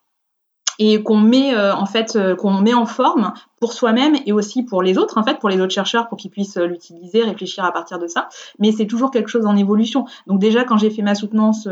et 0.80 1.04
qu'on 1.04 1.18
met 1.18 1.54
euh, 1.54 1.72
en 1.72 1.86
fait 1.86 2.16
euh, 2.16 2.34
qu'on 2.34 2.60
met 2.60 2.74
en 2.74 2.86
forme 2.86 3.32
pour 3.60 3.72
soi-même 3.72 4.16
et 4.26 4.32
aussi 4.32 4.64
pour 4.64 4.82
les 4.82 4.98
autres 4.98 5.16
en 5.18 5.22
fait 5.22 5.38
pour 5.38 5.48
les 5.48 5.60
autres 5.60 5.72
chercheurs 5.72 6.08
pour 6.08 6.18
qu'ils 6.18 6.32
puissent 6.32 6.56
l'utiliser 6.56 7.22
réfléchir 7.22 7.64
à 7.64 7.70
partir 7.72 8.00
de 8.00 8.08
ça 8.08 8.28
mais 8.58 8.72
c'est 8.72 8.86
toujours 8.86 9.12
quelque 9.12 9.28
chose 9.28 9.46
en 9.46 9.56
évolution 9.56 10.06
donc 10.26 10.40
déjà 10.40 10.64
quand 10.64 10.78
j'ai 10.78 10.90
fait 10.90 11.02
ma 11.02 11.14
soutenance 11.14 11.68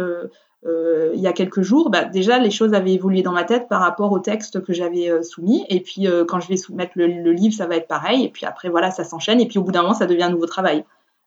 euh, 0.66 1.12
il 1.14 1.20
y 1.20 1.26
a 1.26 1.32
quelques 1.32 1.62
jours, 1.62 1.90
bah, 1.90 2.04
déjà 2.04 2.38
les 2.38 2.50
choses 2.50 2.74
avaient 2.74 2.92
évolué 2.92 3.22
dans 3.22 3.32
ma 3.32 3.44
tête 3.44 3.68
par 3.68 3.80
rapport 3.80 4.10
au 4.10 4.18
texte 4.18 4.62
que 4.62 4.72
j'avais 4.72 5.08
euh, 5.08 5.22
soumis. 5.22 5.64
Et 5.68 5.80
puis 5.80 6.08
euh, 6.08 6.24
quand 6.24 6.40
je 6.40 6.48
vais 6.48 6.56
soumettre 6.56 6.92
le, 6.96 7.06
livre, 7.32 7.54
ça 7.54 7.66
va 7.66 7.76
être 7.76 7.86
pareil. 7.86 8.24
Et 8.24 8.28
puis 8.28 8.44
après, 8.44 8.68
voilà, 8.68 8.90
ça 8.90 9.04
s'enchaîne. 9.04 9.40
Et 9.40 9.46
puis 9.46 9.58
au 9.58 9.62
bout 9.62 9.72
d'un 9.72 9.82
moment, 9.82 9.94
ça 9.94 10.06
devient 10.06 10.24
un 10.24 10.30
nouveau 10.30 10.46
travail. 10.46 10.84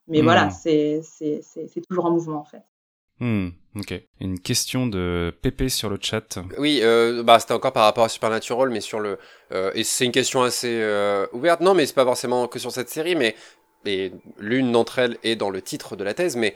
Mais 0.07 0.21
hmm. 0.21 0.25
voilà, 0.25 0.49
c'est 0.49 1.01
toujours 1.87 2.05
en 2.05 2.11
mouvement 2.11 2.39
en 2.39 2.43
fait. 2.43 2.63
Hmm, 3.21 3.49
ok. 3.75 3.93
Une 4.19 4.39
question 4.39 4.87
de 4.87 5.33
Pépé 5.41 5.69
sur 5.69 5.89
le 5.89 5.97
chat. 6.01 6.39
Oui, 6.57 6.81
bah, 7.23 7.39
c'était 7.39 7.53
encore 7.53 7.71
par 7.71 7.83
rapport 7.83 8.03
à 8.03 8.09
Supernatural, 8.09 8.69
mais 8.69 8.81
sur 8.81 8.99
le. 8.99 9.17
et 9.73 9.83
c'est 9.83 10.05
une 10.05 10.11
question 10.11 10.41
assez 10.41 10.83
ouverte. 11.31 11.61
Non, 11.61 11.73
mais 11.73 11.85
c'est 11.85 11.95
pas 11.95 12.03
forcément 12.03 12.47
que 12.47 12.59
sur 12.59 12.71
cette 12.71 12.89
série, 12.89 13.15
mais. 13.15 13.35
Et 13.85 14.11
l'une 14.37 14.71
d'entre 14.71 14.99
elles 14.99 15.17
est 15.23 15.35
dans 15.35 15.49
le 15.49 15.59
titre 15.59 15.95
de 15.95 16.03
la 16.03 16.13
thèse, 16.13 16.35
mais 16.35 16.53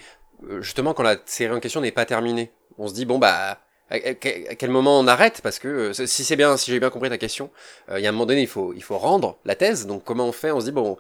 justement 0.60 0.94
quand 0.94 1.02
la 1.02 1.18
série 1.26 1.56
en 1.56 1.60
question 1.60 1.82
n'est 1.82 1.92
pas 1.92 2.06
terminée 2.06 2.52
on 2.78 2.88
se 2.88 2.94
dit 2.94 3.06
bon 3.06 3.20
bah 3.20 3.60
à, 3.92 4.00
quel 4.00 4.72
moment 4.72 5.00
on 5.00 5.06
arrête? 5.08 5.42
Parce 5.42 5.60
que 5.60 5.68
euh, 5.68 5.94
si 5.94 6.24
c'est 6.24 6.36
bien, 6.36 6.58
si 6.58 6.72
j'ai 6.72 6.80
bien 6.80 6.90
compris 6.90 7.10
ta 7.10 7.20
question, 7.20 7.52
euh, 7.92 8.00
il 8.00 8.04
y 8.04 8.08
a 8.08 8.10
un 8.10 8.14
moment 8.14 8.26
donné, 8.26 8.42
il 8.42 8.48
faut, 8.48 8.74
il 8.74 8.82
faut 8.82 8.98
rendre 8.98 9.38
la 9.46 9.56
thèse. 9.56 9.86
Donc 9.86 10.04
comment 10.04 10.26
on 10.26 10.32
fait? 10.32 10.50
On 10.52 10.60
se 10.60 10.66
dit 10.66 10.72
bon, 10.72 10.98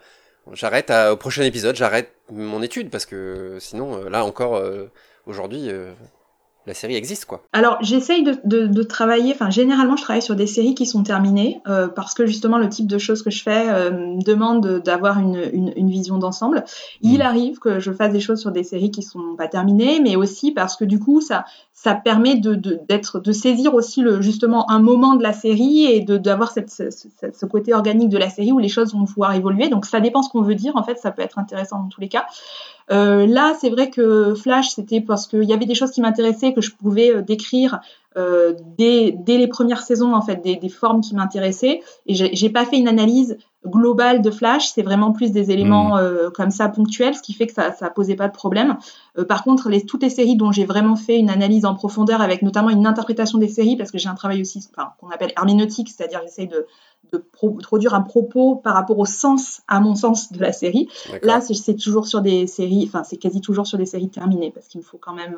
j'arrête 0.54 0.91
au 0.91 1.17
prochain 1.17 1.41
épisode, 1.43 1.75
j'arrête 1.75 2.13
mon 2.32 2.62
étude 2.62 2.91
parce 2.91 3.08
que 3.08 3.58
sinon, 3.60 4.06
euh, 4.06 4.10
là 4.10 4.23
encore, 4.23 4.62
aujourd'hui, 5.25 5.69
la 6.67 6.73
série 6.73 6.95
existe 6.95 7.25
quoi. 7.25 7.43
Alors 7.53 7.77
j'essaye 7.81 8.23
de, 8.23 8.38
de, 8.43 8.83
travailler, 8.83 9.33
enfin 9.33 9.49
généralement 9.49 9.95
je 9.95 10.03
travaille 10.03 10.21
sur 10.21 10.35
des 10.35 10.47
séries 10.47 10.73
qui 10.73 10.85
sont 10.85 11.03
terminées 11.03 11.61
euh, 11.67 11.88
parce 11.88 12.13
que 12.13 12.25
justement 12.25 12.57
le 12.57 12.69
type 12.69 12.88
de 12.88 12.97
choses 12.97 13.21
que 13.21 13.29
je 13.29 13.43
fais 13.43 13.69
euh, 13.69 14.15
demande 14.25 14.81
d'avoir 14.83 15.19
une, 15.19 15.39
une, 15.53 15.73
une, 15.75 15.89
vision 15.89 16.17
d'ensemble. 16.17 16.63
Il 17.01 17.19
mm. 17.19 17.21
arrive 17.21 17.59
que 17.59 17.79
je 17.79 17.91
fasse 17.91 18.11
des 18.11 18.19
choses 18.19 18.39
sur 18.39 18.51
des 18.51 18.63
séries 18.63 18.91
qui 18.91 19.03
sont 19.03 19.35
pas 19.38 19.47
terminées, 19.47 19.99
mais 19.99 20.15
aussi 20.15 20.51
parce 20.51 20.75
que 20.75 20.85
du 20.85 20.99
coup 20.99 21.21
ça 21.21 21.45
ça 21.73 21.93
permet 21.93 22.35
de 22.35 22.55
d'être 22.55 23.19
de, 23.19 23.31
saisir 23.31 23.75
aussi 23.75 24.01
le 24.01 24.21
justement 24.21 24.69
un 24.71 24.79
moment 24.79 25.15
de 25.15 25.23
la 25.23 25.33
série 25.33 25.85
et 25.85 26.01
de 26.01 26.17
d'avoir 26.17 26.51
cette, 26.51 26.71
ce, 26.71 26.89
ce, 26.89 27.45
côté 27.45 27.73
organique 27.73 28.09
de 28.09 28.17
la 28.17 28.29
série 28.29 28.51
où 28.51 28.59
les 28.59 28.69
choses 28.69 28.93
vont 28.93 29.05
pouvoir 29.05 29.33
évoluer. 29.35 29.69
Donc 29.69 29.85
ça 29.85 29.99
dépend 29.99 30.23
ce 30.23 30.29
qu'on 30.29 30.41
veut 30.41 30.55
dire 30.55 30.75
en 30.75 30.83
fait, 30.83 30.97
ça 30.97 31.11
peut 31.11 31.21
être 31.21 31.38
intéressant 31.38 31.79
dans 31.79 31.89
tous 31.89 32.01
les 32.01 32.09
cas. 32.09 32.25
Euh, 32.91 33.26
là, 33.26 33.56
c'est 33.60 33.69
vrai 33.69 33.89
que 33.89 34.36
Flash, 34.36 34.69
c'était 34.69 35.02
parce 35.02 35.28
qu'il 35.28 35.43
y 35.43 35.54
avait 35.54 35.65
des 35.65 35.76
choses 35.76 35.91
qui 35.91 36.02
m'intéressaient, 36.02 36.54
que 36.54 36.62
je 36.62 36.71
pouvais 36.71 37.15
euh, 37.15 37.21
décrire 37.21 37.80
euh, 38.17 38.54
dès, 38.78 39.12
dès, 39.12 39.38
les 39.38 39.47
premières 39.47 39.82
saisons, 39.82 40.13
en 40.13 40.21
fait, 40.21 40.41
des, 40.41 40.56
des 40.56 40.69
formes 40.69 41.01
qui 41.01 41.15
m'intéressaient. 41.15 41.82
Et 42.06 42.13
j'ai 42.13 42.49
pas 42.49 42.65
fait 42.65 42.78
une 42.78 42.88
analyse 42.88 43.38
globale 43.65 44.21
de 44.21 44.32
Flash, 44.32 44.69
c'est 44.69 44.84
vraiment 44.84 45.12
plus 45.12 45.32
des 45.32 45.51
éléments 45.51 45.95
mmh. 45.95 45.99
euh, 45.99 46.30
comme 46.30 46.51
ça 46.51 46.69
ponctuels, 46.69 47.15
ce 47.15 47.21
qui 47.21 47.34
fait 47.34 47.47
que 47.47 47.54
ça 47.54 47.73
ne 47.82 47.89
posait 47.89 48.15
pas 48.15 48.28
de 48.28 48.34
problème. 48.34 48.78
Euh, 49.17 49.25
par 49.25 49.43
contre, 49.43 49.69
les, 49.69 49.86
toutes 49.86 50.04
les 50.04 50.10
séries 50.10 50.36
dont 50.36 50.51
j'ai 50.51 50.65
vraiment 50.65 50.95
fait 50.95 51.17
une 51.17 51.30
analyse 51.30 51.65
en 51.65 51.73
profondeur, 51.73 52.21
avec 52.21 52.41
notamment 52.41 52.69
une 52.69 52.86
interprétation 52.86 53.38
des 53.38 53.47
séries, 53.47 53.75
parce 53.75 53.91
que 53.91 53.97
j'ai 53.97 54.10
un 54.10 54.15
travail 54.15 54.41
aussi 54.41 54.65
enfin, 54.71 54.91
qu'on 54.99 55.10
appelle 55.10 55.34
herméneutique, 55.36 55.89
c'est-à-dire 55.89 56.21
j'essaye 56.23 56.47
de, 56.47 56.67
de 57.12 57.17
produire 57.17 57.95
un 57.95 58.01
propos 58.01 58.56
par 58.56 58.75
rapport 58.75 58.99
au 58.99 59.06
sens, 59.06 59.62
à 59.67 59.80
mon 59.80 59.95
sens, 59.95 60.32
de 60.32 60.39
la 60.39 60.51
série. 60.51 60.88
Là, 61.23 61.41
c'est 61.41 61.75
toujours 61.75 62.08
sur 62.08 62.21
des 62.21 62.47
séries, 62.47 62.86
enfin, 62.88 63.04
c'est 63.04 63.17
quasi 63.17 63.41
toujours 63.41 63.67
sur 63.67 63.78
des 63.78 63.86
séries 63.86 64.10
terminées, 64.10 64.51
parce 64.51 64.67
qu'il 64.67 64.80
me 64.80 64.86
faut 64.86 64.97
quand 64.97 65.13
même 65.13 65.38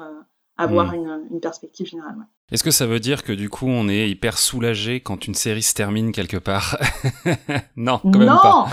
avoir 0.58 0.91
hmm. 0.91 1.28
une, 1.32 1.39
perspective 1.39 1.86
générale. 1.86 2.15
Est-ce 2.52 2.63
que 2.63 2.72
ça 2.72 2.88
veut 2.88 3.00
dire 3.00 3.24
que 3.24 3.32
du 3.32 3.50
coup 3.50 3.67
on 3.67 3.88
est 3.88 4.10
hyper 4.10 4.38
soulagé 4.38 5.02
quand 5.02 5.28
une 5.28 5.36
série 5.36 5.62
se 5.62 5.74
termine 5.74 6.12
quelque 6.12 6.38
part 6.38 6.78
Non, 7.76 8.00
quand 8.02 8.17
même 8.17 8.28
non 8.28 8.38
pas. 8.41 8.67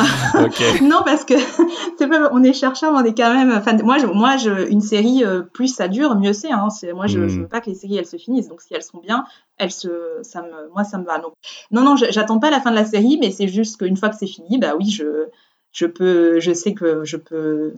non, 0.82 1.02
parce 1.04 1.24
que 1.24 1.34
on 2.32 2.42
est 2.42 2.54
chercheur, 2.54 2.92
on 2.94 3.04
est 3.04 3.14
quand 3.14 3.34
même. 3.34 3.62
Moi, 3.82 3.98
je, 3.98 4.06
moi, 4.06 4.36
je, 4.36 4.68
une 4.70 4.80
série, 4.80 5.24
euh, 5.24 5.42
plus 5.42 5.68
ça 5.68 5.88
dure, 5.88 6.16
mieux 6.16 6.32
c'est. 6.32 6.52
Hein. 6.52 6.68
Moi, 6.94 7.06
je, 7.06 7.18
ne 7.18 7.26
hmm. 7.26 7.40
veux 7.42 7.48
pas 7.48 7.60
que 7.60 7.68
les 7.68 7.76
séries 7.76 7.98
elles 7.98 8.06
se 8.06 8.16
finissent. 8.16 8.48
Donc, 8.48 8.62
si 8.62 8.72
elles 8.72 8.82
sont 8.82 8.98
bien, 8.98 9.26
elles 9.58 9.72
se, 9.72 10.20
ça 10.22 10.42
me, 10.42 10.70
moi, 10.72 10.84
ça 10.84 10.98
me 10.98 11.04
va. 11.04 11.18
Donc, 11.18 11.34
non, 11.70 11.82
non, 11.82 11.96
j'attends 11.96 12.38
pas 12.38 12.50
la 12.50 12.60
fin 12.60 12.70
de 12.70 12.76
la 12.76 12.86
série, 12.86 13.18
mais 13.20 13.30
c'est 13.30 13.48
juste 13.48 13.76
qu'une 13.76 13.96
fois 13.96 14.08
que 14.08 14.16
c'est 14.16 14.26
fini, 14.26 14.58
bah 14.58 14.74
oui, 14.78 14.88
je, 14.88 15.26
je 15.72 15.86
peux, 15.86 16.40
je 16.40 16.52
sais 16.52 16.72
que 16.72 17.04
je 17.04 17.16
peux 17.16 17.74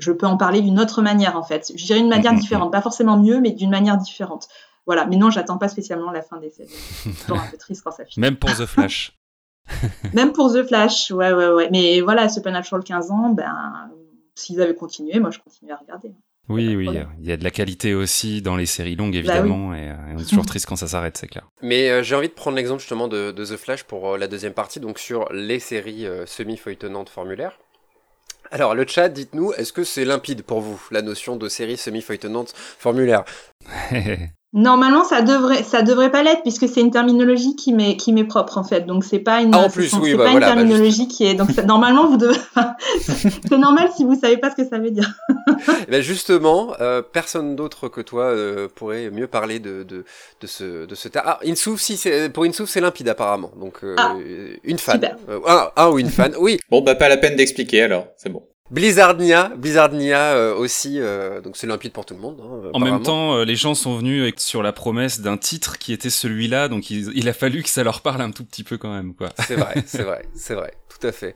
je 0.00 0.12
peux 0.12 0.26
en 0.26 0.36
parler 0.36 0.62
d'une 0.62 0.80
autre 0.80 1.02
manière 1.02 1.36
en 1.36 1.42
fait. 1.42 1.72
Je 1.74 1.84
dirais 1.84 2.00
une 2.00 2.08
manière 2.08 2.32
mm, 2.32 2.36
mm, 2.36 2.38
mm. 2.38 2.42
différente, 2.42 2.72
pas 2.72 2.82
forcément 2.82 3.18
mieux, 3.18 3.40
mais 3.40 3.52
d'une 3.52 3.70
manière 3.70 3.96
différente. 3.96 4.48
Voilà, 4.86 5.06
mais 5.06 5.16
non, 5.16 5.30
j'attends 5.30 5.58
pas 5.58 5.68
spécialement 5.68 6.10
la 6.10 6.22
fin 6.22 6.38
des 6.38 6.50
séries. 6.50 6.70
C'est 6.70 7.30
un 7.32 7.50
peu 7.50 7.56
triste 7.56 7.82
quand 7.84 7.92
ça 7.92 8.04
finit. 8.04 8.20
Même 8.20 8.36
pour 8.36 8.50
The 8.50 8.66
Flash. 8.66 9.16
Même 10.14 10.32
pour 10.32 10.52
The 10.52 10.66
Flash, 10.66 11.10
ouais, 11.10 11.32
ouais, 11.32 11.48
ouais. 11.48 11.68
Mais 11.70 12.00
voilà, 12.00 12.28
Supernatural 12.28 12.82
15 12.82 13.10
ans, 13.10 13.30
ben, 13.30 13.90
s'ils 14.34 14.60
avaient 14.60 14.74
continué, 14.74 15.20
moi 15.20 15.30
je 15.30 15.38
continue 15.38 15.70
à 15.70 15.76
regarder. 15.76 16.12
Oui, 16.48 16.74
oui, 16.74 16.88
il 17.20 17.26
y 17.26 17.30
a 17.30 17.36
de 17.36 17.44
la 17.44 17.52
qualité 17.52 17.94
aussi 17.94 18.42
dans 18.42 18.56
les 18.56 18.66
séries 18.66 18.96
longues, 18.96 19.12
bah 19.12 19.18
évidemment, 19.18 19.72
et, 19.72 19.92
on 20.12 20.18
est 20.18 20.28
toujours 20.28 20.46
triste 20.46 20.66
quand 20.66 20.74
ça 20.74 20.88
s'arrête, 20.88 21.16
c'est 21.16 21.28
clair. 21.28 21.46
Mais 21.62 21.88
euh, 21.90 22.02
j'ai 22.02 22.16
envie 22.16 22.28
de 22.28 22.32
prendre 22.32 22.56
l'exemple 22.56 22.80
justement 22.80 23.06
de, 23.06 23.30
The 23.30 23.56
Flash 23.56 23.84
pour 23.84 24.14
euh, 24.14 24.18
la 24.18 24.26
deuxième 24.26 24.52
partie, 24.52 24.80
donc 24.80 24.98
sur 24.98 25.32
les 25.32 25.60
séries 25.60 26.06
euh, 26.06 26.26
semi-feuilletonnantes 26.26 27.08
formulaires. 27.08 27.60
Alors, 28.52 28.74
le 28.74 28.84
chat, 28.86 29.08
dites-nous, 29.08 29.52
est-ce 29.52 29.72
que 29.72 29.84
c'est 29.84 30.04
limpide 30.04 30.42
pour 30.42 30.60
vous, 30.60 30.82
la 30.90 31.02
notion 31.02 31.36
de 31.36 31.48
série 31.48 31.76
semi-feuilletonnante 31.76 32.52
formulaire? 32.54 33.24
Normalement, 34.52 35.04
ça 35.04 35.22
devrait, 35.22 35.62
ça 35.62 35.82
devrait 35.82 36.10
pas 36.10 36.24
l'être 36.24 36.42
puisque 36.42 36.68
c'est 36.68 36.80
une 36.80 36.90
terminologie 36.90 37.54
qui 37.54 37.72
m'est, 37.72 37.96
qui 37.96 38.12
m'est 38.12 38.24
propre 38.24 38.58
en 38.58 38.64
fait. 38.64 38.80
Donc 38.80 39.04
c'est 39.04 39.20
pas 39.20 39.42
une, 39.42 39.54
ah, 39.54 39.66
en 39.66 39.70
plus, 39.70 39.92
oui, 39.94 40.14
bah, 40.14 40.24
pas 40.24 40.30
une 40.32 40.40
bah, 40.40 40.46
terminologie 40.46 41.06
qui 41.06 41.24
est. 41.24 41.34
Donc 41.34 41.56
normalement, 41.64 42.08
vous 42.08 42.16
devez. 42.16 42.36
c'est 43.00 43.58
normal 43.58 43.90
si 43.96 44.02
vous 44.02 44.18
savez 44.18 44.38
pas 44.38 44.50
ce 44.50 44.56
que 44.56 44.68
ça 44.68 44.78
veut 44.78 44.90
dire. 44.90 45.08
Eh 45.86 45.90
ben 45.90 46.02
justement, 46.02 46.72
euh, 46.80 47.00
personne 47.00 47.54
d'autre 47.54 47.88
que 47.88 48.00
toi 48.00 48.24
euh, 48.24 48.66
pourrait 48.74 49.10
mieux 49.10 49.28
parler 49.28 49.60
de, 49.60 49.84
de, 49.84 50.04
de 50.40 50.46
ce, 50.48 50.84
de 50.84 50.94
ce 50.96 51.06
terme. 51.06 51.26
Ah, 51.28 51.38
Insouf, 51.46 51.80
si 51.80 51.96
c'est 51.96 52.28
pour 52.30 52.42
Insouf, 52.42 52.68
c'est 52.68 52.80
limpide 52.80 53.08
apparemment. 53.08 53.52
Donc 53.56 53.84
euh, 53.84 53.94
ah, 53.98 54.16
une 54.64 54.78
fan, 54.78 55.00
un, 55.46 55.70
un, 55.76 55.90
ou 55.90 56.00
une 56.00 56.10
fan, 56.10 56.34
oui. 56.40 56.58
Bon 56.70 56.80
bah 56.80 56.96
pas 56.96 57.08
la 57.08 57.18
peine 57.18 57.36
d'expliquer 57.36 57.82
alors, 57.82 58.08
c'est 58.16 58.30
bon. 58.30 58.42
Blizzardnia, 58.70 59.50
Blizzardnia 59.56 60.34
euh, 60.34 60.54
aussi, 60.54 61.00
euh, 61.00 61.40
donc 61.40 61.56
c'est 61.56 61.66
limpide 61.66 61.92
pour 61.92 62.06
tout 62.06 62.14
le 62.14 62.20
monde. 62.20 62.40
Hein, 62.40 62.70
en 62.72 62.78
même 62.78 63.02
temps, 63.02 63.34
euh, 63.34 63.44
les 63.44 63.56
gens 63.56 63.74
sont 63.74 63.96
venus 63.96 64.32
sur 64.36 64.62
la 64.62 64.72
promesse 64.72 65.20
d'un 65.20 65.36
titre 65.36 65.76
qui 65.76 65.92
était 65.92 66.10
celui-là, 66.10 66.68
donc 66.68 66.88
il, 66.90 67.28
a 67.28 67.32
fallu 67.32 67.64
que 67.64 67.68
ça 67.68 67.82
leur 67.82 68.00
parle 68.00 68.22
un 68.22 68.30
tout 68.30 68.44
petit 68.44 68.62
peu 68.62 68.78
quand 68.78 68.92
même, 68.92 69.14
quoi. 69.14 69.30
C'est 69.46 69.56
vrai, 69.56 69.74
c'est 69.86 70.04
vrai, 70.04 70.24
c'est 70.34 70.54
vrai, 70.54 70.72
tout 70.88 71.04
à 71.04 71.10
fait. 71.10 71.34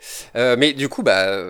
mais 0.56 0.74
du 0.74 0.88
coup, 0.88 1.02
bah, 1.02 1.42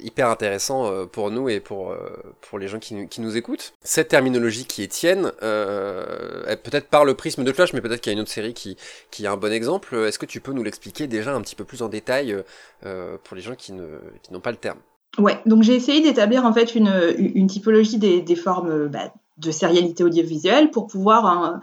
hyper 0.00 0.28
intéressant 0.28 1.06
pour 1.08 1.32
nous 1.32 1.48
et 1.48 1.58
pour 1.58 1.96
pour 2.40 2.60
les 2.60 2.68
gens 2.68 2.78
qui, 2.78 3.08
qui 3.08 3.20
nous 3.20 3.36
écoutent. 3.36 3.74
Cette 3.82 4.08
terminologie 4.08 4.66
qui 4.66 4.84
est 4.84 4.88
tienne, 4.88 5.32
peut-être 5.40 6.86
par 6.86 7.04
le 7.04 7.14
prisme 7.14 7.42
de 7.42 7.52
Flash, 7.52 7.72
mais 7.72 7.80
peut-être 7.80 8.00
qu'il 8.00 8.12
y 8.12 8.14
a 8.14 8.16
une 8.16 8.22
autre 8.22 8.30
série 8.30 8.54
qui 8.54 8.76
qui 9.10 9.26
a 9.26 9.32
un 9.32 9.36
bon 9.36 9.52
exemple. 9.52 9.96
Est-ce 9.96 10.20
que 10.20 10.26
tu 10.26 10.40
peux 10.40 10.52
nous 10.52 10.62
l'expliquer 10.62 11.08
déjà 11.08 11.34
un 11.34 11.40
petit 11.40 11.56
peu 11.56 11.64
plus 11.64 11.82
en 11.82 11.88
détail 11.88 12.36
pour 12.82 13.34
les 13.34 13.42
gens 13.42 13.56
qui 13.56 13.72
ne 13.72 13.98
qui 14.22 14.32
n'ont 14.32 14.40
pas 14.40 14.52
le 14.52 14.58
terme? 14.58 14.78
Ouais, 15.18 15.40
donc 15.46 15.62
j'ai 15.62 15.74
essayé 15.74 16.00
d'établir 16.00 16.44
en 16.44 16.52
fait 16.52 16.74
une, 16.74 16.92
une 17.18 17.46
typologie 17.46 17.98
des, 17.98 18.20
des 18.20 18.36
formes 18.36 18.88
bah, 18.88 19.12
de 19.38 19.50
sérialité 19.50 20.02
audiovisuelle 20.02 20.70
pour 20.70 20.86
pouvoir 20.86 21.26
hein, 21.26 21.60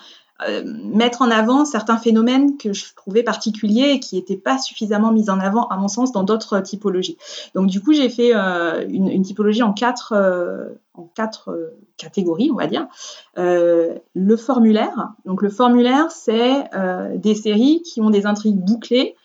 euh, 0.47 0.63
mettre 0.65 1.21
en 1.21 1.29
avant 1.29 1.65
certains 1.65 1.97
phénomènes 1.97 2.57
que 2.57 2.73
je 2.73 2.95
trouvais 2.95 3.21
particuliers 3.21 3.91
et 3.91 3.99
qui 3.99 4.15
n'étaient 4.15 4.37
pas 4.37 4.57
suffisamment 4.57 5.11
mis 5.11 5.29
en 5.29 5.39
avant, 5.39 5.67
à 5.67 5.77
mon 5.77 5.87
sens, 5.87 6.11
dans 6.11 6.23
d'autres 6.23 6.59
typologies. 6.61 7.17
Donc 7.53 7.67
du 7.67 7.81
coup, 7.81 7.93
j'ai 7.93 8.09
fait 8.09 8.31
euh, 8.33 8.83
une, 8.89 9.07
une, 9.07 9.21
typologie 9.21 9.61
en 9.61 9.73
quatre, 9.73 10.13
euh, 10.13 10.69
en 10.95 11.03
quatre 11.03 11.75
catégories, 11.97 12.49
on 12.51 12.55
va 12.55 12.67
dire. 12.67 12.87
le 13.35 14.35
formulaire. 14.35 15.13
Donc 15.25 15.41
le 15.41 15.49
formulaire, 15.49 16.09
c'est 16.09 16.69
des 17.15 17.35
séries 17.35 17.83
qui 17.83 18.01
ont 18.01 18.09
des 18.09 18.25
intrigues 18.25 18.59
bouclées 18.59 19.15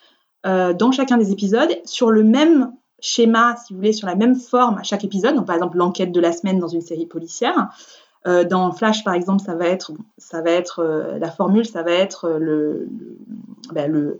dans 0.45 0.93
chacun 0.93 1.17
des 1.17 1.33
épisodes 1.33 1.71
sur 1.85 2.11
le 2.11 2.23
même 2.23 2.73
schéma, 3.07 3.57
si 3.57 3.73
vous 3.73 3.79
voulez, 3.79 3.92
sur 3.92 4.09
la 4.09 4.16
même 4.16 4.35
forme 4.35 4.79
à 4.79 4.83
chaque 4.83 5.05
épisode. 5.05 5.35
Donc, 5.35 5.47
par 5.47 5.55
exemple, 5.55 5.77
l'enquête 5.77 6.12
de 6.12 6.21
la 6.21 6.33
semaine 6.33 6.59
dans 6.59 6.69
une 6.69 6.81
série 6.81 7.07
policière. 7.07 7.69
Euh, 8.27 8.42
dans 8.42 8.73
Flash, 8.73 9.05
par 9.05 9.14
exemple, 9.14 9.42
ça 9.45 9.55
va 9.55 9.66
être, 9.66 9.92
ça 10.19 10.42
va 10.42 10.51
être 10.51 10.81
euh, 10.81 11.19
la 11.19 11.31
formule, 11.31 11.64
ça 11.64 11.83
va 11.83 11.92
être 11.92 12.29
le, 12.29 12.88
le, 12.90 13.19
ben, 13.73 13.90
le, 13.90 14.19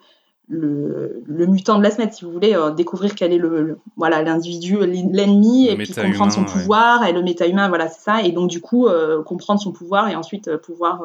le, 0.49 1.25
le, 1.27 1.47
mutant 1.47 1.79
de 1.79 1.83
la 1.83 1.91
semaine, 1.91 2.11
si 2.13 2.25
vous 2.25 2.31
voulez, 2.31 2.55
euh, 2.55 2.71
découvrir 2.71 3.15
quel 3.15 3.33
est 3.33 3.39
le, 3.39 3.79
voilà 3.97 4.23
l'individu, 4.23 4.79
l'ennemi, 4.87 5.69
et 5.69 5.77
puis 5.77 5.93
comprendre 5.93 6.33
son 6.33 6.45
pouvoir 6.45 7.05
et 7.05 7.13
le 7.13 7.23
méta-humain, 7.23 7.69
voilà, 7.69 7.89
c'est 7.89 8.03
ça. 8.03 8.23
Et 8.23 8.31
donc 8.31 8.49
du 8.49 8.61
coup, 8.61 8.87
euh, 8.87 9.23
comprendre 9.23 9.61
son 9.61 9.73
pouvoir 9.73 10.09
et 10.09 10.15
ensuite 10.15 10.47
euh, 10.47 10.59
pouvoir 10.59 11.03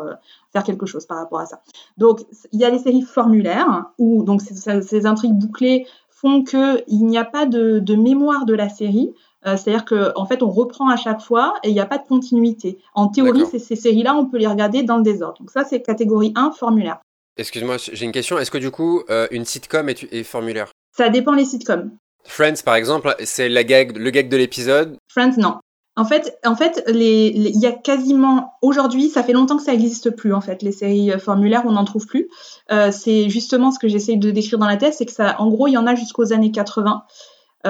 faire 0.53 0.63
quelque 0.63 0.85
chose 0.85 1.05
par 1.05 1.17
rapport 1.17 1.39
à 1.39 1.45
ça. 1.45 1.61
Donc 1.97 2.21
il 2.51 2.59
y 2.59 2.65
a 2.65 2.69
les 2.69 2.79
séries 2.79 3.01
formulaires 3.01 3.85
où 3.97 4.23
donc 4.23 4.41
ces, 4.41 5.05
intrigues 5.05 5.33
bouclées 5.33 5.87
font 6.21 6.43
que 6.43 6.83
il 6.87 7.05
n'y 7.05 7.17
a 7.17 7.25
pas 7.25 7.45
de, 7.45 7.79
de, 7.79 7.95
mémoire 7.95 8.45
de 8.45 8.53
la 8.53 8.69
série. 8.69 9.13
C'est-à-dire 9.43 9.85
qu'en 9.85 10.11
en 10.15 10.25
fait, 10.27 10.43
on 10.43 10.51
reprend 10.51 10.89
à 10.89 10.97
chaque 10.97 11.19
fois 11.19 11.55
et 11.63 11.69
il 11.69 11.73
n'y 11.73 11.79
a 11.79 11.87
pas 11.87 11.97
de 11.97 12.07
continuité. 12.07 12.77
En 12.93 13.07
théorie, 13.07 13.47
ces, 13.47 13.57
ces 13.57 13.75
séries-là, 13.75 14.15
on 14.15 14.27
peut 14.27 14.37
les 14.37 14.45
regarder 14.45 14.83
dans 14.83 14.97
le 14.97 15.03
désordre. 15.03 15.39
Donc 15.39 15.49
ça, 15.49 15.63
c'est 15.63 15.81
catégorie 15.81 16.31
1, 16.35 16.51
formulaire. 16.51 16.99
Excuse-moi, 17.37 17.77
j'ai 17.77 18.05
une 18.05 18.11
question. 18.11 18.37
Est-ce 18.37 18.51
que 18.51 18.57
du 18.57 18.71
coup, 18.71 19.03
euh, 19.09 19.27
une 19.31 19.45
sitcom 19.45 19.89
est, 19.89 20.23
formulaire? 20.23 20.71
Ça 20.95 21.09
dépend 21.09 21.33
les 21.33 21.45
sitcoms. 21.45 21.91
Friends, 22.23 22.61
par 22.63 22.75
exemple, 22.75 23.15
c'est 23.23 23.49
la 23.49 23.63
gag, 23.63 23.97
le 23.97 24.09
gag 24.11 24.29
de 24.29 24.37
l'épisode? 24.37 24.97
Friends, 25.07 25.37
non. 25.37 25.55
En 25.97 26.05
fait, 26.05 26.37
en 26.45 26.55
fait, 26.55 26.83
il 26.87 27.59
y 27.59 27.65
a 27.65 27.71
quasiment 27.73 28.53
aujourd'hui, 28.61 29.09
ça 29.09 29.23
fait 29.23 29.33
longtemps 29.33 29.57
que 29.57 29.63
ça 29.63 29.73
n'existe 29.73 30.11
plus. 30.11 30.33
En 30.33 30.39
fait, 30.39 30.61
les 30.61 30.71
séries 30.71 31.11
euh, 31.11 31.19
formulaires, 31.19 31.63
on 31.65 31.71
n'en 31.71 31.83
trouve 31.83 32.05
plus. 32.05 32.29
Euh, 32.71 32.91
c'est 32.91 33.29
justement 33.29 33.71
ce 33.71 33.79
que 33.79 33.89
j'essaye 33.89 34.17
de 34.17 34.31
décrire 34.31 34.57
dans 34.57 34.67
la 34.67 34.77
thèse, 34.77 34.95
c'est 34.97 35.05
que 35.05 35.11
ça, 35.11 35.35
en 35.39 35.49
gros, 35.49 35.67
il 35.67 35.73
y 35.73 35.77
en 35.77 35.87
a 35.87 35.95
jusqu'aux 35.95 36.31
années 36.31 36.51
80. 36.51 37.03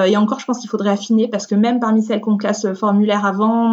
et 0.06 0.16
encore, 0.16 0.38
je 0.38 0.46
pense 0.46 0.60
qu'il 0.60 0.70
faudrait 0.70 0.90
affiner 0.90 1.28
parce 1.28 1.46
que 1.46 1.54
même 1.54 1.80
parmi 1.80 2.02
celles 2.02 2.20
qu'on 2.20 2.36
classe 2.36 2.72
formulaire 2.74 3.26
avant, 3.26 3.66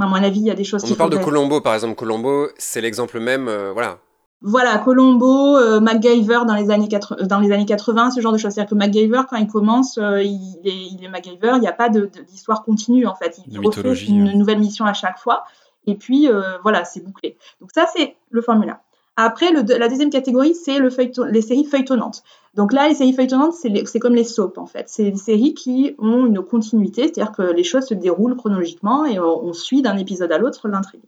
à 0.00 0.06
mon 0.06 0.14
avis, 0.14 0.40
il 0.40 0.46
y 0.46 0.50
a 0.50 0.54
des 0.54 0.64
choses. 0.64 0.84
On 0.90 0.94
parle 0.94 1.10
de 1.10 1.18
Colombo, 1.18 1.60
par 1.60 1.74
exemple. 1.74 1.96
Colombo, 1.96 2.48
c'est 2.56 2.80
l'exemple 2.80 3.18
même. 3.18 3.50
voilà. 3.74 3.98
Voilà, 4.40 4.78
Colombo, 4.78 5.56
euh, 5.56 5.80
MacGyver 5.80 6.40
dans 6.46 6.54
les, 6.54 6.70
années 6.70 6.86
80, 6.86 7.26
dans 7.26 7.40
les 7.40 7.50
années 7.50 7.66
80, 7.66 8.12
ce 8.12 8.20
genre 8.20 8.32
de 8.32 8.38
choses. 8.38 8.52
C'est-à-dire 8.52 8.70
que 8.70 8.76
MacGyver, 8.76 9.22
quand 9.28 9.36
il 9.36 9.48
commence, 9.48 9.98
euh, 9.98 10.22
il, 10.22 10.60
est, 10.64 10.76
il, 10.92 11.04
est, 11.04 11.08
MacGyver, 11.08 11.54
il 11.56 11.60
n'y 11.60 11.66
a 11.66 11.72
pas 11.72 11.88
d'histoire 11.88 12.62
continue 12.62 13.06
en 13.06 13.16
fait. 13.16 13.40
Il 13.50 13.58
refait 13.58 13.94
une 14.04 14.38
nouvelle 14.38 14.60
mission 14.60 14.84
à 14.84 14.92
chaque 14.92 15.18
fois. 15.18 15.44
Et 15.86 15.96
puis, 15.96 16.28
euh, 16.28 16.58
voilà, 16.62 16.84
c'est 16.84 17.00
bouclé. 17.00 17.36
Donc 17.60 17.70
ça, 17.74 17.86
c'est 17.94 18.16
le 18.30 18.40
formula. 18.40 18.80
Après, 19.16 19.50
le, 19.50 19.62
la 19.76 19.88
deuxième 19.88 20.10
catégorie, 20.10 20.54
c'est 20.54 20.78
le 20.78 20.90
les 21.32 21.42
séries 21.42 21.64
feuilletonnantes. 21.64 22.22
Donc 22.54 22.72
là, 22.72 22.88
les 22.88 22.94
séries 22.94 23.14
feuilletonnantes, 23.14 23.54
c'est 23.54 23.98
comme 23.98 24.14
les 24.14 24.22
soaps, 24.22 24.56
en 24.58 24.66
fait. 24.66 24.84
C'est 24.88 25.10
des 25.10 25.16
séries 25.16 25.54
qui 25.54 25.96
ont 25.98 26.26
une 26.26 26.42
continuité, 26.42 27.02
c'est-à-dire 27.02 27.32
que 27.32 27.42
les 27.42 27.64
choses 27.64 27.86
se 27.86 27.94
déroulent 27.94 28.36
chronologiquement 28.36 29.04
et 29.04 29.18
on, 29.18 29.44
on 29.44 29.52
suit 29.52 29.82
d'un 29.82 29.96
épisode 29.96 30.30
à 30.30 30.38
l'autre 30.38 30.68
l'intrigue. 30.68 31.02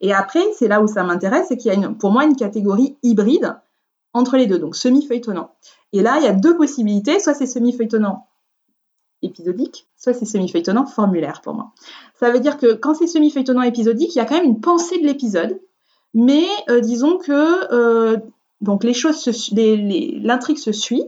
Et 0.00 0.12
après, 0.12 0.42
c'est 0.58 0.68
là 0.68 0.82
où 0.82 0.86
ça 0.86 1.02
m'intéresse, 1.02 1.46
c'est 1.48 1.56
qu'il 1.56 1.72
y 1.72 1.84
a 1.84 1.88
pour 1.90 2.10
moi 2.10 2.24
une 2.24 2.36
catégorie 2.36 2.96
hybride 3.02 3.56
entre 4.12 4.36
les 4.36 4.46
deux, 4.46 4.58
donc 4.58 4.76
semi-feuilletonnant. 4.76 5.50
Et 5.92 6.02
là, 6.02 6.16
il 6.18 6.24
y 6.24 6.28
a 6.28 6.32
deux 6.32 6.56
possibilités, 6.56 7.20
soit 7.20 7.34
c'est 7.34 7.46
semi-feuilletonnant 7.46 8.26
épisodique, 9.22 9.88
soit 9.96 10.14
c'est 10.14 10.24
semi-feuilletonnant 10.24 10.86
formulaire 10.86 11.40
pour 11.42 11.54
moi. 11.54 11.72
Ça 12.18 12.30
veut 12.30 12.40
dire 12.40 12.58
que 12.58 12.74
quand 12.74 12.94
c'est 12.94 13.06
semi-feuilletonnant 13.06 13.62
épisodique, 13.62 14.14
il 14.14 14.18
y 14.18 14.20
a 14.20 14.24
quand 14.24 14.36
même 14.36 14.44
une 14.44 14.60
pensée 14.60 14.98
de 14.98 15.06
l'épisode, 15.06 15.60
mais 16.14 16.46
euh, 16.70 16.80
disons 16.80 17.18
que 17.18 17.72
euh, 17.72 18.18
donc 18.60 18.84
les 18.84 18.94
choses, 18.94 19.50
l'intrigue 19.52 20.58
se 20.58 20.72
suit, 20.72 21.04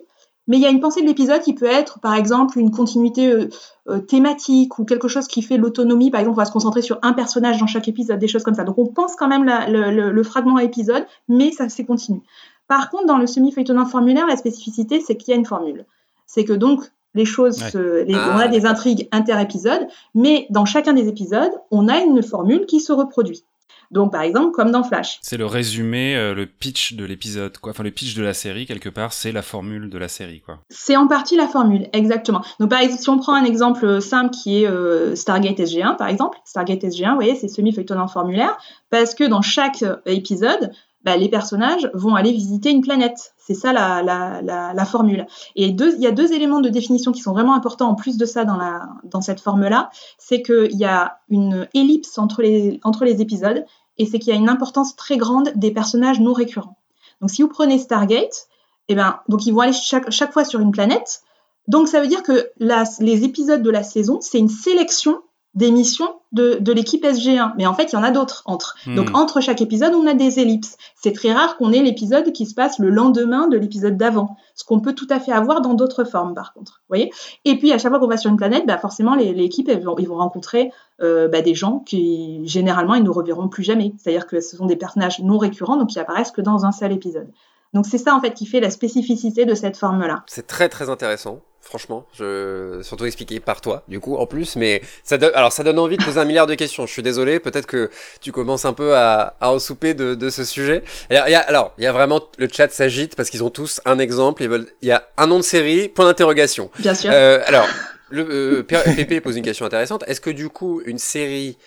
mais 0.48 0.56
il 0.56 0.62
y 0.62 0.66
a 0.66 0.70
une 0.70 0.80
pensée 0.80 1.02
de 1.02 1.06
l'épisode 1.06 1.42
qui 1.42 1.54
peut 1.54 1.66
être, 1.66 2.00
par 2.00 2.14
exemple, 2.14 2.58
une 2.58 2.70
continuité 2.70 3.30
euh, 3.30 3.48
euh, 3.88 3.98
thématique 4.00 4.78
ou 4.78 4.84
quelque 4.84 5.06
chose 5.06 5.28
qui 5.28 5.42
fait 5.42 5.58
l'autonomie. 5.58 6.10
Par 6.10 6.20
exemple, 6.20 6.36
on 6.36 6.40
va 6.40 6.46
se 6.46 6.50
concentrer 6.50 6.82
sur 6.82 6.98
un 7.02 7.12
personnage 7.12 7.58
dans 7.58 7.66
chaque 7.66 7.86
épisode, 7.86 8.18
des 8.18 8.28
choses 8.28 8.42
comme 8.42 8.54
ça. 8.54 8.64
Donc, 8.64 8.78
on 8.78 8.86
pense 8.86 9.14
quand 9.14 9.28
même 9.28 9.44
le, 9.44 10.22
fragment 10.22 10.56
à 10.56 10.64
épisode, 10.64 11.06
mais 11.28 11.52
ça 11.52 11.68
c'est 11.68 11.84
continu. 11.84 12.22
Par 12.66 12.90
contre, 12.90 13.06
dans 13.06 13.18
le 13.18 13.26
semi-feuilletonnant 13.26 13.86
formulaire, 13.86 14.26
la 14.26 14.36
spécificité, 14.36 15.00
c'est 15.00 15.16
qu'il 15.16 15.32
y 15.32 15.36
a 15.36 15.38
une 15.38 15.46
formule. 15.46 15.86
C'est 16.26 16.44
que 16.44 16.52
donc, 16.52 16.82
les 17.14 17.24
choses, 17.24 17.62
on 17.74 18.38
a 18.38 18.44
ah, 18.44 18.48
des 18.48 18.66
intrigues 18.66 19.08
inter-épisodes, 19.12 19.86
mais 20.14 20.46
dans 20.50 20.64
chacun 20.64 20.92
des 20.92 21.08
épisodes, 21.08 21.52
on 21.70 21.88
a 21.88 21.98
une 21.98 22.22
formule 22.22 22.66
qui 22.66 22.80
se 22.80 22.92
reproduit. 22.92 23.44
Donc, 23.90 24.12
par 24.12 24.22
exemple, 24.22 24.52
comme 24.52 24.70
dans 24.70 24.82
Flash. 24.82 25.18
C'est 25.22 25.36
le 25.36 25.46
résumé, 25.46 26.14
euh, 26.16 26.34
le 26.34 26.46
pitch 26.46 26.94
de 26.94 27.04
l'épisode, 27.04 27.56
quoi. 27.58 27.70
Enfin, 27.70 27.82
le 27.82 27.90
pitch 27.90 28.14
de 28.14 28.22
la 28.22 28.34
série, 28.34 28.66
quelque 28.66 28.88
part, 28.88 29.12
c'est 29.12 29.32
la 29.32 29.42
formule 29.42 29.88
de 29.88 29.98
la 29.98 30.08
série, 30.08 30.40
quoi. 30.40 30.58
C'est 30.68 30.96
en 30.96 31.06
partie 31.06 31.36
la 31.36 31.48
formule, 31.48 31.88
exactement. 31.92 32.42
Donc, 32.60 32.70
par 32.70 32.80
exemple, 32.80 33.02
si 33.02 33.08
on 33.08 33.18
prend 33.18 33.34
un 33.34 33.44
exemple 33.44 34.02
simple 34.02 34.30
qui 34.30 34.62
est 34.62 34.68
euh, 34.68 35.14
Stargate 35.14 35.58
SG1, 35.58 35.96
par 35.96 36.08
exemple, 36.08 36.38
Stargate 36.44 36.82
SG1, 36.82 37.10
vous 37.10 37.14
voyez, 37.14 37.34
c'est 37.34 37.48
semi-feuilletonnant 37.48 38.08
formulaire, 38.08 38.56
parce 38.90 39.14
que 39.14 39.24
dans 39.24 39.42
chaque 39.42 39.82
euh, 39.82 39.96
épisode, 40.06 40.70
bah, 41.04 41.16
les 41.16 41.28
personnages 41.28 41.90
vont 41.94 42.14
aller 42.14 42.32
visiter 42.32 42.70
une 42.70 42.80
planète. 42.80 43.34
C'est 43.38 43.54
ça 43.54 43.72
la, 43.72 44.02
la, 44.02 44.42
la, 44.42 44.74
la 44.74 44.84
formule. 44.84 45.26
Et 45.56 45.66
il 45.66 46.00
y 46.00 46.06
a 46.06 46.10
deux 46.10 46.32
éléments 46.32 46.60
de 46.60 46.68
définition 46.68 47.12
qui 47.12 47.20
sont 47.20 47.32
vraiment 47.32 47.54
importants 47.54 47.88
en 47.88 47.94
plus 47.94 48.16
de 48.16 48.26
ça 48.26 48.44
dans, 48.44 48.56
la, 48.56 48.88
dans 49.04 49.20
cette 49.20 49.40
forme-là. 49.40 49.90
C'est 50.18 50.42
qu'il 50.42 50.76
y 50.76 50.84
a 50.84 51.18
une 51.28 51.68
ellipse 51.72 52.18
entre 52.18 52.42
les, 52.42 52.80
entre 52.84 53.04
les 53.04 53.22
épisodes 53.22 53.64
et 53.96 54.06
c'est 54.06 54.18
qu'il 54.18 54.32
y 54.32 54.36
a 54.36 54.38
une 54.38 54.48
importance 54.48 54.96
très 54.96 55.16
grande 55.16 55.52
des 55.54 55.70
personnages 55.70 56.20
non 56.20 56.32
récurrents. 56.32 56.76
Donc 57.20 57.30
si 57.30 57.42
vous 57.42 57.48
prenez 57.48 57.78
Stargate, 57.78 58.48
eh 58.88 58.94
ben, 58.94 59.20
donc 59.28 59.46
ils 59.46 59.52
vont 59.52 59.60
aller 59.60 59.72
chaque, 59.72 60.10
chaque 60.10 60.32
fois 60.32 60.44
sur 60.44 60.60
une 60.60 60.72
planète. 60.72 61.22
Donc 61.68 61.88
ça 61.88 62.00
veut 62.00 62.06
dire 62.06 62.22
que 62.22 62.50
les 62.58 63.24
épisodes 63.24 63.62
de 63.62 63.70
la 63.70 63.82
saison, 63.82 64.18
c'est 64.20 64.38
une 64.38 64.48
sélection 64.48 65.20
des 65.58 65.72
missions 65.72 66.14
de, 66.30 66.58
de 66.60 66.72
l'équipe 66.72 67.04
SG1. 67.04 67.54
Mais 67.56 67.66
en 67.66 67.74
fait, 67.74 67.92
il 67.92 67.96
y 67.96 67.98
en 67.98 68.04
a 68.04 68.12
d'autres 68.12 68.42
entre. 68.46 68.76
Hmm. 68.86 68.94
Donc, 68.94 69.08
entre 69.12 69.40
chaque 69.40 69.60
épisode, 69.60 69.92
on 69.92 70.06
a 70.06 70.14
des 70.14 70.38
ellipses. 70.38 70.76
C'est 70.94 71.12
très 71.12 71.32
rare 71.32 71.56
qu'on 71.56 71.72
ait 71.72 71.82
l'épisode 71.82 72.32
qui 72.32 72.46
se 72.46 72.54
passe 72.54 72.78
le 72.78 72.90
lendemain 72.90 73.48
de 73.48 73.58
l'épisode 73.58 73.96
d'avant. 73.96 74.36
Ce 74.54 74.64
qu'on 74.64 74.78
peut 74.78 74.94
tout 74.94 75.08
à 75.10 75.18
fait 75.18 75.32
avoir 75.32 75.60
dans 75.60 75.74
d'autres 75.74 76.04
formes, 76.04 76.32
par 76.32 76.52
contre. 76.52 76.80
Vous 76.82 76.94
voyez? 76.94 77.10
Et 77.44 77.58
puis, 77.58 77.72
à 77.72 77.78
chaque 77.78 77.90
fois 77.90 77.98
qu'on 77.98 78.06
va 78.06 78.16
sur 78.16 78.30
une 78.30 78.36
planète, 78.36 78.66
bah, 78.66 78.78
forcément, 78.78 79.16
l'équipe, 79.16 79.68
ils 79.68 79.80
vont, 79.80 79.96
ils 79.98 80.08
vont 80.08 80.18
rencontrer 80.18 80.70
euh, 81.02 81.26
bah, 81.26 81.42
des 81.42 81.54
gens 81.54 81.80
qui, 81.80 82.40
généralement, 82.46 82.94
ils 82.94 83.02
ne 83.02 83.10
reverront 83.10 83.48
plus 83.48 83.64
jamais. 83.64 83.92
C'est-à-dire 83.98 84.28
que 84.28 84.40
ce 84.40 84.56
sont 84.56 84.66
des 84.66 84.76
personnages 84.76 85.18
non 85.18 85.38
récurrents, 85.38 85.76
donc 85.76 85.88
qui 85.88 85.98
apparaissent 85.98 86.30
que 86.30 86.40
dans 86.40 86.66
un 86.66 86.72
seul 86.72 86.92
épisode. 86.92 87.28
Donc 87.74 87.86
c'est 87.86 87.98
ça 87.98 88.14
en 88.14 88.20
fait 88.20 88.32
qui 88.34 88.46
fait 88.46 88.60
la 88.60 88.70
spécificité 88.70 89.44
de 89.44 89.54
cette 89.54 89.76
forme-là. 89.76 90.24
C'est 90.26 90.46
très 90.46 90.68
très 90.68 90.88
intéressant, 90.88 91.42
franchement. 91.60 92.06
Je 92.14 92.80
surtout 92.82 93.04
expliqué 93.04 93.40
par 93.40 93.60
toi, 93.60 93.82
du 93.88 94.00
coup, 94.00 94.16
en 94.16 94.26
plus. 94.26 94.56
Mais 94.56 94.82
ça 95.04 95.18
donne, 95.18 95.32
alors 95.34 95.52
ça 95.52 95.64
donne 95.64 95.78
envie 95.78 95.96
de 95.98 96.04
poser 96.04 96.18
un 96.18 96.24
milliard 96.24 96.46
de 96.46 96.54
questions. 96.54 96.86
Je 96.86 96.92
suis 96.92 97.02
désolé, 97.02 97.40
peut-être 97.40 97.66
que 97.66 97.90
tu 98.20 98.32
commences 98.32 98.64
un 98.64 98.72
peu 98.72 98.96
à, 98.96 99.36
à 99.40 99.50
en 99.50 99.58
souper 99.58 99.94
de, 99.94 100.14
de 100.14 100.30
ce 100.30 100.44
sujet. 100.44 100.82
Il 101.10 101.14
y 101.14 101.16
a, 101.16 101.40
alors 101.40 101.74
il 101.78 101.84
y 101.84 101.86
a 101.86 101.92
vraiment 101.92 102.22
le 102.38 102.48
chat 102.50 102.70
s'agite 102.70 103.16
parce 103.16 103.28
qu'ils 103.28 103.44
ont 103.44 103.50
tous 103.50 103.80
un 103.84 103.98
exemple. 103.98 104.42
Ils 104.42 104.48
veulent, 104.48 104.68
il 104.80 104.88
y 104.88 104.92
a 104.92 105.06
un 105.18 105.26
nom 105.26 105.36
de 105.36 105.44
série, 105.44 105.88
point 105.88 106.06
d'interrogation. 106.06 106.70
Bien 106.78 106.94
sûr. 106.94 107.10
Euh, 107.12 107.42
alors 107.46 107.66
le 108.10 108.26
euh, 108.30 108.62
PP 108.62 109.20
pose 109.22 109.36
une 109.36 109.44
question 109.44 109.66
intéressante. 109.66 110.04
Est-ce 110.06 110.20
que 110.22 110.30
du 110.30 110.48
coup 110.48 110.80
une 110.86 110.98
série, 110.98 111.58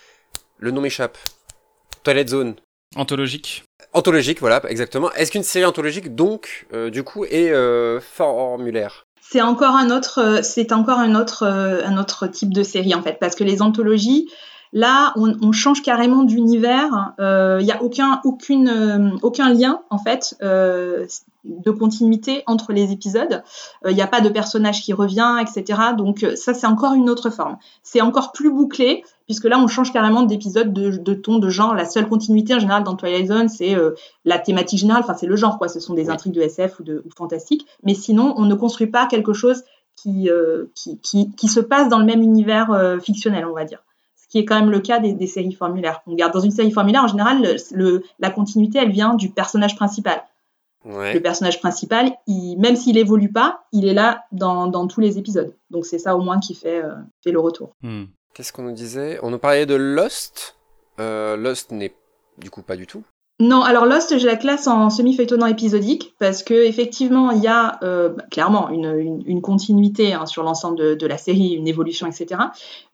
le 0.58 0.72
nom 0.72 0.80
m'échappe, 0.80 1.16
Toilet 2.02 2.26
Zone, 2.26 2.56
Anthologique. 2.96 3.64
Anthologique, 3.94 4.40
voilà, 4.40 4.62
exactement. 4.68 5.12
Est-ce 5.12 5.30
qu'une 5.30 5.42
série 5.42 5.66
anthologique, 5.66 6.14
donc, 6.14 6.66
euh, 6.72 6.88
du 6.88 7.02
coup, 7.02 7.24
est 7.26 7.50
euh, 7.50 8.00
formulaire? 8.00 9.06
C'est 9.20 9.42
encore 9.42 9.76
un 9.76 9.90
autre, 9.90 10.18
euh, 10.18 10.42
c'est 10.42 10.72
encore 10.72 10.98
un 10.98 11.14
autre, 11.14 11.44
un 11.46 11.98
autre 11.98 12.26
type 12.26 12.54
de 12.54 12.62
série 12.62 12.94
en 12.94 13.02
fait, 13.02 13.18
parce 13.20 13.34
que 13.34 13.44
les 13.44 13.60
anthologies, 13.60 14.28
là, 14.72 15.12
on, 15.16 15.52
change 15.52 15.82
carrément 15.82 16.24
d'univers. 16.24 17.14
Il 17.18 17.64
n'y 17.64 17.72
a 17.72 17.82
aucun, 17.82 18.20
aucune, 18.24 19.18
aucun 19.22 19.52
lien 19.52 19.82
en 19.90 19.98
fait 19.98 20.36
de 20.40 21.70
continuité 21.70 22.42
entre 22.46 22.72
les 22.72 22.92
épisodes. 22.92 23.42
Il 23.86 23.94
n'y 23.94 24.02
a 24.02 24.06
pas 24.06 24.20
de 24.20 24.28
personnage 24.28 24.82
qui 24.82 24.92
revient, 24.92 25.36
etc. 25.40 25.80
Donc 25.96 26.26
ça, 26.36 26.54
c'est 26.54 26.66
encore 26.66 26.94
une 26.94 27.10
autre 27.10 27.30
forme. 27.30 27.58
C'est 27.82 28.00
encore 28.00 28.32
plus 28.32 28.50
bouclé 28.50 29.04
puisque 29.26 29.44
là 29.44 29.58
on 29.58 29.66
change 29.66 29.92
carrément 29.92 30.22
d'épisode, 30.22 30.72
de, 30.72 31.14
ton, 31.14 31.38
de 31.38 31.48
genre. 31.48 31.74
La 31.74 31.84
seule 31.84 32.08
continuité 32.08 32.54
en 32.54 32.58
général 32.58 32.84
dans 32.84 32.96
Twilight 32.96 33.28
Zone, 33.28 33.48
c'est 33.48 33.74
euh, 33.74 33.92
la 34.24 34.38
thématique 34.38 34.78
générale, 34.78 35.02
enfin 35.02 35.14
c'est 35.14 35.26
le 35.26 35.36
genre, 35.36 35.58
quoi. 35.58 35.68
Ce 35.68 35.80
sont 35.80 35.94
des 35.94 36.10
intrigues 36.10 36.34
de 36.34 36.42
SF 36.42 36.80
ou 36.80 36.82
de 36.82 37.02
ou 37.06 37.10
fantastique, 37.16 37.66
mais 37.82 37.94
sinon 37.94 38.34
on 38.36 38.44
ne 38.44 38.54
construit 38.54 38.88
pas 38.88 39.06
quelque 39.06 39.32
chose 39.32 39.64
qui, 39.96 40.28
euh, 40.28 40.66
qui, 40.74 40.98
qui, 41.00 41.48
se 41.48 41.60
passe 41.60 41.88
dans 41.88 41.98
le 41.98 42.04
même 42.04 42.22
univers 42.22 42.72
euh, 42.72 42.98
fictionnel, 42.98 43.46
on 43.46 43.54
va 43.54 43.64
dire. 43.64 43.82
Qui 44.32 44.38
est 44.38 44.46
quand 44.46 44.58
même 44.58 44.70
le 44.70 44.80
cas 44.80 44.98
des, 44.98 45.26
séries 45.26 45.52
formulaires. 45.52 46.00
On 46.06 46.14
garde 46.14 46.32
dans 46.32 46.40
une 46.40 46.50
série 46.50 46.70
formulaire, 46.70 47.04
en 47.04 47.08
général, 47.08 47.58
le, 47.72 48.02
la 48.18 48.30
continuité, 48.30 48.78
elle 48.78 48.90
vient 48.90 49.12
du 49.14 49.28
personnage 49.28 49.76
principal. 49.76 50.24
Le 50.86 51.18
personnage 51.18 51.60
principal, 51.60 52.10
il, 52.26 52.56
même 52.56 52.74
s'il 52.74 52.96
évolue 52.96 53.30
pas, 53.30 53.64
il 53.72 53.86
est 53.86 53.92
là 53.92 54.24
dans, 54.32 54.68
dans 54.68 54.86
tous 54.86 55.00
les 55.00 55.18
épisodes. 55.18 55.54
Donc 55.68 55.84
c'est 55.84 55.98
ça 55.98 56.16
au 56.16 56.22
moins 56.22 56.40
qui 56.40 56.54
fait, 56.54 56.82
fait 57.22 57.30
le 57.30 57.40
retour. 57.40 57.76
Hmm. 57.82 58.04
Qu'est-ce 58.32 58.54
qu'on 58.54 58.62
nous 58.62 58.72
disait? 58.72 59.18
On 59.22 59.30
nous 59.30 59.38
parlait 59.38 59.66
de 59.66 59.74
Lost. 59.74 60.56
Euh, 60.98 61.36
Lost 61.36 61.70
n'est 61.70 61.94
du 62.38 62.50
coup 62.50 62.62
pas 62.62 62.76
du 62.76 62.86
tout. 62.86 63.04
Non, 63.42 63.62
alors 63.62 63.86
Lost, 63.86 64.16
je 64.20 64.24
la 64.24 64.36
classe 64.36 64.68
en 64.68 64.88
semi-feuilletonnant 64.88 65.46
épisodique 65.46 66.14
parce 66.20 66.44
que 66.44 66.54
effectivement, 66.54 67.32
il 67.32 67.42
y 67.42 67.48
a 67.48 67.80
euh, 67.82 68.10
bah, 68.10 68.22
clairement 68.30 68.68
une, 68.70 69.40
continuité 69.42 70.12
hein, 70.12 70.26
sur 70.26 70.44
l'ensemble 70.44 70.96
de, 70.96 71.06
la 71.08 71.18
série, 71.18 71.54
une 71.54 71.66
évolution, 71.66 72.06
etc. 72.06 72.40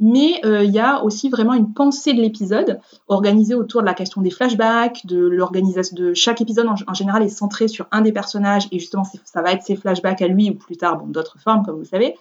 Mais 0.01 0.41
euh, 0.47 0.65
il 0.65 0.71
y 0.71 0.79
a 0.79 1.05
aussi 1.05 1.29
vraiment 1.29 1.53
une 1.53 1.75
pensée 1.75 2.15
de 2.15 2.23
l'épisode 2.23 2.81
organisée 3.09 3.55
autour 3.55 3.83
de 3.83 3.87
la 3.87 3.93
question 3.93 4.23
des 4.23 4.31
flashbacks, 4.31 5.05
de 5.05 5.19
l'organisation 5.19 5.95
de 5.95 6.15
chaque 6.15 6.41
épisode 6.41 6.67
en, 6.67 6.95
général 6.95 7.23
est 7.23 7.29
centré 7.29 7.69
sur 7.69 7.87
un 7.93 8.01
des 8.01 8.13
personnages 8.13 8.69
et 8.73 8.79
justement 8.79 9.03
ça 9.27 9.43
va 9.43 9.53
être 9.53 9.63
ses 9.63 9.77
flashbacks 9.77 10.23
à 10.23 10.29
lui 10.29 10.49
ou 10.49 10.55
plus 10.55 10.79
tard, 10.79 11.03
d'autres 11.09 11.39
formes 11.39 11.63
comme 11.63 11.77
vous 11.77 11.85
savez. 11.85 12.15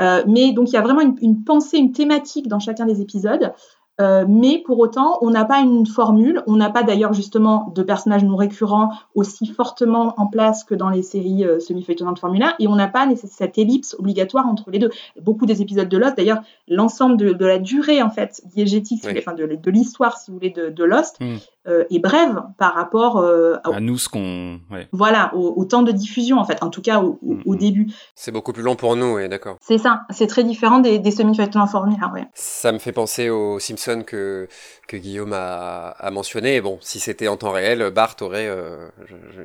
Euh, 0.00 0.22
mais 0.26 0.52
donc 0.52 0.68
il 0.70 0.74
y 0.74 0.78
a 0.78 0.82
vraiment 0.82 1.00
une, 1.00 1.44
pensée, 1.44 1.78
une 1.78 1.92
thématique 1.92 2.48
dans 2.48 2.58
chacun 2.58 2.86
des 2.86 3.00
épisodes. 3.00 3.52
Euh, 4.00 4.24
mais 4.26 4.62
pour 4.64 4.78
autant, 4.78 5.18
on 5.20 5.30
n'a 5.30 5.44
pas 5.44 5.60
une 5.60 5.86
formule, 5.86 6.42
on 6.46 6.56
n'a 6.56 6.70
pas 6.70 6.82
d'ailleurs 6.82 7.12
justement 7.12 7.70
de 7.74 7.82
personnages 7.82 8.24
non 8.24 8.36
récurrents 8.36 8.92
aussi 9.14 9.46
fortement 9.46 10.14
en 10.16 10.26
place 10.26 10.64
que 10.64 10.74
dans 10.74 10.88
les 10.88 11.02
séries 11.02 11.44
euh, 11.44 11.60
semi-feuilletonnantes 11.60 12.18
formulaires, 12.18 12.54
et 12.58 12.66
on 12.66 12.76
n'a 12.76 12.88
pas 12.88 13.06
cette 13.16 13.58
ellipse 13.58 13.94
obligatoire 13.98 14.46
entre 14.46 14.70
les 14.70 14.78
deux. 14.78 14.90
Beaucoup 15.20 15.44
des 15.44 15.60
épisodes 15.60 15.88
de 15.88 15.98
Lost, 15.98 16.16
d'ailleurs, 16.16 16.40
l'ensemble 16.66 17.16
de, 17.16 17.46
la 17.46 17.58
durée 17.58 18.02
en 18.02 18.10
fait 18.10 18.42
diégétique, 18.54 19.06
enfin 19.18 19.34
de, 19.34 19.70
l'histoire, 19.70 20.16
si 20.16 20.30
vous 20.30 20.38
voulez, 20.38 20.50
de, 20.50 20.84
Lost, 20.84 21.20
hmm. 21.20 21.36
Euh, 21.66 21.84
est 21.90 21.98
brève 21.98 22.42
par 22.58 22.74
rapport 22.74 23.24
à 23.64 23.80
nous 23.80 23.98
ce 23.98 24.08
qu'on, 24.08 24.60
voilà, 24.92 25.34
au, 25.34 25.64
temps 25.64 25.82
de 25.82 25.92
diffusion 25.92 26.38
en 26.38 26.44
fait, 26.44 26.62
en 26.62 26.70
tout 26.70 26.82
cas 26.82 27.00
au, 27.00 27.18
hmm, 27.22 27.42
hmm. 27.44 27.56
début. 27.56 27.86
C'est 28.14 28.32
beaucoup 28.32 28.52
plus 28.52 28.62
long 28.62 28.76
pour 28.76 28.96
nous, 28.96 29.16
oui, 29.16 29.28
d'accord. 29.28 29.56
C'est 29.60 29.78
ça, 29.78 30.02
c'est 30.10 30.26
très 30.26 30.44
différent 30.44 30.80
des, 30.80 30.98
des 30.98 31.10
semi-feuilletonnants 31.10 31.66
formulaires, 31.66 32.10
ouais. 32.14 32.26
Ça 32.34 32.72
me 32.72 32.78
fait 32.78 32.92
penser 32.92 33.30
aux 33.30 33.58
Simpsons 33.58 34.02
que, 34.06 34.48
que 34.88 34.96
Guillaume 34.96 35.32
a, 35.32 36.10
mentionné. 36.10 36.60
bon, 36.60 36.78
si 36.80 36.98
c'était 37.00 37.28
en 37.28 37.36
temps 37.36 37.52
réel, 37.52 37.90
Bart 37.90 38.16
aurait 38.20 38.50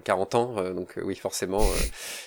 40 0.03 0.35
euh, 0.35 0.37
ans, 0.37 0.53
euh, 0.57 0.73
donc 0.73 0.97
euh, 0.97 1.01
oui, 1.05 1.15
forcément, 1.15 1.61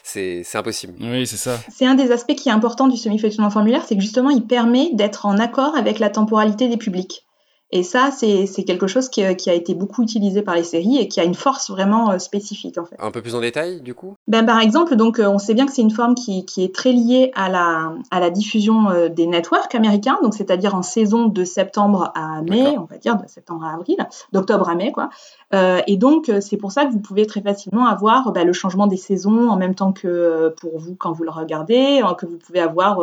c'est 0.03 0.45
impossible. 0.55 0.95
Oui, 1.01 1.27
c'est 1.27 1.37
ça. 1.37 1.59
C'est 1.69 1.87
un 1.87 1.95
des 1.95 2.13
aspects 2.13 2.35
qui 2.35 2.49
est 2.49 2.53
important 2.53 2.89
du 2.89 2.97
semi-fonctionnement 2.97 3.51
formulaire, 3.51 3.83
c'est 3.87 3.97
que 3.97 4.03
justement, 4.03 4.31
il 4.31 4.47
permet 4.47 4.91
d'être 4.93 5.27
en 5.27 5.39
accord 5.39 5.77
avec 5.77 5.99
la 5.99 6.11
temporalité 6.11 6.69
des 6.69 6.77
publics. 6.77 7.28
Et 7.71 7.83
ça, 7.83 8.11
c'est 8.11 8.65
quelque 8.65 8.87
chose 8.87 9.11
qui, 9.11 9.23
qui, 9.37 9.51
a 9.51 9.53
été 9.53 9.75
beaucoup 9.75 10.03
utilisé 10.03 10.41
par 10.41 10.55
les 10.55 10.63
séries 10.63 10.97
et 10.97 11.07
qui 11.07 11.21
a 11.21 11.25
une 11.25 11.35
force 11.35 11.71
vraiment 11.71 12.11
euh, 12.11 12.19
spécifique 12.19 12.79
en 12.79 12.87
fait. 12.87 12.97
Un 12.99 13.11
peu 13.11 13.21
plus 13.21 13.35
en 13.35 13.41
détail 13.41 13.83
du 13.83 13.93
coup? 13.93 14.15
Ben, 14.27 14.47
Par 14.47 14.59
exemple, 14.61 14.97
donc, 14.97 15.19
euh, 15.19 15.29
on 15.29 15.39
sait 15.39 15.53
bien 15.53 15.67
que 15.67 15.73
c'est 15.73 15.83
une 15.83 15.91
forme 15.91 16.15
qui, 16.15 16.47
qui, 16.47 16.65
est 16.65 16.75
très 16.75 16.93
liée 16.93 17.31
à 17.35 17.51
la, 17.51 17.93
à 18.11 18.21
la 18.21 18.31
diffusion 18.31 18.89
euh, 18.89 19.09
des 19.11 19.27
networks 19.27 19.75
américains, 19.75 20.19
donc 20.23 20.33
c'est-à-dire 20.33 20.75
en 20.75 20.83
saison 20.83 21.27
de 21.27 21.45
septembre 21.45 22.11
à 22.15 22.41
mai, 22.41 22.79
on 22.79 22.85
va 22.85 22.97
dire 22.97 23.17
de 23.17 23.29
septembre 23.29 23.65
à 23.65 23.75
avril, 23.75 23.99
d'octobre 24.33 24.71
à 24.71 24.75
mai 24.75 24.91
quoi. 24.91 25.11
Euh, 25.55 25.81
et 25.87 25.99
donc 25.99 26.31
c'est 26.41 26.57
pour 26.57 26.73
ça 26.73 26.87
que 26.87 26.93
vous 26.93 27.01
pouvez 27.01 27.27
très 27.27 27.43
facilement 27.43 27.87
avoir 27.87 28.33
ben, 28.33 28.47
le 28.47 28.53
changement 28.55 28.87
des 28.87 28.97
saisons 28.97 29.51
en 29.51 29.57
même 29.57 29.75
temps 29.75 29.93
que 29.93 30.55
pour 30.61 30.79
vous 30.79 30.95
quand 30.95 31.13
vous 31.13 31.25
le 31.25 31.31
regardez, 31.31 32.03
que 32.19 32.27
vous 32.27 32.39
pouvez 32.39 32.61
avoir 32.61 33.01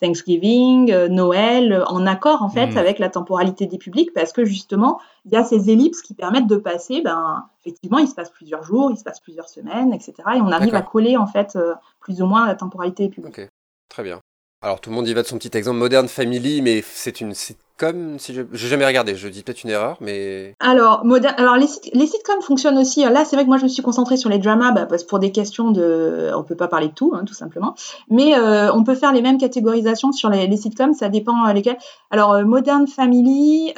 Thanksgiving, 0.00 0.94
Noël 1.08 1.84
en 1.86 2.06
accord 2.06 2.42
en 2.42 2.48
fait 2.48 2.68
mmh. 2.68 2.78
avec 2.78 2.98
la 2.98 3.08
temporalité 3.08 3.66
des 3.66 3.78
publics 3.78 4.05
parce 4.14 4.32
que 4.32 4.44
justement, 4.44 5.00
il 5.24 5.32
y 5.32 5.36
a 5.36 5.44
ces 5.44 5.70
ellipses 5.70 6.02
qui 6.02 6.14
permettent 6.14 6.46
de 6.46 6.56
passer, 6.56 7.02
ben, 7.02 7.48
effectivement, 7.60 7.98
il 7.98 8.08
se 8.08 8.14
passe 8.14 8.30
plusieurs 8.30 8.62
jours, 8.62 8.90
il 8.90 8.96
se 8.96 9.04
passe 9.04 9.20
plusieurs 9.20 9.48
semaines, 9.48 9.92
etc. 9.92 10.14
Et 10.36 10.40
on 10.40 10.50
arrive 10.50 10.74
à 10.74 10.82
coller, 10.82 11.16
en 11.16 11.26
fait, 11.26 11.56
euh, 11.56 11.74
plus 12.00 12.22
ou 12.22 12.26
moins 12.26 12.46
la 12.46 12.54
temporalité 12.54 13.08
publique. 13.08 13.38
Ok, 13.38 13.48
très 13.88 14.02
bien. 14.02 14.20
Alors, 14.62 14.80
tout 14.80 14.90
le 14.90 14.96
monde 14.96 15.06
y 15.08 15.14
va 15.14 15.22
de 15.22 15.26
son 15.26 15.38
petit 15.38 15.56
exemple 15.56 15.78
Modern 15.78 16.08
Family, 16.08 16.62
mais 16.62 16.82
c'est 16.82 17.20
une 17.20 17.34
sitcom, 17.76 18.18
si 18.18 18.34
je 18.34 18.66
jamais 18.66 18.86
regardé, 18.86 19.14
je 19.14 19.28
dis 19.28 19.42
peut-être 19.42 19.64
une 19.64 19.70
erreur, 19.70 19.98
mais... 20.00 20.56
Alors, 20.60 21.04
alors 21.36 21.56
les, 21.56 21.66
les 21.92 22.06
sitcoms 22.06 22.40
fonctionnent 22.40 22.78
aussi. 22.78 23.02
Là, 23.04 23.24
c'est 23.24 23.36
vrai 23.36 23.44
que 23.44 23.48
moi, 23.48 23.58
je 23.58 23.64
me 23.64 23.68
suis 23.68 23.82
concentrée 23.82 24.16
sur 24.16 24.30
les 24.30 24.38
dramas, 24.38 24.72
bah, 24.72 24.86
parce 24.86 25.04
pour 25.04 25.18
des 25.18 25.30
questions 25.32 25.70
de... 25.70 26.30
On 26.34 26.42
peut 26.42 26.56
pas 26.56 26.68
parler 26.68 26.88
de 26.88 26.94
tout, 26.94 27.12
hein, 27.14 27.24
tout 27.26 27.34
simplement. 27.34 27.74
Mais 28.08 28.34
euh, 28.34 28.72
on 28.72 28.82
peut 28.84 28.94
faire 28.94 29.12
les 29.12 29.22
mêmes 29.22 29.38
catégorisations 29.38 30.12
sur 30.12 30.30
les, 30.30 30.46
les 30.46 30.56
sitcoms, 30.56 30.94
ça 30.94 31.08
dépend 31.08 31.46
euh, 31.46 31.52
lesquels. 31.52 31.78
Alors, 32.10 32.32
euh, 32.32 32.44
Modern 32.44 32.86
Family... 32.86 33.72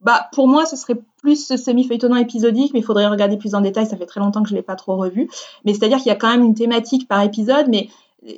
Bah, 0.00 0.28
pour 0.34 0.48
moi, 0.48 0.66
ce 0.66 0.76
serait 0.76 1.00
plus 1.22 1.56
semi-feuilletonnant 1.56 2.16
épisodique, 2.16 2.72
mais 2.74 2.80
il 2.80 2.84
faudrait 2.84 3.06
regarder 3.06 3.38
plus 3.38 3.54
en 3.54 3.62
détail. 3.62 3.86
Ça 3.86 3.96
fait 3.96 4.04
très 4.04 4.20
longtemps 4.20 4.42
que 4.42 4.50
je 4.50 4.54
ne 4.54 4.58
l'ai 4.58 4.62
pas 4.62 4.74
trop 4.74 4.96
revu. 4.98 5.30
Mais 5.64 5.72
c'est-à-dire 5.72 5.96
qu'il 5.96 6.08
y 6.08 6.10
a 6.10 6.14
quand 6.14 6.28
même 6.28 6.42
une 6.42 6.54
thématique 6.54 7.08
par 7.08 7.22
épisode, 7.22 7.68
mais 7.68 7.88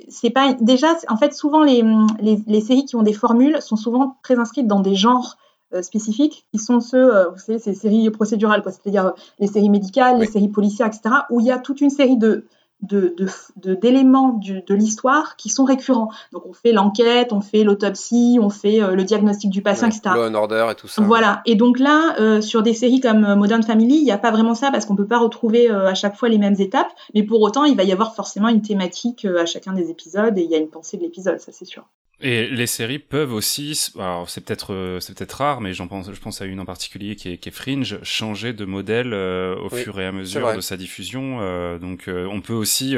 c'est 0.09 0.31
pas 0.31 0.53
déjà 0.55 0.97
en 1.09 1.17
fait 1.17 1.33
souvent 1.33 1.63
les, 1.63 1.85
les, 2.21 2.61
séries 2.61 2.85
qui 2.85 2.97
ont 2.97 3.03
des 3.03 3.13
formules 3.13 3.61
sont 3.61 3.77
souvent 3.77 4.17
très 4.23 4.39
inscrites 4.39 4.67
dans 4.67 4.81
des 4.81 4.95
genres 4.95 5.37
euh, 5.75 5.83
spécifiques 5.83 6.45
qui 6.51 6.59
sont 6.59 6.81
ceux 6.81 7.15
euh, 7.15 7.31
vous 7.31 7.39
savez 7.39 7.59
ces 7.59 7.75
séries 7.75 8.11
procédurales 8.11 8.63
c'est-à-dire 8.65 9.13
les 9.39 9.47
séries 9.47 9.71
médicales 9.71 10.19
les 10.19 10.27
séries 10.27 10.49
policières 10.49 10.89
etc 10.89 11.17
où 11.31 11.41
il 11.41 11.47
y 11.47 11.51
a 11.51 11.59
toute 11.59 11.81
une 11.81 11.91
série 11.91 12.17
de 12.17 12.47
d'éléments 12.83 14.39
de, 14.45 14.63
de, 14.67 14.75
l'histoire 14.75 15.37
qui 15.37 15.49
sont 15.49 15.65
récurrents. 15.65 16.11
Donc 16.33 16.45
on 16.47 16.53
fait 16.53 16.73
l'enquête, 16.73 17.33
on 17.33 17.41
fait 17.41 17.65
l'autopsie, 17.65 18.39
on 18.41 18.51
fait 18.51 18.83
euh, 18.83 18.95
le 18.95 19.05
diagnostic 19.05 19.51
du 19.51 19.63
patient, 19.63 19.89
etc. 19.89 20.15
Law 20.15 20.35
order 20.35 20.69
et 20.71 20.75
tout 20.75 20.87
ça. 20.87 21.03
Voilà. 21.03 21.41
Et 21.47 21.55
donc 21.55 21.79
là, 21.79 22.17
euh, 22.21 22.41
sur 22.41 22.63
des 22.63 22.75
séries 22.75 23.01
comme 23.01 23.25
euh, 23.25 23.35
Modern 23.35 23.63
Family, 23.63 23.97
il 23.97 24.05
n'y 24.05 24.13
a 24.13 24.19
pas 24.19 24.31
vraiment 24.31 24.55
ça 24.55 24.71
parce 24.71 24.85
qu'on 24.85 24.97
peut 24.97 25.07
pas 25.07 25.19
retrouver 25.19 25.71
à 25.71 25.95
chaque 25.95 26.17
fois 26.17 26.29
les 26.29 26.39
mêmes 26.39 26.57
étapes. 26.59 26.93
Mais 27.15 27.23
pour 27.23 27.41
autant, 27.41 27.65
il 27.65 27.77
va 27.77 27.85
y 27.85 27.93
avoir 27.93 28.15
forcément 28.15 28.49
une 28.49 28.63
thématique 28.63 29.25
à 29.25 29.47
chacun 29.47 29.73
des 29.73 29.91
épisodes 29.91 30.37
et 30.37 30.43
il 30.43 30.51
y 30.51 30.55
a 30.55 30.59
une 30.59 30.69
pensée 30.69 30.97
de 30.97 31.03
l'épisode, 31.03 31.41
ça 31.41 31.53
c'est 31.53 31.65
sûr. 31.65 31.85
Et 32.19 32.47
les 32.47 32.67
séries 32.67 32.99
peuvent 32.99 33.35
aussi, 33.35 33.93
alors 33.99 34.31
c'est 34.31 34.41
peut-être 34.41 34.73
euh, 34.73 35.01
c'est 35.01 35.15
peut-être 35.15 35.35
rare, 35.35 35.61
mais 35.61 35.75
j'en 35.75 35.87
pense, 35.87 36.11
je 36.11 36.19
pense 36.19 36.41
à 36.41 36.47
une 36.47 36.61
en 36.61 36.65
particulier 36.65 37.15
qui 37.15 37.33
est, 37.33 37.37
qui 37.37 37.51
est 37.51 37.53
Fringe, 37.53 37.99
changer 38.03 38.55
de 38.55 38.65
modèle 38.65 39.13
euh, 39.13 39.55
au 39.57 39.69
fur 39.69 40.01
et 40.01 40.07
à 40.07 40.13
mesure 40.13 40.55
de 40.55 40.63
sa 40.63 40.79
diffusion. 40.79 41.41
Euh, 41.41 41.79
donc 41.79 42.09
on 42.09 42.41
peut 42.41 42.55
aussi 42.55 42.97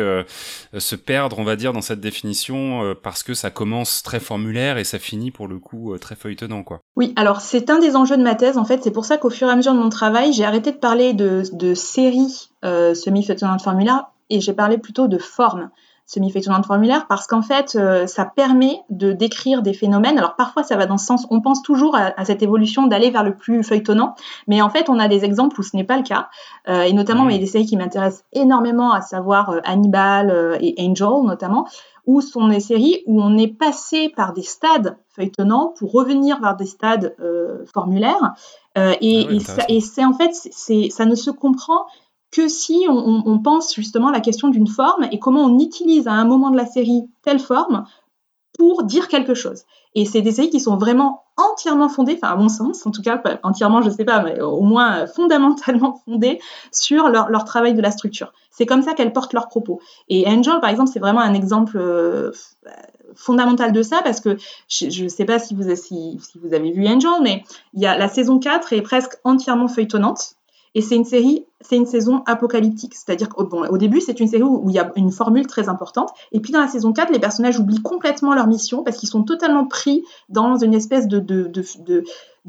se 0.76 0.94
perdre, 0.94 1.38
on 1.40 1.44
va 1.44 1.56
dire, 1.56 1.72
dans 1.72 1.80
cette 1.80 2.00
définition 2.00 2.94
parce 3.02 3.24
que 3.24 3.34
ça 3.34 3.50
commence 3.50 4.02
très 4.02 4.20
formulaire 4.20 4.78
et 4.78 4.84
ça 4.84 5.00
finit 5.00 5.32
pour 5.32 5.48
le 5.48 5.58
coup 5.58 5.96
très 5.98 6.14
feuilletonnant, 6.14 6.62
quoi. 6.62 6.80
Oui, 6.94 7.12
alors 7.16 7.40
c'est 7.40 7.70
un 7.70 7.80
des 7.80 7.96
enjeux 7.96 8.16
de 8.16 8.22
ma 8.22 8.36
thèse. 8.36 8.56
En 8.56 8.64
fait, 8.64 8.82
c'est 8.84 8.92
pour 8.92 9.04
ça 9.04 9.16
qu'au 9.16 9.30
fur 9.30 9.48
et 9.48 9.50
à 9.50 9.56
mesure 9.56 9.74
de 9.74 9.78
mon 9.78 9.88
travail, 9.88 10.32
j'ai 10.32 10.44
arrêté 10.44 10.70
de 10.70 10.76
parler 10.76 11.12
de, 11.12 11.42
de 11.52 11.74
séries 11.74 12.50
semi-feuilletonnantes 12.62 13.62
formulaires 13.62 14.06
et 14.30 14.40
j'ai 14.40 14.52
parlé 14.52 14.78
plutôt 14.78 15.08
de 15.08 15.18
formes 16.08 16.24
semi-feuilletonnante 16.24 16.66
formulaire 16.66 17.06
parce 17.06 17.26
qu'en 17.26 17.42
fait, 17.42 17.76
euh, 17.76 18.06
ça 18.06 18.24
permet 18.24 18.80
de 18.90 19.12
décrire 19.12 19.62
des 19.62 19.72
phénomènes. 19.72 20.18
Alors 20.18 20.36
parfois, 20.36 20.62
ça 20.62 20.76
va 20.76 20.86
dans 20.86 20.98
ce 20.98 21.06
sens, 21.06 21.26
on 21.30 21.40
pense 21.40 21.62
toujours 21.62 21.96
à, 21.96 22.24
cette 22.24 22.42
évolution 22.42 22.86
d'aller 22.86 23.10
vers 23.10 23.24
le 23.24 23.34
plus 23.34 23.62
feuilletonnant, 23.62 24.14
mais 24.46 24.62
en 24.62 24.70
fait, 24.70 24.88
on 24.88 24.98
a 24.98 25.08
des 25.08 25.24
exemples 25.24 25.60
où 25.60 25.62
ce 25.62 25.76
n'est 25.76 25.84
pas 25.84 25.96
le 25.96 26.02
cas. 26.02 26.28
Euh, 26.68 26.82
et 26.82 26.92
notamment, 26.92 27.24
mmh. 27.24 27.30
il 27.30 27.32
y 27.34 27.36
a 27.36 27.40
des 27.40 27.46
séries 27.46 27.66
qui 27.66 27.76
m'intéressent 27.76 28.24
énormément, 28.32 28.92
à 28.92 29.00
savoir 29.00 29.50
euh, 29.50 29.60
Hannibal 29.64 30.58
et 30.60 30.74
Angel 30.78 31.24
notamment, 31.24 31.66
où 32.06 32.20
sont 32.20 32.48
des 32.48 32.60
séries 32.60 33.02
où 33.06 33.22
on 33.22 33.36
est 33.36 33.48
passé 33.48 34.08
par 34.08 34.32
des 34.32 34.42
stades 34.42 34.96
feuilletonnants 35.10 35.74
pour 35.78 35.92
revenir 35.92 36.40
vers 36.40 36.56
des 36.56 36.66
stades 36.66 37.14
formulaires. 37.72 38.34
et, 38.76 39.26
ah 39.30 39.64
et 39.68 39.80
c'est 39.80 40.04
en 40.04 40.14
fait, 40.14 40.32
ça 40.32 41.04
ne 41.04 41.14
se 41.14 41.30
comprend 41.30 41.86
que 42.30 42.48
si 42.48 42.86
on, 42.88 43.38
pense 43.38 43.74
justement 43.74 44.08
à 44.08 44.12
la 44.12 44.20
question 44.20 44.48
d'une 44.48 44.66
forme 44.66 45.08
et 45.10 45.18
comment 45.18 45.44
on 45.44 45.58
utilise 45.58 46.06
à 46.08 46.12
un 46.12 46.24
moment 46.24 46.50
de 46.50 46.56
la 46.56 46.66
série 46.66 47.08
telle 47.22 47.38
forme 47.38 47.84
pour 48.58 48.82
dire 48.82 49.08
quelque 49.08 49.34
chose. 49.34 49.62
Et 49.94 50.04
c'est 50.04 50.20
des 50.20 50.32
séries 50.32 50.50
qui 50.50 50.60
sont 50.60 50.76
vraiment 50.76 51.24
entièrement 51.36 51.88
fondées, 51.88 52.18
enfin 52.20 52.34
à 52.34 52.36
mon 52.36 52.48
sens, 52.48 52.84
en 52.86 52.90
tout 52.90 53.00
cas 53.00 53.22
entièrement, 53.42 53.80
je 53.80 53.88
ne 53.88 53.94
sais 53.94 54.04
pas, 54.04 54.22
mais 54.22 54.40
au 54.40 54.60
moins 54.60 55.06
fondamentalement 55.14 56.02
fondées 56.04 56.40
sur 56.72 57.08
leur, 57.08 57.44
travail 57.44 57.74
de 57.74 57.80
la 57.80 57.90
structure. 57.90 58.32
C'est 58.50 58.66
comme 58.66 58.82
ça 58.82 58.92
qu'elles 58.94 59.12
portent 59.12 59.32
leurs 59.32 59.48
propos. 59.48 59.80
Et 60.08 60.26
Angel, 60.26 60.60
par 60.60 60.70
exemple, 60.70 60.90
c'est 60.92 60.98
vraiment 60.98 61.20
un 61.20 61.34
exemple 61.34 61.78
euh, 61.78 62.32
fondamental 63.14 63.72
de 63.72 63.82
ça 63.82 64.02
parce 64.02 64.20
que 64.20 64.36
je 64.68 65.04
ne 65.04 65.08
sais 65.08 65.24
pas 65.24 65.38
si 65.38 65.54
vous, 65.54 65.64
avez 65.64 66.72
vu 66.72 66.86
Angel, 66.86 67.10
mais 67.22 67.44
y 67.74 67.86
a 67.86 67.96
la 67.96 68.08
saison 68.08 68.38
4 68.38 68.72
est 68.72 68.82
presque 68.82 69.18
entièrement 69.24 69.68
feuilletonnante. 69.68 70.34
Et 70.74 70.82
c'est 70.82 70.96
une 70.96 71.04
série, 71.04 71.46
c'est 71.60 71.76
une 71.76 71.86
saison 71.86 72.22
apocalyptique. 72.26 72.94
C'est-à-dire 72.94 73.28
qu'au 73.28 73.44
bon, 73.44 73.66
au 73.68 73.78
début, 73.78 74.00
c'est 74.00 74.20
une 74.20 74.28
série 74.28 74.42
où, 74.42 74.68
il 74.68 74.74
y 74.74 74.78
a 74.78 74.92
une 74.96 75.10
formule 75.10 75.46
très 75.46 75.68
importante. 75.68 76.10
Et 76.32 76.40
puis 76.40 76.52
dans 76.52 76.60
la 76.60 76.68
saison 76.68 76.92
4, 76.92 77.12
les 77.12 77.18
personnages 77.18 77.58
oublient 77.58 77.82
complètement 77.82 78.34
leur 78.34 78.46
mission 78.46 78.82
parce 78.82 78.96
qu'ils 78.96 79.08
sont 79.08 79.22
totalement 79.22 79.66
pris 79.66 80.04
dans 80.28 80.56
une 80.56 80.74
espèce 80.74 81.08
de, 81.08 81.18
de, 81.18 81.50
de, 81.50 82.04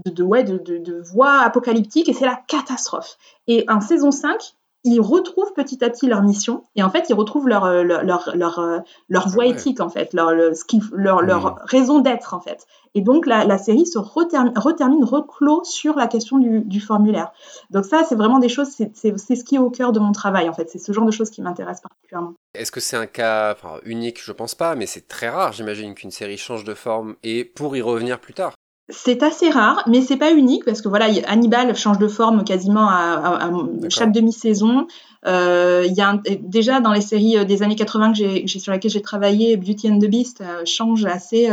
de 0.05 0.23
ouais, 0.23 0.43
de, 0.43 0.57
de, 0.57 0.77
de 0.77 1.01
voie 1.01 1.39
apocalyptique 1.39 2.09
et 2.09 2.13
c'est 2.13 2.25
la 2.25 2.39
catastrophe. 2.47 3.17
Et 3.47 3.65
en 3.69 3.81
saison 3.81 4.11
5, 4.11 4.55
ils 4.83 5.01
retrouvent 5.01 5.53
petit 5.53 5.83
à 5.83 5.89
petit 5.89 6.07
leur 6.07 6.21
mission 6.21 6.63
et 6.75 6.83
en 6.83 6.89
fait 6.89 7.09
ils 7.09 7.13
retrouvent 7.13 7.47
leur 7.47 7.65
euh, 7.65 7.83
leur 7.83 8.03
leur 8.03 8.31
leur, 8.35 8.59
euh, 8.59 8.79
leur 9.09 9.27
voie 9.27 9.45
éthique 9.45 9.81
en 9.81 9.89
fait 9.89 10.13
leur 10.13 10.31
leur, 10.31 11.21
leur 11.21 11.45
mmh. 11.45 11.55
raison 11.65 11.99
d'être 11.99 12.33
en 12.33 12.39
fait. 12.39 12.65
Et 12.95 13.01
donc 13.01 13.27
la, 13.27 13.45
la 13.45 13.57
série 13.57 13.85
se 13.85 13.99
retermine, 13.99 14.57
retermine 14.57 15.03
reclos 15.03 15.63
sur 15.63 15.95
la 15.95 16.07
question 16.07 16.39
du, 16.39 16.61
du 16.61 16.79
formulaire. 16.79 17.31
Donc 17.71 17.85
ça 17.85 18.03
c'est 18.07 18.15
vraiment 18.15 18.39
des 18.39 18.49
choses 18.49 18.69
c'est 18.69 18.95
ce 18.95 19.43
qui 19.43 19.55
est 19.55 19.59
au 19.59 19.69
cœur 19.69 19.91
de 19.91 19.99
mon 19.99 20.13
travail 20.13 20.47
en 20.47 20.53
fait. 20.53 20.69
C'est 20.69 20.79
ce 20.79 20.91
genre 20.91 21.05
de 21.05 21.11
choses 21.11 21.29
qui 21.29 21.41
m'intéressent 21.41 21.81
particulièrement. 21.81 22.33
Est-ce 22.53 22.71
que 22.71 22.79
c'est 22.79 22.97
un 22.97 23.05
cas 23.07 23.55
unique? 23.83 24.23
Je 24.23 24.31
pense 24.31 24.55
pas 24.55 24.75
mais 24.75 24.85
c'est 24.85 25.07
très 25.07 25.29
rare 25.29 25.51
j'imagine 25.51 25.93
qu'une 25.93 26.11
série 26.11 26.37
change 26.37 26.63
de 26.63 26.73
forme 26.73 27.15
et 27.23 27.43
pour 27.43 27.75
y 27.75 27.81
revenir 27.81 28.19
plus 28.19 28.33
tard 28.33 28.53
c'est 28.89 29.23
assez 29.23 29.49
rare, 29.49 29.83
mais 29.87 30.01
c'est 30.01 30.17
pas 30.17 30.31
unique 30.31 30.65
parce 30.65 30.81
que 30.81 30.89
voilà, 30.89 31.07
Hannibal 31.27 31.75
change 31.75 31.99
de 31.99 32.07
forme 32.07 32.43
quasiment 32.43 32.87
à, 32.89 33.51
chaque 33.89 34.11
demi-saison. 34.11 34.87
Euh, 35.25 35.85
il 35.85 35.93
y 35.93 36.01
a 36.01 36.17
déjà 36.41 36.79
dans 36.79 36.93
les 36.93 37.01
séries 37.01 37.37
euh, 37.37 37.43
des 37.43 37.61
années 37.61 37.75
80 37.75 38.13
que 38.13 38.17
j'ai, 38.17 38.47
sur 38.47 38.71
lesquelles 38.71 38.91
j'ai 38.91 39.01
travaillé, 39.01 39.57
Beauty 39.57 39.91
and 39.91 39.99
the 39.99 40.05
Beast 40.05 40.39
euh, 40.39 40.63
change 40.65 41.05
assez 41.05 41.49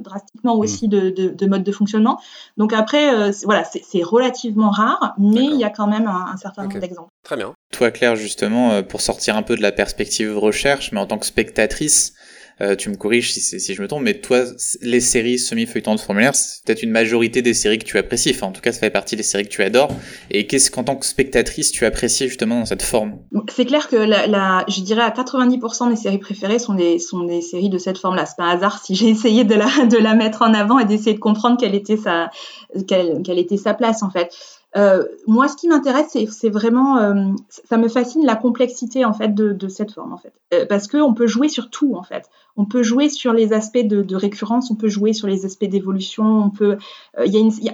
drastiquement 0.00 0.56
aussi 0.56 0.86
mm. 0.86 0.90
de, 0.90 1.46
mode 1.46 1.64
de 1.64 1.72
fonctionnement. 1.72 2.20
Donc 2.56 2.72
après, 2.72 3.32
voilà, 3.44 3.64
c'est, 3.64 4.02
relativement 4.02 4.70
rare, 4.70 5.14
mais 5.18 5.44
il 5.44 5.56
y 5.56 5.64
a 5.64 5.70
quand 5.70 5.86
même 5.86 6.06
un, 6.06 6.36
certain 6.36 6.62
nombre 6.62 6.78
d'exemples. 6.78 7.10
Très 7.24 7.36
bien. 7.36 7.52
Toi, 7.72 7.90
Claire, 7.90 8.16
justement, 8.16 8.82
pour 8.82 9.00
sortir 9.00 9.36
un 9.36 9.42
peu 9.42 9.56
de 9.56 9.62
la 9.62 9.72
perspective 9.72 10.38
recherche, 10.38 10.92
mais 10.92 11.00
en 11.00 11.06
tant 11.06 11.18
que 11.18 11.26
spectatrice, 11.26 12.14
euh, 12.60 12.76
tu 12.76 12.88
me 12.88 12.94
corriges 12.94 13.32
si, 13.32 13.40
si 13.40 13.74
je 13.74 13.82
me 13.82 13.88
trompe, 13.88 14.02
mais 14.02 14.14
toi, 14.14 14.44
les 14.80 15.00
séries 15.00 15.38
semi-feuilletons 15.38 15.94
de 15.94 16.00
formulaire, 16.00 16.34
c'est 16.34 16.64
peut-être 16.64 16.82
une 16.82 16.90
majorité 16.90 17.42
des 17.42 17.54
séries 17.54 17.78
que 17.78 17.84
tu 17.84 17.98
apprécies. 17.98 18.30
Enfin, 18.30 18.46
en 18.46 18.52
tout 18.52 18.60
cas, 18.60 18.72
ça 18.72 18.80
fait 18.80 18.90
partie 18.90 19.16
des 19.16 19.22
séries 19.22 19.44
que 19.44 19.48
tu 19.48 19.62
adores. 19.62 19.92
Et 20.30 20.46
qu'est-ce 20.46 20.70
qu'en 20.70 20.84
tant 20.84 20.96
que 20.96 21.06
spectatrice, 21.06 21.72
tu 21.72 21.84
apprécies 21.84 22.28
justement 22.28 22.60
dans 22.60 22.66
cette 22.66 22.82
forme? 22.82 23.18
C'est 23.54 23.64
clair 23.64 23.88
que 23.88 23.96
la, 23.96 24.26
la, 24.26 24.64
je 24.68 24.80
dirais 24.82 25.02
à 25.02 25.10
90% 25.10 25.88
mes 25.88 25.96
séries 25.96 26.18
préférées 26.18 26.58
sont 26.58 26.74
des, 26.74 26.98
sont 26.98 27.24
des 27.24 27.40
séries 27.40 27.70
de 27.70 27.78
cette 27.78 27.98
forme-là. 27.98 28.26
C'est 28.26 28.36
pas 28.36 28.44
un 28.44 28.56
hasard 28.56 28.82
si 28.84 28.94
j'ai 28.94 29.08
essayé 29.08 29.44
de 29.44 29.54
la, 29.54 29.86
de 29.86 29.98
la 29.98 30.14
mettre 30.14 30.42
en 30.42 30.54
avant 30.54 30.78
et 30.78 30.84
d'essayer 30.84 31.14
de 31.14 31.20
comprendre 31.20 31.56
quelle 31.58 31.74
était 31.74 31.96
sa, 31.96 32.30
quelle, 32.86 33.22
quelle 33.24 33.38
était 33.38 33.56
sa 33.56 33.74
place 33.74 34.02
en 34.02 34.10
fait. 34.10 34.32
Euh, 34.76 35.04
moi, 35.26 35.46
ce 35.46 35.56
qui 35.56 35.68
m'intéresse, 35.68 36.16
c'est 36.30 36.48
vraiment, 36.48 36.98
euh, 36.98 37.32
ça 37.48 37.76
me 37.76 37.88
fascine 37.88 38.26
la 38.26 38.34
complexité 38.34 39.04
en 39.04 39.12
fait 39.12 39.32
de, 39.32 39.68
cette 39.68 39.92
forme 39.92 40.12
en 40.12 40.16
fait, 40.16 40.32
euh, 40.52 40.66
parce 40.68 40.88
qu'on 40.88 41.14
peut 41.14 41.28
jouer 41.28 41.48
sur 41.48 41.70
tout 41.70 41.94
en 41.94 42.02
fait. 42.02 42.28
On 42.56 42.64
peut 42.64 42.82
jouer 42.82 43.08
sur 43.08 43.32
les 43.32 43.52
aspects 43.52 43.78
de, 43.78 44.16
récurrence, 44.16 44.70
on 44.70 44.74
peut 44.74 44.88
jouer 44.88 45.12
sur 45.12 45.28
les 45.28 45.44
aspects 45.44 45.64
d'évolution. 45.64 46.24
On 46.24 46.50
peut, 46.50 46.78
a 47.16 47.24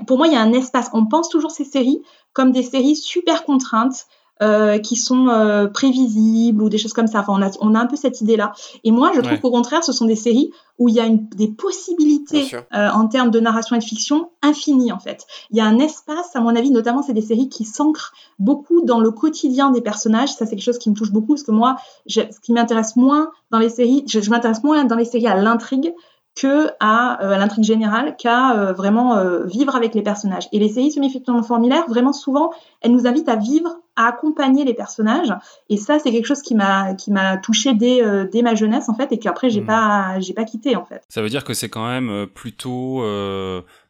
pour 0.06 0.18
moi, 0.18 0.26
il 0.26 0.34
y 0.34 0.36
a 0.36 0.42
un 0.42 0.52
espace. 0.52 0.90
On 0.92 1.06
pense 1.06 1.30
toujours 1.30 1.50
ces 1.50 1.64
séries 1.64 2.02
comme 2.32 2.52
des 2.52 2.62
séries 2.62 2.96
super 2.96 3.44
contraintes 3.44 4.06
euh, 4.42 4.78
qui 4.78 4.96
sont 4.96 5.28
euh, 5.28 5.66
prévisibles 5.66 6.62
ou 6.62 6.68
des 6.68 6.78
choses 6.78 6.94
comme 6.94 7.06
ça. 7.06 7.20
Enfin, 7.20 7.34
on 7.36 7.42
a, 7.42 7.50
on 7.60 7.74
a 7.74 7.78
un 7.78 7.86
peu 7.86 7.96
cette 7.96 8.20
idée-là. 8.20 8.52
Et 8.84 8.90
moi, 8.90 9.12
je 9.14 9.20
trouve 9.20 9.38
qu'au 9.38 9.50
contraire, 9.50 9.84
ce 9.84 9.92
sont 9.92 10.06
des 10.06 10.16
séries 10.16 10.50
où 10.78 10.88
il 10.88 10.94
y 10.94 11.00
a 11.00 11.04
une, 11.04 11.28
des 11.28 11.48
possibilités 11.48 12.50
euh, 12.74 12.88
en 12.88 13.06
termes 13.06 13.30
de 13.30 13.38
narration 13.38 13.76
et 13.76 13.78
de 13.80 13.84
fiction 13.84 14.30
infinies, 14.40 14.92
en 14.92 14.98
fait. 14.98 15.26
Il 15.50 15.58
y 15.58 15.60
a 15.60 15.66
un 15.66 15.78
espace, 15.78 16.34
à 16.34 16.40
mon 16.40 16.56
avis, 16.56 16.70
notamment, 16.70 17.02
c'est 17.02 17.12
des 17.12 17.20
séries 17.20 17.50
qui 17.50 17.64
s'ancrent 17.64 18.14
beaucoup 18.38 18.80
dans 18.82 19.00
le 19.00 19.10
quotidien 19.10 19.70
des 19.70 19.82
personnages. 19.82 20.30
Ça, 20.30 20.46
c'est 20.46 20.56
quelque 20.56 20.64
chose 20.64 20.78
qui 20.78 20.88
me 20.88 20.94
touche 20.94 21.12
beaucoup, 21.12 21.34
parce 21.34 21.42
que 21.42 21.52
moi, 21.52 21.76
ce 22.06 22.22
qui 22.40 22.52
m'intéresse 22.52 22.96
moins 22.96 23.30
dans 23.50 23.58
les 23.58 23.68
séries, 23.68 24.04
je, 24.08 24.20
je 24.20 24.30
m'intéresse 24.30 24.64
moins 24.64 24.84
dans 24.84 24.96
les 24.96 25.04
séries 25.04 25.26
à 25.26 25.36
l'intrigue 25.36 25.92
que 26.36 26.68
à, 26.80 27.22
euh, 27.24 27.36
l'intrigue 27.36 27.64
générale, 27.64 28.16
qu'à 28.16 28.56
euh, 28.56 28.72
vraiment 28.72 29.16
euh, 29.16 29.44
vivre 29.44 29.74
avec 29.74 29.94
les 29.94 30.02
personnages. 30.02 30.48
Et 30.52 30.58
les 30.58 30.68
séries 30.68 30.92
semi-fictions 30.92 31.42
formulaire, 31.42 31.84
vraiment 31.88 32.12
souvent, 32.12 32.52
elles 32.80 32.92
nous 32.92 33.06
invitent 33.06 33.28
à 33.28 33.36
vivre, 33.36 33.78
à 33.96 34.06
accompagner 34.08 34.64
les 34.64 34.74
personnages. 34.74 35.34
Et 35.68 35.76
ça, 35.76 35.98
c'est 35.98 36.12
quelque 36.12 36.26
chose 36.26 36.42
qui 36.42 36.54
m'a 36.54 36.94
qui 36.94 37.10
m'a 37.10 37.36
touché 37.36 37.74
dès, 37.74 38.02
dès 38.30 38.42
ma 38.42 38.54
jeunesse 38.54 38.88
en 38.88 38.94
fait, 38.94 39.12
et 39.12 39.18
qu'après 39.18 39.50
j'ai 39.50 39.60
hmm. 39.60 39.66
pas 39.66 40.20
j'ai 40.20 40.32
pas 40.32 40.44
quitté 40.44 40.76
en 40.76 40.84
fait. 40.84 41.02
Ça 41.08 41.20
veut 41.20 41.28
dire 41.28 41.44
que 41.44 41.54
c'est 41.54 41.68
quand 41.68 41.86
même 41.86 42.26
plutôt 42.26 43.02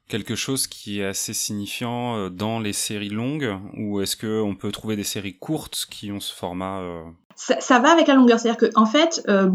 quelque 0.09 0.35
chose 0.35 0.67
qui 0.67 1.01
est 1.01 1.05
assez 1.05 1.35
signifiant 1.35 2.31
dans 2.31 2.59
les 2.59 2.73
séries 2.73 3.11
longues, 3.11 3.57
ou 3.77 4.01
est-ce 4.01 4.17
que 4.17 4.41
on 4.43 4.55
peut 4.55 4.73
trouver 4.73 4.97
des 4.97 5.05
séries 5.05 5.37
courtes 5.37 5.87
qui 5.91 6.11
ont 6.11 6.21
ce 6.21 6.35
format 6.35 6.83
ça, 7.41 7.79
va 7.79 7.91
avec 7.91 8.07
la 8.07 8.15
longueur. 8.15 8.39
C'est-à-dire 8.39 8.71
qu'en 8.71 8.83
en 8.83 8.87
fait, 8.87 9.23
euh, 9.29 9.51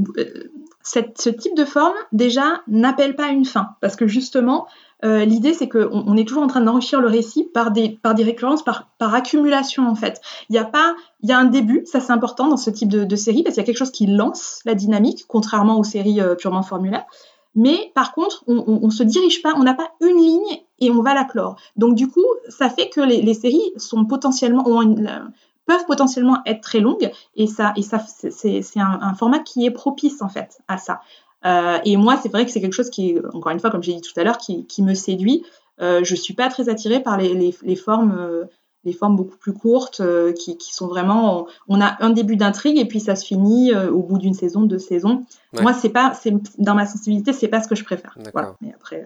ce 0.83 1.29
type 1.29 1.55
de 1.55 1.65
forme, 1.65 1.93
déjà, 2.11 2.61
n'appelle 2.67 3.15
pas 3.15 3.27
une 3.27 3.45
fin. 3.45 3.69
Parce 3.81 3.95
que 3.95 4.07
justement, 4.07 4.67
euh, 5.03 5.23
l'idée, 5.23 5.53
c'est 5.53 5.69
qu'on 5.69 6.03
on 6.07 6.17
est 6.17 6.27
toujours 6.27 6.43
en 6.43 6.47
train 6.47 6.61
d'enrichir 6.61 6.99
le 6.99 7.07
récit 7.07 7.43
par 7.43 7.71
des, 7.71 7.89
par 8.01 8.15
des 8.15 8.23
récurrences, 8.23 8.63
par, 8.63 8.89
par 8.97 9.13
accumulation, 9.13 9.87
en 9.87 9.95
fait. 9.95 10.19
Il 10.49 10.55
y 10.55 10.59
a 10.59 10.65
pas, 10.65 10.95
il 11.21 11.29
y 11.29 11.33
a 11.33 11.37
un 11.37 11.45
début, 11.45 11.83
ça 11.85 11.99
c'est 11.99 12.11
important 12.11 12.47
dans 12.47 12.57
ce 12.57 12.71
type 12.71 12.89
de, 12.89 13.15
série, 13.15 13.43
parce 13.43 13.55
qu'il 13.55 13.61
y 13.61 13.65
a 13.65 13.67
quelque 13.67 13.77
chose 13.77 13.91
qui 13.91 14.07
lance 14.07 14.61
la 14.65 14.73
dynamique, 14.73 15.25
contrairement 15.27 15.77
aux 15.77 15.83
séries 15.83 16.21
euh, 16.21 16.35
purement 16.35 16.63
formulaires. 16.63 17.05
Mais 17.53 17.91
par 17.95 18.13
contre, 18.13 18.43
on 18.47 18.85
ne 18.85 18.91
se 18.91 19.03
dirige 19.03 19.41
pas, 19.41 19.53
on 19.55 19.63
n'a 19.63 19.75
pas 19.75 19.91
une 20.01 20.17
ligne 20.17 20.59
et 20.79 20.91
on 20.91 21.01
va 21.01 21.13
la 21.13 21.23
clore. 21.23 21.55
Donc 21.77 21.95
du 21.95 22.09
coup, 22.09 22.25
ça 22.49 22.69
fait 22.69 22.89
que 22.89 22.99
les, 22.99 23.33
séries 23.33 23.71
sont 23.77 24.03
potentiellement 24.03 24.81
une, 24.81 25.31
peuvent 25.65 25.85
potentiellement 25.85 26.39
être 26.45 26.61
très 26.61 26.79
longues 26.79 27.11
et 27.35 27.47
ça, 27.47 27.73
et 27.75 27.81
ça 27.81 27.99
c'est 28.29 28.61
un, 28.77 29.13
format 29.15 29.39
qui 29.39 29.65
est 29.65 29.71
propice 29.71 30.21
en 30.21 30.29
fait 30.29 30.59
à 30.67 30.77
ça. 30.77 31.01
Euh, 31.45 31.77
et 31.85 31.95
moi, 31.97 32.19
c'est 32.21 32.29
vrai 32.29 32.45
que 32.45 32.51
c'est 32.51 32.61
quelque 32.61 32.73
chose 32.73 32.89
qui, 32.89 33.17
encore 33.33 33.51
une 33.51 33.59
fois, 33.59 33.69
comme 33.69 33.83
j'ai 33.83 33.93
dit 33.93 34.01
tout 34.01 34.19
à 34.19 34.23
l'heure, 34.23 34.37
qui, 34.37 34.65
qui, 34.65 34.81
me 34.81 34.95
séduit. 34.95 35.43
Euh, 35.81 36.03
je 36.03 36.15
suis 36.15 36.33
pas 36.33 36.49
très 36.49 36.69
attirée 36.69 37.01
par 37.01 37.17
les, 37.17 37.33
les, 37.35 37.53
les 37.61 37.75
formes, 37.75 38.15
euh, 38.17 38.45
les 38.83 38.93
formes 38.93 39.15
beaucoup 39.15 39.37
plus 39.37 39.53
courtes, 39.53 39.99
euh, 39.99 40.33
qui, 40.33 40.57
qui, 40.57 40.73
sont 40.73 40.87
vraiment, 40.87 41.45
on, 41.67 41.81
a 41.81 41.97
un 42.03 42.09
début 42.09 42.35
d'intrigue 42.35 42.79
et 42.79 42.85
puis 42.85 42.99
ça 42.99 43.15
se 43.15 43.25
finit 43.25 43.75
au 43.75 44.01
bout 44.01 44.17
d'une 44.17 44.33
saison, 44.33 44.61
deux 44.61 44.79
saisons. 44.79 45.25
Moi, 45.59 45.73
c'est 45.73 45.89
pas, 45.89 46.13
c'est 46.19 46.33
dans 46.57 46.75
ma 46.75 46.85
sensibilité, 46.85 47.31
c'est 47.33 47.47
pas 47.47 47.61
ce 47.61 47.67
que 47.67 47.75
je 47.75 47.83
préfère. 47.83 48.17
Voilà. 48.33 48.55
Mais 48.61 48.73
après. 48.73 49.05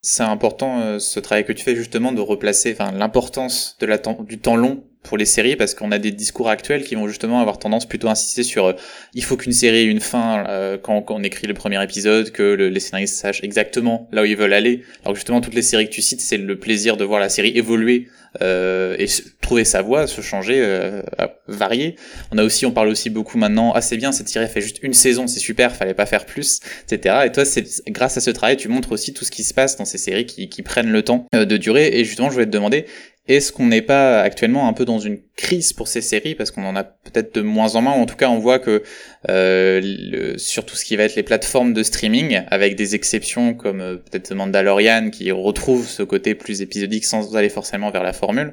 C'est 0.00 0.22
important 0.22 0.98
ce 0.98 1.18
travail 1.20 1.46
que 1.46 1.52
tu 1.52 1.64
fais 1.64 1.74
justement 1.74 2.12
de 2.12 2.20
replacer, 2.20 2.76
enfin 2.78 2.92
l'importance 2.92 3.76
de 3.80 3.86
la 3.86 3.96
du 3.96 4.38
temps 4.38 4.56
long 4.56 4.84
pour 5.04 5.16
les 5.16 5.26
séries 5.26 5.54
parce 5.54 5.74
qu'on 5.74 5.92
a 5.92 5.98
des 5.98 6.10
discours 6.10 6.48
actuels 6.48 6.82
qui 6.82 6.96
vont 6.96 7.06
justement 7.06 7.40
avoir 7.40 7.58
tendance 7.58 7.86
plutôt 7.86 8.08
à 8.08 8.12
insister 8.12 8.42
sur 8.42 8.66
euh, 8.66 8.72
il 9.12 9.22
faut 9.22 9.36
qu'une 9.36 9.52
série 9.52 9.76
ait 9.76 9.84
une 9.84 10.00
fin 10.00 10.44
euh, 10.48 10.78
quand, 10.78 11.04
on 11.10 11.22
écrit 11.22 11.46
le 11.46 11.54
premier 11.54 11.80
épisode, 11.82 12.30
que 12.30 12.54
les 12.54 12.80
scénaristes 12.80 13.14
sachent 13.14 13.44
exactement 13.44 14.08
là 14.10 14.22
où 14.22 14.24
ils 14.24 14.36
veulent 14.36 14.54
aller. 14.54 14.82
Alors 15.04 15.14
justement 15.14 15.40
toutes 15.40 15.54
les 15.54 15.62
séries 15.62 15.86
que 15.86 15.94
tu 15.94 16.02
cites, 16.02 16.20
c'est 16.20 16.38
le 16.38 16.58
plaisir 16.58 16.96
de 16.96 17.04
voir 17.04 17.20
la 17.20 17.28
série 17.28 17.52
évoluer 17.56 18.08
euh, 18.42 18.96
et 18.98 19.06
trouver 19.40 19.64
sa 19.64 19.82
voie, 19.82 20.08
se 20.08 20.20
changer, 20.20 20.60
euh, 20.60 21.02
varier. 21.46 21.94
On 22.32 22.38
a 22.38 22.42
aussi, 22.42 22.66
on 22.66 22.72
parle 22.72 22.88
aussi 22.88 23.08
beaucoup 23.08 23.38
maintenant, 23.38 23.72
ah 23.74 23.80
c'est 23.80 23.96
bien 23.96 24.10
cette 24.10 24.28
série 24.28 24.48
fait 24.48 24.60
juste 24.60 24.80
une 24.82 24.94
saison, 24.94 25.28
c'est 25.28 25.38
super, 25.38 25.76
fallait 25.76 25.94
pas 25.94 26.06
faire 26.06 26.26
plus, 26.26 26.60
etc. 26.88 27.26
Et 27.26 27.32
toi, 27.32 27.44
c'est 27.44 27.64
grâce 27.88 28.16
à 28.16 28.20
ce 28.20 28.30
travail, 28.30 28.56
tu 28.56 28.68
montres 28.68 28.90
aussi 28.90 29.12
tout 29.12 29.24
ce 29.24 29.30
qui 29.30 29.44
se 29.44 29.54
passe 29.54 29.76
dans 29.76 29.84
ces 29.84 29.98
séries 29.98 30.26
qui, 30.26 30.48
qui 30.48 30.62
prennent 30.62 30.90
le 30.90 31.02
temps 31.02 31.26
de 31.32 31.56
durer. 31.56 31.90
Et 31.92 32.04
justement, 32.04 32.28
je 32.28 32.34
voulais 32.34 32.46
te 32.46 32.50
demander, 32.50 32.86
est-ce 33.26 33.52
qu'on 33.52 33.66
n'est 33.66 33.82
pas 33.82 34.20
actuellement 34.20 34.68
un 34.68 34.74
peu 34.74 34.84
dans 34.84 34.98
une 34.98 35.18
crise 35.36 35.72
pour 35.72 35.88
ces 35.88 36.02
séries 36.02 36.34
parce 36.34 36.50
qu'on 36.50 36.64
en 36.64 36.76
a 36.76 36.84
peut-être 36.84 37.34
de 37.34 37.40
moins 37.40 37.74
en 37.74 37.82
moins. 37.82 37.92
En 37.92 38.06
tout 38.06 38.16
cas, 38.16 38.28
on 38.28 38.38
voit 38.38 38.58
que 38.58 38.82
euh, 39.30 40.34
sur 40.36 40.66
tout 40.66 40.76
ce 40.76 40.84
qui 40.84 40.94
va 40.96 41.04
être 41.04 41.16
les 41.16 41.22
plateformes 41.22 41.72
de 41.72 41.82
streaming, 41.82 42.42
avec 42.50 42.76
des 42.76 42.94
exceptions 42.94 43.54
comme 43.54 43.80
euh, 43.80 43.96
peut-être 43.96 44.34
Mandalorian 44.34 45.08
qui 45.10 45.32
retrouve 45.32 45.88
ce 45.88 46.02
côté 46.02 46.34
plus 46.34 46.60
épisodique 46.60 47.04
sans 47.06 47.34
aller 47.34 47.48
forcément 47.48 47.90
vers 47.90 48.02
la 48.02 48.12
formule, 48.12 48.52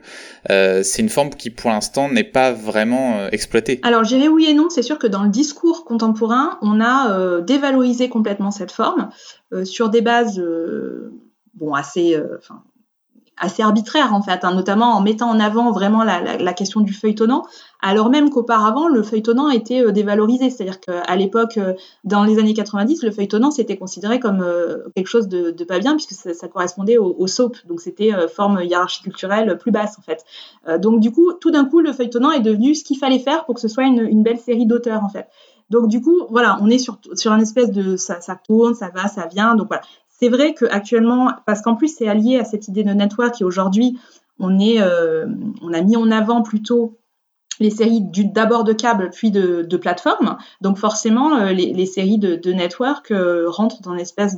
euh, 0.50 0.84
c'est 0.84 1.02
une 1.02 1.10
forme 1.10 1.32
qui 1.32 1.50
pour 1.50 1.70
l'instant 1.70 2.10
n'est 2.10 2.24
pas 2.24 2.54
vraiment 2.54 3.20
euh, 3.20 3.30
exploitée. 3.32 3.82
Alors, 3.84 4.06
j'irai 4.06 4.30
oui 4.30 4.46
et 4.46 4.54
non. 4.54 4.70
C'est 4.70 4.84
sûr 4.84 4.98
que 4.98 5.08
dans 5.08 5.24
le 5.24 5.30
discours 5.30 5.84
contemporain, 5.84 6.58
on 6.62 6.80
a 6.80 7.12
euh, 7.12 7.42
dévalorisé 7.42 8.08
complètement 8.08 8.52
cette 8.52 8.72
forme 8.72 9.10
sur 9.66 9.90
des 9.90 10.00
bases 10.00 10.42
bon 11.56 11.74
assez, 11.74 12.18
enfin 12.38 12.64
assez 13.42 13.64
arbitraire 13.64 14.14
en 14.14 14.22
fait, 14.22 14.46
hein, 14.46 14.54
notamment 14.54 14.94
en 14.94 15.02
mettant 15.02 15.30
en 15.30 15.40
avant 15.40 15.72
vraiment 15.72 16.04
la, 16.04 16.54
question 16.54 16.82
du 16.82 16.94
feuilletonnant, 16.94 17.44
alors 17.82 18.10
même 18.10 18.30
qu'auparavant 18.30 18.88
le 18.88 19.02
feuilletonnant 19.02 19.50
était 19.50 19.84
euh, 19.84 19.92
dévalorisé, 19.92 20.50
c'est-à-dire 20.50 20.80
qu'à 20.80 21.16
l'époque, 21.16 21.58
euh, 21.58 21.74
dans 22.04 22.24
les 22.24 22.38
années 22.40 22.54
90, 22.54 23.04
le 23.04 23.12
feuilletonnant 23.12 23.50
c'était 23.50 23.78
considéré 23.78 24.20
comme 24.20 24.42
euh, 24.42 24.78
quelque 24.96 25.08
chose 25.08 25.28
de, 25.28 25.52
pas 25.64 25.80
bien 25.80 25.96
puisque 25.96 26.14
ça, 26.14 26.48
correspondait 26.48 26.98
au, 26.98 27.28
soap, 27.28 27.58
donc 27.68 27.82
c'était 27.82 28.12
forme 28.28 28.62
hiérarchie 28.64 29.02
culturelle 29.02 29.58
plus 29.58 29.72
basse 29.72 29.98
en 29.98 30.02
fait. 30.02 30.24
donc 30.80 31.00
du 31.00 31.12
coup, 31.12 31.34
tout 31.34 31.50
d'un 31.50 31.66
coup, 31.66 31.80
le 31.80 31.94
feuilletonnant 31.94 32.32
est 32.32 32.42
devenu 32.42 32.76
ce 32.76 32.84
qu'il 32.84 32.98
fallait 32.98 33.20
faire 33.20 33.46
pour 33.46 33.56
que 33.56 33.62
ce 33.62 33.68
soit 33.68 33.86
une, 33.86 34.02
une 34.02 34.22
belle 34.22 34.40
série 34.40 34.66
d'auteurs 34.66 35.04
en 35.04 35.10
fait. 35.10 35.28
Donc 35.72 35.88
du 35.88 36.02
coup, 36.02 36.24
voilà, 36.30 36.60
on 36.62 36.70
est 36.70 36.78
sur, 36.78 36.98
sur 37.14 37.32
un 37.32 37.40
espèce 37.40 37.72
de 37.72 37.96
ça, 37.96 38.20
ça 38.20 38.36
tourne, 38.36 38.76
ça 38.76 38.92
va, 38.94 39.08
ça 39.08 39.28
vient. 39.28 39.56
Donc 39.56 39.68
voilà, 39.70 39.84
c'est 40.22 40.30
vrai 40.30 40.54
qu'actuellement, 40.54 41.32
parce 41.46 41.62
qu'en 41.62 41.76
plus 41.76 41.96
c'est 41.96 42.08
allié 42.08 42.38
à 42.38 42.46
cette 42.46 42.68
idée 42.68 42.84
de 42.84 42.92
network 42.92 43.42
et 43.42 43.44
aujourd'hui 43.44 43.98
on, 44.40 44.60
est, 44.60 44.82
euh, 44.82 45.26
on 45.62 45.74
a 45.74 45.82
mis 45.82 45.98
en 45.98 46.12
avant 46.12 46.44
plutôt 46.44 46.98
les 47.60 47.70
séries 47.70 48.02
d'abord 48.02 48.64
de 48.64 48.74
câble 48.74 49.10
puis 49.12 49.32
de, 49.32 49.64
de 49.64 49.78
plateforme. 49.78 50.38
Donc 50.62 50.78
forcément, 50.78 51.38
euh, 51.38 51.54
les, 51.54 51.86
séries 51.86 52.18
de, 52.18 52.36
de 52.36 52.52
network 52.54 53.12
euh, 53.12 53.46
rentrent 53.48 53.82
dans 53.82 53.94
une 53.94 54.00
espèce 54.00 54.38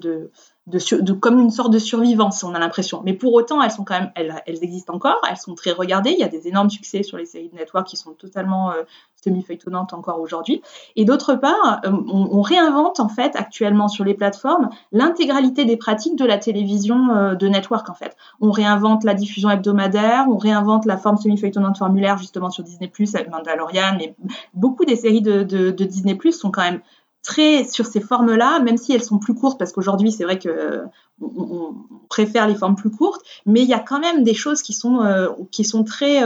de, 0.66 1.02
de, 1.02 1.12
comme 1.12 1.40
une 1.40 1.50
sorte 1.50 1.74
de 1.74 1.80
survivance, 1.80 2.44
on 2.44 2.54
a 2.54 2.60
l'impression. 2.60 3.02
Mais 3.04 3.14
pour 3.14 3.34
autant, 3.34 3.62
elles 3.62 3.72
sont 3.72 3.84
quand 3.84 4.00
même, 4.00 4.12
elles, 4.16 4.64
existent 4.64 4.94
encore, 4.94 5.20
elles 5.30 5.38
sont 5.38 5.56
très 5.56 5.72
regardées. 5.72 6.12
Il 6.12 6.20
y 6.20 6.24
a 6.24 6.30
des 6.30 6.48
énormes 6.48 6.70
succès 6.70 7.04
sur 7.04 7.18
les 7.18 7.26
séries 7.26 7.50
de 7.50 7.56
network 7.56 7.86
qui 7.86 7.98
sont 7.98 8.14
totalement 8.14 8.72
euh, 8.72 8.84
semi-feuilletonnantes 9.22 9.94
encore 9.94 10.22
aujourd'hui. 10.22 10.62
Et 10.96 11.04
d'autre 11.04 11.36
part, 11.36 11.82
euh, 11.86 11.92
on, 11.92 12.42
réinvente 12.42 13.02
en 13.02 13.10
fait 13.10 13.36
actuellement 13.36 13.90
sur 13.90 14.06
les 14.06 14.14
plateformes 14.14 14.70
l'intégralité 14.92 15.66
des 15.66 15.78
pratiques 15.78 16.18
de 16.18 16.26
la 16.26 16.38
télévision 16.38 17.10
euh, 17.10 17.36
de 17.36 17.48
network 17.48 17.90
en 17.90 17.94
fait. 17.94 18.16
On 18.40 18.52
réinvente 18.52 19.04
la 19.04 19.16
diffusion 19.16 19.50
hebdomadaire, 19.50 20.28
on 20.30 20.38
réinvente 20.38 20.86
la 20.86 20.96
forme 20.96 21.18
semi-feuilletonnante 21.18 21.78
formulaire 21.78 22.18
justement 22.18 22.50
sur 22.50 22.64
Disney+, 22.64 22.92
avec 23.14 23.30
Mandalorian, 23.30 23.98
et 24.00 24.16
beaucoup 24.54 24.86
des 24.86 24.96
séries 24.96 25.22
de, 25.22 25.44
de, 25.44 25.72
de 25.72 25.84
Disney+, 25.84 26.18
sont 26.32 26.52
quand 26.52 26.62
même 26.62 26.82
très 27.24 27.64
sur 27.64 27.86
ces 27.86 28.02
formes-là, 28.02 28.60
même 28.60 28.78
si 28.78 28.94
elles 28.94 29.04
sont 29.04 29.18
plus 29.18 29.34
courtes, 29.34 29.58
parce 29.58 29.72
qu'aujourd'hui, 29.72 30.12
c'est 30.12 30.24
vrai 30.24 30.38
que 30.38 30.84
on, 31.22 31.76
préfère 32.10 32.48
les 32.48 32.56
formes 32.56 32.76
plus 32.76 32.92
courtes, 32.92 33.22
mais 33.46 33.62
il 33.62 33.68
y 33.68 33.74
a 33.74 33.80
quand 33.80 34.00
même 34.00 34.24
des 34.24 34.36
choses 34.36 34.62
qui 34.62 34.74
sont, 34.74 35.02
qui 35.52 35.64
sont 35.64 35.84
très 35.84 36.22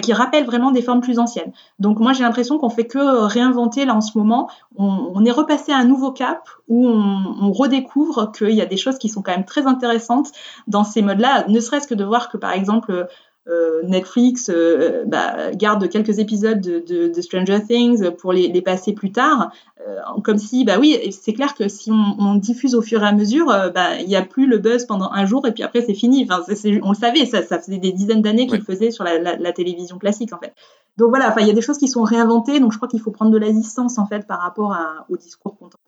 qui 0.00 0.12
rappelle 0.12 0.44
vraiment 0.44 0.70
des 0.70 0.82
formes 0.82 1.00
plus 1.00 1.18
anciennes. 1.18 1.52
Donc 1.78 1.98
moi 1.98 2.12
j'ai 2.12 2.22
l'impression 2.22 2.58
qu'on 2.58 2.68
fait 2.68 2.86
que 2.86 2.98
réinventer 2.98 3.84
là 3.84 3.94
en 3.94 4.00
ce 4.00 4.16
moment. 4.18 4.48
On, 4.76 5.24
est 5.24 5.30
repassé 5.30 5.72
à 5.72 5.78
un 5.78 5.84
nouveau 5.84 6.10
cap 6.12 6.48
où 6.68 6.88
on, 6.88 7.52
redécouvre 7.52 8.32
qu'il 8.32 8.50
y 8.50 8.60
a 8.60 8.66
des 8.66 8.76
choses 8.76 8.98
qui 8.98 9.08
sont 9.08 9.22
quand 9.22 9.32
même 9.32 9.44
très 9.44 9.66
intéressantes 9.66 10.32
dans 10.66 10.84
ces 10.84 11.02
modes-là, 11.02 11.44
ne 11.48 11.60
serait-ce 11.60 11.86
que 11.86 11.94
de 11.94 12.04
voir 12.04 12.28
que 12.28 12.36
par 12.36 12.52
exemple 12.52 13.06
euh, 13.46 13.82
Netflix 13.82 14.48
euh, 14.48 15.04
bah, 15.06 15.50
garde 15.52 15.86
quelques 15.90 16.18
épisodes 16.18 16.60
de, 16.60 17.20
Stranger 17.20 17.58
Things 17.68 18.10
pour 18.12 18.32
les, 18.32 18.62
passer 18.62 18.94
plus 18.94 19.12
tard, 19.12 19.52
euh, 19.86 19.98
comme 20.22 20.38
si, 20.38 20.64
bah 20.64 20.76
oui, 20.80 20.98
c'est 21.12 21.34
clair 21.34 21.54
que 21.54 21.68
si 21.68 21.90
on, 21.92 22.36
diffuse 22.36 22.74
au 22.74 22.80
fur 22.80 23.02
et 23.02 23.06
à 23.06 23.12
mesure, 23.12 23.46
bah, 23.46 24.00
il 24.00 24.06
n'y 24.06 24.16
a 24.16 24.22
plus 24.22 24.46
le 24.46 24.56
buzz 24.56 24.86
pendant 24.86 25.10
un 25.12 25.26
jour 25.26 25.46
et 25.46 25.52
puis 25.52 25.62
après 25.62 25.82
c'est 25.82 25.94
fini. 25.94 26.26
Enfin, 26.28 26.42
on 26.82 26.88
le 26.88 26.96
savait, 26.96 27.26
ça, 27.26 27.42
ça 27.42 27.58
faisait 27.58 27.76
des 27.76 27.92
dizaines 27.92 28.22
d'années 28.22 28.46
qu'il 28.46 28.58
le 28.58 28.64
faisait 28.64 28.90
sur 28.90 29.04
la, 29.04 29.52
télévision 29.52 29.98
classique 29.98 30.32
en 30.32 30.38
fait. 30.38 30.54
Donc 30.96 31.10
voilà, 31.10 31.28
enfin 31.28 31.42
il 31.42 31.46
y 31.46 31.50
a 31.50 31.54
des 31.54 31.60
choses 31.60 31.78
qui 31.78 31.88
sont 31.88 32.02
réinventées, 32.02 32.60
donc 32.60 32.72
je 32.72 32.78
crois 32.78 32.88
qu'il 32.88 33.00
faut 33.00 33.10
prendre 33.10 33.30
de 33.30 33.38
la 33.38 33.50
distance 33.50 33.98
en 33.98 34.06
fait 34.06 34.26
par 34.26 34.40
rapport 34.40 34.74
au 35.10 35.16
discours 35.18 35.56
contemporain. 35.58 35.83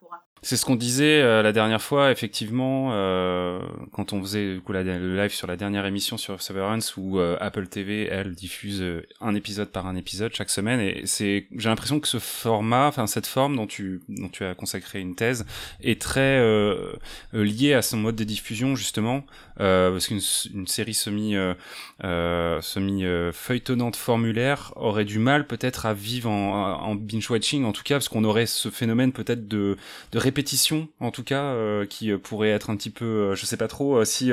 C'est 0.46 0.56
ce 0.56 0.64
qu'on 0.64 0.76
disait 0.76 1.22
euh, 1.22 1.42
la 1.42 1.50
dernière 1.50 1.82
fois, 1.82 2.12
effectivement, 2.12 2.90
euh, 2.92 3.58
quand 3.90 4.12
on 4.12 4.22
faisait 4.22 4.60
coup, 4.64 4.72
le 4.72 5.16
live 5.16 5.32
sur 5.32 5.48
la 5.48 5.56
dernière 5.56 5.86
émission 5.86 6.18
sur 6.18 6.40
Severance, 6.40 6.96
où 6.96 7.18
euh, 7.18 7.36
Apple 7.40 7.66
TV, 7.66 8.06
elle, 8.08 8.32
diffuse 8.32 8.84
un 9.20 9.34
épisode 9.34 9.70
par 9.70 9.88
un 9.88 9.96
épisode 9.96 10.32
chaque 10.32 10.50
semaine. 10.50 10.78
Et 10.78 11.02
c'est, 11.04 11.48
j'ai 11.56 11.68
l'impression 11.68 11.98
que 11.98 12.06
ce 12.06 12.20
format, 12.20 12.86
enfin 12.86 13.08
cette 13.08 13.26
forme 13.26 13.56
dont 13.56 13.66
tu, 13.66 14.02
dont 14.08 14.28
tu 14.28 14.44
as 14.44 14.54
consacré 14.54 15.00
une 15.00 15.16
thèse, 15.16 15.46
est 15.82 16.00
très 16.00 16.40
lié 17.32 17.74
à 17.74 17.82
son 17.82 17.96
mode 17.96 18.14
de 18.14 18.22
diffusion 18.22 18.76
justement, 18.76 19.24
parce 19.56 20.06
qu'une 20.06 20.20
une 20.54 20.68
série 20.68 20.94
semi, 20.94 21.34
semi 22.04 23.04
feuilletonnante 23.32 23.96
formulaire 23.96 24.72
aurait 24.76 25.04
du 25.04 25.18
mal 25.18 25.48
peut-être 25.48 25.86
à 25.86 25.94
vivre 25.94 26.30
en, 26.30 26.82
en 26.82 26.94
binge 26.94 27.30
watching, 27.30 27.64
en 27.64 27.72
tout 27.72 27.82
cas, 27.82 27.96
parce 27.96 28.08
qu'on 28.08 28.22
aurait 28.22 28.46
ce 28.46 28.70
phénomène 28.70 29.10
peut-être 29.12 29.48
de, 29.48 29.76
de 30.12 30.18
répétition 30.18 30.35
en 31.00 31.10
tout 31.10 31.24
cas 31.24 31.42
euh, 31.42 31.86
qui 31.86 32.10
euh, 32.10 32.18
pourrait 32.18 32.50
être 32.50 32.70
un 32.70 32.76
petit 32.76 32.90
peu 32.90 33.04
euh, 33.04 33.34
je 33.34 33.46
sais 33.46 33.56
pas 33.56 33.68
trop 33.68 34.04
si 34.04 34.30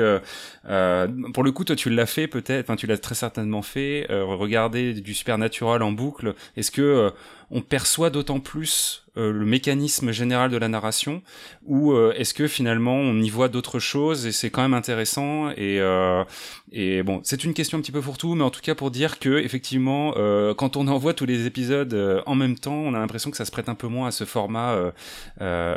pour 1.32 1.44
le 1.44 1.52
coup 1.52 1.64
toi 1.64 1.76
tu 1.76 1.90
l'as 1.90 2.06
fait 2.06 2.28
peut-être 2.28 2.66
enfin 2.66 2.76
tu 2.76 2.86
l'as 2.86 2.98
très 2.98 3.14
certainement 3.14 3.62
fait 3.62 4.06
regarder 4.10 4.94
du 4.94 5.14
supernatural 5.14 5.82
en 5.82 5.92
boucle 5.92 6.34
est-ce 6.56 6.70
que 6.70 7.12
on 7.54 7.62
perçoit 7.62 8.10
d'autant 8.10 8.40
plus 8.40 9.04
euh, 9.16 9.30
le 9.30 9.46
mécanisme 9.46 10.10
général 10.10 10.50
de 10.50 10.56
la 10.56 10.66
narration 10.66 11.22
ou 11.64 11.92
euh, 11.92 12.12
est-ce 12.16 12.34
que 12.34 12.48
finalement 12.48 12.96
on 12.96 13.14
y 13.20 13.30
voit 13.30 13.46
d'autres 13.46 13.78
choses 13.78 14.26
et 14.26 14.32
c'est 14.32 14.50
quand 14.50 14.62
même 14.62 14.74
intéressant 14.74 15.50
et 15.50 15.80
euh, 15.80 16.24
et 16.72 17.04
bon 17.04 17.20
c'est 17.22 17.44
une 17.44 17.54
question 17.54 17.78
un 17.78 17.80
petit 17.80 17.92
peu 17.92 18.00
pour 18.00 18.18
tout 18.18 18.34
mais 18.34 18.42
en 18.42 18.50
tout 18.50 18.60
cas 18.60 18.74
pour 18.74 18.90
dire 18.90 19.20
que 19.20 19.38
effectivement 19.38 20.14
quand 20.56 20.76
on 20.76 20.88
envoie 20.88 21.14
tous 21.14 21.26
les 21.26 21.46
épisodes 21.46 22.22
en 22.26 22.34
même 22.34 22.58
temps 22.58 22.74
on 22.74 22.92
a 22.92 22.98
l'impression 22.98 23.30
que 23.30 23.36
ça 23.36 23.44
se 23.44 23.52
prête 23.52 23.68
un 23.68 23.76
peu 23.76 23.86
moins 23.86 24.08
à 24.08 24.10
ce 24.10 24.24
format 24.24 24.76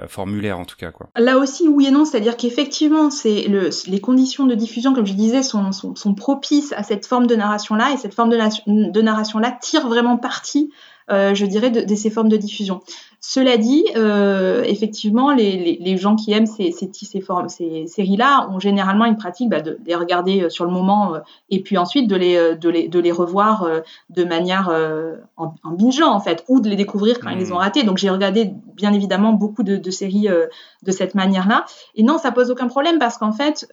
formulaire 0.07 0.57
en 0.57 0.65
tout 0.65 0.77
cas 0.77 0.89
quoi. 0.89 1.09
Là 1.15 1.37
aussi 1.37 1.67
oui 1.67 1.85
et 1.85 1.91
non 1.91 2.05
c'est 2.05 2.17
à 2.17 2.21
dire 2.21 2.37
qu'effectivement 2.37 3.11
c'est 3.11 3.43
le 3.43 3.69
les 3.85 4.01
conditions 4.01 4.47
de 4.47 4.55
diffusion 4.55 4.95
comme 4.95 5.05
je 5.05 5.13
disais 5.13 5.43
sont, 5.43 5.69
propices 6.15 6.73
à 6.73 6.81
cette 6.81 7.05
forme 7.05 7.27
de 7.27 7.35
narration 7.35 7.75
là 7.75 7.91
et 7.93 7.97
cette 7.97 8.15
forme 8.15 8.31
de, 8.31 9.01
narration 9.01 9.37
là 9.37 9.55
tire 9.61 9.87
vraiment 9.87 10.17
parti 10.17 10.71
je 11.09 11.45
dirais, 11.45 11.71
de, 11.71 11.95
ces 11.95 12.09
formes 12.09 12.29
de 12.29 12.37
diffusion. 12.37 12.81
Cela 13.19 13.57
dit, 13.57 13.83
euh, 13.95 14.63
effectivement, 14.63 15.33
les, 15.33 15.77
les, 15.81 15.97
gens 15.97 16.15
qui 16.15 16.31
aiment 16.33 16.45
ces, 16.45 16.71
ces, 16.71 16.89
ces, 16.93 17.19
formes, 17.19 17.49
ces 17.49 17.87
séries-là 17.87 18.47
ont 18.51 18.59
généralement 18.59 19.05
une 19.05 19.17
pratique 19.17 19.49
bah, 19.49 19.59
de 19.59 19.79
les 19.85 19.95
regarder 19.95 20.43
euh, 20.43 20.49
sur 20.49 20.65
le 20.65 20.71
moment 20.71 21.15
euh, 21.15 21.19
et 21.49 21.63
puis 21.63 21.79
ensuite 21.79 22.07
de 22.07 22.15
les, 22.15 22.55
de 22.55 22.69
les, 22.69 22.87
de 22.87 22.99
les 22.99 23.11
revoir 23.11 23.63
euh, 23.63 23.79
de 24.11 24.23
manière 24.23 24.69
en, 25.35 25.55
en 25.63 25.71
bingeant 25.71 26.13
en 26.13 26.19
fait, 26.19 26.43
ou 26.47 26.59
de 26.59 26.69
les 26.69 26.75
découvrir 26.75 27.19
quand 27.19 27.29
ils 27.29 27.39
les 27.39 27.51
ont 27.51 27.55
mmh. 27.55 27.57
ratés. 27.57 27.83
Donc 27.83 27.97
j'ai 27.97 28.11
regardé 28.11 28.51
bien 28.75 28.93
évidemment 28.93 29.33
beaucoup 29.33 29.63
de, 29.63 29.77
de 29.77 29.91
séries 29.91 30.27
de 30.83 30.91
cette 30.91 31.15
manière-là. 31.15 31.65
Et 31.95 32.03
non, 32.03 32.19
ça 32.19 32.31
pose 32.31 32.51
aucun 32.51 32.67
problème 32.67 32.99
parce 32.99 33.17
qu'en 33.17 33.31
fait, 33.31 33.67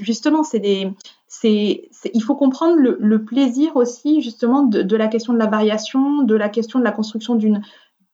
justement, 0.00 0.42
c'est 0.42 0.58
des, 0.58 0.90
c'est, 1.28 1.88
il 2.14 2.22
faut 2.22 2.36
comprendre 2.36 2.76
le, 2.76 2.96
le, 3.00 3.24
plaisir 3.24 3.76
aussi 3.76 4.22
justement 4.22 4.62
de, 4.62 4.82
de, 4.82 4.96
la 4.96 5.08
question 5.08 5.32
de 5.32 5.38
la 5.38 5.46
variation, 5.46 6.22
de 6.22 6.34
la 6.34 6.48
question 6.48 6.78
de 6.78 6.84
la 6.84 6.92
construction 6.92 7.34
d'une 7.34 7.62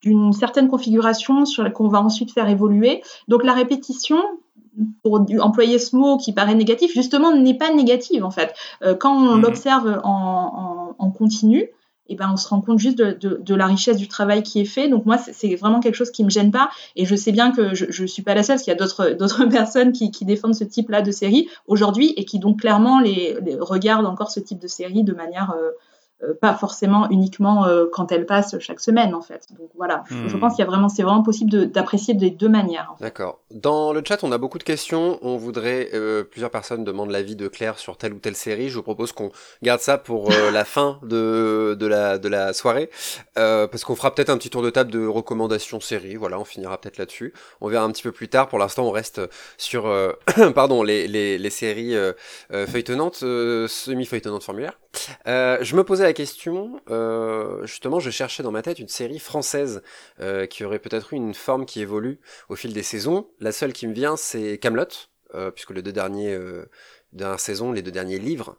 d'une 0.02 0.32
certaine 0.32 0.68
configuration 0.68 1.44
sur 1.44 1.72
qu'on 1.72 1.88
va 1.88 2.00
ensuite 2.00 2.32
faire 2.32 2.48
évoluer. 2.48 3.02
Donc 3.28 3.44
la 3.44 3.52
répétition, 3.52 4.18
pour 5.02 5.24
employer 5.40 5.78
ce 5.78 5.96
mot 5.96 6.16
qui 6.16 6.32
paraît 6.32 6.54
négatif, 6.54 6.92
justement 6.92 7.34
n'est 7.34 7.56
pas 7.56 7.72
négative 7.72 8.24
en 8.24 8.30
fait. 8.30 8.54
Euh, 8.82 8.94
quand 8.94 9.14
on 9.14 9.36
mhm. 9.36 9.42
l'observe 9.42 10.00
en, 10.04 10.94
en, 10.98 11.10
continu, 11.10 11.68
eh 12.08 12.14
ben 12.16 12.30
on 12.32 12.36
se 12.36 12.48
rend 12.48 12.60
compte 12.60 12.78
juste 12.78 12.98
de, 12.98 13.12
de, 13.12 13.40
de, 13.40 13.54
la 13.54 13.66
richesse 13.66 13.96
du 13.96 14.08
travail 14.08 14.42
qui 14.42 14.60
est 14.60 14.66
fait. 14.66 14.88
Donc 14.88 15.06
moi, 15.06 15.18
c'est 15.18 15.54
vraiment 15.54 15.80
quelque 15.80 15.94
chose 15.94 16.10
qui 16.10 16.24
me 16.24 16.30
gêne 16.30 16.50
pas. 16.50 16.70
Et 16.96 17.04
je 17.04 17.14
sais 17.14 17.32
bien 17.32 17.52
que 17.52 17.74
je 17.74 18.02
ne 18.02 18.06
suis 18.06 18.22
pas 18.22 18.34
la 18.34 18.42
seule, 18.42 18.56
parce 18.56 18.64
qu'il 18.64 18.72
y 18.72 18.76
a 18.76 19.14
d'autres 19.14 19.44
personnes 19.46 19.92
qui, 19.92 20.10
qui, 20.10 20.24
défendent 20.24 20.54
ce 20.54 20.64
type-là 20.64 21.02
de 21.02 21.10
série 21.10 21.48
aujourd'hui 21.66 22.12
et 22.16 22.24
qui 22.24 22.38
donc 22.38 22.60
clairement 22.60 23.00
les, 23.00 23.38
regardent 23.60 24.06
encore 24.06 24.30
ce 24.30 24.40
type 24.40 24.58
de 24.58 24.68
série 24.68 25.04
de 25.04 25.12
manière 25.12 25.52
euh, 25.56 25.70
pas 26.40 26.54
forcément 26.54 27.08
uniquement 27.10 27.66
euh, 27.66 27.86
quand 27.90 28.12
elle 28.12 28.26
passe 28.26 28.58
chaque 28.60 28.80
semaine 28.80 29.14
en 29.14 29.20
fait. 29.22 29.48
Donc 29.58 29.70
voilà, 29.76 30.04
je, 30.08 30.14
hmm. 30.14 30.40
pense 30.40 30.54
qu'il 30.54 30.64
y 30.64 30.66
a 30.66 30.70
vraiment, 30.70 30.88
c'est 30.88 31.02
vraiment 31.02 31.22
possible 31.22 31.70
d'apprécier 31.70 32.14
des 32.14 32.30
deux 32.30 32.48
manières. 32.48 32.94
D'accord. 33.00 33.40
Dans 33.50 33.92
le 33.92 34.02
chat, 34.06 34.22
on 34.22 34.32
a 34.32 34.38
beaucoup 34.38 34.58
de 34.58 34.62
questions. 34.62 35.18
On 35.22 35.36
voudrait, 35.36 35.90
euh, 35.94 36.24
plusieurs 36.24 36.50
personnes 36.50 36.84
demandent 36.84 37.10
l'avis 37.10 37.36
de 37.36 37.48
Claire 37.48 37.78
sur 37.78 37.96
telle 37.96 38.12
ou 38.12 38.18
telle 38.18 38.36
série. 38.36 38.68
Je 38.68 38.76
vous 38.76 38.82
propose 38.82 39.12
qu'on 39.12 39.30
garde 39.62 39.80
ça 39.80 39.98
pour 39.98 40.30
la 40.30 40.64
fin 40.64 40.98
de, 41.02 41.76
de, 41.78 41.86
la, 41.86 42.18
de 42.18 42.28
la 42.28 42.52
soirée, 42.52 42.90
parce 43.34 43.84
qu'on 43.84 43.96
fera 43.96 44.14
peut-être 44.14 44.30
un 44.30 44.38
petit 44.38 44.50
tour 44.50 44.62
de 44.62 44.70
table 44.70 44.90
de 44.90 45.06
recommandations 45.06 45.80
séries. 45.80 46.16
Voilà, 46.16 46.38
on 46.38 46.44
finira 46.44 46.80
peut-être 46.80 46.98
là-dessus. 46.98 47.32
On 47.60 47.68
verra 47.68 47.84
un 47.84 47.90
petit 47.90 48.02
peu 48.02 48.12
plus 48.12 48.28
tard. 48.28 48.48
Pour 48.48 48.58
l'instant, 48.58 48.84
on 48.84 48.90
reste 48.90 49.20
sur, 49.56 49.92
pardon, 50.54 50.82
les, 50.82 51.08
les, 51.08 51.38
les 51.38 51.50
séries 51.50 51.94
feuilletonnantes, 52.50 53.16
semi-feuilletonnantes 53.16 54.44
formulaires. 54.44 54.78
Je 55.26 55.76
me 55.76 55.84
posais 55.84 56.04
la 56.04 56.12
question, 56.12 56.80
euh, 56.90 57.64
justement, 57.66 58.00
je 58.00 58.10
cherchais 58.10 58.42
dans 58.42 58.50
ma 58.50 58.62
tête 58.62 58.78
une 58.78 58.88
série 58.88 59.18
française 59.18 59.82
euh, 60.20 60.46
qui 60.46 60.64
aurait 60.64 60.78
peut-être 60.78 61.12
eu 61.12 61.16
une 61.16 61.34
forme 61.34 61.66
qui 61.66 61.80
évolue 61.80 62.20
au 62.48 62.56
fil 62.56 62.72
des 62.72 62.82
saisons. 62.82 63.28
La 63.40 63.52
seule 63.52 63.72
qui 63.72 63.86
me 63.86 63.94
vient, 63.94 64.16
c'est 64.16 64.58
Camelot, 64.58 64.84
euh, 65.34 65.50
puisque 65.50 65.70
les 65.70 65.82
deux 65.82 65.92
derniers 65.92 66.38
dernières 67.12 67.40
saisons, 67.40 67.72
les 67.72 67.82
deux 67.82 67.90
derniers 67.90 68.18
livres 68.18 68.56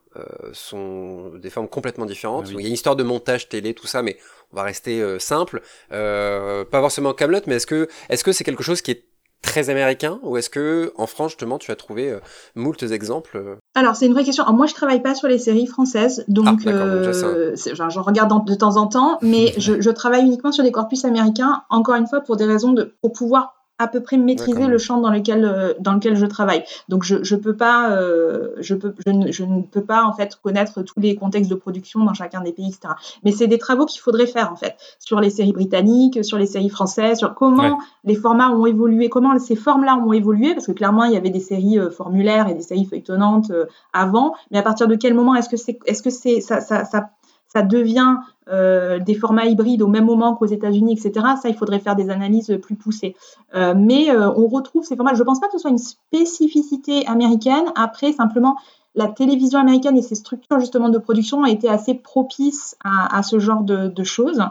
sont 0.52 1.30
des 1.30 1.50
formes 1.50 1.68
complètement 1.68 2.06
différentes. 2.06 2.46
Ah 2.50 2.52
il 2.54 2.62
y 2.62 2.66
a 2.66 2.68
une 2.68 2.74
histoire 2.74 2.96
de 2.96 3.02
montage 3.02 3.50
télé, 3.50 3.74
tout 3.74 3.88
ça, 3.88 4.04
mais 4.04 4.18
on 4.52 4.58
va 4.58 4.64
rester 4.64 5.20
simple. 5.20 5.62
pas 5.90 6.66
forcément 6.72 7.14
Camelot, 7.14 7.42
mais 7.48 7.56
est-ce 7.56 7.66
que 7.66 7.88
est-ce 8.10 8.24
que 8.24 8.32
c'est 8.32 8.44
quelque 8.44 8.62
chose 8.62 8.84
qui 8.84 8.92
est 8.92 9.06
très 9.44 9.70
américain 9.70 10.20
ou 10.24 10.38
est-ce 10.38 10.50
que 10.50 10.94
en 10.98 11.06
France 11.06 11.32
justement 11.32 11.60
tu 11.60 11.70
as 11.70 11.76
trouvé 11.76 12.10
euh, 12.10 12.20
moult 12.56 12.82
exemples 12.82 13.38
euh 13.38 13.56
Alors 13.76 13.96
c'est 13.96 14.08
une 14.08 14.14
vraie 14.14 14.24
question. 14.24 14.44
moi 14.54 14.66
je 14.66 14.74
travaille 14.74 15.02
pas 15.02 15.14
sur 15.14 15.28
les 15.28 15.38
séries 15.38 15.68
françaises, 15.68 16.24
donc 16.28 16.62
ah, 16.66 16.70
euh, 16.70 17.56
j'en 17.74 18.02
regarde 18.02 18.46
de 18.48 18.56
temps 18.56 18.78
en 18.78 18.88
temps, 18.88 19.20
mais 19.22 19.54
je, 19.58 19.80
je, 19.82 19.90
travaille 19.92 20.24
uniquement 20.24 20.52
sur 20.52 20.64
des 20.64 20.72
corpus 20.72 21.06
américains. 21.06 21.64
Encore 21.70 21.96
une 21.96 22.08
fois 22.08 22.22
pour 22.22 22.38
des 22.38 22.46
raisons 22.46 22.72
de 22.72 22.96
pour 23.02 23.12
pouvoir 23.12 23.63
à 23.84 23.88
peu 23.88 24.02
près 24.02 24.18
maîtriser 24.18 24.68
le 24.68 24.78
champ 24.78 25.00
dans 25.00 25.12
lequel 25.12 25.46
euh, 25.46 25.74
dans 25.80 25.94
lequel 25.94 26.16
je 26.16 26.26
travaille. 26.26 26.64
Donc 26.90 27.04
je 27.04 27.24
je 27.24 27.36
peux 27.36 27.56
pas 27.56 27.92
euh, 27.92 28.50
je 28.60 28.76
peux 28.76 28.94
je 29.06 29.12
ne, 29.12 29.32
je 29.32 29.44
ne, 29.44 29.62
peux 29.62 29.84
pas 29.84 30.04
en 30.04 30.14
fait 30.14 30.38
connaître 30.42 30.82
tous 30.82 31.00
les 31.00 31.16
contextes 31.16 31.50
de 31.50 31.56
production 31.56 32.04
dans 32.04 32.14
chacun 32.14 32.42
des 32.42 32.52
pays 32.52 32.68
etc. 32.68 32.94
Mais 33.24 33.32
c'est 33.32 33.48
des 33.48 33.58
travaux 33.58 33.86
qu'il 33.86 34.02
faudrait 34.02 34.28
faire 34.28 34.52
en 34.52 34.56
fait 34.56 34.76
sur 35.00 35.20
les 35.20 35.30
séries 35.30 35.54
britanniques, 35.54 36.24
sur 36.24 36.38
les 36.38 36.48
séries 36.48 36.70
françaises, 36.70 37.20
sur 37.20 37.34
comment 37.36 37.80
les 38.04 38.16
formats 38.16 38.52
ont 38.52 38.66
évolué, 38.66 39.10
comment 39.10 39.38
ces 39.40 39.56
formes-là 39.56 39.98
ont 39.98 40.14
évolué 40.14 40.54
parce 40.54 40.68
que 40.68 40.72
clairement 40.72 41.04
il 41.04 41.14
y 41.14 41.18
avait 41.18 41.30
des 41.30 41.40
séries 41.40 41.80
euh, 41.80 41.90
formulaires 41.90 42.48
et 42.48 42.54
des 42.54 42.62
séries 42.62 42.86
feuilletonnantes 42.86 43.52
avant, 43.92 44.34
mais 44.52 44.58
à 44.58 44.64
partir 44.64 44.88
de 44.88 44.96
quel 44.96 45.14
moment 45.14 45.36
est-ce 45.36 45.50
que 45.50 45.58
c'est 45.58 45.80
est-ce 45.86 46.02
que 46.02 46.10
c'est 46.10 46.42
ça, 46.42 46.62
ça, 46.62 46.86
ça 46.86 47.10
ça 47.54 47.62
devient 47.62 48.16
euh, 48.50 49.00
des 49.00 49.14
formats 49.14 49.46
hybrides 49.46 49.82
au 49.82 49.88
même 49.88 50.06
moment 50.06 50.36
qu'aux 50.36 50.48
États-Unis, 50.48 50.94
etc. 50.94 51.26
Ça, 51.42 51.50
il 51.50 51.56
faudrait 51.56 51.80
faire 51.80 51.96
des 51.96 52.10
analyses 52.10 52.58
plus 52.62 52.76
poussées. 52.76 53.16
Euh, 53.56 53.74
mais 53.78 54.10
euh, 54.10 54.32
on 54.36 54.48
retrouve 54.48 54.84
ces 54.84 54.96
formats. 54.96 55.14
Je 55.14 55.20
ne 55.20 55.26
pense 55.26 55.40
pas 55.40 55.48
que 55.48 55.54
ce 55.54 55.60
soit 55.60 55.70
une 55.70 55.78
spécificité 55.78 57.06
américaine. 57.06 57.66
Après, 57.76 58.12
simplement, 58.12 58.58
la 58.96 59.08
télévision 59.08 59.60
américaine 59.60 59.98
et 59.98 60.02
ses 60.02 60.16
structures 60.16 60.60
justement 60.60 60.90
de 60.90 60.98
production 60.98 61.40
ont 61.40 61.46
été 61.46 61.70
assez 61.70 61.94
propices 61.94 62.76
à, 62.84 63.24
ce 63.24 63.40
genre 63.40 63.64
de, 63.64 64.04
choses. 64.04 64.42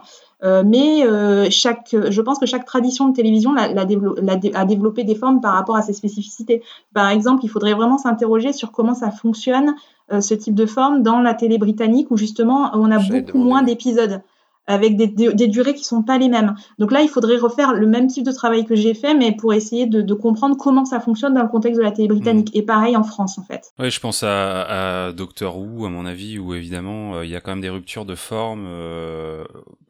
Mais 0.43 1.05
chaque, 1.51 1.95
je 2.11 2.21
pense 2.21 2.39
que 2.39 2.47
chaque 2.47 2.65
tradition 2.65 3.09
de 3.09 3.15
télévision 3.15 3.55
a 3.57 4.65
développé 4.65 5.05
des 5.05 5.15
formes 5.15 5.41
par 5.41 5.55
rapport 5.55 5.77
à 5.77 5.83
ses 5.83 5.93
spécificités. 5.93 6.63
Par 6.95 7.09
exemple, 7.09 7.45
il 7.45 7.49
faudrait 7.49 7.75
vraiment 7.75 7.99
s'interroger 7.99 8.53
sur 8.53 8.73
comment 8.73 8.95
ça 8.95 9.11
fonctionne 9.11 9.75
euh, 10.13 10.21
ce 10.21 10.35
type 10.35 10.55
de 10.55 10.67
forme 10.67 11.03
dans 11.03 11.21
la 11.21 11.33
télé 11.33 11.59
britannique 11.59 12.11
où 12.11 12.17
justement 12.17 12.71
on 12.75 12.91
a 12.91 12.99
beaucoup 12.99 13.39
moins 13.39 13.63
d'épisodes. 13.63 14.21
avec 14.69 14.97
des, 14.97 15.09
des, 15.09 15.49
durées 15.49 15.75
qui 15.75 15.83
sont 15.83 16.03
pas 16.03 16.19
les 16.19 16.29
mêmes. 16.29 16.55
Donc 16.79 16.93
là, 16.93 17.03
il 17.03 17.09
faudrait 17.09 17.37
refaire 17.37 17.73
le 17.75 17.85
même 17.85 18.07
type 18.07 18.25
de 18.25 18.31
travail 18.31 18.65
que 18.65 18.77
j'ai 18.77 18.95
fait, 18.95 19.13
mais 19.13 19.33
pour 19.33 19.53
essayer 19.53 19.87
de, 19.87 20.03
de, 20.03 20.15
comprendre 20.15 20.57
comment 20.57 20.85
ça 20.85 21.01
fonctionne 21.01 21.35
dans 21.35 21.43
le 21.43 21.49
contexte 21.49 21.79
de 21.81 21.85
la 21.85 21.91
télé 21.91 22.07
britannique. 22.07 22.55
Mmh. 22.55 22.59
Et 22.59 22.63
pareil 22.63 22.97
en 22.97 23.03
France, 23.03 23.39
en 23.39 23.43
fait. 23.43 23.73
Oui, 23.81 23.91
je 23.91 23.99
pense 23.99 24.23
à, 24.23 25.07
à 25.07 25.13
Doctor 25.13 25.59
Who, 25.59 25.85
à 25.85 25.91
mon 25.91 26.07
avis, 26.07 26.39
où 26.39 26.55
évidemment, 26.55 27.17
euh, 27.17 27.25
il 27.25 27.31
y 27.33 27.35
a 27.35 27.41
quand 27.41 27.51
même 27.51 27.61
des 27.61 27.71
ruptures 27.71 28.05
de 28.05 28.15
forme. 28.15 28.67
Euh, 28.69 29.45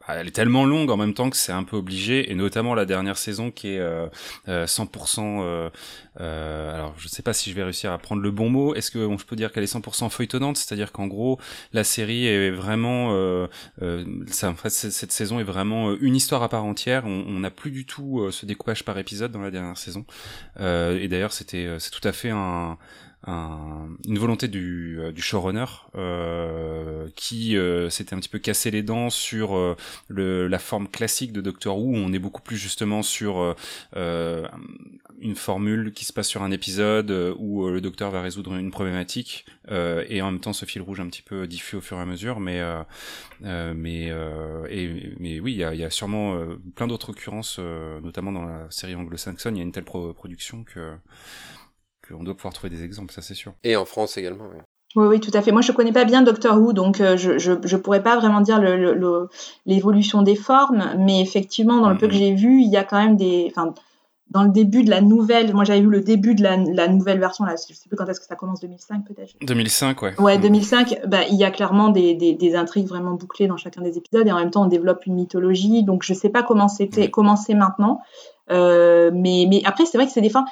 elle 0.08 0.28
est 0.28 0.32
tellement 0.32 0.64
longue 0.64 0.90
en 0.90 0.96
même 0.96 1.14
temps 1.14 1.30
que 1.30 1.36
c'est 1.36 1.52
un 1.52 1.64
peu 1.64 1.76
obligé, 1.76 2.30
et 2.30 2.34
notamment 2.34 2.74
la 2.74 2.84
dernière 2.84 3.18
saison 3.18 3.50
qui 3.50 3.68
est 3.68 3.78
euh, 3.78 4.08
100%. 4.46 5.40
Euh, 5.42 5.70
euh, 6.20 6.74
alors, 6.74 6.94
je 6.98 7.08
sais 7.08 7.22
pas 7.22 7.32
si 7.32 7.50
je 7.50 7.54
vais 7.54 7.62
réussir 7.62 7.92
à 7.92 7.98
prendre 7.98 8.22
le 8.22 8.30
bon 8.30 8.50
mot. 8.50 8.74
Est-ce 8.74 8.90
que 8.90 9.08
je 9.18 9.24
peux 9.24 9.36
dire 9.36 9.52
qu'elle 9.52 9.62
est 9.62 9.72
100% 9.72 10.10
feuilletonnante, 10.10 10.56
c'est-à-dire 10.56 10.92
qu'en 10.92 11.06
gros, 11.06 11.38
la 11.72 11.84
série 11.84 12.26
est 12.26 12.50
vraiment, 12.50 13.10
en 13.12 14.54
fait, 14.56 14.70
cette 14.70 15.12
saison 15.12 15.40
est 15.40 15.44
vraiment 15.44 15.94
une 15.94 16.16
histoire 16.16 16.42
à 16.42 16.48
part 16.48 16.64
entière. 16.64 17.04
On 17.06 17.40
n'a 17.40 17.50
plus 17.50 17.70
du 17.70 17.86
tout 17.86 18.28
ce 18.30 18.46
découpage 18.46 18.84
par 18.84 18.98
épisode 18.98 19.32
dans 19.32 19.42
la 19.42 19.50
dernière 19.50 19.78
saison. 19.78 20.04
et 20.58 21.08
d'ailleurs, 21.08 21.32
c'était, 21.32 21.76
c'est 21.78 21.90
tout 21.90 22.06
à 22.06 22.12
fait 22.12 22.30
un 22.30 22.78
un, 23.24 23.88
une 24.06 24.18
volonté 24.18 24.48
du, 24.48 24.98
euh, 24.98 25.12
du 25.12 25.22
showrunner 25.22 25.64
euh, 25.94 27.08
qui 27.14 27.56
euh, 27.56 27.88
s'était 27.88 28.14
un 28.14 28.18
petit 28.18 28.28
peu 28.28 28.38
cassé 28.38 28.70
les 28.70 28.82
dents 28.82 29.10
sur 29.10 29.56
euh, 29.56 29.76
le, 30.08 30.48
la 30.48 30.58
forme 30.58 30.88
classique 30.88 31.32
de 31.32 31.40
Doctor 31.40 31.78
Who. 31.78 31.92
Où 31.92 31.96
on 31.96 32.12
est 32.12 32.18
beaucoup 32.18 32.42
plus 32.42 32.56
justement 32.56 33.02
sur 33.02 33.54
euh, 33.96 34.48
une 35.20 35.34
formule 35.34 35.92
qui 35.92 36.04
se 36.04 36.12
passe 36.12 36.28
sur 36.28 36.42
un 36.42 36.50
épisode 36.50 37.34
où 37.38 37.68
le 37.68 37.80
docteur 37.80 38.10
va 38.10 38.22
résoudre 38.22 38.54
une 38.54 38.70
problématique 38.70 39.46
et 39.68 40.22
en 40.22 40.30
même 40.30 40.40
temps 40.40 40.52
ce 40.52 40.64
fil 40.64 40.80
rouge 40.80 41.00
un 41.00 41.08
petit 41.08 41.22
peu 41.22 41.46
diffus 41.46 41.76
au 41.76 41.80
fur 41.80 41.98
et 41.98 42.00
à 42.00 42.06
mesure. 42.06 42.40
Mais 42.40 42.60
mais 43.40 44.12
et, 44.70 45.14
mais 45.18 45.40
oui, 45.40 45.52
il 45.52 45.58
y 45.58 45.64
a, 45.64 45.74
y 45.74 45.84
a, 45.84 45.90
sûrement 45.90 46.40
plein 46.74 46.86
d'autres 46.86 47.10
occurrences, 47.10 47.58
notamment 48.02 48.32
dans 48.32 48.44
la 48.44 48.70
série 48.70 48.94
anglo-saxonne. 48.94 49.56
Il 49.56 49.58
y 49.58 49.62
a 49.62 49.64
une 49.64 49.72
telle 49.72 49.84
production 49.84 50.64
que 50.64 50.92
on 52.10 52.22
doit 52.22 52.34
pouvoir 52.34 52.52
trouver 52.52 52.70
des 52.70 52.84
exemples, 52.84 53.12
ça 53.12 53.22
c'est 53.22 53.34
sûr. 53.34 53.54
Et 53.64 53.76
en 53.76 53.84
France 53.84 54.16
également, 54.16 54.44
oui. 54.52 54.60
Oui, 54.94 55.06
oui, 55.06 55.20
tout 55.20 55.30
à 55.32 55.40
fait. 55.40 55.52
Moi, 55.52 55.62
je 55.62 55.72
connais 55.72 55.92
pas 55.92 56.04
bien 56.04 56.20
Doctor 56.20 56.58
Who, 56.60 56.74
donc 56.74 57.00
euh, 57.00 57.16
je, 57.16 57.38
je, 57.38 57.76
pourrais 57.76 58.02
pas 58.02 58.16
vraiment 58.16 58.42
dire 58.42 58.60
l'évolution 59.64 60.18
le, 60.18 60.24
des 60.24 60.36
formes, 60.36 60.84
mais 60.98 61.22
effectivement, 61.22 61.80
dans 61.80 61.88
le 61.88 61.96
peu 61.96 62.08
que 62.08 62.14
j'ai 62.14 62.34
vu, 62.34 62.60
il 62.60 62.68
y 62.68 62.76
a 62.76 62.84
quand 62.84 63.02
même 63.02 63.16
des, 63.16 63.50
enfin, 63.50 63.72
dans 64.32 64.42
le 64.42 64.50
début 64.50 64.82
de 64.82 64.90
la 64.90 65.00
nouvelle, 65.00 65.52
moi 65.54 65.64
j'avais 65.64 65.80
vu 65.80 65.90
le 65.90 66.00
début 66.00 66.34
de 66.34 66.42
la, 66.42 66.88
nouvelle 66.88 67.18
version, 67.18 67.44
là, 67.44 67.54
je 67.56 67.74
sais 67.74 67.88
plus 67.88 67.96
quand 67.96 68.06
est-ce 68.06 68.20
que 68.20 68.26
ça 68.26 68.34
commence, 68.34 68.60
2005 68.60 69.04
peut-être 69.06 69.34
2005, 69.42 70.02
ouais. 70.02 70.20
Ouais, 70.20 70.38
2005, 70.38 70.90
mm. 70.90 71.08
bah, 71.08 71.18
il 71.30 71.36
y 71.36 71.44
a 71.44 71.50
clairement 71.50 71.90
des, 71.90 72.14
des, 72.14 72.54
intrigues 72.54 72.88
vraiment 72.88 73.12
bouclées 73.12 73.46
dans 73.46 73.58
chacun 73.58 73.82
des 73.82 73.98
épisodes, 73.98 74.26
et 74.26 74.32
en 74.32 74.38
même 74.38 74.50
temps 74.50 74.64
on 74.64 74.68
développe 74.68 75.06
une 75.06 75.14
mythologie, 75.14 75.84
donc 75.84 76.02
je 76.02 76.14
sais 76.14 76.30
pas 76.30 76.42
comment 76.42 76.68
c'était, 76.68 77.08
mm. 77.08 77.10
comment 77.10 77.36
c'est 77.36 77.54
maintenant, 77.54 78.00
euh, 78.50 79.10
mais, 79.14 79.62
après 79.64 79.86
c'est 79.86 79.98
vrai 79.98 80.06
que 80.06 80.12
c'est 80.12 80.20
des 80.20 80.30
fins, 80.30 80.44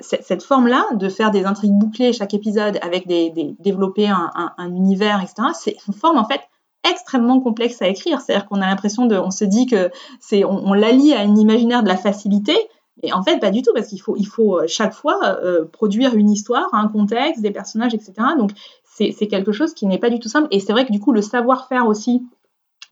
cette 0.00 0.42
forme-là, 0.42 0.84
de 0.94 1.08
faire 1.08 1.30
des 1.30 1.44
intrigues 1.44 1.78
bouclées 1.78 2.12
chaque 2.12 2.34
épisode 2.34 2.78
avec 2.82 3.06
des, 3.06 3.54
développer 3.58 4.08
un, 4.08 4.74
univers, 4.74 5.20
etc., 5.22 5.48
c'est 5.54 5.76
une 5.86 5.94
forme 5.94 6.18
en 6.18 6.24
fait 6.24 6.40
extrêmement 6.88 7.40
complexe 7.40 7.82
à 7.82 7.88
écrire. 7.88 8.20
C'est-à-dire 8.20 8.48
qu'on 8.48 8.60
a 8.62 8.66
l'impression 8.66 9.06
de, 9.06 9.16
on 9.16 9.30
se 9.30 9.44
dit 9.44 9.66
que 9.66 9.90
c'est, 10.18 10.44
on, 10.44 10.72
l'allie 10.72 11.12
à 11.12 11.20
un 11.20 11.36
imaginaire 11.36 11.82
de 11.82 11.88
la 11.88 11.96
facilité, 11.96 12.56
et 13.02 13.12
en 13.12 13.22
fait 13.22 13.38
pas 13.38 13.50
du 13.50 13.62
tout 13.62 13.72
parce 13.74 13.88
qu'il 13.88 14.00
faut, 14.00 14.16
il 14.16 14.26
faut 14.26 14.58
euh, 14.58 14.64
chaque 14.66 14.92
fois 14.92 15.18
euh, 15.24 15.64
produire 15.64 16.14
une 16.14 16.30
histoire, 16.30 16.68
un 16.72 16.88
contexte, 16.88 17.42
des 17.42 17.50
personnages, 17.50 17.94
etc. 17.94 18.12
Donc 18.38 18.50
c'est 18.84 19.28
quelque 19.28 19.52
chose 19.52 19.72
qui 19.72 19.86
n'est 19.86 19.98
pas 19.98 20.10
du 20.10 20.18
tout 20.18 20.28
simple. 20.28 20.48
Et 20.50 20.60
c'est 20.60 20.72
vrai 20.72 20.84
que 20.84 20.92
du 20.92 21.00
coup 21.00 21.12
le 21.12 21.22
savoir-faire 21.22 21.86
aussi 21.86 22.22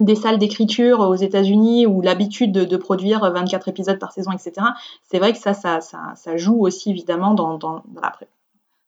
des 0.01 0.15
salles 0.15 0.39
d'écriture 0.39 1.01
aux 1.01 1.15
États-Unis 1.15 1.87
ou 1.87 2.01
l'habitude 2.01 2.53
de, 2.53 2.77
produire 2.77 3.21
24 3.21 3.69
épisodes 3.69 3.99
par 3.99 4.13
saison, 4.13 4.31
etc. 4.33 4.67
C'est 5.03 5.19
vrai 5.19 5.33
que 5.33 5.39
ça, 5.39 5.55
ça, 5.55 5.81
ça, 5.81 6.37
joue 6.37 6.65
aussi 6.65 6.91
évidemment 6.91 7.35
dans, 7.35 7.83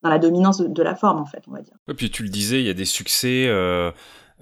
la, 0.02 0.18
dominance 0.18 0.60
de, 0.60 0.82
la 0.82 0.94
forme, 0.94 1.20
en 1.20 1.26
fait, 1.26 1.42
on 1.48 1.52
va 1.52 1.62
dire. 1.62 1.74
Et 1.88 1.94
puis 1.94 2.10
tu 2.10 2.22
le 2.22 2.28
disais, 2.28 2.60
il 2.60 2.66
y 2.66 2.70
a 2.70 2.74
des 2.74 2.84
succès. 2.84 3.46
Euh, 3.48 3.90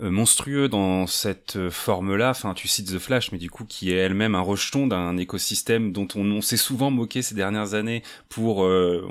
monstrueux 0.01 0.69
dans 0.69 1.07
cette 1.07 1.57
euh, 1.57 1.71
forme-là. 1.71 2.31
Enfin, 2.31 2.55
tu 2.55 2.69
cites 2.69 2.93
The 2.93 2.99
Flash, 2.99 3.33
mais 3.33 3.39
du 3.39 3.51
coup, 3.51 3.65
qui 3.65 3.93
est 3.93 3.97
elle-même 3.97 4.35
un 4.35 4.41
rejeton 4.41 4.87
d'un 4.87 5.17
écosystème 5.17 5.93
dont 5.93 6.09
on, 6.15 6.41
s'est 6.41 6.57
souvent 6.57 6.91
moqué 6.91 7.23
ces 7.23 7.35
dernières 7.35 7.75
années 7.75 8.03
pour 8.29 8.65
euh, 8.65 9.09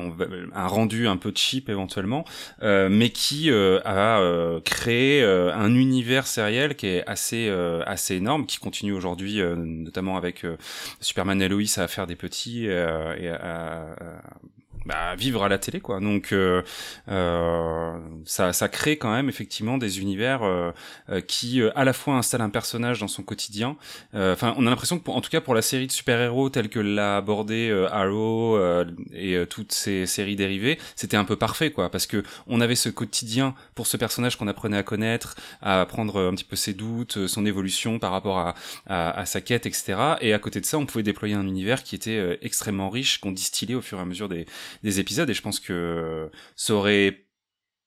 un 0.55 0.67
rendu 0.67 1.07
un 1.07 1.17
peu 1.17 1.31
cheap 1.35 1.69
éventuellement, 1.69 2.25
mais 2.61 3.09
qui 3.09 3.51
a 3.51 4.59
créé 4.63 5.23
un 5.23 5.75
univers 5.75 6.25
sériel 6.25 6.75
qui 6.75 6.87
est 6.87 7.07
assez 7.07 7.49
assez 7.85 8.15
énorme, 8.15 8.45
qui 8.45 8.57
continue 8.59 8.93
aujourd'hui, 8.93 9.41
notamment 9.55 10.15
avec 10.15 10.45
Superman 11.01 11.41
et 11.41 11.49
Lois 11.49 11.77
à 11.77 11.87
faire 11.87 12.07
des 12.07 12.15
petits 12.15 12.65
et 12.65 13.29
à 13.29 13.95
bah, 14.87 15.15
vivre 15.17 15.43
à 15.43 15.49
la 15.49 15.57
télé 15.57 15.81
quoi. 15.81 15.99
Donc 15.99 16.31
euh, 16.31 16.61
euh, 17.09 17.99
ça, 18.23 18.53
ça 18.53 18.69
crée 18.69 18.97
quand 18.97 19.11
même 19.11 19.27
effectivement 19.27 19.77
des 19.77 19.99
univers 19.99 20.43
euh, 20.43 20.71
euh 21.09 21.19
qui 21.19 21.61
euh, 21.61 21.71
à 21.75 21.83
la 21.83 21.91
fois 21.91 22.15
installent 22.15 22.41
un 22.41 22.49
personnage 22.49 22.99
dans 22.99 23.09
son 23.09 23.21
quotidien 23.23 23.75
enfin 24.13 24.53
on 24.57 24.65
a 24.65 24.69
l'impression 24.69 24.97
que 24.97 25.09
en 25.09 25.19
tout 25.19 25.29
cas 25.29 25.41
pour 25.41 25.53
la 25.53 25.61
série 25.61 25.87
de 25.87 25.91
super 25.91 26.21
héros 26.21 26.49
telle 26.49 26.69
que 26.69 26.79
l'a 26.79 27.17
abordé 27.17 27.69
Arrow 27.91 28.57
et 29.13 29.37
toutes 29.49 29.73
ces 29.73 30.05
séries 30.05 30.35
dérivées 30.35 30.77
c'était 30.95 31.17
un 31.17 31.25
peu 31.25 31.35
parfait 31.35 31.71
quoi. 31.71 31.89
Parce 31.89 32.07
que 32.07 32.23
on 32.47 32.61
avait 32.61 32.75
ce 32.75 32.89
quotidien 32.89 33.55
pour 33.75 33.87
ce 33.87 33.97
personnage 33.97 34.37
qu'on 34.37 34.47
apprenait 34.47 34.77
à 34.77 34.83
connaître 34.83 35.35
à 35.61 35.81
apprendre 35.81 36.21
un 36.21 36.33
petit 36.33 36.45
peu 36.45 36.55
ses 36.55 36.73
doutes 36.73 37.27
son 37.27 37.45
évolution 37.45 37.99
par 37.99 38.11
rapport 38.11 38.39
à, 38.39 38.55
à, 38.85 39.19
à 39.19 39.25
sa 39.25 39.41
quête 39.41 39.65
etc 39.65 39.95
et 40.21 40.33
à 40.33 40.39
côté 40.39 40.61
de 40.61 40.65
ça 40.65 40.77
on 40.77 40.85
pouvait 40.85 41.03
déployer 41.03 41.35
un 41.35 41.45
univers 41.45 41.83
qui 41.83 41.95
était 41.95 42.39
extrêmement 42.41 42.89
riche 42.89 43.19
qu'on 43.19 43.31
distillait 43.31 43.75
au 43.75 43.81
fur 43.81 43.97
et 43.97 44.01
à 44.01 44.05
mesure 44.05 44.29
des 44.29 44.45
des 44.83 44.99
épisodes 44.99 45.29
et 45.29 45.33
je 45.33 45.41
pense 45.41 45.59
que 45.59 46.29
ça 46.55 46.73
aurait 46.73 47.27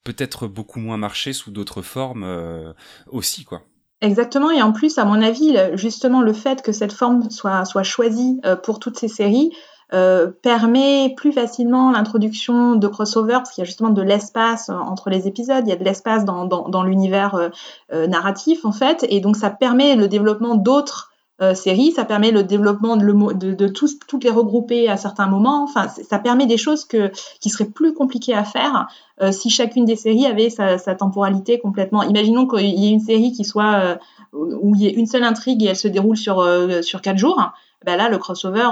peut-être 0.04 0.46
beaucoup 0.46 0.80
moins 0.80 0.96
marché 0.96 1.32
sous 1.32 1.50
d'autres 1.50 1.82
formes 1.82 2.24
euh, 2.24 2.72
aussi 3.08 3.44
quoi. 3.44 3.62
Exactement, 4.02 4.50
et 4.50 4.62
en 4.62 4.72
plus, 4.72 4.96
à 4.96 5.04
mon 5.04 5.20
avis, 5.20 5.58
justement, 5.74 6.22
le 6.22 6.32
fait 6.32 6.62
que 6.62 6.72
cette 6.72 6.94
forme 6.94 7.28
soit, 7.28 7.82
choisie 7.82 8.40
euh, 8.46 8.56
pour 8.56 8.78
toutes 8.78 8.98
ces 8.98 9.08
séries 9.08 9.52
euh, 9.92 10.30
permet 10.42 11.12
plus 11.18 11.32
facilement 11.32 11.90
l'introduction 11.90 12.76
de 12.76 12.88
crossover, 12.88 13.34
parce 13.34 13.50
qu'il 13.50 13.60
y 13.60 13.66
a 13.66 13.66
justement 13.66 13.90
de 13.90 14.00
l'espace 14.00 14.70
entre 14.70 15.10
les 15.10 15.28
épisodes, 15.28 15.64
il 15.66 15.68
y 15.68 15.74
a 15.74 15.76
de 15.76 15.84
l'espace 15.84 16.24
dans 16.24 16.82
l'univers 16.82 17.50
narratif, 17.92 18.64
en 18.64 18.72
fait, 18.72 19.04
et 19.10 19.20
donc 19.20 19.36
ça 19.36 19.50
permet 19.50 19.96
le 19.96 20.08
développement 20.08 20.54
d'autres 20.54 21.09
euh, 21.42 21.54
série, 21.54 21.92
ça 21.92 22.04
permet 22.04 22.32
le 22.32 22.42
développement 22.42 22.98
de, 22.98 23.32
de, 23.32 23.52
de 23.54 23.68
tous, 23.68 23.98
toutes 24.06 24.24
les 24.24 24.30
regrouper 24.30 24.90
à 24.90 24.98
certains 24.98 25.26
moments. 25.26 25.64
Enfin, 25.64 25.88
ça 25.88 26.18
permet 26.18 26.46
des 26.46 26.58
choses 26.58 26.84
que, 26.84 27.10
qui 27.40 27.48
seraient 27.48 27.70
plus 27.70 27.94
compliquées 27.94 28.34
à 28.34 28.44
faire 28.44 28.88
euh, 29.22 29.32
si 29.32 29.48
chacune 29.48 29.86
des 29.86 29.96
séries 29.96 30.26
avait 30.26 30.50
sa, 30.50 30.76
sa 30.76 30.94
temporalité 30.94 31.58
complètement. 31.58 32.02
Imaginons 32.02 32.46
qu'il 32.46 32.78
y 32.78 32.88
ait 32.88 32.90
une 32.90 33.00
série 33.00 33.32
qui 33.32 33.44
soit 33.44 33.74
euh, 33.74 33.96
où 34.32 34.74
il 34.74 34.82
y 34.82 34.86
ait 34.86 34.92
une 34.92 35.06
seule 35.06 35.24
intrigue 35.24 35.62
et 35.62 35.68
elle 35.68 35.76
se 35.76 35.88
déroule 35.88 36.16
sur 36.16 36.46
sur 36.82 37.00
quatre 37.00 37.18
jours. 37.18 37.52
Ben 37.84 37.96
là, 37.96 38.08
le 38.10 38.18
crossover, 38.18 38.68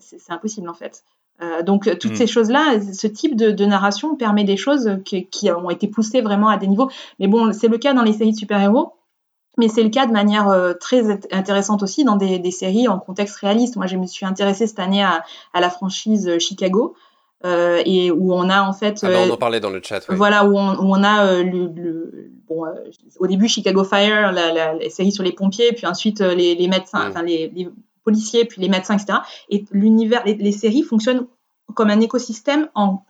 c'est 0.00 0.32
impossible 0.32 0.68
en 0.68 0.74
fait. 0.74 1.04
donc 1.64 1.84
toutes 2.00 2.12
mm. 2.12 2.16
ces 2.16 2.26
choses-là, 2.26 2.80
ce 2.92 3.06
type 3.06 3.36
de, 3.36 3.50
de, 3.52 3.64
narration 3.66 4.16
permet 4.16 4.42
des 4.42 4.56
choses 4.56 4.98
qui, 5.04 5.26
qui 5.26 5.50
ont 5.52 5.70
été 5.70 5.86
poussées 5.86 6.22
vraiment 6.22 6.48
à 6.48 6.56
des 6.56 6.66
niveaux. 6.66 6.90
Mais 7.20 7.28
bon, 7.28 7.52
c'est 7.52 7.68
le 7.68 7.78
cas 7.78 7.92
dans 7.92 8.02
les 8.02 8.14
séries 8.14 8.32
de 8.32 8.38
super-héros 8.38 8.94
mais 9.58 9.68
c'est 9.68 9.82
le 9.82 9.90
cas 9.90 10.06
de 10.06 10.12
manière 10.12 10.48
euh, 10.48 10.74
très 10.74 11.10
intéressante 11.32 11.82
aussi 11.82 12.04
dans 12.04 12.16
des, 12.16 12.38
des, 12.38 12.50
séries 12.50 12.88
en 12.88 12.98
contexte 12.98 13.36
réaliste. 13.36 13.76
Moi, 13.76 13.86
je 13.86 13.96
me 13.96 14.06
suis 14.06 14.26
intéressée 14.26 14.66
cette 14.66 14.78
année 14.78 15.02
à, 15.02 15.24
à 15.52 15.60
la 15.60 15.70
franchise 15.70 16.28
euh, 16.28 16.38
Chicago. 16.38 16.94
Euh, 17.42 17.80
et 17.86 18.10
où 18.10 18.34
on 18.34 18.50
a 18.50 18.60
en 18.60 18.74
fait. 18.74 19.00
Ah 19.02 19.08
bah 19.08 19.14
on 19.26 19.30
en 19.30 19.38
parlait 19.38 19.60
dans 19.60 19.70
le 19.70 19.80
chat. 19.82 20.04
Voilà, 20.10 20.44
où 20.44 20.58
on, 20.58 20.74
où 20.74 20.94
on 20.94 21.02
a 21.02 21.42
le, 21.42 21.72
le, 21.74 22.30
bon, 22.46 22.66
au 23.18 23.26
début 23.26 23.48
Chicago 23.48 23.82
Fire, 23.82 24.30
la, 24.30 24.52
la, 24.52 24.90
série 24.90 25.10
sur 25.10 25.24
les 25.24 25.32
pompiers, 25.32 25.72
puis 25.72 25.86
ensuite 25.86 26.20
les, 26.20 26.54
les 26.54 26.68
médecins, 26.68 27.06
mm. 27.06 27.08
enfin 27.08 27.22
les, 27.22 27.50
les, 27.56 27.70
policiers, 28.04 28.44
puis 28.44 28.60
les 28.60 28.68
médecins, 28.68 28.94
etc. 28.94 29.20
Et 29.48 29.64
l'univers, 29.72 30.22
les, 30.26 30.34
les, 30.34 30.52
séries 30.52 30.82
fonctionnent 30.82 31.26
comme 31.74 31.90
un 31.90 32.00
écosystème 32.00 32.68
en, 32.74 33.02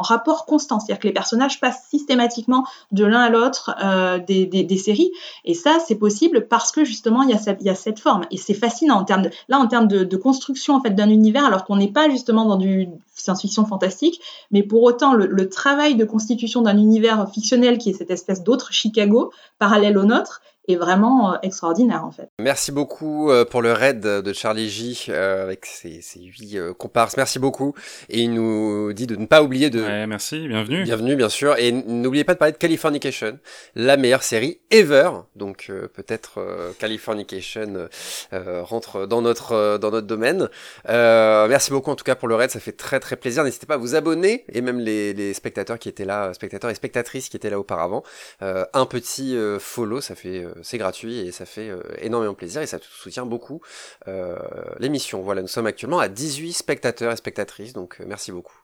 rapport 0.00 0.46
constant, 0.46 0.78
c'est-à-dire 0.78 1.00
que 1.00 1.08
les 1.08 1.12
personnages 1.12 1.60
passent 1.60 1.86
systématiquement 1.90 2.64
de 2.92 3.04
l'un 3.04 3.20
à 3.20 3.30
l'autre 3.30 3.74
euh, 3.82 4.18
des, 4.18 4.76
séries, 4.76 5.10
et 5.44 5.54
ça 5.54 5.78
c'est 5.86 5.96
possible 5.96 6.46
parce 6.48 6.72
que 6.72 6.84
justement 6.84 7.22
il 7.22 7.30
y 7.30 7.34
a 7.34 7.74
cette, 7.74 7.98
forme, 7.98 8.24
et 8.30 8.36
c'est 8.36 8.54
fascinant 8.54 8.96
en 8.96 9.04
termes 9.04 9.22
de, 9.22 9.30
là 9.48 9.58
en 9.58 9.66
termes 9.66 9.88
de, 9.88 10.16
construction 10.16 10.74
en 10.74 10.80
fait 10.80 10.90
d'un 10.90 11.10
univers, 11.10 11.44
alors 11.44 11.64
qu'on 11.64 11.76
n'est 11.76 11.92
pas 11.92 12.08
justement 12.08 12.44
dans 12.44 12.56
du 12.56 12.88
science-fiction 13.14 13.66
fantastique, 13.66 14.20
mais 14.50 14.62
pour 14.62 14.82
autant 14.82 15.14
le 15.14 15.48
travail 15.48 15.96
de 15.96 16.04
constitution 16.04 16.62
d'un 16.62 16.76
univers 16.76 17.28
fictionnel 17.30 17.78
qui 17.78 17.90
est 17.90 17.94
cette 17.94 18.10
espèce 18.10 18.42
d'autre 18.42 18.72
Chicago 18.72 19.32
parallèle 19.58 19.98
au 19.98 20.04
nôtre 20.04 20.40
est 20.68 20.76
vraiment 20.76 21.32
euh, 21.32 21.36
extraordinaire 21.42 22.04
en 22.04 22.10
fait. 22.10 22.28
Merci 22.38 22.72
beaucoup 22.72 23.30
pour 23.50 23.62
le 23.62 23.72
raid 23.72 24.00
de 24.00 24.32
Charlie 24.32 24.68
J 24.68 25.10
avec 25.10 25.66
ses, 25.66 26.02
ses 26.02 26.20
huit 26.20 26.58
comparses. 26.78 27.16
Merci 27.16 27.38
beaucoup. 27.38 27.74
Et 28.08 28.20
il 28.20 28.34
nous 28.34 28.92
dit 28.92 29.06
de 29.06 29.16
ne 29.16 29.26
pas 29.26 29.42
oublier 29.42 29.70
de... 29.70 29.80
Ouais, 29.80 30.06
merci, 30.06 30.46
bienvenue. 30.46 30.84
Bienvenue, 30.84 31.16
bien 31.16 31.28
sûr. 31.28 31.56
Et 31.58 31.72
n'oubliez 31.72 32.24
pas 32.24 32.34
de 32.34 32.38
parler 32.38 32.52
de 32.52 32.58
Californication, 32.58 33.38
la 33.74 33.96
meilleure 33.96 34.22
série 34.22 34.60
ever. 34.70 35.10
Donc 35.36 35.72
peut-être 35.94 36.40
Californication 36.78 37.88
rentre 38.32 39.06
dans 39.06 39.22
notre, 39.22 39.78
dans 39.78 39.90
notre 39.90 40.06
domaine. 40.06 40.48
merci 40.86 41.70
beaucoup 41.70 41.90
en 41.90 41.96
tout 41.96 42.04
cas 42.04 42.14
pour 42.14 42.28
le 42.28 42.34
raid, 42.34 42.50
ça 42.50 42.60
fait 42.60 42.72
très 42.72 43.00
très 43.00 43.16
plaisir. 43.16 43.44
N'hésitez 43.44 43.66
pas 43.66 43.74
à 43.74 43.78
vous 43.78 43.94
abonner 43.94 44.44
et 44.52 44.60
même 44.60 44.80
les, 44.80 45.14
les 45.14 45.34
spectateurs 45.34 45.78
qui 45.78 45.88
étaient 45.88 46.04
là, 46.04 46.32
spectateurs 46.34 46.70
et 46.70 46.74
spectatrices 46.74 47.28
qui 47.28 47.36
étaient 47.36 47.50
là 47.50 47.58
auparavant. 47.58 48.02
un 48.40 48.86
petit 48.86 49.36
follow, 49.58 50.00
ça 50.00 50.14
fait 50.14 50.44
c'est 50.62 50.78
gratuit 50.78 51.18
et 51.18 51.32
ça 51.32 51.46
fait 51.46 51.68
euh, 51.68 51.80
énormément 52.00 52.34
plaisir 52.34 52.62
et 52.62 52.66
ça 52.66 52.78
soutient 52.82 53.26
beaucoup 53.26 53.60
euh, 54.06 54.36
l'émission. 54.78 55.22
Voilà, 55.22 55.42
nous 55.42 55.48
sommes 55.48 55.66
actuellement 55.66 55.98
à 55.98 56.08
18 56.08 56.52
spectateurs 56.52 57.12
et 57.12 57.16
spectatrices, 57.16 57.72
donc 57.72 58.00
euh, 58.00 58.04
merci 58.06 58.32
beaucoup. 58.32 58.56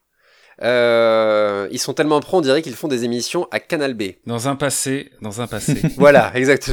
Euh, 0.63 1.67
ils 1.71 1.79
sont 1.79 1.95
tellement 1.95 2.21
pros, 2.21 2.39
on 2.39 2.41
dirait 2.41 2.63
qu'ils 2.63 2.77
font 2.77 2.89
des 2.89 3.05
émissions 3.05 3.49
à 3.51 3.59
Canal 3.59 3.95
B. 3.95 4.13
Dans 4.27 4.49
un 4.49 4.57
passé, 4.57 5.11
dans 5.21 5.41
un 5.41 5.47
passé. 5.47 5.81
voilà, 5.97 6.31
exact. 6.37 6.71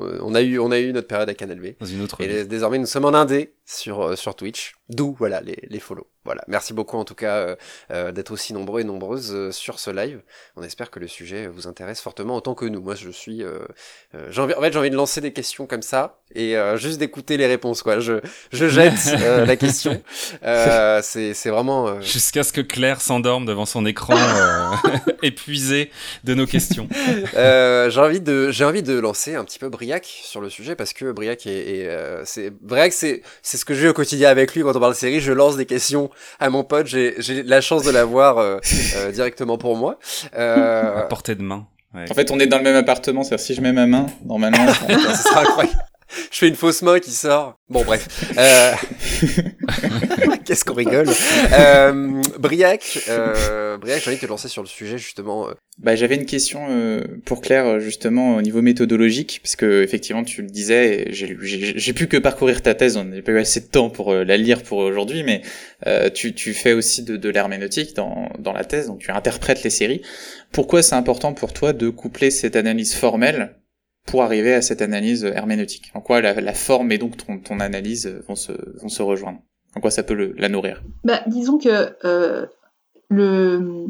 on 0.00 0.34
a 0.34 0.42
eu, 0.42 0.58
on 0.58 0.70
a 0.70 0.78
eu 0.80 0.92
notre 0.92 1.06
période 1.06 1.28
à 1.28 1.34
Canal 1.34 1.60
B. 1.60 1.66
Dans 1.78 1.86
une 1.86 2.02
autre. 2.02 2.20
Et 2.20 2.44
désormais, 2.44 2.78
nous 2.78 2.86
sommes 2.86 3.04
en 3.04 3.14
Indé 3.14 3.52
sur 3.70 4.16
sur 4.18 4.34
Twitch. 4.34 4.74
D'où 4.88 5.14
voilà 5.18 5.40
les 5.40 5.58
les 5.68 5.80
follow. 5.80 6.10
Voilà, 6.26 6.42
merci 6.48 6.74
beaucoup 6.74 6.98
en 6.98 7.04
tout 7.06 7.14
cas 7.14 7.36
euh, 7.36 7.56
euh, 7.90 8.12
d'être 8.12 8.30
aussi 8.30 8.52
nombreux 8.52 8.82
et 8.82 8.84
nombreuses 8.84 9.32
euh, 9.34 9.52
sur 9.52 9.80
ce 9.80 9.90
live. 9.90 10.20
On 10.54 10.62
espère 10.62 10.90
que 10.90 11.00
le 11.00 11.08
sujet 11.08 11.46
vous 11.46 11.66
intéresse 11.66 12.02
fortement 12.02 12.36
autant 12.36 12.54
que 12.54 12.66
nous. 12.66 12.82
Moi, 12.82 12.94
je 12.94 13.08
suis, 13.08 13.42
j'ai 14.28 14.40
envie, 14.40 14.52
en 14.54 14.60
fait, 14.60 14.72
j'ai 14.72 14.78
envie 14.78 14.90
de 14.90 14.96
lancer 14.96 15.22
des 15.22 15.32
questions 15.32 15.66
comme 15.66 15.82
ça 15.82 16.20
et 16.34 16.56
juste 16.76 16.98
d'écouter 16.98 17.36
les 17.36 17.46
réponses. 17.46 17.82
Quoi, 17.82 18.00
je, 18.00 18.20
je 18.52 18.68
jette 18.68 19.16
la 19.46 19.56
question. 19.56 20.02
c'est, 20.42 21.34
c'est 21.34 21.50
vraiment 21.50 22.00
jusqu'à 22.00 22.42
ce 22.42 22.52
que 22.52 22.60
Claire 22.60 23.00
s'endorme 23.00 23.46
devant 23.46 23.66
son 23.66 23.86
écran 23.86 24.16
épuisé 25.22 25.90
de 26.24 26.34
nos 26.34 26.46
questions. 26.46 26.88
j'ai 27.32 28.00
envie 28.00 28.20
de, 28.20 28.50
j'ai 28.50 28.64
envie 28.64 28.82
de 28.82 28.98
lancer 28.98 29.34
un 29.36 29.44
petit 29.44 29.58
peu 29.58 29.68
Briac 29.68 30.04
sur 30.04 30.40
le 30.40 30.50
sujet 30.50 30.76
parce 30.76 30.92
que 30.92 31.12
Briac 31.12 31.46
est, 31.46 31.80
est 31.80 32.24
c'est 32.24 32.50
Briac, 32.50 32.92
c'est, 32.92 33.22
c'est 33.42 33.58
ce 33.60 33.64
que 33.66 33.74
je 33.74 33.82
vis 33.82 33.88
au 33.88 33.92
quotidien 33.92 34.30
avec 34.30 34.54
lui 34.54 34.62
quand 34.62 34.74
on 34.74 34.80
parle 34.80 34.94
de 34.94 34.98
série. 34.98 35.20
Je 35.20 35.32
lance 35.32 35.56
des 35.56 35.66
questions 35.66 36.10
à 36.38 36.48
mon 36.48 36.64
pote. 36.64 36.86
J'ai 36.86 37.42
la 37.44 37.60
chance 37.60 37.82
de 37.84 37.90
l'avoir 37.90 38.38
euh, 38.38 38.58
euh, 38.96 39.12
directement 39.12 39.58
pour 39.58 39.76
moi. 39.76 39.98
Euh... 40.36 40.96
À 40.96 41.02
portée 41.02 41.34
de 41.34 41.42
main. 41.42 41.66
En 41.94 42.14
fait, 42.14 42.30
on 42.30 42.38
est 42.38 42.46
dans 42.46 42.58
le 42.58 42.64
même 42.64 42.76
appartement. 42.76 43.22
C'est-à-dire 43.22 43.44
si 43.44 43.54
je 43.54 43.60
mets 43.60 43.72
ma 43.72 43.86
main, 43.86 44.06
normalement, 44.24 44.66
ça 44.88 45.14
sera 45.14 45.42
incroyable 45.42 45.89
je 46.30 46.38
fais 46.38 46.48
une 46.48 46.56
fausse 46.56 46.82
main 46.82 46.98
qui 46.98 47.12
sort. 47.12 47.56
Bon, 47.68 47.84
bref. 47.84 48.08
Euh... 48.36 48.72
Qu'est-ce 50.44 50.64
qu'on 50.64 50.74
rigole. 50.74 51.08
Euh, 51.52 52.22
Briac, 52.38 52.98
euh, 53.08 53.76
Briac, 53.78 54.02
j'ai 54.02 54.10
envie 54.10 54.16
de 54.16 54.22
te 54.22 54.26
lancer 54.26 54.48
sur 54.48 54.62
le 54.62 54.68
sujet 54.68 54.98
justement. 54.98 55.48
Euh. 55.48 55.52
Bah, 55.78 55.94
j'avais 55.94 56.16
une 56.16 56.26
question 56.26 56.66
euh, 56.68 57.02
pour 57.24 57.40
Claire 57.40 57.80
justement 57.80 58.36
au 58.36 58.42
niveau 58.42 58.62
méthodologique, 58.62 59.40
parce 59.42 59.56
que 59.56 59.82
effectivement 59.82 60.24
tu 60.24 60.42
le 60.42 60.48
disais, 60.48 61.06
j'ai 61.10 61.92
pu 61.92 62.08
que 62.08 62.16
parcourir 62.16 62.62
ta 62.62 62.74
thèse, 62.74 62.96
on 62.96 63.04
n'a 63.04 63.22
pas 63.22 63.32
eu 63.32 63.38
assez 63.38 63.60
de 63.60 63.66
temps 63.66 63.90
pour 63.90 64.12
la 64.12 64.36
lire 64.36 64.62
pour 64.62 64.78
aujourd'hui, 64.78 65.22
mais 65.22 65.42
tu, 66.14 66.34
tu 66.34 66.52
fais 66.52 66.72
aussi 66.72 67.02
de, 67.02 67.16
de 67.16 67.28
l'herméneutique 67.28 67.94
dans, 67.94 68.28
dans 68.38 68.52
la 68.52 68.64
thèse, 68.64 68.88
donc 68.88 68.98
tu 68.98 69.10
interprètes 69.10 69.62
les 69.62 69.70
séries. 69.70 70.02
Pourquoi 70.52 70.82
c'est 70.82 70.96
important 70.96 71.32
pour 71.32 71.52
toi 71.52 71.72
de 71.72 71.88
coupler 71.88 72.30
cette 72.30 72.56
analyse 72.56 72.94
formelle 72.94 73.54
pour 74.06 74.22
arriver 74.22 74.54
à 74.54 74.62
cette 74.62 74.82
analyse 74.82 75.24
herméneutique. 75.24 75.90
En 75.94 76.00
quoi 76.00 76.20
la, 76.20 76.54
forme 76.54 76.92
et 76.92 76.98
donc 76.98 77.16
ton, 77.16 77.60
analyse 77.60 78.06
vont 78.26 78.36
se, 78.36 78.52
vont 78.80 78.88
se 78.88 79.02
rejoindre? 79.02 79.40
En 79.76 79.80
quoi 79.80 79.90
ça 79.90 80.02
peut 80.02 80.14
le, 80.14 80.34
la 80.36 80.48
nourrir? 80.48 80.82
Bah, 81.04 81.22
Disons 81.26 81.58
que 81.58 81.96
euh, 82.04 82.46
le, 83.08 83.86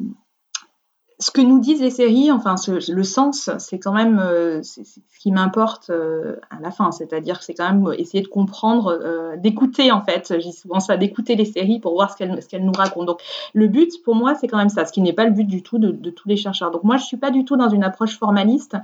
ce 1.20 1.30
que 1.30 1.42
nous 1.42 1.60
disent 1.60 1.82
les 1.82 1.90
séries, 1.90 2.32
enfin 2.32 2.54
le 2.66 3.02
sens, 3.02 3.50
c'est 3.58 3.78
quand 3.78 3.92
même 3.92 4.18
euh, 4.18 4.62
ce 4.62 4.80
qui 5.20 5.30
m'importe 5.30 5.90
euh, 5.90 6.36
à 6.50 6.60
la 6.62 6.70
fin. 6.70 6.92
C'est-à-dire 6.92 7.38
que 7.38 7.44
c'est 7.44 7.52
quand 7.52 7.70
même 7.70 7.92
essayer 7.98 8.22
de 8.22 8.28
comprendre, 8.28 8.98
euh, 9.02 9.36
d'écouter 9.36 9.92
en 9.92 10.00
fait. 10.00 10.40
J'ai 10.40 10.50
souvent 10.50 10.80
ça, 10.80 10.96
d'écouter 10.96 11.36
les 11.36 11.44
séries 11.44 11.78
pour 11.78 11.92
voir 11.92 12.10
ce 12.10 12.16
qu'elles 12.16 12.40
qu'elles 12.46 12.64
nous 12.64 12.72
racontent. 12.72 13.04
Donc 13.04 13.20
le 13.52 13.68
but 13.68 14.02
pour 14.02 14.14
moi, 14.14 14.34
c'est 14.34 14.48
quand 14.48 14.56
même 14.56 14.70
ça, 14.70 14.86
ce 14.86 14.92
qui 14.92 15.02
n'est 15.02 15.12
pas 15.12 15.26
le 15.26 15.32
but 15.32 15.44
du 15.44 15.62
tout 15.62 15.78
de, 15.78 15.90
de, 15.90 16.10
tous 16.10 16.26
les 16.26 16.36
chercheurs. 16.36 16.70
Donc 16.70 16.84
moi, 16.84 16.96
je 16.96 17.04
suis 17.04 17.18
pas 17.18 17.30
du 17.30 17.44
tout 17.44 17.56
dans 17.56 17.68
une 17.68 17.84
approche 17.84 18.18
formaliste 18.18 18.76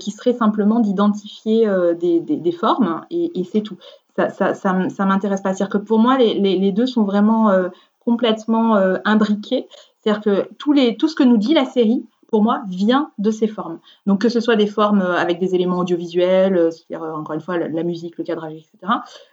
qui 0.00 0.10
serait 0.10 0.32
simplement 0.32 0.80
d'identifier 0.80 1.70
des, 2.00 2.20
des, 2.20 2.36
des, 2.36 2.52
formes 2.52 3.02
et, 3.10 3.38
et 3.38 3.44
c'est 3.44 3.60
tout. 3.60 3.76
Ça, 4.16 4.30
ça, 4.30 4.54
ça, 4.54 5.04
m'intéresse 5.04 5.42
pas. 5.42 5.52
C'est-à-dire 5.52 5.68
que 5.68 5.76
pour 5.76 5.98
moi, 5.98 6.16
les, 6.16 6.32
les, 6.32 6.56
les 6.56 6.72
deux 6.72 6.86
sont 6.86 7.04
vraiment 7.04 7.52
complètement 8.00 8.76
imbriqués. 9.04 9.68
C'est-à-dire 10.06 10.22
que 10.22 10.72
les, 10.72 10.96
tout 10.96 11.08
ce 11.08 11.16
que 11.16 11.24
nous 11.24 11.36
dit 11.36 11.52
la 11.52 11.64
série, 11.64 12.06
pour 12.28 12.40
moi, 12.40 12.62
vient 12.68 13.10
de 13.18 13.32
ces 13.32 13.48
formes. 13.48 13.80
Donc 14.06 14.20
que 14.20 14.28
ce 14.28 14.38
soit 14.38 14.54
des 14.54 14.68
formes 14.68 15.02
euh, 15.02 15.16
avec 15.16 15.40
des 15.40 15.56
éléments 15.56 15.78
audiovisuels, 15.78 16.56
euh, 16.56 16.70
c'est-à-dire 16.70 17.04
euh, 17.04 17.12
encore 17.12 17.34
une 17.34 17.40
fois 17.40 17.58
la, 17.58 17.82
musique, 17.82 18.16
le 18.16 18.22
cadrage, 18.22 18.52
etc., 18.52 18.92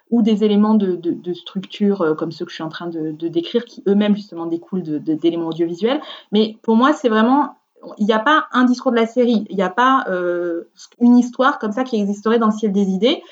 ou 0.09 0.23
des 0.23 0.43
éléments 0.43 0.73
de, 0.73 0.95
de, 0.95 1.33
structure 1.33 2.15
comme 2.17 2.31
ceux 2.31 2.45
que 2.45 2.51
je 2.51 2.55
suis 2.55 2.63
en 2.63 2.69
train 2.69 2.87
de, 2.87 3.27
décrire, 3.27 3.65
qui 3.65 3.83
eux-mêmes 3.87 4.15
justement 4.15 4.45
découlent 4.47 4.83
d'éléments 4.83 5.47
audiovisuels. 5.47 6.01
Mais 6.31 6.57
pour 6.63 6.75
moi, 6.75 6.93
c'est 6.93 7.09
vraiment 7.09 7.55
il 7.97 8.05
n'y 8.05 8.13
a 8.13 8.19
pas 8.19 8.45
un 8.51 8.63
discours 8.63 8.91
de 8.91 8.95
la 8.95 9.07
série, 9.07 9.45
il 9.49 9.55
n'y 9.55 9.63
a 9.63 9.69
pas 9.69 10.05
une 11.01 11.17
histoire 11.17 11.57
comme 11.57 11.71
ça 11.71 11.83
qui 11.83 11.99
existerait 11.99 12.37
dans 12.39 12.47
le 12.47 12.53
ciel 12.53 12.71
des 12.71 12.89
idées. 12.89 13.23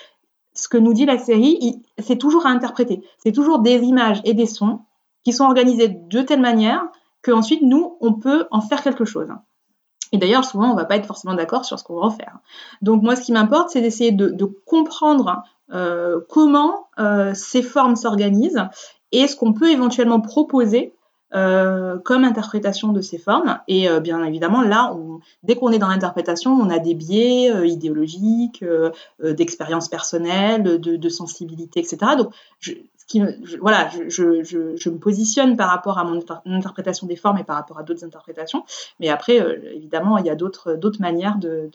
Ce 0.54 0.68
que 0.68 0.78
nous 0.78 0.94
dit 0.94 1.06
la 1.06 1.20
série, 1.20 1.82
c'est 2.00 2.18
toujours 2.18 2.48
à 2.48 2.50
interpréter. 2.50 3.04
C'est 3.18 3.32
toujours 3.32 3.60
des 3.60 3.84
images 3.84 4.22
et 4.26 4.34
des 4.34 4.48
sons 4.48 4.82
qui 5.24 5.34
sont 5.34 5.46
organisés 5.46 5.88
de 5.88 6.22
telle 6.24 6.42
manière 6.42 6.84
qu'ensuite, 7.22 7.62
nous, 7.62 7.98
on 8.02 8.14
peut 8.14 8.48
en 8.52 8.62
faire 8.62 8.82
quelque 8.84 9.06
chose. 9.06 9.30
Et 10.12 10.18
d'ailleurs, 10.18 10.44
souvent, 10.44 10.70
on 10.70 10.74
ne 10.74 10.80
va 10.80 10.86
pas 10.86 10.98
être 10.98 11.06
forcément 11.06 11.34
d'accord 11.36 11.66
sur 11.66 11.80
ce 11.80 11.84
qu'on 11.84 11.96
va 11.96 12.08
en 12.08 12.12
faire. 12.12 12.40
Donc 12.82 13.02
moi, 13.02 13.16
ce 13.16 13.22
qui 13.22 13.32
m'importe, 13.32 13.70
c'est 13.70 13.82
d'essayer 13.82 14.12
de, 14.12 14.46
comprendre 14.66 15.44
euh, 15.72 16.20
comment 16.30 16.88
euh, 17.00 17.34
ces 17.34 17.62
formes 17.62 17.96
s'organisent 17.96 18.64
et 19.12 19.28
ce 19.28 19.36
qu'on 19.36 19.54
peut 19.54 19.70
éventuellement 19.72 20.20
proposer 20.20 20.94
euh, 21.34 21.98
comme 22.04 22.26
interprétation 22.26 22.92
de 22.92 23.00
ces 23.00 23.18
formes. 23.18 23.60
Et 23.70 23.88
bien 24.02 24.22
évidemment, 24.26 24.62
là, 24.62 24.94
dès 25.44 25.56
qu'on 25.56 25.72
est 25.72 25.80
dans 25.80 25.88
l'interprétation, 25.88 26.52
on 26.52 26.70
a 26.70 26.80
des 26.80 26.94
biais 26.94 27.70
idéologiques, 27.70 28.66
d'expérience 29.24 29.88
personnelle, 29.88 30.64
de, 30.64 30.76
de, 30.78 31.10
sensibilité, 31.10 31.80
etc. 31.80 31.98
Donc, 32.18 32.34
je, 33.20 33.58
voilà, 33.58 33.90
je, 34.08 34.90
me 34.90 34.98
positionne 34.98 35.58
par 35.58 35.70
rapport 35.70 35.98
à 35.98 36.04
mon, 36.04 36.24
interprétation 36.46 37.08
des 37.08 37.16
formes 37.16 37.38
et 37.38 37.44
par 37.44 37.56
rapport 37.56 37.80
à 37.80 37.84
d'autres 37.84 38.06
interprétations. 38.06 38.64
Mais 39.00 39.10
après, 39.10 39.42
euh, 39.42 39.58
évidemment, 39.74 40.18
il 40.18 40.26
y 40.26 40.30
a 40.30 40.36
d'autres 40.36 40.78
manières 41.00 41.38
de, 41.38 41.70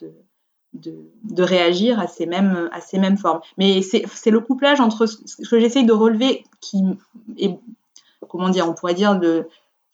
de, 0.75 1.43
réagir 1.43 2.01
à 2.01 2.07
ces 2.07 2.27
mêmes, 2.27 2.69
à 2.73 2.81
ces 2.81 2.99
mêmes 2.99 3.17
formes. 3.17 3.41
Mais 3.59 3.83
c'est 3.83 4.31
le 4.31 4.41
couplage 4.41 4.81
entre 4.81 5.07
ce 5.07 5.49
que 5.49 5.59
j'essaye 5.59 5.85
de 5.85 5.93
relever 5.93 6.45
qui 6.61 6.83
est, 7.39 7.59
comment 8.29 8.49
dire, 8.49 8.69
on 8.69 8.75
pourrait 8.75 8.95
dire, 8.95 9.19
de, 9.19 9.47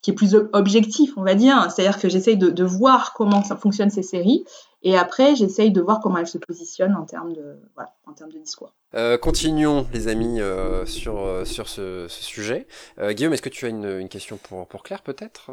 qui 0.03 0.11
est 0.11 0.13
plus 0.13 0.35
objectif, 0.51 1.13
on 1.17 1.23
va 1.23 1.33
dire. 1.33 1.71
C'est-à-dire 1.71 1.99
que 1.99 2.09
j'essaye 2.09 2.37
de, 2.37 2.63
voir 2.63 3.13
comment 3.13 3.43
ça 3.43 3.55
fonctionne 3.55 3.89
ces 3.89 4.03
séries 4.03 4.45
et 4.83 4.97
après, 4.97 5.35
j'essaye 5.35 5.71
de 5.71 5.81
voir 5.81 6.01
comment 6.01 6.17
elles 6.17 6.27
se 6.27 6.37
positionnent 6.37 6.95
en 6.95 7.05
termes 7.05 7.33
de, 7.33 8.39
discours. 8.43 8.73
Euh, 8.95 9.17
continuons, 9.17 9.87
les 9.93 10.09
amis, 10.09 10.41
euh, 10.41 10.85
sur, 10.85 11.19
euh, 11.19 11.45
sur 11.45 11.69
ce, 11.69 12.05
sujet. 12.09 12.67
Guillaume, 13.01 13.33
est-ce 13.33 13.41
que 13.41 13.49
tu 13.49 13.65
as 13.65 13.69
une, 13.69 14.09
question 14.09 14.37
pour 14.37 14.83
Claire, 14.83 15.01
peut-être? 15.01 15.51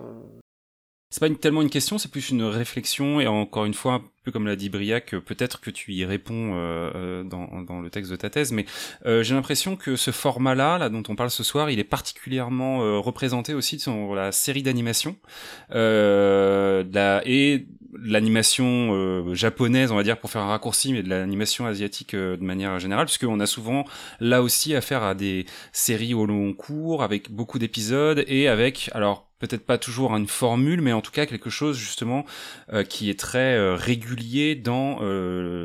C'est 1.10 1.20
pas 1.20 1.30
tellement 1.30 1.62
une 1.62 1.70
question, 1.70 1.98
c'est 1.98 2.10
plus 2.10 2.30
une 2.30 2.42
réflexion 2.42 3.20
et 3.20 3.26
encore 3.26 3.64
une 3.64 3.74
fois, 3.74 3.94
un 3.94 4.02
peu 4.24 4.32
comme 4.32 4.46
l'a 4.46 4.56
dit 4.56 4.68
Briac, 4.68 5.16
peut-être 5.16 5.60
que 5.60 5.70
tu 5.70 5.92
y 5.92 6.04
réponds 6.04 6.54
dans, 7.24 7.62
dans, 7.62 7.80
le 7.80 7.90
texte 7.90 8.10
de 8.10 8.16
ta 8.16 8.30
thèse, 8.30 8.52
mais 8.52 8.64
j'ai 9.04 9.34
l'impression 9.34 9.76
que 9.76 9.96
ce 9.96 10.10
format-là, 10.10 10.78
là 10.78 10.88
dont 10.88 11.02
on 11.08 11.16
parle 11.16 11.30
ce 11.30 11.42
soir, 11.42 11.70
il 11.70 11.78
est 11.78 11.84
particulièrement 11.84 13.00
représenté 13.00 13.54
aussi 13.54 13.78
dans 13.84 14.14
la 14.14 14.30
série 14.30 14.62
d'animation 14.62 15.16
et 15.74 17.66
l'animation 17.98 18.90
euh, 18.92 19.34
japonaise, 19.34 19.92
on 19.92 19.96
va 19.96 20.02
dire, 20.02 20.18
pour 20.18 20.30
faire 20.30 20.42
un 20.42 20.48
raccourci, 20.48 20.92
mais 20.92 21.02
de 21.02 21.08
l'animation 21.08 21.66
asiatique 21.66 22.14
euh, 22.14 22.36
de 22.36 22.42
manière 22.42 22.78
générale, 22.78 23.06
puisqu'on 23.06 23.40
a 23.40 23.46
souvent 23.46 23.84
là 24.20 24.42
aussi 24.42 24.74
affaire 24.74 25.02
à 25.02 25.14
des 25.14 25.46
séries 25.72 26.14
au 26.14 26.26
long 26.26 26.52
cours, 26.52 27.02
avec 27.02 27.30
beaucoup 27.30 27.58
d'épisodes, 27.58 28.24
et 28.26 28.48
avec, 28.48 28.90
alors 28.94 29.29
peut-être 29.40 29.66
pas 29.66 29.78
toujours 29.78 30.14
une 30.14 30.28
formule, 30.28 30.80
mais 30.80 30.92
en 30.92 31.00
tout 31.00 31.10
cas 31.10 31.26
quelque 31.26 31.50
chose 31.50 31.76
justement 31.76 32.24
euh, 32.72 32.84
qui 32.84 33.10
est 33.10 33.18
très 33.18 33.74
régulier 33.74 34.54
dans 34.54 35.00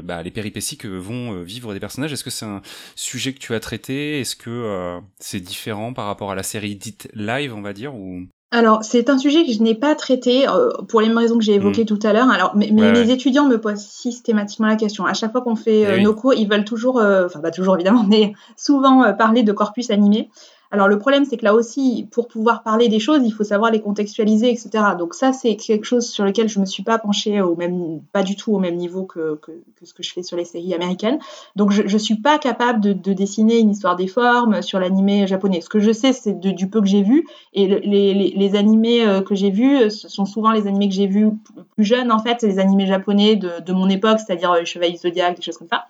bah, 0.04 0.24
les 0.24 0.32
péripéties 0.32 0.78
que 0.78 0.88
vont 0.88 1.44
vivre 1.44 1.74
des 1.74 1.80
personnages. 1.80 2.12
Est-ce 2.12 2.24
que 2.24 2.30
c'est 2.30 2.46
un 2.46 2.62
sujet 2.96 3.34
que 3.34 3.40
tu 3.40 3.54
as 3.54 3.60
traité? 3.60 4.20
Est-ce 4.20 4.36
que 4.36 5.00
c'est 5.20 5.40
différent 5.40 5.94
par 5.94 6.06
rapport 6.06 6.32
à 6.32 6.36
la 6.36 6.44
série 6.44 6.76
dite 6.76 7.08
live, 7.14 7.54
on 7.54 7.62
va 7.62 7.74
dire 7.74 7.94
ou? 7.94 8.26
Alors, 8.56 8.86
c'est 8.86 9.10
un 9.10 9.18
sujet 9.18 9.46
que 9.46 9.52
je 9.52 9.62
n'ai 9.62 9.76
pas 9.76 9.96
traité 9.96 10.48
euh, 10.48 10.70
pour 10.88 11.02
les 11.02 11.08
mêmes 11.08 11.18
raisons 11.18 11.38
que 11.38 11.44
j'ai 11.44 11.56
évoquées 11.56 11.84
mm. 11.84 11.88
tout 11.88 12.00
à 12.04 12.14
l'heure. 12.14 12.30
Alors, 12.30 12.56
mais, 12.56 12.72
mes 12.72 13.12
étudiants 13.12 13.46
me 13.46 13.60
posent 13.60 13.86
systématiquement 13.86 14.68
la 14.68 14.78
question. 14.78 15.06
À 15.06 15.14
chaque 15.14 15.34
fois 15.34 15.42
qu'on 15.42 15.58
fait 15.58 15.86
euh, 15.86 15.96
eh 15.98 16.02
nos 16.02 16.14
cours, 16.14 16.34
ils 16.34 16.48
veulent 16.48 16.64
toujours, 16.64 17.00
euh, 17.00 17.26
enfin 17.26 17.42
pas 17.42 17.52
toujours 17.52 17.76
évidemment, 17.76 18.04
mais 18.10 18.34
souvent 18.56 19.14
parler 19.14 19.44
de 19.44 19.52
corpus 19.52 19.90
animé. 19.90 20.30
Alors 20.72 20.88
le 20.88 20.98
problème, 20.98 21.26
c'est 21.26 21.38
que 21.38 21.46
là 21.46 21.54
aussi, 21.54 22.08
pour 22.12 22.28
pouvoir 22.28 22.64
parler 22.64 22.88
des 22.88 23.00
choses, 23.00 23.22
il 23.24 23.32
faut 23.32 23.44
savoir 23.44 23.72
les 23.72 23.82
contextualiser, 23.82 24.50
etc. 24.50 24.70
Donc 24.98 25.14
ça, 25.14 25.34
c'est 25.34 25.56
quelque 25.56 25.86
chose 25.86 26.08
sur 26.08 26.26
lequel 26.26 26.50
je 26.50 26.60
me 26.60 26.66
suis 26.66 26.84
pas 26.84 26.98
penchée 26.98 27.42
au 27.42 27.56
même, 27.56 28.02
pas 28.12 28.24
du 28.24 28.36
tout 28.36 28.54
au 28.54 28.60
même 28.60 28.76
niveau 28.76 29.04
que, 29.04 29.40
que, 29.42 29.52
ce 29.84 29.94
que 29.94 30.04
je 30.04 30.12
fais 30.12 30.24
sur 30.24 30.38
les 30.38 30.46
séries 30.46 30.74
américaines. 30.74 31.20
Donc 31.56 31.72
je, 31.72 31.84
ne 31.84 31.98
suis 31.98 32.16
pas 32.16 32.40
capable 32.40 32.82
de, 32.82 33.14
dessiner 33.14 33.60
une 33.60 33.72
histoire 33.72 33.96
des 33.96 34.08
formes 34.08 34.62
sur 34.62 34.80
l'animé 34.80 35.28
japonais. 35.28 35.62
Ce 35.62 35.70
que 35.70 35.80
je 35.80 35.92
sais, 35.92 36.14
c'est 36.14 36.40
du 36.40 36.70
peu 36.70 36.82
que 36.82 36.88
j'ai 36.88 37.04
vu, 37.04 37.26
et 37.54 37.68
les, 37.68 38.14
les, 38.14 38.56
animés 38.56 39.06
euh, 39.06 39.22
que 39.22 39.36
j'ai 39.36 39.52
vus 39.52 39.78
euh, 39.78 39.90
ce 39.90 40.08
sont 40.08 40.26
souvent 40.26 40.52
les 40.52 40.68
animés 40.68 40.88
que 40.88 40.94
j'ai 40.94 41.08
vus 41.08 41.30
plus 41.76 41.84
jeunes 41.84 42.12
en 42.12 42.20
fait, 42.20 42.42
les 42.44 42.60
animés 42.60 42.86
japonais 42.86 43.36
de, 43.36 43.60
de 43.66 43.74
mon 43.74 43.90
époque, 43.90 44.20
c'est-à-dire 44.20 44.52
euh, 44.52 44.66
Chevalier 44.66 44.98
Zodiac, 44.98 45.36
des 45.36 45.42
choses 45.42 45.58
comme 45.58 45.68
ça. 45.68 45.86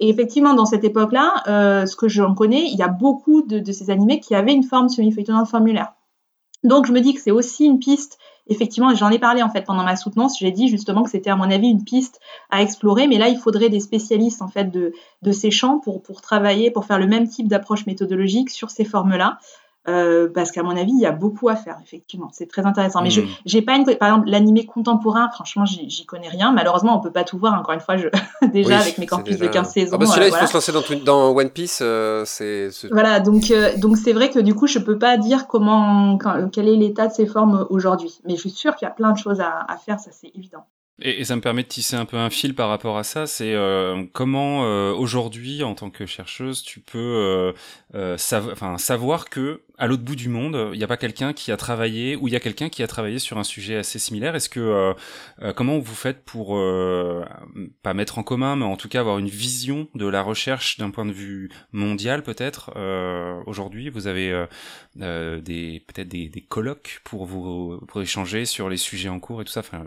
Et 0.00 0.08
effectivement, 0.08 0.54
dans 0.54 0.64
cette 0.64 0.82
époque-là, 0.82 1.42
euh, 1.46 1.86
ce 1.86 1.94
que 1.94 2.08
j'en 2.08 2.34
connais, 2.34 2.64
il 2.70 2.76
y 2.76 2.82
a 2.82 2.88
beaucoup 2.88 3.42
de, 3.42 3.70
ces 3.70 3.90
animés 3.90 4.18
qui 4.18 4.34
avaient 4.34 4.54
une 4.54 4.64
forme 4.64 4.88
semi-feuilletonnante 4.88 5.48
formulaire. 5.48 5.92
Donc 6.64 6.86
je 6.86 6.92
me 6.92 7.00
dis 7.00 7.14
que 7.14 7.20
c'est 7.20 7.30
aussi 7.30 7.66
une 7.66 7.78
piste, 7.78 8.18
effectivement, 8.46 8.90
et 8.90 8.96
j'en 8.96 9.10
ai 9.10 9.18
parlé 9.18 9.42
en 9.42 9.50
fait 9.50 9.62
pendant 9.62 9.84
ma 9.84 9.96
soutenance, 9.96 10.38
j'ai 10.38 10.50
dit 10.50 10.68
justement 10.68 11.02
que 11.02 11.10
c'était 11.10 11.30
à 11.30 11.36
mon 11.36 11.50
avis 11.50 11.68
une 11.68 11.84
piste 11.84 12.20
à 12.50 12.60
explorer, 12.60 13.06
mais 13.06 13.16
là 13.16 13.28
il 13.28 13.38
faudrait 13.38 13.70
des 13.70 13.80
spécialistes 13.80 14.42
en 14.42 14.48
fait 14.48 14.70
de, 14.70 14.92
ces 15.32 15.50
champs 15.50 15.78
pour, 15.78 16.02
pour 16.02 16.20
travailler, 16.20 16.70
pour 16.70 16.84
faire 16.84 16.98
le 16.98 17.06
même 17.06 17.28
type 17.28 17.48
d'approche 17.48 17.86
méthodologique 17.86 18.50
sur 18.50 18.70
ces 18.70 18.84
formes-là. 18.84 19.38
Euh, 19.90 20.28
parce 20.32 20.50
qu'à 20.50 20.62
mon 20.62 20.76
avis, 20.76 20.92
il 20.92 21.00
y 21.00 21.06
a 21.06 21.12
beaucoup 21.12 21.48
à 21.48 21.56
faire, 21.56 21.76
effectivement. 21.82 22.30
C'est 22.32 22.46
très 22.46 22.64
intéressant. 22.64 23.02
Mais 23.02 23.10
je 23.10 23.22
j'ai 23.44 23.62
pas 23.62 23.76
une. 23.76 23.84
Par 23.84 24.08
exemple, 24.08 24.28
l'animé 24.28 24.64
contemporain, 24.66 25.28
franchement, 25.30 25.64
j'y 25.64 26.06
connais 26.06 26.28
rien. 26.28 26.52
Malheureusement, 26.52 26.96
on 26.96 27.00
peut 27.00 27.10
pas 27.10 27.24
tout 27.24 27.38
voir. 27.38 27.58
Encore 27.58 27.74
une 27.74 27.80
fois, 27.80 27.96
je, 27.96 28.08
déjà 28.52 28.78
avec 28.78 28.98
mes 28.98 29.06
corpus 29.06 29.38
de 29.38 29.46
15 29.46 29.70
saisons. 29.70 29.90
Ah 29.94 29.98
bah 29.98 30.06
celui-là, 30.06 30.28
il 30.28 30.34
faut 30.34 30.46
se 30.46 30.72
lancer 30.72 30.72
dans, 30.72 31.04
dans 31.04 31.36
One 31.36 31.50
Piece. 31.50 31.80
Euh, 31.82 32.24
c'est. 32.24 32.70
Voilà, 32.90 33.20
donc 33.20 33.50
euh, 33.50 33.76
donc 33.76 33.96
c'est 33.96 34.12
vrai 34.12 34.30
que 34.30 34.38
du 34.38 34.54
coup, 34.54 34.66
je 34.66 34.78
peux 34.78 34.98
pas 34.98 35.16
dire 35.16 35.46
comment, 35.46 36.18
quel 36.52 36.68
est 36.68 36.76
l'état 36.76 37.08
de 37.08 37.12
ces 37.12 37.26
formes 37.26 37.66
aujourd'hui. 37.70 38.20
Mais 38.24 38.36
je 38.36 38.40
suis 38.40 38.50
sûre 38.50 38.76
qu'il 38.76 38.86
y 38.86 38.90
a 38.90 38.94
plein 38.94 39.12
de 39.12 39.18
choses 39.18 39.40
à, 39.40 39.64
à 39.68 39.76
faire, 39.76 39.98
ça 39.98 40.10
c'est 40.12 40.30
évident. 40.34 40.64
Et, 41.02 41.24
ça 41.24 41.36
me 41.36 41.40
permet 41.40 41.62
de 41.62 41.68
tisser 41.68 41.96
un 41.96 42.04
peu 42.04 42.16
un 42.16 42.30
fil 42.30 42.54
par 42.54 42.68
rapport 42.68 42.98
à 42.98 43.04
ça. 43.04 43.26
C'est 43.26 43.54
euh, 43.54 44.04
comment 44.12 44.64
euh, 44.64 44.92
aujourd'hui, 44.92 45.62
en 45.62 45.74
tant 45.74 45.90
que 45.90 46.06
chercheuse, 46.06 46.62
tu 46.62 46.80
peux 46.80 47.54
euh, 47.94 48.14
enfin, 48.14 48.76
savoir 48.78 49.30
que 49.30 49.62
à 49.78 49.86
l'autre 49.86 50.02
bout 50.02 50.16
du 50.16 50.28
monde, 50.28 50.70
il 50.74 50.78
n'y 50.78 50.84
a 50.84 50.86
pas 50.86 50.98
quelqu'un 50.98 51.32
qui 51.32 51.52
a 51.52 51.56
travaillé 51.56 52.14
ou 52.16 52.28
il 52.28 52.32
y 52.32 52.36
a 52.36 52.40
quelqu'un 52.40 52.68
qui 52.68 52.82
a 52.82 52.86
travaillé 52.86 53.18
sur 53.18 53.38
un 53.38 53.44
sujet 53.44 53.76
assez 53.76 53.98
similaire. 53.98 54.36
Est-ce 54.36 54.50
que 54.50 54.94
comment 55.56 55.78
vous 55.78 55.94
faites 55.94 56.22
pour 56.22 56.48
pas 57.82 57.94
mettre 57.94 58.18
en 58.18 58.22
commun, 58.22 58.56
mais 58.56 58.66
en 58.66 58.76
tout 58.76 58.90
cas 58.90 59.00
avoir 59.00 59.18
une 59.18 59.30
vision 59.30 59.88
de 59.94 60.06
la 60.06 60.20
recherche 60.20 60.76
d'un 60.76 60.90
point 60.90 61.06
de 61.06 61.12
vue 61.12 61.48
mondial 61.72 62.22
peut-être 62.22 62.72
aujourd'hui? 63.46 63.88
Vous 63.88 64.06
avez 64.06 64.44
des 64.96 65.82
peut-être 65.86 66.08
des, 66.08 66.28
des 66.28 66.42
colloques 66.42 67.00
pour 67.04 67.24
vous 67.24 67.80
pour 67.88 68.02
échanger 68.02 68.44
sur 68.44 68.68
les 68.68 68.76
sujets 68.76 69.08
en 69.08 69.18
cours 69.18 69.40
et 69.40 69.46
tout 69.46 69.52
ça. 69.52 69.60
Enfin, 69.60 69.86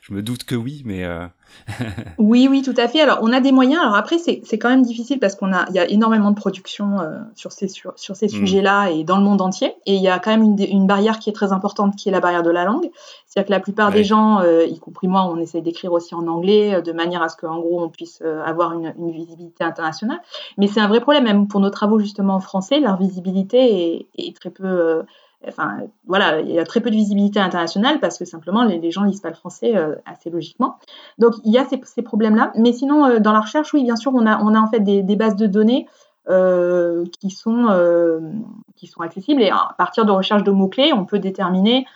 je 0.00 0.12
me 0.12 0.22
doute 0.22 0.44
que 0.44 0.54
oui, 0.54 0.82
mais. 0.84 1.04
Euh... 1.04 1.26
oui, 2.18 2.48
oui, 2.50 2.62
tout 2.62 2.74
à 2.76 2.88
fait. 2.88 3.00
Alors, 3.00 3.18
on 3.22 3.32
a 3.32 3.40
des 3.40 3.52
moyens. 3.52 3.82
Alors 3.82 3.94
après, 3.94 4.18
c'est 4.18 4.58
quand 4.58 4.68
même 4.68 4.82
difficile 4.82 5.20
parce 5.20 5.34
qu'on 5.34 5.52
a, 5.52 5.66
il 5.68 5.74
y 5.74 5.78
a 5.78 5.88
énormément 5.88 6.30
de 6.30 6.36
production 6.36 6.98
euh, 7.00 7.20
sur 7.34 7.52
ces 7.52 7.68
sur, 7.68 7.92
sur 7.96 8.16
ces 8.16 8.26
mm. 8.26 8.30
sujets-là 8.30 8.90
et 8.90 9.04
dans 9.04 9.16
le 9.18 9.22
monde 9.22 9.40
entier. 9.40 9.74
Et 9.86 9.94
il 9.94 10.02
y 10.02 10.08
a 10.08 10.18
quand 10.18 10.30
même 10.30 10.42
une, 10.42 10.58
une, 10.58 10.86
barrière 10.86 11.18
qui 11.18 11.30
est 11.30 11.32
très 11.32 11.52
importante, 11.52 11.94
qui 11.96 12.08
est 12.08 12.12
la 12.12 12.20
barrière 12.20 12.42
de 12.42 12.50
la 12.50 12.64
langue. 12.64 12.90
C'est-à-dire 13.26 13.46
que 13.46 13.52
la 13.52 13.60
plupart 13.60 13.92
des 13.92 14.02
gens, 14.02 14.40
euh, 14.40 14.64
y 14.64 14.78
compris 14.78 15.08
moi, 15.08 15.24
on 15.24 15.36
essaie 15.38 15.60
d'écrire 15.60 15.92
aussi 15.92 16.14
en 16.14 16.26
anglais, 16.26 16.82
de 16.82 16.92
manière 16.92 17.22
à 17.22 17.28
ce 17.28 17.36
qu'en 17.36 17.58
gros 17.60 17.82
on 17.82 17.88
puisse 17.88 18.22
avoir 18.22 18.72
une, 18.72 18.92
une, 18.98 19.12
visibilité 19.12 19.64
internationale. 19.64 20.20
Mais 20.58 20.66
c'est 20.66 20.80
un 20.80 20.88
vrai 20.88 21.00
problème, 21.00 21.24
même 21.24 21.48
pour 21.48 21.60
nos 21.60 21.70
travaux 21.70 21.98
justement 21.98 22.34
en 22.34 22.40
français, 22.40 22.80
leur 22.80 22.96
visibilité 22.96 23.94
est, 23.94 24.06
est 24.16 24.36
très 24.36 24.50
peu 24.50 25.02
enfin 25.48 25.78
voilà, 26.06 26.40
il 26.40 26.50
y 26.50 26.58
a 26.58 26.64
très 26.64 26.80
peu 26.80 26.90
de 26.90 26.94
visibilité 26.94 27.40
internationale 27.40 28.00
parce 28.00 28.18
que 28.18 28.24
simplement 28.24 28.64
les, 28.64 28.90
gens 28.90 29.04
lisent 29.04 29.20
pas 29.20 29.28
le 29.28 29.34
français 29.34 29.76
euh, 29.76 29.94
assez 30.04 30.30
logiquement. 30.30 30.76
Donc 31.18 31.34
il 31.44 31.52
y 31.52 31.58
a 31.58 31.64
ces, 31.64 32.02
problèmes-là. 32.02 32.52
Mais 32.56 32.72
sinon, 32.72 33.06
euh, 33.06 33.18
dans 33.18 33.32
la 33.32 33.40
recherche, 33.40 33.72
oui, 33.74 33.82
bien 33.82 33.96
sûr, 33.96 34.12
on 34.14 34.26
a, 34.26 34.36
en 34.38 34.68
fait 34.68 34.80
des, 34.80 35.16
bases 35.16 35.36
de 35.36 35.46
données 35.46 35.86
euh, 36.28 37.04
qui, 37.20 37.30
sont, 37.30 37.66
qui 38.76 38.86
sont 38.86 39.00
accessibles 39.00 39.42
et 39.42 39.50
à 39.50 39.74
partir 39.76 40.04
de 40.04 40.12
recherche 40.12 40.44
de 40.44 40.50
mots-clés, 40.50 40.92
on 40.92 41.04
peut 41.04 41.18
déterminer 41.18 41.86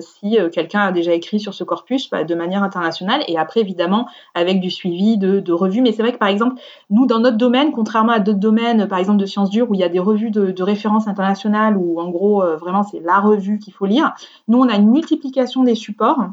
si 0.00 0.38
euh, 0.38 0.48
quelqu'un 0.48 0.80
a 0.80 0.92
déjà 0.92 1.12
écrit 1.12 1.40
sur 1.40 1.54
ce 1.54 1.64
corpus 1.64 2.08
bah, 2.10 2.24
de 2.24 2.34
manière 2.34 2.62
internationale 2.62 3.22
et 3.28 3.38
après 3.38 3.60
évidemment 3.60 4.08
avec 4.34 4.60
du 4.60 4.70
suivi 4.70 5.18
de, 5.18 5.52
revues. 5.52 5.82
Mais 5.82 5.92
c'est 5.92 6.02
vrai 6.02 6.12
que 6.12 6.18
par 6.18 6.28
exemple, 6.28 6.60
nous 6.90 7.06
dans 7.06 7.20
notre 7.20 7.36
domaine, 7.36 7.72
contrairement 7.72 8.12
à 8.12 8.20
d'autres 8.20 8.38
domaines, 8.38 8.88
par 8.88 8.98
exemple 8.98 9.18
de 9.18 9.26
sciences 9.26 9.50
dures 9.50 9.70
où 9.70 9.74
il 9.74 9.80
y 9.80 9.84
a 9.84 9.88
des 9.88 9.98
revues 9.98 10.30
de, 10.30 10.50
de 10.50 10.62
référence 10.62 11.08
internationales 11.08 11.76
où 11.76 12.00
en 12.00 12.08
gros 12.08 12.42
euh, 12.42 12.56
vraiment 12.56 12.82
c'est 12.82 13.00
la 13.00 13.18
revue 13.18 13.58
qu'il 13.58 13.72
faut 13.72 13.86
lire, 13.86 14.14
nous 14.48 14.58
on 14.58 14.68
a 14.68 14.76
une 14.76 14.90
multiplication 14.90 15.64
des 15.64 15.74
supports 15.74 16.30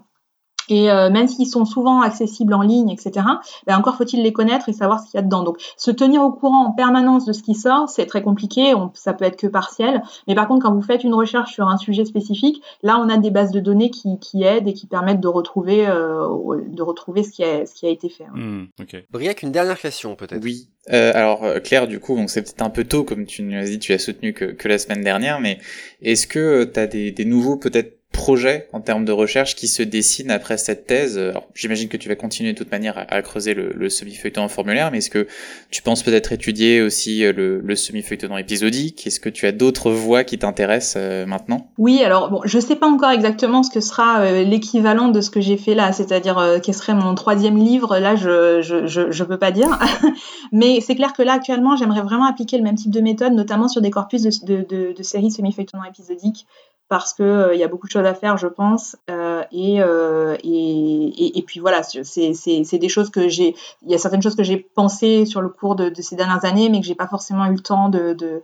et 0.71 0.91
euh, 0.91 1.09
même 1.09 1.27
s'ils 1.27 1.47
sont 1.47 1.65
souvent 1.65 2.01
accessibles 2.01 2.53
en 2.53 2.61
ligne, 2.61 2.89
etc., 2.89 3.25
ben 3.67 3.77
encore 3.77 3.95
faut-il 3.95 4.23
les 4.23 4.33
connaître 4.33 4.69
et 4.69 4.73
savoir 4.73 4.99
ce 4.99 5.05
qu'il 5.09 5.17
y 5.17 5.19
a 5.19 5.23
dedans. 5.23 5.43
Donc, 5.43 5.57
se 5.77 5.91
tenir 5.91 6.21
au 6.21 6.31
courant 6.31 6.67
en 6.67 6.71
permanence 6.71 7.25
de 7.25 7.33
ce 7.33 7.43
qui 7.43 7.55
sort, 7.55 7.89
c'est 7.89 8.05
très 8.05 8.21
compliqué. 8.21 8.73
On, 8.75 8.91
ça 8.93 9.13
peut 9.13 9.25
être 9.25 9.37
que 9.37 9.47
partiel. 9.47 10.01
Mais 10.27 10.35
par 10.35 10.47
contre, 10.47 10.63
quand 10.63 10.73
vous 10.73 10.81
faites 10.81 11.03
une 11.03 11.13
recherche 11.13 11.53
sur 11.53 11.67
un 11.67 11.77
sujet 11.77 12.05
spécifique, 12.05 12.61
là, 12.83 12.99
on 12.99 13.09
a 13.09 13.17
des 13.17 13.31
bases 13.31 13.51
de 13.51 13.59
données 13.59 13.89
qui, 13.89 14.19
qui 14.19 14.43
aident 14.43 14.67
et 14.67 14.73
qui 14.73 14.87
permettent 14.87 15.21
de 15.21 15.27
retrouver, 15.27 15.87
euh, 15.87 16.27
de 16.67 16.81
retrouver 16.81 17.23
ce 17.23 17.31
qui 17.31 17.43
a, 17.43 17.65
ce 17.65 17.73
qui 17.73 17.85
a 17.85 17.89
été 17.89 18.09
fait. 18.09 18.25
Mmh, 18.33 18.67
Briac, 19.11 19.43
une 19.43 19.51
dernière 19.51 19.79
question 19.79 20.15
peut-être. 20.15 20.43
Oui. 20.43 20.69
Euh, 20.91 21.11
alors 21.13 21.43
euh, 21.43 21.59
Claire, 21.59 21.87
du 21.87 21.99
coup, 21.99 22.15
donc 22.15 22.29
c'est 22.29 22.41
peut-être 22.41 22.61
un 22.61 22.69
peu 22.69 22.83
tôt, 22.83 23.03
comme 23.03 23.25
tu 23.25 23.43
nous 23.43 23.57
as 23.57 23.65
dit, 23.65 23.79
tu 23.79 23.93
as 23.93 23.99
soutenu 23.99 24.33
que, 24.33 24.45
que 24.45 24.67
la 24.67 24.79
semaine 24.79 25.01
dernière, 25.01 25.39
mais 25.39 25.59
est-ce 26.01 26.25
que 26.25 26.63
tu 26.63 26.79
as 26.79 26.87
des, 26.87 27.11
des 27.11 27.25
nouveaux 27.25 27.57
peut-être 27.57 27.98
projet 28.11 28.67
en 28.73 28.81
termes 28.81 29.05
de 29.05 29.11
recherche 29.11 29.55
qui 29.55 29.67
se 29.67 29.83
dessine 29.83 30.31
après 30.31 30.57
cette 30.57 30.87
thèse. 30.87 31.19
J'imagine 31.53 31.89
que 31.89 31.97
tu 31.97 32.09
vas 32.09 32.15
continuer 32.15 32.53
de 32.53 32.57
toute 32.57 32.71
manière 32.71 33.05
à, 33.07 33.21
creuser 33.21 33.53
le, 33.53 33.71
le 33.73 33.89
semi-feuilleton 33.89 34.41
en 34.41 34.47
formulaire, 34.47 34.91
mais 34.91 34.97
est-ce 34.99 35.09
que 35.09 35.27
tu 35.69 35.81
penses 35.81 36.03
peut-être 36.03 36.31
étudier 36.31 36.81
aussi 36.81 37.23
euh, 37.23 37.33
le, 37.33 37.59
le 37.59 37.75
semi-feuilleton 37.75 38.37
épisodique? 38.37 39.05
Est-ce 39.05 39.19
que 39.19 39.29
tu 39.29 39.45
as 39.45 39.51
d'autres 39.51 39.91
voies 39.91 40.23
qui 40.23 40.37
t'intéressent 40.37 40.95
euh, 40.97 41.25
maintenant? 41.25 41.67
Oui, 41.77 42.01
alors 42.03 42.29
bon, 42.29 42.41
je 42.45 42.59
sais 42.59 42.75
pas 42.75 42.87
encore 42.87 43.11
exactement 43.11 43.63
ce 43.63 43.71
que 43.71 43.79
sera 43.79 44.21
euh, 44.21 44.43
l'équivalent 44.43 45.09
de 45.09 45.21
ce 45.21 45.29
que 45.29 45.41
j'ai 45.41 45.57
fait 45.57 45.75
là, 45.75 45.91
c'est-à-dire 45.91 46.37
euh, 46.37 46.59
quel 46.61 46.73
serait 46.73 46.95
mon 46.95 47.15
troisième 47.15 47.57
livre. 47.57 47.99
Là, 47.99 48.15
je 48.15 48.61
je, 48.61 48.87
je, 48.87 49.11
je 49.11 49.23
peux 49.23 49.37
pas 49.37 49.51
dire, 49.51 49.79
mais 50.51 50.81
c'est 50.81 50.95
clair 50.95 51.13
que 51.13 51.21
là 51.21 51.33
actuellement, 51.33 51.75
j'aimerais 51.75 52.01
vraiment 52.01 52.25
appliquer 52.25 52.57
le 52.57 52.63
même 52.63 52.75
type 52.75 52.91
de 52.91 53.01
méthode, 53.01 53.33
notamment 53.33 53.67
sur 53.67 53.81
des 53.81 53.91
corpus 53.91 54.23
de, 54.23 54.29
de, 54.63 54.93
de, 54.97 55.03
séries 55.03 55.31
semi-feuilletonnants 55.31 55.85
épisodiques 55.85 56.45
parce 56.89 57.13
que 57.13 57.23
euh, 57.23 57.53
il 57.53 57.59
y 57.59 57.63
a 57.63 57.67
beaucoup 57.67 57.85
de 57.85 57.91
choses 57.91 58.05
à 58.05 58.15
faire, 58.15 58.35
je 58.37 58.47
pense. 58.47 58.97
Euh, 59.09 59.43
et, 59.51 59.81
euh, 59.81 60.35
et, 60.43 61.37
et, 61.37 61.41
puis 61.43 61.59
voilà, 61.59 61.83
c'est 61.83 62.77
des 62.77 62.89
choses 62.89 63.11
que 63.11 63.29
j'ai. 63.29 63.55
Il 63.83 63.91
y 63.91 63.95
a 63.95 63.99
certaines 63.99 64.23
choses 64.23 64.35
que 64.35 64.43
j'ai 64.43 64.57
pensées 64.57 65.25
sur 65.25 65.41
le 65.41 65.49
cours 65.49 65.75
de, 65.75 65.93
ces 66.01 66.15
dernières 66.15 66.43
années, 66.43 66.67
mais 66.69 66.81
que 66.81 66.87
j'ai 66.87 66.95
pas 66.95 67.07
forcément 67.07 67.45
eu 67.45 67.53
le 67.53 67.59
temps 67.59 67.89
de, 67.89 68.13
de 68.13 68.41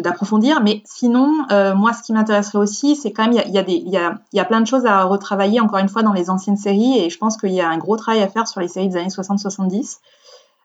d'approfondir. 0.00 0.62
Mais 0.62 0.80
sinon, 0.84 1.44
moi, 1.74 1.92
ce 1.92 2.04
qui 2.04 2.12
m'intéresserait 2.12 2.58
aussi, 2.58 2.94
c'est 2.94 3.10
quand 3.10 3.24
même, 3.24 3.32
il 3.32 3.52
y 3.52 3.58
a, 3.58 3.64
y, 3.68 3.96
a 3.96 4.14
y, 4.32 4.38
a, 4.38 4.44
plein 4.44 4.60
de 4.60 4.66
choses 4.66 4.86
à 4.86 5.02
retravailler, 5.02 5.60
encore 5.60 5.80
une 5.80 5.88
fois, 5.88 6.04
dans 6.04 6.12
les 6.12 6.30
anciennes 6.30 6.56
séries. 6.56 6.98
Et 6.98 7.10
je 7.10 7.18
pense 7.18 7.36
qu'il 7.36 7.50
y 7.50 7.60
a 7.60 7.68
un 7.68 7.78
gros 7.78 7.96
travail 7.96 8.22
à 8.22 8.28
faire 8.28 8.46
sur 8.46 8.60
les 8.60 8.68
séries 8.68 8.88
des 8.88 8.96
années 8.96 9.08
60-70 9.08 9.72
euh, 9.74 9.98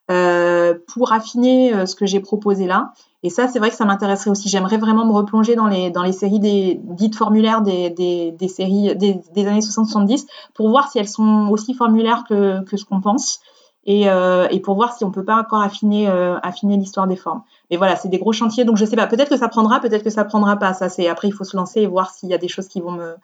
pour 0.08 1.12
affiner 1.12 1.86
ce 1.86 1.96
que 1.96 2.06
j'ai 2.06 2.20
proposé 2.20 2.66
là. 2.66 2.94
Et 3.24 3.30
ça, 3.30 3.48
c'est 3.48 3.60
vrai 3.60 3.70
que 3.72 3.76
ça 3.76 3.86
m'intéresserait 3.86 4.30
aussi. 4.30 4.48
J'aimerais 4.48 4.78
vraiment 4.78 5.06
me 5.06 5.12
replonger 5.12 5.56
dans 5.56 5.68
les, 5.68 5.90
dans 5.90 6.04
les 6.04 6.12
séries 6.12 6.40
des, 6.40 6.80
dites 6.84 7.16
formulaires 7.16 7.62
des, 7.62 7.90
des, 7.90 8.32
des 8.32 8.48
séries 8.48 8.96
des, 8.96 9.20
des 9.34 9.48
années 9.48 9.60
60-70 9.60 10.28
pour 10.54 10.70
voir 10.70 10.90
si 10.90 11.00
elles 11.00 11.10
sont 11.10 11.50
aussi 11.52 11.74
formulaires 11.74 12.24
que, 12.30 12.64
que 12.64 12.78
ce 12.78 12.86
qu'on 12.86 13.02
pense 13.02 13.42
et, 13.88 14.10
euh, 14.10 14.48
et, 14.52 14.60
pour 14.60 14.76
voir 14.76 14.94
si 14.94 15.06
on 15.06 15.12
peut 15.12 15.24
pas 15.24 15.38
encore 15.38 15.62
affiner, 15.62 16.10
euh, 16.10 16.38
affiner 16.44 16.76
l'histoire 16.76 17.08
des 17.08 17.16
formes. 17.16 17.42
Mais 17.72 17.78
voilà, 17.78 17.96
c'est 17.96 18.10
des 18.10 18.20
gros 18.20 18.34
chantiers, 18.34 18.66
donc 18.66 18.76
je 18.76 18.86
sais 18.86 18.98
pas. 18.98 19.08
Peut-être 19.08 19.30
que 19.30 19.38
ça 19.38 19.48
prendra, 19.48 19.80
peut-être 19.80 20.04
que 20.04 20.10
ça 20.10 20.26
prendra 20.26 20.58
pas. 20.58 20.74
Ça, 20.74 20.90
c'est 20.90 21.08
après 21.08 21.30
il 21.30 21.34
faut 21.34 21.46
se 21.46 21.56
lancer 21.56 21.82
et 21.82 21.88
voir 21.88 22.12
s'il 22.12 22.30
y 22.30 22.34
a 22.34 22.38
des 22.38 22.50
choses 22.50 22.68
qui 22.68 22.82
vont 22.82 22.92
me 22.92 23.16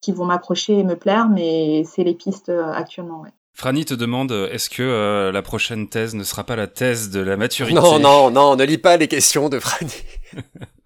qui 0.00 0.12
vont 0.12 0.24
m'accrocher 0.24 0.78
et 0.78 0.84
me 0.84 0.96
plaire, 0.96 1.28
mais 1.28 1.84
c'est 1.84 2.02
les 2.02 2.14
pistes 2.14 2.48
euh, 2.48 2.72
actuellement. 2.72 3.20
Ouais. 3.20 3.32
Franny 3.56 3.86
te 3.86 3.94
demande 3.94 4.32
est-ce 4.52 4.68
que 4.68 4.82
euh, 4.82 5.32
la 5.32 5.40
prochaine 5.40 5.88
thèse 5.88 6.14
ne 6.14 6.24
sera 6.24 6.44
pas 6.44 6.56
la 6.56 6.66
thèse 6.66 7.08
de 7.08 7.20
la 7.20 7.38
maturité? 7.38 7.74
Non, 7.74 7.98
non, 7.98 8.30
non, 8.30 8.54
ne 8.54 8.64
lis 8.64 8.76
pas 8.76 8.98
les 8.98 9.08
questions 9.08 9.48
de 9.48 9.58
Franny. 9.58 9.90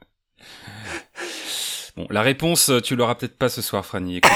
Bon, 1.96 2.06
la 2.10 2.22
réponse, 2.22 2.70
tu 2.84 2.94
l'auras 2.96 3.14
peut-être 3.16 3.36
pas 3.36 3.48
ce 3.48 3.62
soir, 3.62 3.84
Franny. 3.84 4.20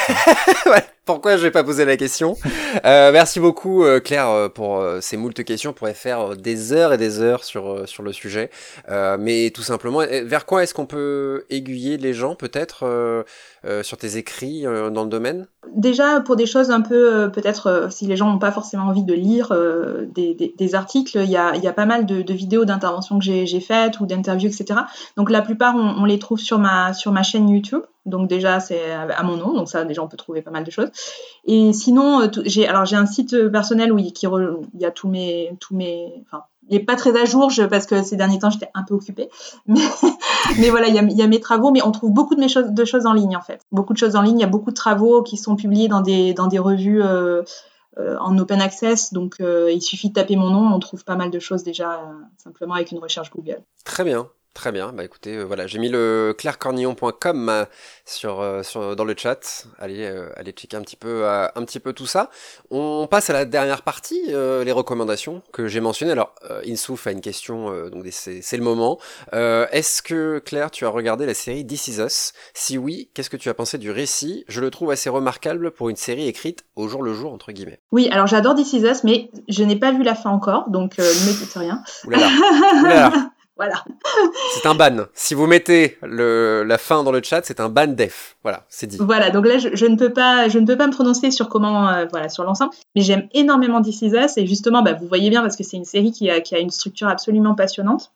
Ouais, 0.67 0.83
pourquoi 1.05 1.37
je 1.37 1.43
vais 1.43 1.51
pas 1.51 1.63
poser 1.63 1.85
la 1.85 1.97
question? 1.97 2.37
Euh, 2.85 3.13
Merci 3.13 3.39
beaucoup, 3.39 3.85
euh, 3.85 4.01
Claire, 4.01 4.29
euh, 4.31 4.49
pour 4.49 4.81
euh, 4.81 5.01
ces 5.03 5.17
moultes 5.19 5.45
questions. 5.45 5.71
On 5.71 5.73
pourrait 5.75 5.95
faire 5.95 6.37
des 6.37 6.73
heures 6.73 6.95
et 6.95 6.99
des 6.99 7.21
heures 7.21 7.45
sur, 7.45 7.87
sur 7.87 8.03
le 8.03 8.13
sujet. 8.13 8.51
mais 8.89 9.51
tout 9.51 9.63
simplement, 9.63 9.99
vers 10.25 10.47
quoi 10.47 10.63
est-ce 10.63 10.75
qu'on 10.75 10.87
peut 10.87 11.45
aiguiller 11.51 11.97
les 11.99 12.15
gens, 12.15 12.35
peut-être, 12.35 13.25
sur 13.83 13.97
tes 13.99 14.17
écrits 14.17 14.63
dans 14.63 15.05
le 15.05 15.11
domaine? 15.11 15.47
Déjà, 15.73 16.21
pour 16.21 16.37
des 16.37 16.47
choses 16.47 16.71
un 16.71 16.81
peu, 16.81 17.31
peut-être, 17.33 17.89
si 17.91 18.07
les 18.07 18.17
gens 18.17 18.31
n'ont 18.31 18.39
pas 18.39 18.53
forcément 18.53 18.85
envie 18.85 19.05
de 19.05 19.15
lire 19.15 19.53
des, 20.15 20.55
des, 20.57 20.75
articles, 20.75 21.19
il 21.23 21.31
y 21.31 21.37
a, 21.37 21.73
pas 21.73 21.87
mal 21.87 22.07
de, 22.07 22.33
vidéos 22.33 22.65
d'interventions 22.65 23.19
que 23.19 23.25
j'ai 23.25 23.61
faites 23.61 24.01
ou 24.01 24.07
d'interviews, 24.07 24.49
etc. 24.49 24.81
Donc 25.17 25.31
la 25.31 25.43
plupart, 25.43 25.75
on, 25.77 26.05
les 26.05 26.19
trouve 26.19 26.39
sur 26.39 26.59
ma, 26.59 26.93
sur 26.93 27.13
ma 27.13 27.23
chaîne 27.23 27.49
YouTube. 27.49 27.83
Donc 28.07 28.29
déjà, 28.29 28.61
c'est 28.61 28.93
à 28.93 29.23
mon 29.23 29.37
nom, 29.37 29.55
donc 29.55 29.69
ça, 29.69 29.85
déjà, 29.85 30.03
on 30.03 30.09
peut 30.09 30.17
trouver 30.17 30.43
pas 30.43 30.51
mal 30.51 30.65
de 30.65 30.71
choses. 30.71 30.91
Et 31.47 31.73
sinon, 31.73 32.21
euh, 32.23 32.29
j'ai 32.45 32.69
alors 32.69 32.85
j'ai 32.85 32.97
un 32.97 33.07
site 33.07 33.49
personnel 33.51 33.93
où 33.93 33.99
y 33.99 34.85
a 34.85 34.91
tous 34.91 35.09
mes 35.09 35.57
tous 35.59 35.75
il 36.69 36.77
est 36.77 36.81
pas 36.81 36.97
très 36.97 37.19
à 37.21 37.25
jour 37.25 37.51
je, 37.51 37.63
parce 37.63 37.87
que 37.87 38.03
ces 38.03 38.17
derniers 38.17 38.39
temps 38.39 38.51
j'étais 38.51 38.71
un 38.75 38.83
peu 38.83 38.95
occupée, 38.95 39.29
mais, 39.67 40.71
voilà, 40.71 40.89
il 40.89 40.95
y, 40.95 41.23
a, 41.23 41.27
mes 41.27 41.41
travaux, 41.41 41.71
mais 41.71 41.83
on 41.83 41.93
trouve 41.93 42.13
beaucoup 42.13 42.35
de 42.35 42.41
mes 42.41 42.49
choses 42.49 42.71
de 42.71 42.85
choses 42.85 43.07
en 43.07 43.13
ligne 43.13 43.37
en 43.37 43.43
fait, 43.43 43.63
beaucoup 43.73 43.93
de 43.93 43.99
choses 43.99 44.17
en 44.17 44.23
ligne. 44.23 44.39
Il 44.39 44.43
y 44.43 44.45
a 44.45 44.49
beaucoup 44.49 44.71
de 44.71 44.77
travaux 44.77 45.23
qui 45.23 45.37
sont 45.37 45.57
publiés 45.57 45.89
dans 45.89 46.01
des 46.01 46.35
dans 46.35 46.47
des 46.47 46.59
revues. 46.59 47.03
Euh, 47.03 47.43
euh, 47.97 48.17
en 48.19 48.37
open 48.39 48.61
access. 48.61 49.13
Donc, 49.13 49.37
euh, 49.41 49.71
il 49.71 49.81
suffit 49.81 50.09
de 50.09 50.15
taper 50.15 50.35
mon 50.35 50.51
nom, 50.51 50.75
on 50.75 50.81
trouve 50.81 51.05
pas 51.05 51.15
mal 51.15 51.31
de 51.31 51.39
choses 51.39 51.63
déjà 51.63 52.03
simplement 52.39 52.75
avec 52.75 52.91
une 52.91 52.99
recherche 52.99 53.31
Google. 53.31 53.63
Très 53.85 54.03
bien. 54.03 54.29
Très 54.55 54.71
bien, 54.71 54.93
bah 54.93 55.03
écoutez, 55.03 55.35
euh, 55.37 55.43
voilà, 55.43 55.67
j'ai 55.67 55.81
mis 55.81 55.89
le 55.89 56.33
clairecornillon.com 56.39 57.49
euh, 57.49 57.65
sur, 58.07 58.41
euh, 58.41 58.63
sur, 58.63 58.95
dans 58.95 59.05
le 59.05 59.17
chat. 59.19 59.67
Allez, 59.81 60.07
allez 60.37 60.53
checker 60.53 60.77
un 60.77 60.83
petit 60.83 60.95
peu, 60.95 61.27
un 61.27 61.65
petit 61.65 61.81
peu 61.81 61.93
tout 61.93 62.07
ça. 62.07 62.31
On 62.71 63.09
passe 63.11 63.31
à 63.31 63.33
la 63.33 63.47
dernière 63.47 63.83
partie, 63.83 64.23
les 64.29 64.73
recommandations 64.73 65.43
que 65.53 65.67
j'ai 65.67 65.81
mentionnées. 65.81 66.13
Alors, 66.13 66.35
Insouf 66.67 67.07
a 67.09 67.11
une 67.11 67.21
question, 67.21 67.89
donc 67.91 68.05
c'est 68.11 68.57
le 68.57 68.63
moment. 68.63 68.99
Est-ce 69.33 70.03
que 70.03 70.39
Claire, 70.39 70.71
tu 70.71 70.87
as 70.87 70.89
regardé 70.89 71.27
la 71.27 71.35
série 71.35 71.67
This 71.67 71.89
Is 71.89 72.01
Us? 72.01 72.33
Si 72.55 72.79
oui, 72.79 73.11
qu'est-ce 73.13 73.31
que 73.31 73.37
tu 73.37 73.49
as 73.49 73.55
pensé 73.55 73.79
du 73.79 73.91
récit? 73.91 74.45
Je 74.47 74.61
le 74.61 74.71
trouve 74.71 74.91
assez 74.93 75.11
remarquable 75.11 75.73
pour 75.73 75.89
une 75.89 75.97
série 75.97 76.29
écrite 76.29 76.65
au 76.77 76.87
jour 76.87 77.03
le 77.03 77.13
jour 77.13 77.33
entre 77.33 77.51
guillemets. 77.51 77.81
Oui, 77.91 78.09
alors 78.13 78.29
j'adore 78.29 78.55
This 78.55 78.73
Is 78.73 78.85
Us, 78.85 79.05
mais 79.05 79.31
je 79.49 79.65
n'ai 79.65 79.77
pas 79.77 79.91
vu 79.93 80.03
la 80.03 80.15
fin 80.15 80.31
encore, 80.31 80.71
donc 80.71 80.99
ne 80.99 81.05
me 81.05 81.39
dites 81.39 81.55
rien. 81.55 81.83
Oulala. 82.05 82.29
Oulala. 82.83 83.13
Voilà. 83.57 83.85
c'est 84.55 84.67
un 84.67 84.75
ban. 84.75 85.07
Si 85.15 85.35
vous 85.35 85.47
mettez 85.47 85.97
le, 86.03 86.65
la 86.67 86.77
fin 86.79 87.05
dans 87.05 87.13
le 87.13 87.23
chat, 87.23 87.43
c'est 87.45 87.61
un 87.61 87.69
ban 87.69 87.87
def. 87.87 88.37
Voilà, 88.43 88.65
c'est 88.69 88.87
dit. 88.87 88.99
Voilà, 89.01 89.31
donc 89.31 89.47
là, 89.47 89.59
je, 89.59 89.69
je, 89.75 89.87
ne 89.87 89.97
peux 89.97 90.13
pas, 90.13 90.49
je 90.49 90.59
ne 90.59 90.67
peux 90.67 90.77
pas 90.77 90.87
me 90.89 90.93
prononcer 90.93 91.31
sur 91.31 91.49
comment, 91.49 91.89
euh, 91.89 92.07
voilà, 92.11 92.29
sur 92.29 92.45
l'ensemble. 92.45 92.73
Mais 92.97 93.03
j'aime 93.03 93.29
énormément 93.33 93.81
This 93.81 94.03
Is 94.03 94.15
Us 94.17 94.37
et 94.39 94.47
justement, 94.47 94.83
bah, 94.83 94.95
vous 94.95 95.07
voyez 95.07 95.31
bien 95.31 95.43
parce 95.43 95.57
que 95.57 95.63
c'est 95.63 95.77
une 95.77 95.85
série 95.85 96.11
qui 96.11 96.29
a, 96.31 96.41
qui 96.41 96.55
a 96.55 96.59
une 96.59 96.71
structure 96.71 97.09
absolument 97.09 97.55
passionnante. 97.55 98.13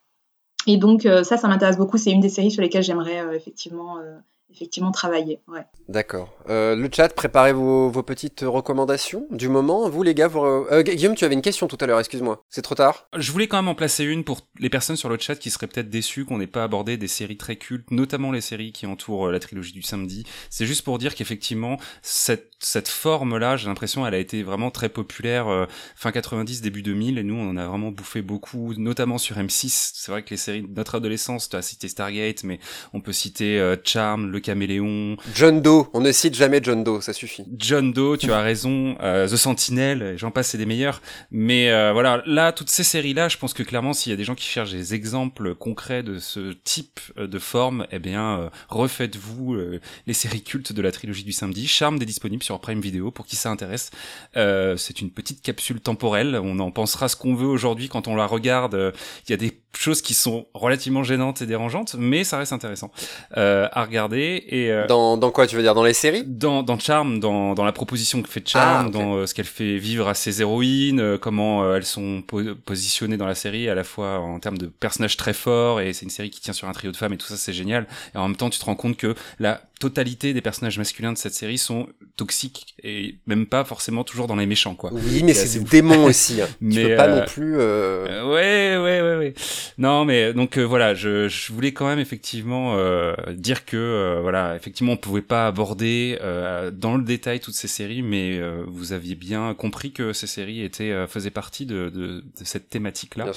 Et 0.68 0.76
donc 0.76 1.06
euh, 1.06 1.24
ça, 1.24 1.36
ça 1.36 1.48
m'intéresse 1.48 1.78
beaucoup. 1.78 1.96
C'est 1.96 2.10
une 2.10 2.20
des 2.20 2.28
séries 2.28 2.50
sur 2.50 2.62
lesquelles 2.62 2.82
j'aimerais 2.82 3.20
euh, 3.20 3.32
effectivement 3.32 3.98
euh, 3.98 4.18
effectivement 4.50 4.90
travailler. 4.90 5.40
Ouais. 5.48 5.64
D'accord. 5.88 6.32
Euh, 6.48 6.74
le 6.74 6.88
chat, 6.92 7.08
préparez 7.14 7.52
vos, 7.52 7.90
vos, 7.90 8.02
petites 8.02 8.40
recommandations 8.46 9.26
du 9.30 9.48
moment. 9.48 9.88
Vous, 9.88 10.02
les 10.02 10.14
gars, 10.14 10.28
vous... 10.28 10.40
Euh, 10.40 10.82
Guillaume, 10.82 11.14
tu 11.14 11.24
avais 11.24 11.34
une 11.34 11.42
question 11.42 11.66
tout 11.66 11.76
à 11.80 11.86
l'heure, 11.86 11.98
excuse-moi. 11.98 12.42
C'est 12.48 12.62
trop 12.62 12.74
tard. 12.74 13.08
Je 13.16 13.30
voulais 13.30 13.46
quand 13.46 13.58
même 13.58 13.68
en 13.68 13.74
placer 13.74 14.04
une 14.04 14.24
pour 14.24 14.40
les 14.58 14.70
personnes 14.70 14.96
sur 14.96 15.08
le 15.08 15.18
chat 15.18 15.36
qui 15.36 15.50
seraient 15.50 15.66
peut-être 15.66 15.90
déçues 15.90 16.24
qu'on 16.24 16.38
n'ait 16.38 16.46
pas 16.46 16.64
abordé 16.64 16.96
des 16.96 17.08
séries 17.08 17.36
très 17.36 17.56
cultes, 17.56 17.90
notamment 17.90 18.32
les 18.32 18.40
séries 18.40 18.72
qui 18.72 18.86
entourent 18.86 19.28
euh, 19.28 19.32
la 19.32 19.40
trilogie 19.40 19.72
du 19.72 19.82
samedi. 19.82 20.24
C'est 20.50 20.66
juste 20.66 20.82
pour 20.82 20.98
dire 20.98 21.14
qu'effectivement, 21.14 21.78
cette, 22.02 22.52
cette 22.58 22.88
forme-là, 22.88 23.56
j'ai 23.56 23.68
l'impression, 23.68 24.06
elle 24.06 24.14
a 24.14 24.18
été 24.18 24.42
vraiment 24.42 24.70
très 24.70 24.88
populaire 24.88 25.48
euh, 25.48 25.66
fin 25.96 26.12
90, 26.12 26.62
début 26.62 26.82
2000, 26.82 27.18
et 27.18 27.22
nous, 27.22 27.34
on 27.34 27.50
en 27.50 27.56
a 27.56 27.66
vraiment 27.66 27.90
bouffé 27.90 28.22
beaucoup, 28.22 28.74
notamment 28.76 29.18
sur 29.18 29.36
M6. 29.36 29.92
C'est 29.94 30.10
vrai 30.10 30.22
que 30.22 30.30
les 30.30 30.36
séries 30.36 30.62
de 30.62 30.74
notre 30.74 30.96
adolescence, 30.96 31.48
tu 31.48 31.56
as 31.56 31.62
cité 31.62 31.88
Stargate, 31.88 32.44
mais 32.44 32.60
on 32.92 33.00
peut 33.00 33.12
citer 33.12 33.60
euh, 33.60 33.76
Charm, 33.84 34.30
Le 34.30 34.37
Caméléon. 34.38 35.16
John 35.34 35.60
Doe, 35.60 35.88
on 35.92 36.00
ne 36.00 36.12
cite 36.12 36.34
jamais 36.34 36.60
John 36.62 36.84
Doe, 36.84 37.00
ça 37.00 37.12
suffit. 37.12 37.44
John 37.56 37.92
Doe, 37.92 38.16
tu 38.16 38.32
as 38.32 38.40
raison, 38.40 38.96
euh, 39.02 39.28
The 39.28 39.36
Sentinel, 39.36 40.14
j'en 40.16 40.30
passe, 40.30 40.48
c'est 40.48 40.58
des 40.58 40.66
meilleurs. 40.66 41.02
Mais 41.30 41.70
euh, 41.70 41.92
voilà, 41.92 42.22
là, 42.26 42.52
toutes 42.52 42.70
ces 42.70 42.84
séries-là, 42.84 43.28
je 43.28 43.36
pense 43.36 43.54
que 43.54 43.62
clairement, 43.62 43.92
s'il 43.92 44.10
y 44.10 44.12
a 44.12 44.16
des 44.16 44.24
gens 44.24 44.34
qui 44.34 44.46
cherchent 44.46 44.72
des 44.72 44.94
exemples 44.94 45.54
concrets 45.54 46.02
de 46.02 46.18
ce 46.18 46.52
type 46.52 47.00
euh, 47.18 47.26
de 47.26 47.38
forme, 47.38 47.86
eh 47.90 47.98
bien, 47.98 48.38
euh, 48.38 48.50
refaites-vous 48.68 49.54
euh, 49.54 49.80
les 50.06 50.12
séries 50.12 50.42
cultes 50.42 50.72
de 50.72 50.82
la 50.82 50.92
trilogie 50.92 51.24
du 51.24 51.32
samedi. 51.32 51.66
Charme 51.66 51.96
est 51.96 52.06
disponible 52.06 52.42
sur 52.42 52.58
Prime 52.60 52.80
Video 52.80 53.10
pour 53.10 53.26
qui 53.26 53.36
ça 53.36 53.50
intéresse. 53.50 53.90
c'est 54.34 55.00
une 55.00 55.10
petite 55.10 55.42
capsule 55.42 55.80
temporelle, 55.80 56.38
on 56.42 56.58
en 56.58 56.70
pensera 56.70 57.08
ce 57.08 57.16
qu'on 57.16 57.34
veut 57.34 57.46
aujourd'hui 57.46 57.88
quand 57.88 58.08
on 58.08 58.16
la 58.16 58.26
regarde. 58.26 58.92
Il 59.26 59.30
y 59.30 59.34
a 59.34 59.36
des 59.36 59.50
choses 59.76 60.02
qui 60.02 60.14
sont 60.14 60.46
relativement 60.54 61.02
gênantes 61.02 61.42
et 61.42 61.46
dérangeantes, 61.46 61.94
mais 61.98 62.24
ça 62.24 62.38
reste 62.38 62.52
intéressant 62.52 62.90
euh, 63.36 63.68
à 63.72 63.84
regarder. 63.84 64.44
Et 64.48 64.70
euh, 64.70 64.86
dans, 64.86 65.16
dans 65.16 65.30
quoi 65.30 65.46
tu 65.46 65.56
veux 65.56 65.62
dire 65.62 65.74
dans 65.74 65.84
les 65.84 65.92
séries? 65.92 66.24
Dans 66.26 66.62
dans 66.62 66.78
Charm, 66.78 67.20
dans 67.20 67.54
dans 67.54 67.64
la 67.64 67.72
proposition 67.72 68.22
que 68.22 68.28
fait 68.28 68.46
Charm, 68.46 68.86
ah, 68.86 68.88
okay. 68.88 68.98
dans 68.98 69.14
euh, 69.16 69.26
ce 69.26 69.34
qu'elle 69.34 69.46
fait 69.46 69.76
vivre 69.76 70.08
à 70.08 70.14
ses 70.14 70.40
héroïnes, 70.40 71.00
euh, 71.00 71.18
comment 71.18 71.62
euh, 71.62 71.76
elles 71.76 71.84
sont 71.84 72.22
po 72.22 72.42
positionnées 72.64 73.16
dans 73.16 73.26
la 73.26 73.34
série, 73.34 73.68
à 73.68 73.74
la 73.74 73.84
fois 73.84 74.18
en 74.18 74.40
termes 74.40 74.58
de 74.58 74.66
personnages 74.66 75.16
très 75.16 75.32
forts 75.32 75.80
et 75.80 75.92
c'est 75.92 76.04
une 76.04 76.10
série 76.10 76.30
qui 76.30 76.40
tient 76.40 76.54
sur 76.54 76.68
un 76.68 76.72
trio 76.72 76.90
de 76.90 76.96
femmes 76.96 77.12
et 77.12 77.18
tout 77.18 77.26
ça 77.26 77.36
c'est 77.36 77.52
génial. 77.52 77.86
Et 78.14 78.18
en 78.18 78.26
même 78.26 78.36
temps 78.36 78.50
tu 78.50 78.58
te 78.58 78.64
rends 78.64 78.74
compte 78.76 78.96
que 78.96 79.14
la 79.38 79.60
totalité 79.78 80.32
des 80.32 80.40
personnages 80.40 80.78
masculins 80.78 81.12
de 81.12 81.18
cette 81.18 81.34
série 81.34 81.58
sont 81.58 81.88
toxiques 82.16 82.74
et 82.82 83.16
même 83.26 83.46
pas 83.46 83.64
forcément 83.64 84.04
toujours 84.04 84.26
dans 84.26 84.36
les 84.36 84.46
méchants 84.46 84.74
quoi. 84.74 84.90
Oui 84.92 85.22
mais 85.22 85.34
c'est 85.34 85.58
des 85.58 85.64
démons 85.64 86.04
aussi. 86.06 86.40
Hein. 86.40 86.48
mais 86.60 86.74
tu 86.74 86.88
peux 86.88 86.96
pas 86.96 87.08
non 87.08 87.26
plus. 87.26 87.56
Euh... 87.58 88.24
ouais 88.26 88.76
ouais 88.76 89.00
ouais 89.00 89.16
ouais. 89.18 89.34
Non, 89.78 90.04
mais 90.04 90.32
donc 90.32 90.58
euh, 90.58 90.62
voilà, 90.62 90.94
je, 90.94 91.28
je, 91.28 91.52
voulais 91.52 91.72
quand 91.72 91.86
même 91.86 91.98
effectivement 91.98 92.76
euh, 92.76 93.14
dire 93.32 93.64
que 93.64 93.76
euh, 93.76 94.20
voilà, 94.20 94.56
effectivement, 94.56 94.92
on 94.92 94.96
pouvait 94.96 95.22
pas 95.22 95.46
aborder 95.46 96.18
euh, 96.20 96.70
dans 96.70 96.96
le 96.96 97.04
détail 97.04 97.40
toutes 97.40 97.54
ces 97.54 97.68
séries, 97.68 98.02
mais 98.02 98.38
euh, 98.38 98.64
vous 98.66 98.92
aviez 98.92 99.14
bien 99.14 99.54
compris 99.54 99.92
que 99.92 100.12
ces 100.12 100.26
séries 100.26 100.62
étaient 100.62 101.06
faisaient 101.06 101.30
partie 101.30 101.66
de, 101.66 101.90
de, 101.90 102.20
de 102.20 102.44
cette 102.44 102.68
thématique-là. 102.68 103.32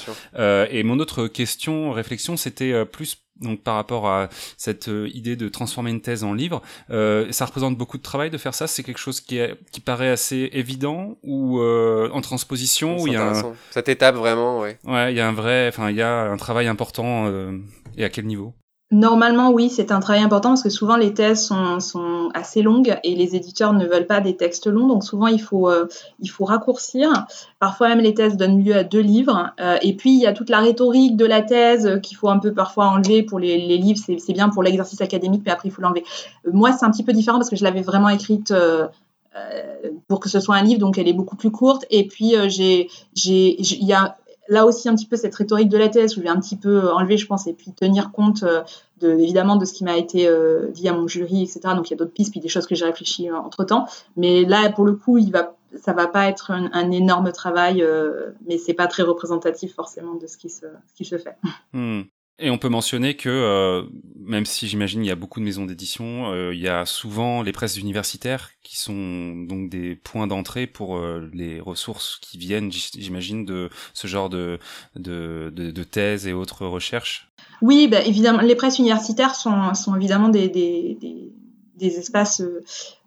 et 0.70 0.84
mon 0.84 1.00
autre 1.00 1.28
question, 1.28 1.92
réflexion, 1.92 2.38
c'était 2.38 2.86
plus 2.86 3.18
donc 3.42 3.62
par 3.62 3.76
rapport 3.76 4.08
à 4.08 4.30
cette 4.58 4.88
euh, 4.88 5.10
idée 5.14 5.36
de 5.36 5.50
transformer 5.50 5.92
une 5.92 6.02
thèse 6.02 6.24
en 6.24 6.34
livre, 6.34 6.62
euh, 6.90 7.32
ça 7.32 7.46
représente 7.46 7.78
beaucoup 7.78 7.98
de 7.98 8.04
travail 8.04 8.30
de 8.30 8.38
faire 8.38 8.54
ça? 8.54 8.68
C'est 8.68 8.84
quelque 8.84 9.00
chose 9.00 9.22
qui, 9.22 9.38
est, 9.38 9.56
qui 9.72 9.80
paraît 9.80 10.10
assez 10.10 10.50
évident 10.54 11.18
ou 11.24 11.60
euh, 11.60 12.10
en 12.14 12.22
transposition 12.22 12.98
où 13.00 13.08
il 13.08 13.14
y 13.14 13.16
a 13.18 13.30
un... 13.30 13.54
cette 13.72 13.90
étape 13.90 14.16
vraiment, 14.16 14.60
ouais. 14.60 14.78
Ouais, 14.86 15.14
il 15.14 15.18
y 15.18 15.20
a 15.20 15.28
un 15.28 15.34
vrai, 15.34 15.68
enfin 15.68 15.90
il 15.90 15.96
y 15.96 16.02
a 16.02 16.22
un 16.22 16.38
travail 16.38 16.68
important 16.68 17.28
euh, 17.28 17.58
et 17.98 18.04
à 18.04 18.10
quel 18.10 18.26
niveau? 18.26 18.54
Normalement, 18.92 19.52
oui, 19.52 19.70
c'est 19.70 19.94
un 19.94 20.02
travail 20.02 20.22
important 20.22 20.50
parce 20.50 20.64
que 20.64 20.70
souvent 20.70 20.98
les 20.98 21.14
thèses 21.14 21.42
sont, 21.42 21.80
sont, 21.80 22.30
assez 22.34 22.62
longues 22.62 23.00
et 23.06 23.16
les 23.16 23.38
éditeurs 23.38 23.72
ne 23.72 23.86
veulent 23.86 24.06
pas 24.06 24.20
des 24.20 24.36
textes 24.36 24.68
longs, 24.68 24.88
donc 24.88 25.06
souvent 25.06 25.28
il 25.28 25.40
faut, 25.40 25.70
euh, 25.70 25.88
il 26.20 26.28
faut 26.28 26.44
raccourcir. 26.44 27.26
Parfois 27.60 27.88
même 27.88 28.02
les 28.02 28.14
thèses 28.14 28.36
donnent 28.36 28.62
lieu 28.62 28.76
à 28.76 28.84
deux 28.84 29.00
livres. 29.00 29.52
Euh, 29.62 29.78
et 29.82 29.96
puis 29.96 30.12
il 30.12 30.20
y 30.20 30.28
a 30.28 30.34
toute 30.34 30.50
la 30.50 30.60
rhétorique 30.60 31.16
de 31.16 31.26
la 31.26 31.42
thèse 31.42 32.02
qu'il 32.04 32.18
faut 32.18 32.28
un 32.28 32.40
peu 32.40 32.54
parfois 32.54 32.88
enlever 32.88 33.24
pour 33.24 33.40
les, 33.40 33.58
livres. 33.58 34.00
C'est 34.06 34.34
bien 34.34 34.50
pour 34.50 34.62
l'exercice 34.62 35.00
académique, 35.00 35.44
mais 35.46 35.52
après 35.52 35.70
il 35.70 35.72
faut 35.72 35.82
l'enlever. 35.82 36.04
Euh, 36.46 36.52
moi, 36.54 36.74
c'est 36.74 36.86
un 36.86 36.92
petit 36.92 37.04
peu 37.04 37.14
différent 37.14 37.38
parce 37.38 37.50
que 37.50 37.56
je 37.56 37.64
l'avais 37.64 37.84
vraiment 37.84 38.10
écrite. 38.10 38.54
Pour 40.10 40.20
que 40.20 40.28
ce 40.28 40.42
soit 40.42 40.58
un 40.58 40.62
livre, 40.62 40.82
donc 40.82 40.98
elle 40.98 41.08
est 41.08 41.14
beaucoup 41.14 41.38
plus 41.38 41.52
courte. 41.52 41.86
Et 41.90 42.06
puis 42.06 42.34
j'ai, 42.50 42.90
j'ai, 43.16 43.62
il 43.62 43.86
y 43.86 43.94
a 43.94 44.18
là 44.52 44.66
aussi 44.66 44.90
un 44.90 44.96
petit 44.96 45.06
peu 45.06 45.16
cette 45.16 45.34
rhétorique 45.34 45.70
de 45.70 45.78
la 45.78 45.88
thèse, 45.88 46.14
je 46.14 46.20
vais 46.20 46.28
un 46.28 46.40
petit 46.40 46.58
peu 46.58 46.92
enlever, 46.92 47.18
je 47.18 47.26
pense, 47.26 47.48
et 47.48 47.54
puis 47.54 47.72
tenir 47.72 48.12
compte 48.12 48.44
euh, 48.44 48.62
de, 49.00 49.10
évidemment 49.10 49.56
de 49.56 49.64
ce 49.64 49.74
qui 49.74 49.86
m'a 49.86 49.98
été 49.98 50.28
euh, 50.28 50.68
dit 50.72 50.90
à 50.90 50.94
mon 50.94 51.08
jury, 51.08 51.44
etc. 51.44 51.62
Donc 51.74 51.90
il 51.90 51.92
y 51.92 51.94
a 51.94 51.98
d'autres 51.98 52.12
pistes, 52.12 52.32
puis 52.32 52.42
des 52.42 52.50
choses 52.50 52.68
que 52.68 52.76
j'ai 52.76 52.84
réfléchi 52.84 53.30
euh, 53.30 53.38
entre 53.38 53.64
temps. 53.64 53.88
Mais 54.18 54.44
là, 54.44 54.70
pour 54.70 54.86
le 54.86 54.94
coup, 54.94 55.18
il 55.18 55.32
va, 55.32 55.56
ça 55.82 55.94
va 55.94 56.08
pas 56.08 56.28
être 56.28 56.52
un, 56.52 56.92
énorme 56.92 57.32
travail, 57.32 57.82
euh, 57.82 58.32
mais 58.46 58.58
c'est 58.58 58.74
pas 58.74 58.88
très 58.88 59.04
représentatif 59.04 59.74
forcément 59.74 60.16
de 60.16 60.28
ce 60.28 60.36
qui 60.38 60.50
se, 60.50 60.66
ce 60.88 60.94
qui 60.96 61.06
se 61.06 61.18
fait. 61.18 61.38
Hmm. 61.72 62.02
Et 62.40 62.50
on 62.50 62.58
peut 62.58 62.70
mentionner 62.70 63.16
que, 63.16 63.30
euh, 63.30 63.84
même 64.16 64.46
si 64.46 64.68
j'imagine 64.68 65.04
il 65.04 65.08
y 65.08 65.12
a 65.12 65.16
beaucoup 65.16 65.40
de 65.40 65.46
maisons 65.46 65.66
d'édition, 65.66 66.32
euh, 66.32 66.56
il 66.56 66.60
y 66.60 66.68
a 66.68 66.86
souvent 66.88 67.44
les 67.44 67.52
presses 67.52 67.78
universitaires 67.78 68.50
qui 68.64 68.78
sont 68.78 69.36
donc 69.48 69.70
des 69.70 69.96
points 69.96 70.26
d'entrée 70.26 70.66
pour 70.66 70.98
euh, 70.98 71.30
les 71.34 71.60
ressources 71.60 72.18
qui 72.20 72.40
viennent, 72.40 72.72
j'imagine, 72.72 73.46
de 73.46 73.70
ce 73.94 74.08
genre 74.08 74.30
de, 74.30 74.58
de, 74.96 75.52
de, 75.56 75.70
de 75.70 75.84
thèses 75.84 76.26
et 76.26 76.34
autres 76.34 76.66
recherches. 76.66 77.30
Oui, 77.62 77.88
bah, 77.88 78.02
évidemment, 78.04 78.42
les 78.42 78.56
presses 78.56 78.80
universitaires 78.80 79.36
sont, 79.36 79.76
sont 79.76 79.96
évidemment 79.96 80.30
des, 80.30 80.50
des, 80.50 80.98
des 81.00 81.32
des 81.82 82.00
espaces, 82.00 82.42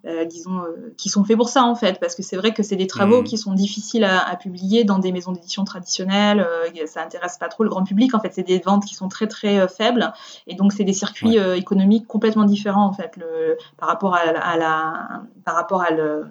euh, 0.05 0.25
disons, 0.27 0.61
qui 0.97 1.09
sont 1.09 1.25
faits 1.25 1.37
pour 1.37 1.49
ça 1.49 1.65
en 1.65 1.75
fait, 1.75 1.99
parce 2.01 2.15
que 2.15 2.23
c'est 2.23 2.37
vrai 2.37 2.53
que 2.53 2.63
c'est 2.63 2.77
des 2.77 2.87
travaux 2.87 3.23
mmh. 3.23 3.25
qui 3.25 3.39
sont 3.39 3.53
difficiles 3.53 4.05
à, 4.05 4.37
publier 4.37 4.85
dans 4.85 4.99
des 4.99 5.13
maisons 5.13 5.33
d'édition 5.33 5.65
traditionnelles. 5.65 6.47
ça 6.87 7.03
intéresse 7.03 7.39
pas 7.39 7.49
trop 7.49 7.65
le 7.65 7.71
grand 7.71 7.85
public. 7.85 8.15
En 8.15 8.21
fait, 8.21 8.33
c'est 8.35 8.43
des 8.43 8.59
ventes 8.59 8.85
qui 8.85 8.95
sont 8.95 9.09
très 9.09 9.27
très 9.27 9.67
faibles, 9.69 10.13
et 10.47 10.55
donc 10.55 10.73
c'est 10.73 10.85
des 10.85 10.93
circuits 10.93 11.39
économiques 11.57 12.07
complètement 12.07 12.45
différents 12.45 12.87
en 12.87 12.93
fait, 12.93 13.17
le, 13.17 13.57
par 13.79 13.89
rapport 13.89 14.15
à, 14.15 14.57
la, 14.57 15.23
par 15.45 15.55
rapport 15.55 15.83
à 15.83 15.91
le 15.91 16.27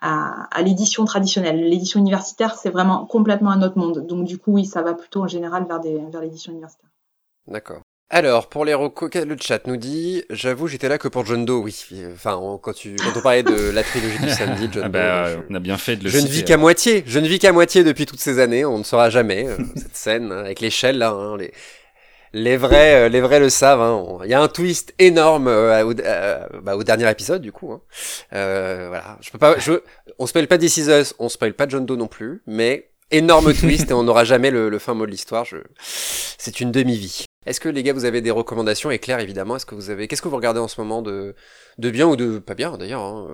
à, 0.00 0.62
l'édition 0.62 1.04
traditionnelle. 1.04 1.60
L'édition 1.68 2.00
universitaire, 2.00 2.54
c'est 2.54 2.70
vraiment 2.70 3.06
complètement 3.06 3.50
un 3.50 3.62
autre 3.62 3.78
monde. 3.78 4.06
Donc 4.06 4.24
du 4.24 4.38
coup, 4.38 4.52
oui, 4.52 4.64
ça 4.64 4.82
va 4.82 4.94
plutôt 4.94 5.22
en 5.22 5.28
général 5.28 5.66
vers, 5.66 5.80
des, 5.80 5.98
vers 6.10 6.20
l'édition 6.20 6.52
universitaire. 6.52 6.90
D'accord. 7.46 7.80
Alors, 8.10 8.48
pour 8.48 8.64
les 8.64 8.72
recos, 8.72 9.14
le 9.14 9.36
chat 9.38 9.66
nous 9.66 9.76
dit, 9.76 10.24
j'avoue, 10.30 10.66
j'étais 10.66 10.88
là 10.88 10.96
que 10.96 11.08
pour 11.08 11.26
John 11.26 11.44
Doe, 11.44 11.60
oui. 11.62 11.84
Enfin, 12.12 12.40
quand, 12.62 12.72
tu, 12.72 12.96
quand 12.96 13.18
on 13.18 13.20
parlait 13.20 13.42
de 13.42 13.70
la 13.74 13.82
trilogie 13.82 14.18
du 14.18 14.30
samedi, 14.30 14.68
John 14.72 14.84
ah 14.86 14.88
bah, 14.88 15.26
On 15.50 15.54
a 15.54 15.60
bien 15.60 15.76
fait 15.76 15.96
de 15.96 16.04
le 16.04 16.10
Je 16.10 16.18
ne 16.18 16.26
vis 16.26 16.42
qu'à 16.42 16.56
moitié. 16.56 17.04
Je 17.06 17.18
ne 17.18 17.28
vis 17.28 17.38
qu'à 17.38 17.52
moitié 17.52 17.84
depuis 17.84 18.06
toutes 18.06 18.20
ces 18.20 18.38
années. 18.38 18.64
On 18.64 18.78
ne 18.78 18.82
saura 18.82 19.10
jamais 19.10 19.46
euh, 19.46 19.58
cette 19.76 19.96
scène 19.96 20.32
hein, 20.32 20.38
avec 20.38 20.60
l'échelle 20.60 20.96
là, 20.96 21.10
hein, 21.10 21.36
les, 21.36 21.52
les 22.32 22.56
vrais, 22.56 23.06
euh, 23.06 23.08
les 23.08 23.20
vrais 23.20 23.40
le 23.40 23.50
savent. 23.50 23.80
Hein. 23.80 24.18
Il 24.24 24.30
y 24.30 24.34
a 24.34 24.40
un 24.40 24.48
twist 24.48 24.94
énorme 24.98 25.48
euh, 25.48 25.84
au, 25.84 25.92
euh, 25.98 26.46
bah, 26.62 26.76
au, 26.76 26.84
dernier 26.84 27.10
épisode, 27.10 27.42
du 27.42 27.52
coup. 27.52 27.78
Voilà, 28.30 29.18
je 29.20 29.30
peux 29.30 29.38
pas. 29.38 29.58
Je, 29.58 29.72
on 30.18 30.26
spoil 30.26 30.46
pas 30.46 30.58
This 30.58 30.76
Is 30.76 30.90
Us, 30.90 31.14
on 31.18 31.28
spoil 31.28 31.54
pas 31.54 31.68
John 31.68 31.86
Doe 31.86 31.96
non 31.96 32.08
plus, 32.08 32.42
mais 32.46 32.90
énorme 33.10 33.54
twist 33.54 33.90
et 33.90 33.94
on 33.94 34.02
n'aura 34.02 34.24
jamais 34.24 34.50
le, 34.50 34.68
le, 34.68 34.78
fin 34.78 34.94
mot 34.94 35.06
de 35.06 35.10
l'histoire. 35.10 35.44
Je... 35.44 35.56
C'est 35.80 36.60
une 36.60 36.72
demi-vie. 36.72 37.27
Est-ce 37.46 37.60
que 37.60 37.68
les 37.68 37.82
gars, 37.82 37.92
vous 37.92 38.04
avez 38.04 38.20
des 38.20 38.30
recommandations? 38.30 38.90
Et 38.90 38.98
Claire, 38.98 39.20
évidemment, 39.20 39.56
est-ce 39.56 39.64
que 39.64 39.74
vous 39.74 39.90
avez, 39.90 40.08
qu'est-ce 40.08 40.20
que 40.20 40.28
vous 40.28 40.36
regardez 40.36 40.60
en 40.60 40.68
ce 40.68 40.80
moment 40.80 41.02
de, 41.02 41.34
de 41.78 41.90
bien 41.90 42.06
ou 42.06 42.16
de 42.16 42.38
pas 42.40 42.54
bien 42.54 42.76
d'ailleurs 42.76 43.00
hein 43.00 43.28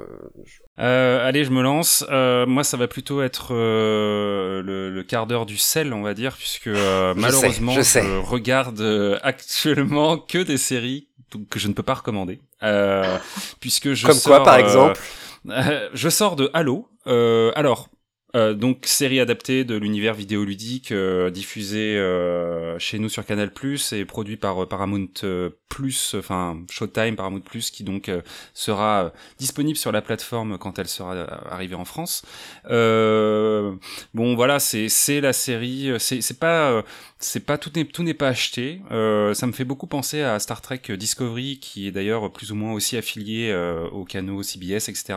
euh, 0.78 1.26
Allez, 1.26 1.44
je 1.44 1.51
me 1.51 1.62
lance. 1.62 2.05
Euh, 2.10 2.47
moi, 2.47 2.64
ça 2.64 2.76
va 2.76 2.86
plutôt 2.86 3.22
être 3.22 3.48
euh, 3.52 4.62
le, 4.62 4.90
le, 4.90 5.02
quart 5.02 5.26
d'heure 5.26 5.47
du 5.47 5.56
sel, 5.56 5.93
on 5.94 6.02
va 6.02 6.14
dire, 6.14 6.36
puisque 6.36 6.66
euh, 6.66 7.14
malheureusement, 7.16 7.72
je, 7.72 7.81
je, 7.81 8.18
regarde 8.18 8.81
euh, 8.81 9.18
actuellement 9.22 10.18
que 10.18 10.39
des 10.39 10.59
séries 10.59 11.09
que 11.51 11.59
je 11.59 11.66
ne 11.66 11.72
peux 11.72 11.82
pas 11.82 11.94
recommander, 11.94 12.40
puisque 13.59 13.94
je 13.94 14.06
comme 14.06 14.20
quoi, 14.20 14.44
par 14.44 14.56
exemple? 14.56 15.01
je 15.94 16.09
sors 16.09 16.36
de 16.36 16.51
Halo. 16.55 16.89
alors, 17.06 17.89
euh, 18.35 18.52
donc 18.55 18.86
série 18.86 19.20
adaptée 19.20 19.65
de 19.65 19.77
l'univers 19.77 20.15
vidéoludique 20.15 20.90
euh, 20.90 21.31
diffusée 21.31 21.97
euh, 21.97 22.77
chez 22.81 22.98
nous 22.98 23.09
sur 23.09 23.24
Canal+ 23.24 23.51
et 23.93 24.05
produit 24.05 24.36
par 24.36 24.66
Paramount 24.66 25.09
Plus, 25.69 26.15
enfin 26.19 26.59
Showtime 26.70 27.16
Paramount 27.16 27.40
Plus, 27.40 27.70
qui 27.70 27.85
donc 27.85 28.11
sera 28.52 29.12
disponible 29.39 29.77
sur 29.77 29.93
la 29.93 30.02
plateforme 30.02 30.59
quand 30.59 30.78
elle 30.78 30.89
sera 30.89 31.15
arrivée 31.51 31.74
en 31.74 31.85
France. 31.85 32.24
bon 32.65 34.35
voilà, 34.35 34.59
c'est 34.59 34.89
c'est 34.89 35.20
la 35.20 35.32
série, 35.32 35.93
c'est 35.98 36.20
c'est 36.20 36.39
pas 36.39 36.85
c'est 37.19 37.44
pas 37.44 37.59
tout 37.59 37.70
n'est 37.74 37.85
tout 37.85 38.02
n'est 38.02 38.15
pas 38.15 38.28
acheté. 38.28 38.81
ça 38.90 39.47
me 39.47 39.52
fait 39.52 39.65
beaucoup 39.65 39.86
penser 39.86 40.23
à 40.23 40.39
Star 40.39 40.61
Trek 40.61 40.82
Discovery, 40.97 41.59
qui 41.61 41.89
est 41.89 41.93
d'ailleurs 41.93 42.32
plus 42.32 42.52
ou 42.52 42.55
moins 42.55 42.73
aussi 42.73 42.97
affilié 42.97 43.52
au 43.93 44.05
canaux 44.05 44.43
CBS, 44.43 44.89
etc. 44.89 45.15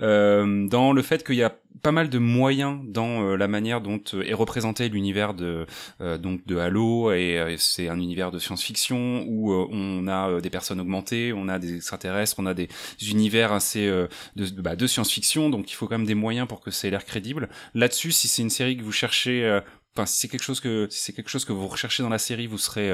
dans 0.00 0.92
le 0.92 1.02
fait 1.02 1.24
qu'il 1.24 1.36
y 1.36 1.42
a 1.42 1.54
pas 1.80 1.92
mal 1.92 2.08
de 2.08 2.18
moyens 2.18 2.80
dans 2.84 3.22
euh, 3.22 3.36
la 3.36 3.48
manière 3.48 3.80
dont 3.80 4.02
euh, 4.14 4.22
est 4.22 4.34
représenté 4.34 4.88
l'univers 4.88 5.34
de 5.34 5.66
euh, 6.00 6.18
donc 6.18 6.46
de 6.46 6.56
Halo 6.56 7.12
et 7.12 7.56
c'est 7.58 7.88
un 7.88 7.98
univers 7.98 8.30
de 8.30 8.38
science-fiction 8.38 9.24
où 9.26 9.52
on 9.52 10.06
a 10.08 10.40
des 10.40 10.50
personnes 10.50 10.80
augmentées, 10.80 11.32
on 11.32 11.48
a 11.48 11.58
des 11.58 11.76
extraterrestres, 11.76 12.36
on 12.38 12.46
a 12.46 12.54
des 12.54 12.68
univers 13.08 13.52
assez 13.52 13.86
de, 13.86 14.60
bah, 14.60 14.76
de 14.76 14.86
science-fiction 14.86 15.50
donc 15.50 15.70
il 15.70 15.74
faut 15.74 15.86
quand 15.86 15.98
même 15.98 16.06
des 16.06 16.14
moyens 16.14 16.46
pour 16.46 16.60
que 16.60 16.70
ça 16.70 16.88
ait 16.88 16.90
l'air 16.90 17.04
crédible. 17.04 17.48
Là-dessus, 17.74 18.12
si 18.12 18.28
c'est 18.28 18.42
une 18.42 18.50
série 18.50 18.76
que 18.76 18.82
vous 18.82 18.92
cherchez 18.92 19.60
enfin 19.94 20.06
si 20.06 20.18
c'est 20.18 20.28
quelque 20.28 20.42
chose 20.42 20.60
que 20.60 20.88
si 20.90 21.00
c'est 21.00 21.12
quelque 21.12 21.28
chose 21.28 21.44
que 21.44 21.52
vous 21.52 21.68
recherchez 21.68 22.02
dans 22.02 22.08
la 22.08 22.18
série, 22.18 22.46
vous 22.46 22.58
serez 22.58 22.92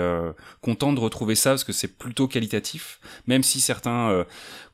content 0.60 0.92
de 0.92 1.00
retrouver 1.00 1.34
ça 1.34 1.50
parce 1.50 1.64
que 1.64 1.72
c'est 1.72 1.96
plutôt 1.96 2.28
qualitatif, 2.28 3.00
même 3.26 3.42
si 3.42 3.60
certains 3.60 4.24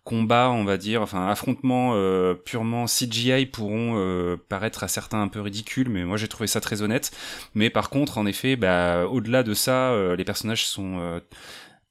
combats, 0.04 0.50
on 0.50 0.64
va 0.64 0.76
dire, 0.76 1.02
enfin 1.02 1.28
affrontements 1.28 1.92
euh, 1.94 2.34
purement 2.34 2.84
CGI 2.84 3.46
pourront 3.46 3.94
euh, 3.96 4.36
paraître 4.48 4.84
à 4.84 4.88
certains 4.88 5.22
un 5.22 5.28
peu 5.28 5.40
ridicules, 5.40 5.88
mais 5.88 6.04
moi 6.04 6.18
j'ai 6.18 6.28
trouvé 6.28 6.46
ça 6.46 6.60
très 6.60 6.82
honnête. 6.82 7.10
Mais 7.54 7.70
par 7.70 7.90
contre, 7.90 8.18
en 8.18 8.26
effet, 8.26 8.56
bah, 8.56 9.06
au-delà 9.06 9.42
de 9.42 9.54
ça, 9.54 9.92
euh, 9.92 10.14
les 10.14 10.24
personnages 10.24 10.66
sont 10.66 11.20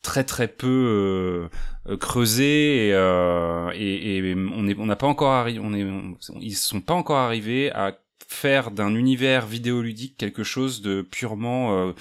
très 0.03 0.23
très 0.23 0.48
peu 0.48 1.49
creusés 1.99 2.90
et, 2.90 2.91
et, 3.76 4.18
et, 4.18 4.35
on 4.35 4.68
est 4.68 4.77
on 4.77 4.85
n'a 4.85 4.95
pas 4.95 5.07
encore 5.07 5.31
arrivé, 5.31 5.60
on 5.64 5.73
est 5.73 5.85
ils 6.40 6.56
sont 6.56 6.81
pas 6.81 6.94
encore 6.94 7.18
arrivés 7.18 7.72
à 7.72 7.98
faire 8.27 8.72
d'un 8.72 8.95
univers 8.95 9.45
vidéoludique 9.45 10.18
quelque 10.18 10.44
chose 10.44 10.81
de 10.81 11.02
purement 11.02 11.94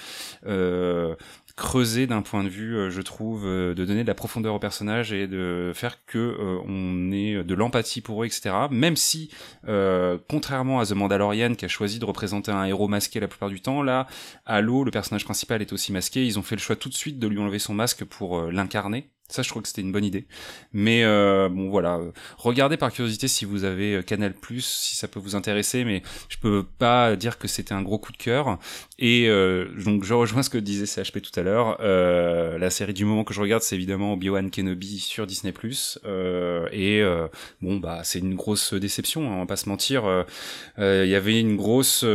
euh, 0.45 1.15
creuser 1.55 2.07
d'un 2.07 2.23
point 2.23 2.43
de 2.43 2.49
vue, 2.49 2.75
euh, 2.75 2.89
je 2.89 3.01
trouve, 3.01 3.45
euh, 3.45 3.75
de 3.75 3.85
donner 3.85 4.01
de 4.03 4.07
la 4.07 4.15
profondeur 4.15 4.55
aux 4.55 4.59
personnages 4.59 5.13
et 5.13 5.27
de 5.27 5.71
faire 5.75 6.03
que 6.05 6.17
euh, 6.17 6.57
on 6.65 7.11
ait 7.11 7.43
de 7.43 7.53
l'empathie 7.53 8.01
pour 8.01 8.23
eux, 8.23 8.25
etc. 8.25 8.55
Même 8.71 8.95
si, 8.95 9.29
contrairement 10.29 10.79
à 10.79 10.85
The 10.85 10.93
Mandalorian 10.93 11.55
qui 11.55 11.65
a 11.65 11.67
choisi 11.67 11.99
de 11.99 12.05
représenter 12.05 12.51
un 12.51 12.63
héros 12.65 12.87
masqué 12.87 13.19
la 13.19 13.27
plupart 13.27 13.49
du 13.49 13.61
temps, 13.61 13.81
là, 13.81 14.07
Halo, 14.45 14.83
le 14.83 14.91
personnage 14.91 15.25
principal 15.25 15.61
est 15.61 15.73
aussi 15.73 15.91
masqué. 15.91 16.25
Ils 16.25 16.39
ont 16.39 16.43
fait 16.43 16.55
le 16.55 16.61
choix 16.61 16.75
tout 16.75 16.89
de 16.89 16.93
suite 16.93 17.19
de 17.19 17.27
lui 17.27 17.39
enlever 17.39 17.59
son 17.59 17.73
masque 17.73 18.03
pour 18.05 18.41
l'incarner 18.51 19.12
ça, 19.29 19.41
je 19.41 19.49
trouve 19.49 19.63
que 19.63 19.67
c'était 19.67 19.81
une 19.81 19.91
bonne 19.91 20.03
idée. 20.05 20.27
Mais 20.73 21.03
euh, 21.03 21.49
bon, 21.49 21.69
voilà. 21.69 21.99
Regardez 22.37 22.77
par 22.77 22.91
curiosité 22.91 23.27
si 23.27 23.45
vous 23.45 23.63
avez 23.63 23.95
euh, 23.95 24.01
Canal+, 24.03 24.33
si 24.59 24.95
ça 24.95 25.07
peut 25.07 25.19
vous 25.19 25.35
intéresser. 25.35 25.85
Mais 25.85 26.03
je 26.29 26.37
peux 26.37 26.63
pas 26.63 27.15
dire 27.15 27.39
que 27.39 27.47
c'était 27.47 27.73
un 27.73 27.81
gros 27.81 27.97
coup 27.97 28.11
de 28.11 28.17
cœur. 28.17 28.59
Et 28.99 29.27
euh, 29.29 29.69
donc, 29.83 30.03
je 30.03 30.13
rejoins 30.13 30.43
ce 30.43 30.49
que 30.49 30.57
disait 30.57 30.85
CHP 30.85 31.21
tout 31.21 31.39
à 31.39 31.43
l'heure. 31.43 31.77
Euh, 31.79 32.57
la 32.59 32.69
série 32.69 32.93
du 32.93 33.05
moment 33.05 33.23
que 33.23 33.33
je 33.33 33.41
regarde, 33.41 33.63
c'est 33.63 33.75
évidemment 33.75 34.13
Obi-Wan 34.13 34.51
Kenobi 34.51 34.99
sur 34.99 35.25
Disney+. 35.25 35.53
Euh, 36.05 36.67
et 36.71 37.01
bon, 37.61 37.77
bah, 37.77 38.01
c'est 38.03 38.19
une 38.19 38.35
grosse 38.35 38.73
déception. 38.73 39.31
Hein, 39.31 39.35
on 39.35 39.39
va 39.39 39.45
pas 39.45 39.55
se 39.55 39.69
mentir. 39.69 40.03
Il 40.77 41.07
y 41.07 41.15
avait 41.15 41.39
une 41.39 41.55
grosse 41.55 42.05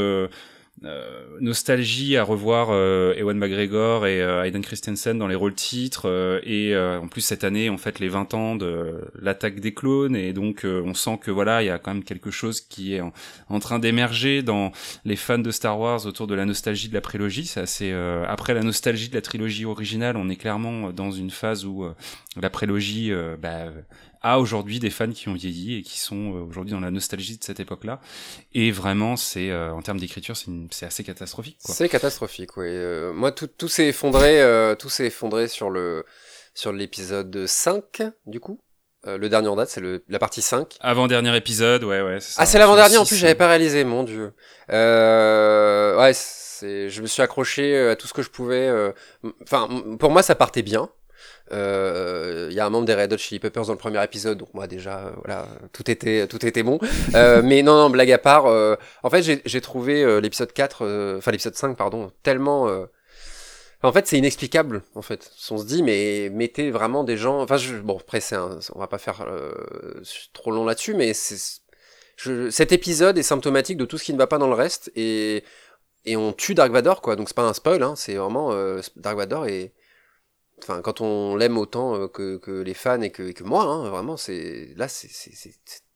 nostalgie 1.41 2.17
à 2.17 2.23
revoir 2.23 2.69
euh, 2.71 3.15
Ewan 3.17 3.37
McGregor 3.37 4.07
et 4.07 4.21
euh, 4.23 4.45
Hayden 4.45 4.63
Christensen 4.63 5.19
dans 5.19 5.27
les 5.27 5.35
rôles 5.35 5.55
titres 5.55 6.09
euh, 6.09 6.41
et 6.45 6.77
en 6.77 7.09
plus 7.09 7.21
cette 7.21 7.45
année 7.45 7.71
on 7.71 7.79
fait 7.79 7.99
les 7.99 8.09
20 8.09 8.35
ans 8.35 8.57
de 8.57 9.01
l'attaque 9.21 9.61
des 9.61 9.75
clones 9.75 10.15
et 10.15 10.33
donc 10.33 10.65
on 10.65 10.95
sent 10.95 11.19
que 11.21 11.31
voilà 11.31 11.63
il 11.63 11.67
y 11.67 11.71
a 11.71 11.79
quand 11.79 11.95
même 11.95 12.05
quelque 12.05 12.31
chose 12.31 12.61
qui 12.61 12.95
est 12.95 13.01
en, 13.01 13.59
train 13.59 13.79
d'émerger 13.79 14.43
dans 14.43 14.73
les 15.05 15.17
fans 15.17 15.39
de 15.39 15.51
Star 15.51 15.79
Wars 15.79 16.07
autour 16.07 16.27
de 16.27 16.35
la 16.35 16.45
nostalgie 16.45 16.89
de 16.89 16.95
la 16.95 17.01
prélogie 17.01 17.47
c'est 17.47 17.93
après 18.27 18.55
la 18.55 18.63
nostalgie 18.63 19.09
de 19.09 19.15
la 19.15 19.23
trilogie 19.23 19.65
originale 19.65 20.17
on 20.17 20.29
est 20.29 20.37
clairement 20.37 20.93
dans 20.93 21.11
une 21.11 21.31
phase 21.31 21.65
où 21.65 21.87
la 22.41 22.51
prélogie 22.51 23.13
bah, 23.41 23.67
à 24.23 24.41
aujourd'hui 24.41 24.79
des 24.79 24.91
fans 24.91 25.11
qui 25.11 25.29
ont 25.29 25.35
vieilli 25.35 25.79
et 25.79 25.83
qui 25.83 25.99
sont 25.99 26.35
euh, 26.35 26.41
aujourd'hui 26.49 26.73
dans 26.73 26.81
la 26.81 26.91
nostalgie 26.91 27.39
de 27.39 27.45
cette 27.45 27.61
époque-là. 27.61 28.01
Et 28.53 28.71
vraiment, 28.71 29.17
c'est 29.17 29.51
euh, 29.51 29.73
en 29.73 29.83
termes 29.83 29.99
d'écriture, 29.99 30.37
c'est 30.71 30.87
assez 30.87 31.05
catastrophique. 31.05 31.59
C'est 31.61 31.89
catastrophique, 31.89 32.57
oui. 32.57 32.67
Euh, 32.69 33.13
moi, 33.13 33.33
tout, 33.33 33.47
tout 33.47 33.69
s'est 33.69 33.89
effondré, 33.89 34.43
tout 34.79 34.89
s'est 34.89 35.07
effondré 35.07 35.49
sur 35.49 35.71
le 35.71 36.05
sur 36.55 36.73
l'épisode 36.73 37.47
5, 37.47 38.03
du 38.27 38.41
coup. 38.41 38.61
le 39.07 39.29
dernier 39.29 39.47
en 39.47 39.55
date, 39.55 39.69
c'est 39.69 39.83
la 40.09 40.19
partie 40.19 40.43
5. 40.43 40.77
Avant-dernier 40.81 41.37
épisode, 41.37 41.85
ouais, 41.85 42.03
ouais. 42.03 42.19
Ah, 42.37 42.47
c'est 42.47 42.59
l'avant-dernier, 42.59 42.97
en 42.97 43.05
plus, 43.05 43.17
j'avais 43.17 43.37
pas 43.37 43.47
réalisé, 43.47 43.85
mon 43.85 44.03
dieu. 44.03 44.33
ouais, 44.69 46.13
c'est, 46.15 46.89
je 46.89 47.01
me 47.01 47.07
suis 47.07 47.23
accroché 47.23 47.79
à 47.91 47.95
tout 47.95 48.09
ce 48.09 48.13
que 48.13 48.23
je 48.23 48.31
pouvais. 48.31 48.69
Enfin, 49.43 49.69
pour 50.01 50.11
moi, 50.11 50.23
ça 50.23 50.35
partait 50.35 50.63
bien. 50.63 50.91
Il 51.51 51.57
euh, 51.57 52.51
y 52.53 52.61
a 52.61 52.67
un 52.67 52.71
membre 52.71 52.85
des 52.85 52.95
Red 52.95 53.13
Hot 53.13 53.17
Chili 53.17 53.41
Peppers 53.41 53.65
dans 53.65 53.73
le 53.73 53.79
premier 53.79 54.03
épisode, 54.05 54.37
donc 54.37 54.53
moi 54.53 54.67
déjà, 54.67 54.99
euh, 54.99 55.11
voilà, 55.25 55.47
tout 55.73 55.91
était, 55.91 56.27
tout 56.27 56.45
était 56.45 56.63
bon. 56.63 56.79
Euh, 57.15 57.41
mais 57.43 57.63
non, 57.63 57.77
non, 57.77 57.91
blague 57.91 58.13
à 58.13 58.19
part, 58.19 58.47
en 59.03 59.11
fait, 59.11 59.41
j'ai 59.45 59.61
trouvé 59.61 60.21
l'épisode 60.21 60.53
4, 60.53 61.17
enfin 61.19 61.31
l'épisode 61.31 61.55
5, 61.55 61.77
pardon, 61.77 62.13
tellement... 62.23 62.69
En 63.83 63.93
fait, 63.93 64.09
c'est 64.09 64.19
inexplicable, 64.19 64.83
en 64.97 65.03
fait. 65.03 65.31
On 65.51 65.59
se 65.59 65.65
dit, 65.65 65.85
mais 65.85 66.31
mettez 66.31 66.71
vraiment 66.71 67.05
des 67.05 67.17
gens... 67.17 67.41
Enfin, 67.41 67.57
je... 67.57 67.77
bon, 67.77 67.97
après, 67.97 68.21
c'est 68.21 68.37
on 68.37 68.79
va 68.79 68.89
pas 68.89 68.99
faire 68.99 69.25
trop 70.33 70.51
long 70.51 70.65
là-dessus, 70.65 70.95
mais. 70.95 71.13
Je... 72.17 72.51
cet 72.51 72.73
épisode 72.73 73.17
est 73.17 73.23
symptomatique 73.23 73.79
de 73.79 73.85
tout 73.85 73.97
ce 73.97 74.05
qui 74.05 74.13
ne 74.13 74.19
va 74.19 74.27
pas 74.27 74.39
dans 74.39 74.49
le 74.49 74.55
reste, 74.55 74.91
et, 74.97 75.45
et 76.05 76.17
on 76.17 76.33
tue 76.33 76.55
Dark 76.55 76.73
Vador, 76.73 77.01
quoi. 77.01 77.17
Donc 77.17 77.29
c'est 77.29 77.37
pas 77.37 77.49
un 77.49 77.55
spoil, 77.55 77.83
hein, 77.83 77.95
c'est 77.97 78.15
vraiment... 78.15 78.53
Dark 78.97 79.17
Vador 79.17 79.47
et 79.47 79.73
enfin 80.63 80.81
quand 80.83 81.01
on 81.01 81.37
l'aime 81.37 81.59
autant 81.59 81.95
euh, 81.95 82.09
que, 82.09 82.63
les 82.63 82.75
fans 82.75 83.01
et 83.01 83.11
que, 83.11 83.43
moi 83.43 83.65
hein, 83.65 83.89
vraiment 83.89 84.17
c'est 84.17 84.75
là 84.77 84.89
c'est 84.89 85.11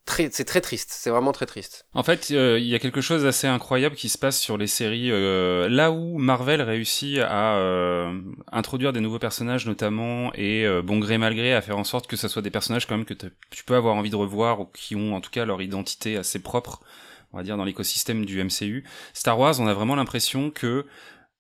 très, 0.05 0.29
c'est 0.33 0.45
très 0.45 0.61
triste. 0.61 0.91
C'est 0.93 1.11
vraiment 1.11 1.33
très 1.33 1.47
triste. 1.47 1.87
En 1.95 2.03
fait, 2.03 2.29
euh, 2.33 2.59
il 2.59 2.67
y 2.67 2.75
a 2.75 2.79
quelque 2.79 3.01
chose 3.01 3.23
d'assez 3.23 3.47
incroyable 3.47 3.95
qui 3.95 4.09
se 4.09 4.19
passe 4.19 4.39
sur 4.39 4.59
les 4.59 4.67
séries. 4.67 5.11
euh, 5.11 5.69
là 5.69 5.91
où 5.93 6.19
Marvel 6.19 6.61
réussit 6.61 7.19
à 7.21 8.11
introduire 8.51 8.93
des 8.93 9.01
nouveaux 9.01 9.19
personnages, 9.19 9.67
notamment, 9.67 10.33
et 10.35 10.67
bon 10.83 10.99
gré 10.99 11.19
mal 11.19 11.35
gré, 11.35 11.55
à 11.55 11.63
faire 11.63 11.79
en 11.79 11.85
sorte 11.85 12.07
que 12.07 12.17
ce 12.17 12.29
soit 12.29 12.43
des 12.43 12.51
personnages 12.51 12.87
quand 12.87 12.97
même 12.97 13.07
que 13.07 13.15
tu 13.15 13.65
peux 13.65 13.77
avoir 13.77 13.95
envie 13.95 14.11
de 14.11 14.17
revoir 14.17 14.61
ou 14.61 14.67
qui 14.67 14.97
ont 14.97 15.15
en 15.15 15.21
tout 15.21 15.31
cas 15.31 15.45
leur 15.45 15.63
identité 15.63 16.17
assez 16.17 16.41
propre, 16.41 16.81
on 17.33 17.39
va 17.39 17.43
dire 17.43 17.57
dans 17.57 17.65
l'écosystème 17.65 18.25
du 18.27 18.43
MCU. 18.43 18.85
Star 19.15 19.39
Wars, 19.39 19.61
on 19.61 19.67
a 19.67 19.75
vraiment 19.75 19.95
l'impression 19.95 20.51
que 20.51 20.85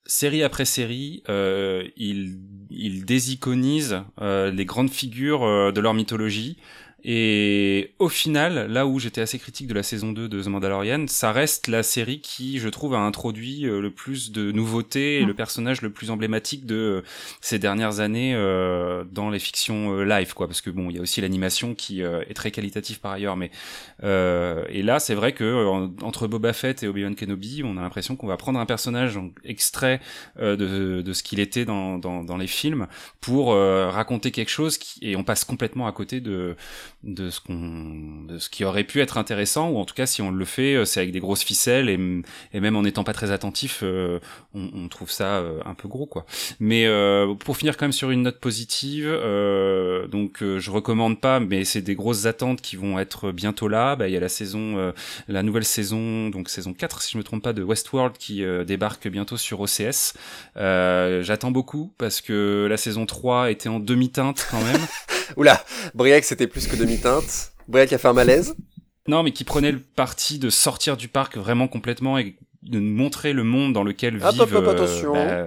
série 0.06 0.42
après 0.42 0.64
série, 0.64 1.22
euh, 1.28 1.86
ils, 1.96 2.38
ils 2.70 3.04
désiconisent 3.04 4.02
euh, 4.20 4.50
les 4.50 4.64
grandes 4.64 4.90
figures 4.90 5.44
euh, 5.44 5.72
de 5.72 5.80
leur 5.80 5.94
mythologie. 5.94 6.58
Et 7.04 7.94
au 7.98 8.08
final, 8.08 8.70
là 8.70 8.86
où 8.86 8.98
j'étais 9.00 9.20
assez 9.20 9.38
critique 9.38 9.66
de 9.66 9.74
la 9.74 9.82
saison 9.82 10.12
2 10.12 10.28
de 10.28 10.42
The 10.42 10.46
Mandalorian, 10.46 11.06
ça 11.08 11.32
reste 11.32 11.66
la 11.66 11.82
série 11.82 12.20
qui, 12.20 12.58
je 12.60 12.68
trouve, 12.68 12.94
a 12.94 12.98
introduit 12.98 13.66
euh, 13.66 13.80
le 13.80 13.90
plus 13.90 14.30
de 14.30 14.52
nouveautés 14.52 15.18
et 15.20 15.24
Mm. 15.24 15.26
le 15.26 15.34
personnage 15.34 15.82
le 15.82 15.90
plus 15.90 16.10
emblématique 16.10 16.64
de 16.64 16.74
euh, 16.76 17.02
ces 17.40 17.58
dernières 17.58 17.98
années 18.00 18.34
euh, 18.36 19.04
dans 19.10 19.30
les 19.30 19.38
fictions 19.40 19.96
euh, 19.98 20.04
live, 20.04 20.32
quoi. 20.34 20.46
Parce 20.46 20.60
que 20.60 20.70
bon, 20.70 20.90
il 20.90 20.96
y 20.96 20.98
a 20.98 21.02
aussi 21.02 21.20
l'animation 21.20 21.74
qui 21.74 22.02
euh, 22.02 22.22
est 22.28 22.34
très 22.34 22.50
qualitative 22.52 23.00
par 23.00 23.12
ailleurs, 23.12 23.36
mais 23.36 23.50
euh, 24.04 24.64
et 24.68 24.82
là, 24.82 25.00
c'est 25.00 25.14
vrai 25.14 25.32
que 25.32 25.66
en- 25.66 25.92
entre 26.02 26.28
Boba 26.28 26.52
Fett 26.52 26.82
et 26.82 26.88
Obi-Wan 26.88 27.14
Kenobi, 27.16 27.62
on 27.64 27.76
a 27.76 27.80
l'impression 27.80 28.14
qu'on 28.16 28.26
va 28.28 28.36
prendre 28.36 28.60
un 28.60 28.66
personnage 28.66 29.14
donc, 29.14 29.34
extrait 29.44 30.00
de, 30.40 31.02
de 31.02 31.12
ce 31.12 31.22
qu'il 31.22 31.40
était 31.40 31.64
dans, 31.64 31.98
dans, 31.98 32.22
dans 32.24 32.36
les 32.36 32.46
films 32.46 32.86
pour 33.20 33.54
raconter 33.54 34.30
quelque 34.30 34.50
chose 34.50 34.78
qui, 34.78 34.98
et 35.02 35.16
on 35.16 35.24
passe 35.24 35.44
complètement 35.44 35.86
à 35.86 35.92
côté 35.92 36.20
de 36.20 36.56
de 37.04 37.30
ce 37.30 37.40
qu'on 37.40 38.22
de 38.28 38.38
ce 38.38 38.48
qui 38.48 38.64
aurait 38.64 38.84
pu 38.84 39.00
être 39.00 39.18
intéressant 39.18 39.70
ou 39.70 39.78
en 39.78 39.84
tout 39.84 39.94
cas 39.94 40.06
si 40.06 40.22
on 40.22 40.30
le 40.30 40.44
fait 40.44 40.74
euh, 40.74 40.84
c'est 40.84 41.00
avec 41.00 41.12
des 41.12 41.18
grosses 41.18 41.42
ficelles 41.42 41.88
et, 41.88 42.60
même 42.60 42.76
en 42.76 42.82
n'étant 42.82 43.02
pas 43.02 43.12
très 43.12 43.32
attentif 43.32 43.80
euh, 43.82 44.20
on, 44.54 44.88
trouve 44.88 45.10
ça 45.10 45.38
euh, 45.38 45.60
un 45.64 45.74
peu 45.74 45.88
gros 45.88 46.06
quoi. 46.06 46.26
Mais 46.60 46.86
euh, 46.86 47.34
pour 47.34 47.56
finir 47.56 47.76
quand 47.76 47.86
même 47.86 47.92
sur 47.92 48.10
une 48.10 48.22
note 48.22 48.38
positive 48.38 49.08
donc 50.10 50.38
je 50.42 50.70
recommande 50.70 51.20
pas 51.20 51.40
mais 51.40 51.64
c'est 51.64 51.82
des 51.82 51.94
grosses 51.94 52.26
attentes 52.26 52.60
qui 52.60 52.76
vont 52.76 52.98
être 52.98 53.32
bientôt 53.32 53.68
là. 53.68 53.96
Bah 53.96 54.08
il 54.08 54.14
y 54.14 54.16
a 54.16 54.20
la 54.20 54.28
saison 54.28 54.92
la 55.28 55.42
nouvelle 55.42 55.64
saison 55.64 56.28
donc 56.28 56.48
saison 56.48 56.72
4 56.72 57.02
si 57.02 57.12
je 57.12 57.18
me 57.18 57.24
trompe 57.24 57.42
pas 57.42 57.52
de 57.52 57.62
Westworld 57.62 58.16
qui 58.16 58.44
débarque 58.66 59.08
bientôt 59.08 59.36
sur 59.36 59.60
OCS 59.60 60.14
j'attends 60.56 61.50
beaucoup 61.50 61.92
parce 61.98 62.20
que 62.20 62.66
la 62.68 62.76
saison 62.76 63.06
3 63.06 63.50
était 63.50 63.68
en 63.68 63.80
demi-teinte 63.80 64.46
quand 64.50 64.62
même 64.62 64.86
Oula, 65.36 65.64
Briac, 65.94 66.24
c'était 66.24 66.46
plus 66.46 66.66
que 66.66 66.76
demi-teinte. 66.76 67.52
Briac 67.68 67.92
a 67.92 67.98
fait 67.98 68.08
un 68.08 68.12
malaise. 68.12 68.54
Non, 69.08 69.22
mais 69.22 69.32
qui 69.32 69.44
prenait 69.44 69.72
le 69.72 69.80
parti 69.80 70.38
de 70.38 70.50
sortir 70.50 70.96
du 70.96 71.08
parc 71.08 71.36
vraiment 71.36 71.68
complètement 71.68 72.18
et 72.18 72.36
de 72.62 72.78
nous 72.78 72.94
montrer 72.94 73.32
le 73.32 73.42
monde 73.42 73.72
dans 73.72 73.82
lequel 73.82 74.16
Hop, 74.22 74.32
vivent. 74.32 74.42
hop, 74.42 74.52
euh, 74.52 74.70
attention. 74.72 75.12
bah, 75.14 75.46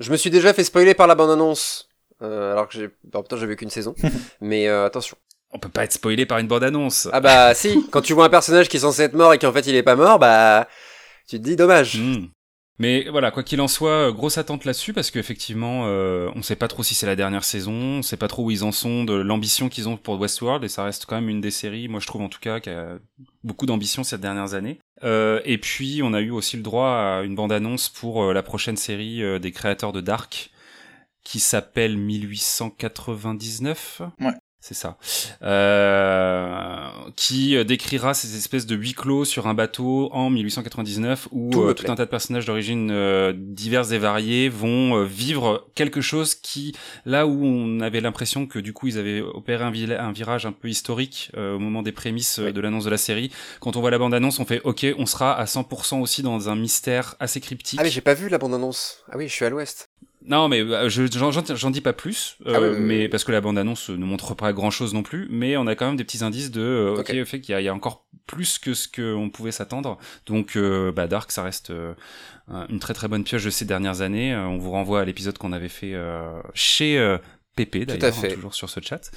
Je 0.00 0.10
me 0.10 0.16
suis 0.16 0.30
déjà 0.30 0.52
fait 0.52 0.64
spoiler 0.64 0.94
par 0.94 1.06
la 1.06 1.14
bande-annonce. 1.14 1.88
Euh, 2.22 2.52
alors 2.52 2.68
que 2.68 2.74
j'ai, 2.74 2.88
bah, 3.04 3.22
putain, 3.22 3.36
j'ai 3.36 3.46
vu 3.46 3.56
qu'une 3.56 3.70
saison. 3.70 3.94
Mais 4.40 4.66
euh, 4.68 4.86
attention. 4.86 5.16
on 5.52 5.58
peut 5.58 5.68
pas 5.68 5.84
être 5.84 5.92
spoilé 5.92 6.26
par 6.26 6.38
une 6.38 6.48
bande-annonce. 6.48 7.08
Ah 7.12 7.20
bah 7.20 7.54
si, 7.54 7.86
quand 7.90 8.00
tu 8.02 8.12
vois 8.14 8.24
un 8.26 8.30
personnage 8.30 8.68
qui 8.68 8.78
est 8.78 8.80
censé 8.80 9.02
être 9.02 9.14
mort 9.14 9.32
et 9.34 9.38
qui 9.38 9.46
en 9.46 9.52
fait 9.52 9.66
il 9.66 9.74
est 9.76 9.82
pas 9.84 9.94
mort, 9.96 10.18
bah 10.18 10.66
tu 11.28 11.38
te 11.38 11.44
dis 11.44 11.54
dommage. 11.56 11.96
Hmm. 11.98 12.26
Mais 12.78 13.08
voilà, 13.08 13.30
quoi 13.30 13.42
qu'il 13.42 13.60
en 13.60 13.68
soit, 13.68 14.08
euh, 14.08 14.12
grosse 14.12 14.36
attente 14.36 14.64
là-dessus 14.64 14.92
parce 14.92 15.10
qu'effectivement, 15.10 15.84
euh, 15.86 16.30
on 16.34 16.42
sait 16.42 16.56
pas 16.56 16.66
trop 16.66 16.82
si 16.82 16.94
c'est 16.94 17.06
la 17.06 17.16
dernière 17.16 17.44
saison, 17.44 17.72
on 17.72 18.02
sait 18.02 18.16
pas 18.16 18.26
trop 18.26 18.44
où 18.44 18.50
ils 18.50 18.64
en 18.64 18.72
sont, 18.72 19.04
de 19.04 19.14
l'ambition 19.14 19.68
qu'ils 19.68 19.88
ont 19.88 19.96
pour 19.96 20.18
Westworld 20.18 20.64
et 20.64 20.68
ça 20.68 20.84
reste 20.84 21.06
quand 21.06 21.14
même 21.14 21.28
une 21.28 21.40
des 21.40 21.52
séries, 21.52 21.86
moi 21.86 22.00
je 22.00 22.06
trouve 22.06 22.22
en 22.22 22.28
tout 22.28 22.40
cas, 22.40 22.58
qui 22.58 22.70
a 22.70 22.98
beaucoup 23.44 23.66
d'ambition 23.66 24.02
ces 24.02 24.18
dernières 24.18 24.54
années. 24.54 24.80
Euh, 25.02 25.40
et 25.44 25.58
puis 25.58 26.00
on 26.02 26.14
a 26.14 26.20
eu 26.20 26.30
aussi 26.30 26.56
le 26.56 26.62
droit 26.62 26.88
à 26.88 27.22
une 27.24 27.34
bande-annonce 27.34 27.88
pour 27.88 28.22
euh, 28.22 28.32
la 28.32 28.42
prochaine 28.42 28.76
série 28.76 29.22
euh, 29.22 29.38
des 29.38 29.52
créateurs 29.52 29.92
de 29.92 30.00
Dark 30.00 30.50
qui 31.24 31.40
s'appelle 31.40 31.98
1899. 31.98 34.02
Ouais. 34.20 34.32
C'est 34.66 34.72
ça. 34.72 34.96
Euh, 35.42 36.88
qui 37.16 37.54
euh, 37.54 37.64
décrira 37.64 38.14
ces 38.14 38.34
espèces 38.38 38.64
de 38.64 38.74
huis 38.74 38.94
clos 38.94 39.26
sur 39.26 39.46
un 39.46 39.52
bateau 39.52 40.08
en 40.10 40.30
1899 40.30 41.28
où 41.32 41.50
Tout 41.50 41.62
euh, 41.64 41.74
tout 41.74 41.92
un 41.92 41.94
tas 41.96 42.06
de 42.06 42.10
personnages 42.10 42.46
d'origine 42.46 42.90
euh, 42.90 43.34
diverses 43.36 43.90
et 43.90 43.98
variées 43.98 44.48
vont 44.48 45.04
vivre 45.04 45.68
quelque 45.74 46.00
chose 46.00 46.34
qui, 46.34 46.74
là 47.04 47.26
où 47.26 47.44
on 47.44 47.80
avait 47.80 48.00
l'impression 48.00 48.46
que 48.46 48.58
du 48.58 48.72
coup 48.72 48.86
ils 48.86 48.96
avaient 48.96 49.20
opéré 49.20 49.64
un, 49.64 50.12
virage 50.12 50.46
un 50.46 50.52
peu 50.52 50.70
historique 50.70 51.30
au 51.36 51.58
moment 51.58 51.82
des 51.82 51.92
prémices 51.92 52.40
Oui. 52.42 52.50
de 52.50 52.60
l'annonce 52.62 52.84
de 52.84 52.90
la 52.90 52.96
série, 52.96 53.30
quand 53.60 53.76
on 53.76 53.82
voit 53.82 53.90
la 53.90 53.98
bande-annonce, 53.98 54.38
on 54.38 54.46
fait 54.46 54.62
ok, 54.64 54.86
on 54.96 55.04
sera 55.04 55.38
à 55.38 55.44
100% 55.44 56.00
aussi 56.00 56.22
dans 56.22 56.48
un 56.48 56.56
mystère 56.56 57.16
assez 57.20 57.42
cryptique. 57.42 57.80
Ah 57.82 57.84
mais 57.84 57.90
j'ai 57.90 58.00
pas 58.00 58.14
vu 58.14 58.30
la 58.30 58.38
bande-annonce. 58.38 59.04
Ah 59.12 59.18
oui, 59.18 59.28
je 59.28 59.34
suis 59.34 59.44
à 59.44 59.50
l'ouest. 59.50 59.90
Non, 60.26 60.48
mais 60.48 60.60
euh, 60.60 60.88
je 60.88 61.04
j'en 61.54 61.70
dis 61.70 61.80
pas 61.82 61.92
plus, 61.92 62.36
euh, 62.46 62.52
Ah 62.56 62.60
oui, 62.60 62.68
oui, 62.68 62.74
oui, 62.76 62.80
mais 62.80 63.08
parce 63.08 63.24
que 63.24 63.32
la 63.32 63.40
bande-annonce 63.42 63.90
ne 63.90 64.04
montre 64.04 64.34
pas 64.34 64.52
grand-chose 64.54 64.94
non 64.94 65.02
plus, 65.02 65.26
mais 65.30 65.56
on 65.58 65.66
a 65.66 65.74
quand 65.74 65.86
même 65.86 65.96
des 65.96 66.04
petits 66.04 66.24
indices 66.24 66.50
de 66.50 66.62
euh, 66.62 66.92
ok, 66.94 67.00
Ok. 67.00 67.08
le 67.10 67.24
fait 67.26 67.40
qu'il 67.40 67.52
y, 67.52 67.56
a- 67.56 67.60
il 67.60 67.64
y 67.64 67.68
a 67.68 67.74
encore 67.74 68.06
plus 68.26 68.58
que 68.58 68.72
ce 68.72 68.88
qu'on 68.88 69.28
pouvait 69.28 69.52
s'attendre. 69.52 69.98
Donc, 70.24 70.56
euh, 70.56 70.92
bah, 70.92 71.06
Dark, 71.08 71.30
ça 71.30 71.42
reste 71.42 71.68
euh, 71.70 71.92
un- 72.48 72.66
une 72.68 72.78
très 72.78 72.94
très 72.94 73.06
bonne 73.06 73.22
pioche 73.22 73.44
de 73.44 73.50
ces 73.50 73.66
dernières 73.66 74.00
années. 74.00 74.34
On 74.34 74.56
vous 74.56 74.70
renvoie 74.70 75.00
à 75.02 75.04
l'épisode 75.04 75.36
qu'on 75.36 75.52
avait 75.52 75.68
fait 75.68 75.92
euh, 75.94 76.40
chez 76.54 76.96
euh, 76.98 77.18
Tout 77.56 77.62
à 77.62 77.84
d'ailleurs, 77.84 78.14
fait. 78.14 78.32
hein, 78.32 78.34
toujours 78.34 78.54
sur 78.54 78.70
ce 78.70 78.80
chat. 78.80 79.10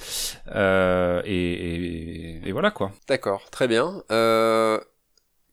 Euh, 0.54 1.22
et, 1.24 1.52
et, 2.44 2.48
et 2.48 2.52
voilà 2.52 2.70
quoi. 2.70 2.92
D'accord, 3.08 3.48
très 3.50 3.66
bien. 3.66 4.02
Euh... 4.12 4.78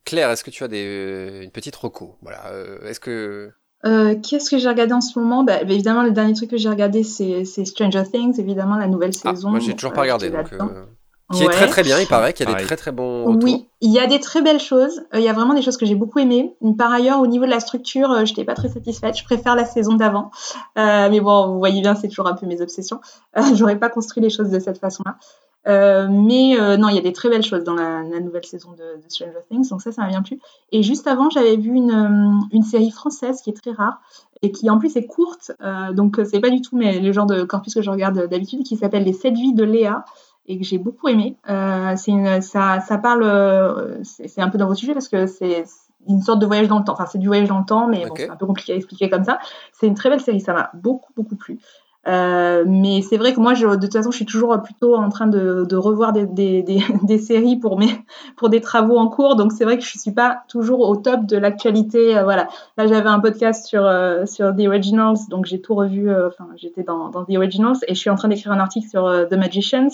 Claire, 0.04 0.30
est-ce 0.30 0.44
que 0.44 0.52
tu 0.52 0.64
as 0.64 0.68
des... 0.68 1.40
une 1.44 1.52
petite 1.52 1.76
reco? 1.78 2.18
Voilà. 2.22 2.46
euh, 2.48 2.88
est-ce 2.88 3.00
que 3.00 3.52
Euh, 3.86 4.16
Qu'est-ce 4.22 4.50
que 4.50 4.58
j'ai 4.58 4.68
regardé 4.68 4.94
en 4.94 5.02
ce 5.02 5.18
moment? 5.20 5.44
Bah, 5.44 5.64
bah, 5.64 5.74
Évidemment, 5.74 6.04
le 6.04 6.12
dernier 6.12 6.34
truc 6.34 6.50
que 6.50 6.58
j'ai 6.58 6.70
regardé, 6.70 7.04
c'est 7.04 7.46
Stranger 7.66 8.04
Things, 8.12 8.40
évidemment, 8.40 8.78
la 8.78 8.88
nouvelle 8.88 9.12
ah, 9.24 9.36
saison. 9.36 9.50
moi 9.52 9.60
j'ai 9.60 9.74
toujours 9.76 9.92
euh, 9.92 9.96
pas 9.96 10.02
regardé 10.02 10.30
qui 10.30 10.34
est 10.36 10.38
donc. 10.38 10.54
euh, 10.54 10.86
Qui 11.34 11.44
est 11.44 11.50
très 11.50 11.68
très 11.68 11.84
bien, 11.84 12.00
il 12.00 12.08
paraît 12.08 12.34
qu'il 12.34 12.48
y 12.48 12.54
a 12.54 12.56
des 12.56 12.64
très 12.64 12.76
très 12.76 12.92
bons 12.92 13.26
retours. 13.26 13.44
Oui, 13.44 13.68
il 13.82 13.92
y 13.92 14.00
a 14.00 14.06
des 14.08 14.20
très 14.20 14.42
belles 14.42 14.60
choses. 14.60 15.02
Euh, 15.14 15.20
Il 15.20 15.24
y 15.24 15.28
a 15.28 15.34
vraiment 15.34 15.54
des 15.54 15.62
choses 15.62 15.78
que 15.78 15.86
j'ai 15.86 15.96
beaucoup 15.96 16.20
aimées. 16.20 16.56
Par 16.78 16.92
ailleurs, 16.92 17.20
au 17.20 17.28
niveau 17.28 17.46
de 17.46 17.50
la 17.50 17.60
structure, 17.60 18.12
euh, 18.12 18.26
je 18.26 18.32
n'étais 18.32 18.44
pas 18.44 18.54
très 18.54 18.70
satisfaite. 18.70 19.18
Je 19.18 19.24
préfère 19.24 19.56
la 19.56 19.66
saison 19.66 19.94
d'avant. 19.94 20.30
Euh, 20.78 21.10
mais 21.10 21.20
bon, 21.20 21.48
vous 21.54 21.60
voyez 21.60 21.82
bien, 21.82 21.96
c'est 21.96 22.08
toujours 22.08 22.28
un 22.28 22.34
peu 22.36 22.46
mes 22.46 22.62
obsessions. 22.62 23.00
Euh, 23.38 23.42
J'aurais 23.56 23.78
pas 23.80 23.90
construit 23.90 24.22
les 24.22 24.30
choses 24.30 24.50
de 24.50 24.60
cette 24.60 24.78
façon-là. 24.80 25.18
Euh, 25.68 26.08
mais 26.10 26.60
euh, 26.60 26.78
non, 26.78 26.90
il 26.90 26.96
y 26.96 27.00
a 27.00 27.02
des 27.02 27.14
très 27.14 27.30
belles 27.30 27.44
choses 27.44 27.64
dans 27.64 27.74
la, 27.74 28.04
la 28.04 28.20
nouvelle 28.20 28.46
saison 28.46 28.72
de, 28.72 29.02
de 29.04 29.10
Stranger 29.10 29.40
Things, 29.50 29.70
donc 29.70 29.82
ça, 29.82 29.92
ça 29.92 30.04
m'a 30.04 30.10
bien 30.10 30.22
plu. 30.22 30.40
Et 30.72 30.84
juste 30.84 31.08
avant, 31.08 31.30
j'avais 31.30 31.58
vu 31.58 31.74
une, 31.74 31.92
euh, 31.92 32.46
une 32.52 32.64
série 32.64 32.92
française 32.92 33.42
qui 33.42 33.50
est 33.50 33.54
très 33.54 33.72
rare 33.72 34.00
et 34.42 34.52
qui 34.52 34.70
en 34.70 34.78
plus 34.78 34.96
est 34.96 35.06
courte, 35.06 35.54
euh, 35.62 35.92
donc 35.94 36.20
euh, 36.20 36.26
c'est 36.26 36.40
pas 36.40 36.50
du 36.50 36.62
tout 36.62 36.76
mais 36.76 37.00
le 37.00 37.12
genre 37.12 37.26
de 37.26 37.44
corpus 37.44 37.74
que 37.74 37.82
je 37.82 37.90
regarde 37.90 38.28
d'habitude, 38.28 38.64
qui 38.64 38.78
s'appelle 38.78 39.04
Les 39.04 39.14
sept 39.14 39.34
vies 39.34 39.54
de 39.54 39.64
Léa 39.64 40.06
et 40.48 40.60
que 40.60 40.64
j'ai 40.64 40.78
beaucoup 40.78 41.08
aimé. 41.08 41.38
Euh, 41.50 41.94
c'est 41.96 42.12
une, 42.12 42.42
ça, 42.42 42.80
ça 42.82 42.98
parle, 42.98 43.24
euh, 43.24 44.04
c'est 44.04 44.42
un 44.42 44.50
peu 44.50 44.58
dans 44.58 44.68
vos 44.68 44.76
sujets 44.76 44.94
parce 44.94 45.08
que 45.08 45.26
c'est 45.26 45.66
une 46.08 46.22
sorte 46.22 46.40
de 46.40 46.46
voyage 46.46 46.68
dans 46.68 46.78
le 46.78 46.86
temps. 46.86 46.94
Enfin, 46.94 47.08
c'est 47.08 47.18
du 47.18 47.26
voyage 47.26 47.48
dans 47.48 47.58
le 47.58 47.66
temps, 47.66 47.88
mais 47.88 48.06
bon, 48.06 48.14
c'est 48.16 48.30
un 48.30 48.36
peu 48.36 48.46
compliqué 48.46 48.74
à 48.74 48.76
expliquer 48.76 49.10
comme 49.10 49.24
ça. 49.24 49.40
C'est 49.74 49.88
une 49.88 49.96
très 49.96 50.10
belle 50.10 50.20
série, 50.20 50.40
ça 50.40 50.54
m'a 50.54 50.70
beaucoup, 50.76 51.12
beaucoup 51.16 51.36
plu. 51.36 51.58
Euh, 52.08 52.64
mais 52.68 53.02
c'est 53.02 53.18
vrai 53.18 53.34
que 53.34 53.40
moi, 53.40 53.56
je, 53.56 53.66
de 53.66 53.76
toute 53.78 53.94
façon, 53.94 54.12
je 54.12 54.16
suis 54.18 54.26
toujours 54.26 54.62
plutôt 54.62 54.96
en 54.96 55.10
train 55.10 55.26
de, 55.26 55.66
de 55.68 55.76
revoir 55.76 56.14
des, 56.14 56.26
des, 56.28 56.62
des, 56.62 56.80
des 57.04 57.18
séries 57.18 57.56
pour, 57.58 57.80
mes, 57.80 57.90
pour 58.38 58.50
des 58.50 58.62
travaux 58.62 58.98
en 58.98 59.08
cours. 59.08 59.36
Donc, 59.36 59.52
c'est 59.54 59.64
vrai 59.64 59.78
que 59.78 59.84
je 59.84 59.98
suis 59.98 60.12
pas 60.12 60.44
toujours 60.48 60.82
au 60.82 60.96
top 60.98 61.26
de 61.26 61.36
l'actualité. 61.38 62.16
Euh, 62.18 62.24
voilà. 62.24 62.48
Là, 62.78 62.86
j'avais 62.86 63.10
un 63.10 63.20
podcast 63.20 63.66
sur, 63.66 63.84
euh, 63.86 64.26
sur 64.28 64.56
The 64.56 64.68
Originals, 64.68 65.18
donc 65.30 65.46
j'ai 65.46 65.60
tout 65.62 65.74
revu. 65.74 66.10
euh, 66.10 66.28
Enfin, 66.28 66.48
j'étais 66.58 66.84
dans, 66.84 67.10
dans 67.10 67.26
The 67.26 67.36
Originals 67.38 67.78
et 67.88 67.96
je 67.96 68.00
suis 68.00 68.10
en 68.12 68.16
train 68.16 68.28
d'écrire 68.28 68.52
un 68.52 68.60
article 68.60 68.88
sur 68.88 69.06
euh, 69.08 69.26
The 69.26 69.34
Magicians. 69.34 69.90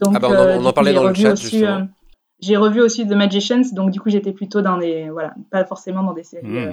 Donc, 0.00 0.12
Ah 0.14 0.18
bah, 0.18 0.28
on 0.30 0.34
en- 0.34 0.36
euh, 0.36 0.58
on 0.62 0.72
parlait 0.72 0.92
dans 0.92 1.04
le 1.04 1.14
chat, 1.14 1.32
aussi, 1.32 1.58
justement. 1.60 1.88
j'ai 2.40 2.56
revu 2.58 2.82
aussi 2.82 3.06
The 3.08 3.12
Magicians, 3.12 3.62
donc 3.72 3.90
du 3.92 4.00
coup, 4.00 4.10
j'étais 4.10 4.32
plutôt 4.32 4.60
dans 4.60 4.76
des. 4.76 5.08
Voilà, 5.10 5.32
pas 5.50 5.64
forcément 5.64 6.02
dans 6.02 6.12
des 6.12 6.22
séries. 6.24 6.46
Mmh. 6.46 6.56
euh, 6.56 6.72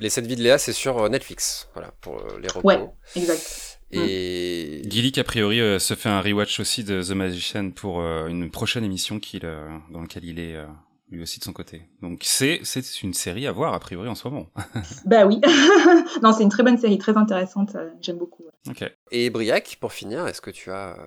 Les 0.00 0.10
7 0.10 0.26
vies 0.26 0.34
de 0.36 0.42
Léa, 0.42 0.58
c'est 0.58 0.72
sur 0.72 1.08
Netflix. 1.08 1.68
Voilà, 1.74 1.90
pour 2.00 2.16
les 2.42 2.48
recos. 2.48 2.64
Ouais. 2.64 2.90
exact. 3.14 3.65
Et. 3.98 4.82
Gillick, 4.88 5.18
a 5.18 5.24
priori, 5.24 5.60
euh, 5.60 5.78
se 5.78 5.94
fait 5.94 6.08
un 6.08 6.20
rewatch 6.20 6.60
aussi 6.60 6.84
de 6.84 7.02
The 7.02 7.10
Magician 7.12 7.70
pour 7.70 8.00
euh, 8.00 8.28
une 8.28 8.50
prochaine 8.50 8.84
émission 8.84 9.18
qu'il, 9.20 9.40
euh, 9.44 9.68
dans 9.90 10.00
laquelle 10.00 10.24
il 10.24 10.38
est 10.38 10.54
euh, 10.56 10.66
lui 11.10 11.22
aussi 11.22 11.38
de 11.38 11.44
son 11.44 11.52
côté. 11.52 11.82
Donc 12.02 12.20
c'est 12.24 12.60
c'est 12.64 13.02
une 13.02 13.14
série 13.14 13.46
à 13.46 13.52
voir 13.52 13.74
a 13.74 13.80
priori 13.80 14.08
en 14.08 14.14
ce 14.14 14.26
moment. 14.28 14.48
Bah 15.06 15.26
oui. 15.26 15.40
non, 16.22 16.32
c'est 16.32 16.42
une 16.42 16.48
très 16.48 16.62
bonne 16.62 16.78
série, 16.78 16.98
très 16.98 17.16
intéressante. 17.16 17.74
euh, 17.74 17.90
J'aime 18.00 18.18
beaucoup. 18.18 18.44
ouais. 18.44 18.70
ok. 18.70 18.92
Et 19.12 19.30
Briac, 19.30 19.76
pour 19.80 19.92
finir, 19.92 20.26
est-ce 20.26 20.40
que 20.40 20.50
tu 20.50 20.70
as 20.70 20.96
euh, 20.98 21.06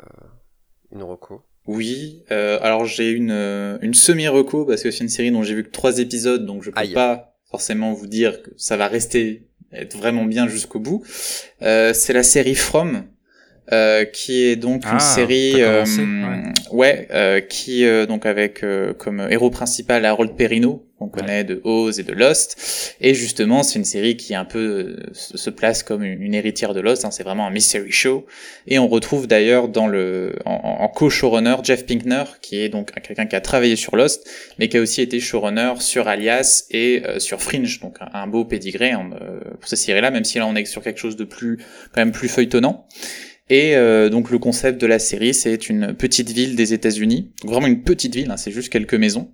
une 0.91 1.03
reco? 1.03 1.41
Oui, 1.67 2.23
euh, 2.31 2.57
alors 2.61 2.85
j'ai 2.85 3.11
une, 3.11 3.31
euh, 3.31 3.77
une 3.81 3.93
semi-reco 3.93 4.65
parce 4.65 4.81
que 4.81 4.89
c'est 4.91 5.03
une 5.03 5.09
série 5.09 5.31
dont 5.31 5.43
j'ai 5.43 5.53
vu 5.53 5.63
que 5.63 5.69
trois 5.69 5.99
épisodes, 5.99 6.45
donc 6.45 6.63
je 6.63 6.71
peux 6.71 6.79
Aïe. 6.79 6.93
pas 6.93 7.35
forcément 7.51 7.93
vous 7.93 8.07
dire 8.07 8.41
que 8.41 8.49
ça 8.57 8.75
va 8.77 8.87
rester 8.87 9.48
être 9.73 9.97
vraiment 9.97 10.25
bien 10.25 10.47
jusqu'au 10.47 10.79
bout. 10.79 11.03
Euh, 11.61 11.93
c'est 11.93 12.13
la 12.13 12.23
série 12.23 12.55
From, 12.55 13.03
euh, 13.71 14.05
qui 14.05 14.43
est 14.45 14.55
donc 14.55 14.83
une 14.85 14.91
Ah, 14.93 14.99
série, 14.99 15.53
t'as 15.57 15.83
commencé, 15.83 16.01
euh, 16.01 16.75
ouais, 16.75 17.07
euh, 17.11 17.39
qui 17.41 17.85
euh, 17.85 18.05
donc 18.05 18.25
avec 18.25 18.63
euh, 18.63 18.93
comme 18.93 19.27
héros 19.29 19.49
principal 19.49 20.05
Harold 20.05 20.35
Perrineau, 20.35 20.85
qu'on 20.97 21.07
connaît 21.07 21.45
de 21.45 21.61
Oz 21.63 21.97
et 21.99 22.03
de 22.03 22.11
Lost, 22.11 22.95
et 22.99 23.13
justement 23.13 23.63
c'est 23.63 23.79
une 23.79 23.85
série 23.85 24.17
qui 24.17 24.35
un 24.35 24.43
peu 24.43 24.59
euh, 24.59 24.97
se 25.13 25.49
place 25.49 25.81
comme 25.81 26.03
une, 26.03 26.21
une 26.21 26.33
héritière 26.33 26.73
de 26.73 26.81
Lost. 26.81 27.05
hein, 27.05 27.11
c'est 27.11 27.23
vraiment 27.23 27.47
un 27.47 27.51
mystery 27.51 27.89
show, 27.91 28.25
et 28.67 28.79
on 28.79 28.87
retrouve 28.89 29.25
d'ailleurs 29.25 29.69
dans 29.69 29.87
le 29.87 30.35
en, 30.45 30.87
co-showrunner 30.89 31.55
Jeff 31.63 31.85
Pinkner, 31.85 32.23
qui 32.41 32.59
est 32.59 32.67
donc 32.67 32.91
quelqu'un 33.01 33.27
qui 33.27 33.35
a 33.37 33.41
travaillé 33.41 33.77
sur 33.77 33.95
Lost, 33.95 34.29
mais 34.57 34.67
qui 34.67 34.75
a 34.77 34.81
aussi 34.81 35.01
été 35.01 35.21
showrunner 35.21 35.73
sur 35.79 36.07
Alias 36.09 36.65
et 36.71 37.01
euh, 37.05 37.19
sur 37.19 37.41
Fringe, 37.41 37.79
donc 37.79 37.95
un, 38.01 38.09
un 38.13 38.27
beau 38.27 38.43
pédigré 38.43 38.91
hein, 38.91 39.09
euh, 39.21 39.39
pour 39.57 39.69
ces 39.69 39.77
séries-là, 39.77 40.11
même 40.11 40.25
si 40.25 40.37
là 40.37 40.47
on 40.47 40.55
est 40.55 40.65
sur 40.65 40.81
quelque 40.81 40.99
chose 40.99 41.15
de 41.15 41.23
plus 41.23 41.57
quand 41.93 42.01
même 42.01 42.11
plus 42.11 42.27
feuilletonnant. 42.27 42.85
Et 43.49 43.75
euh, 43.75 44.09
donc 44.09 44.29
le 44.29 44.37
concept 44.37 44.79
de 44.79 44.87
la 44.87 44.99
série, 44.99 45.33
c'est 45.33 45.69
une 45.69 45.93
petite 45.95 46.29
ville 46.29 46.55
des 46.55 46.73
États-Unis, 46.73 47.31
vraiment 47.43 47.67
une 47.67 47.83
petite 47.83 48.13
ville, 48.13 48.29
hein, 48.29 48.37
c'est 48.37 48.51
juste 48.51 48.69
quelques 48.69 48.93
maisons, 48.93 49.33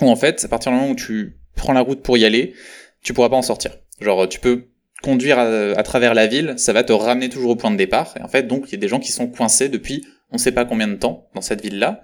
où 0.00 0.08
en 0.08 0.16
fait, 0.16 0.44
à 0.44 0.48
partir 0.48 0.70
du 0.70 0.78
moment 0.78 0.90
où 0.90 0.96
tu 0.96 1.38
prends 1.56 1.72
la 1.72 1.80
route 1.80 2.02
pour 2.02 2.16
y 2.16 2.24
aller, 2.24 2.54
tu 3.02 3.12
pourras 3.12 3.28
pas 3.28 3.36
en 3.36 3.42
sortir. 3.42 3.76
Genre, 4.00 4.28
tu 4.28 4.38
peux 4.38 4.68
conduire 5.02 5.38
à, 5.38 5.46
à 5.72 5.82
travers 5.82 6.14
la 6.14 6.28
ville, 6.28 6.54
ça 6.56 6.72
va 6.72 6.84
te 6.84 6.92
ramener 6.92 7.28
toujours 7.28 7.50
au 7.50 7.56
point 7.56 7.72
de 7.72 7.76
départ. 7.76 8.14
Et 8.18 8.22
en 8.22 8.28
fait, 8.28 8.44
donc, 8.44 8.66
il 8.68 8.72
y 8.72 8.74
a 8.76 8.78
des 8.78 8.88
gens 8.88 9.00
qui 9.00 9.10
sont 9.10 9.26
coincés 9.26 9.68
depuis 9.68 10.04
on 10.32 10.38
sait 10.38 10.52
pas 10.52 10.64
combien 10.64 10.88
de 10.88 10.94
temps 10.94 11.28
dans 11.34 11.42
cette 11.42 11.60
ville-là. 11.60 12.02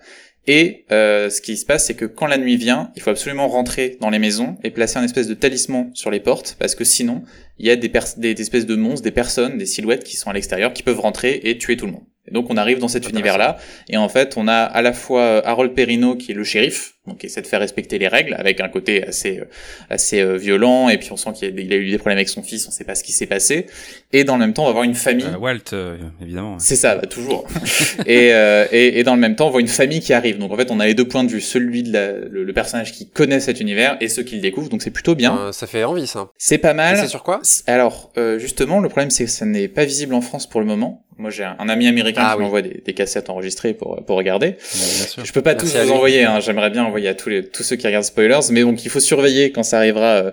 Et 0.50 0.86
euh, 0.90 1.28
ce 1.28 1.42
qui 1.42 1.58
se 1.58 1.66
passe, 1.66 1.84
c'est 1.86 1.94
que 1.94 2.06
quand 2.06 2.26
la 2.26 2.38
nuit 2.38 2.56
vient, 2.56 2.90
il 2.96 3.02
faut 3.02 3.10
absolument 3.10 3.48
rentrer 3.48 3.98
dans 4.00 4.08
les 4.08 4.18
maisons 4.18 4.56
et 4.64 4.70
placer 4.70 4.98
un 4.98 5.04
espèce 5.04 5.28
de 5.28 5.34
talisman 5.34 5.90
sur 5.92 6.10
les 6.10 6.20
portes, 6.20 6.56
parce 6.58 6.74
que 6.74 6.84
sinon, 6.84 7.22
il 7.58 7.66
y 7.66 7.70
a 7.70 7.76
des, 7.76 7.90
pers- 7.90 8.16
des, 8.16 8.32
des 8.32 8.42
espèces 8.42 8.64
de 8.64 8.74
monstres, 8.74 9.04
des 9.04 9.10
personnes, 9.10 9.58
des 9.58 9.66
silhouettes 9.66 10.04
qui 10.04 10.16
sont 10.16 10.30
à 10.30 10.32
l'extérieur, 10.32 10.72
qui 10.72 10.82
peuvent 10.82 11.00
rentrer 11.00 11.38
et 11.44 11.58
tuer 11.58 11.76
tout 11.76 11.84
le 11.84 11.92
monde. 11.92 12.06
Et 12.26 12.30
donc 12.30 12.50
on 12.50 12.56
arrive 12.56 12.78
dans 12.78 12.88
cet 12.88 13.08
univers-là, 13.08 13.56
et 13.88 13.96
en 13.96 14.08
fait 14.08 14.36
on 14.36 14.48
a 14.48 14.56
à 14.56 14.82
la 14.82 14.92
fois 14.92 15.22
euh, 15.22 15.42
Harold 15.44 15.74
Perrineau 15.74 16.16
qui 16.16 16.32
est 16.32 16.34
le 16.34 16.44
shérif, 16.44 16.94
donc 17.08 17.24
essaie 17.24 17.42
de 17.42 17.46
faire 17.46 17.60
respecter 17.60 17.98
les 17.98 18.08
règles, 18.08 18.34
avec 18.34 18.60
un 18.60 18.68
côté 18.68 19.04
assez 19.06 19.40
euh, 19.40 19.44
assez 19.90 20.20
euh, 20.20 20.36
violent, 20.36 20.88
et 20.88 20.98
puis 20.98 21.10
on 21.12 21.16
sent 21.16 21.30
qu'il 21.34 21.48
a, 21.48 21.50
des- 21.50 21.62
il 21.62 21.72
a 21.72 21.76
eu 21.76 21.90
des 21.90 21.98
problèmes 21.98 22.18
avec 22.18 22.28
son 22.28 22.42
fils, 22.42 22.66
on 22.68 22.70
sait 22.70 22.84
pas 22.84 22.94
ce 22.94 23.02
qui 23.02 23.12
s'est 23.12 23.26
passé, 23.26 23.66
et 24.12 24.24
dans 24.24 24.34
le 24.34 24.40
même 24.40 24.52
temps 24.52 24.62
on 24.62 24.66
va 24.66 24.70
avoir 24.70 24.84
une 24.84 24.94
famille 24.94 25.26
Euh, 25.26 25.38
Walt, 25.38 25.72
euh, 25.72 25.96
évidemment. 26.22 26.52
ouais. 26.52 26.58
c'est 26.60 26.76
ça, 26.76 26.96
bah, 26.96 27.06
toujours. 27.06 27.46
et, 28.06 28.32
euh, 28.32 28.66
et, 28.72 29.00
et 29.00 29.02
dans 29.04 29.14
le 29.14 29.20
même 29.20 29.34
temps, 29.36 29.48
on 29.48 29.50
voit 29.50 29.60
une 29.60 29.68
famille 29.68 30.00
qui 30.00 30.12
arrive. 30.12 30.38
Donc 30.38 30.52
en 30.52 30.56
fait, 30.56 30.70
on 30.70 30.80
a 30.80 30.86
les 30.86 30.94
deux 30.94 31.06
points 31.08 31.24
de 31.24 31.30
vue, 31.30 31.40
celui 31.40 31.82
de 31.82 31.92
la- 31.92 32.12
le, 32.12 32.44
le 32.44 32.52
personnage 32.52 32.92
qui 32.92 33.08
connaît 33.08 33.40
cet 33.40 33.60
univers 33.60 33.96
et 34.00 34.08
ceux 34.08 34.22
qui 34.22 34.36
le 34.36 34.40
découvrent. 34.42 34.68
Donc 34.68 34.82
c'est 34.82 34.90
plutôt 34.90 35.14
bien. 35.14 35.36
Euh, 35.38 35.52
ça 35.52 35.66
fait 35.66 35.84
envie, 35.84 36.06
ça. 36.06 36.28
C'est 36.38 36.58
pas 36.58 36.70
Et 36.72 36.74
mal. 36.74 36.96
C'est 36.98 37.08
sur 37.08 37.22
quoi? 37.22 37.40
Alors 37.66 38.12
euh, 38.18 38.38
justement, 38.38 38.80
le 38.80 38.88
problème 38.88 39.10
c'est 39.10 39.24
que 39.24 39.30
ça 39.30 39.44
n'est 39.46 39.68
pas 39.68 39.84
visible 39.84 40.14
en 40.14 40.20
France 40.20 40.48
pour 40.48 40.60
le 40.60 40.66
moment. 40.66 41.04
Moi, 41.20 41.30
j'ai 41.30 41.42
un, 41.42 41.56
un 41.58 41.68
ami 41.68 41.88
américain 41.88 42.22
Ah 42.24 42.30
qui 42.32 42.38
oui. 42.38 42.44
m'envoie 42.44 42.62
des, 42.62 42.80
des 42.84 42.94
cassettes 42.94 43.28
enregistrées 43.28 43.74
pour 43.74 44.04
pour 44.04 44.16
regarder. 44.16 44.50
Bien 44.52 45.06
sûr. 45.06 45.24
Je 45.24 45.32
peux 45.32 45.42
pas 45.42 45.54
Merci 45.54 45.74
tous 45.74 45.82
vous 45.86 45.90
envoyer, 45.92 46.22
hein. 46.24 46.38
j'aimerais 46.40 46.70
bien 46.70 46.84
envoyer 46.84 46.97
à 47.06 47.14
tous 47.14 47.28
les 47.28 47.46
tous 47.46 47.62
ceux 47.62 47.76
qui 47.76 47.86
regardent 47.86 48.04
spoilers, 48.04 48.50
mais 48.50 48.62
donc 48.62 48.84
il 48.84 48.90
faut 48.90 49.00
surveiller 49.00 49.52
quand 49.52 49.62
ça 49.62 49.78
arrivera 49.78 50.16
euh, 50.16 50.30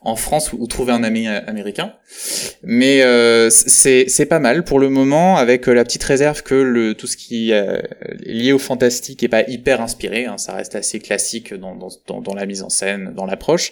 en 0.00 0.16
France 0.16 0.52
ou, 0.52 0.56
ou 0.60 0.66
trouver 0.66 0.92
un 0.92 1.04
ami 1.04 1.28
euh, 1.28 1.40
américain. 1.46 1.92
Mais 2.62 3.02
euh, 3.02 3.50
c'est 3.50 4.06
c'est 4.08 4.26
pas 4.26 4.38
mal 4.40 4.64
pour 4.64 4.80
le 4.80 4.88
moment, 4.88 5.36
avec 5.36 5.68
euh, 5.68 5.74
la 5.74 5.84
petite 5.84 6.02
réserve 6.02 6.42
que 6.42 6.54
le 6.54 6.94
tout 6.94 7.06
ce 7.06 7.16
qui 7.16 7.52
est 7.52 7.82
lié 8.26 8.52
au 8.52 8.58
fantastique 8.58 9.22
est 9.22 9.28
pas 9.28 9.42
hyper 9.46 9.80
inspiré, 9.80 10.24
hein. 10.24 10.38
ça 10.38 10.54
reste 10.54 10.74
assez 10.74 10.98
classique 10.98 11.54
dans, 11.54 11.76
dans 11.76 11.90
dans 12.06 12.20
dans 12.20 12.34
la 12.34 12.46
mise 12.46 12.62
en 12.62 12.70
scène, 12.70 13.12
dans 13.14 13.26
l'approche. 13.26 13.70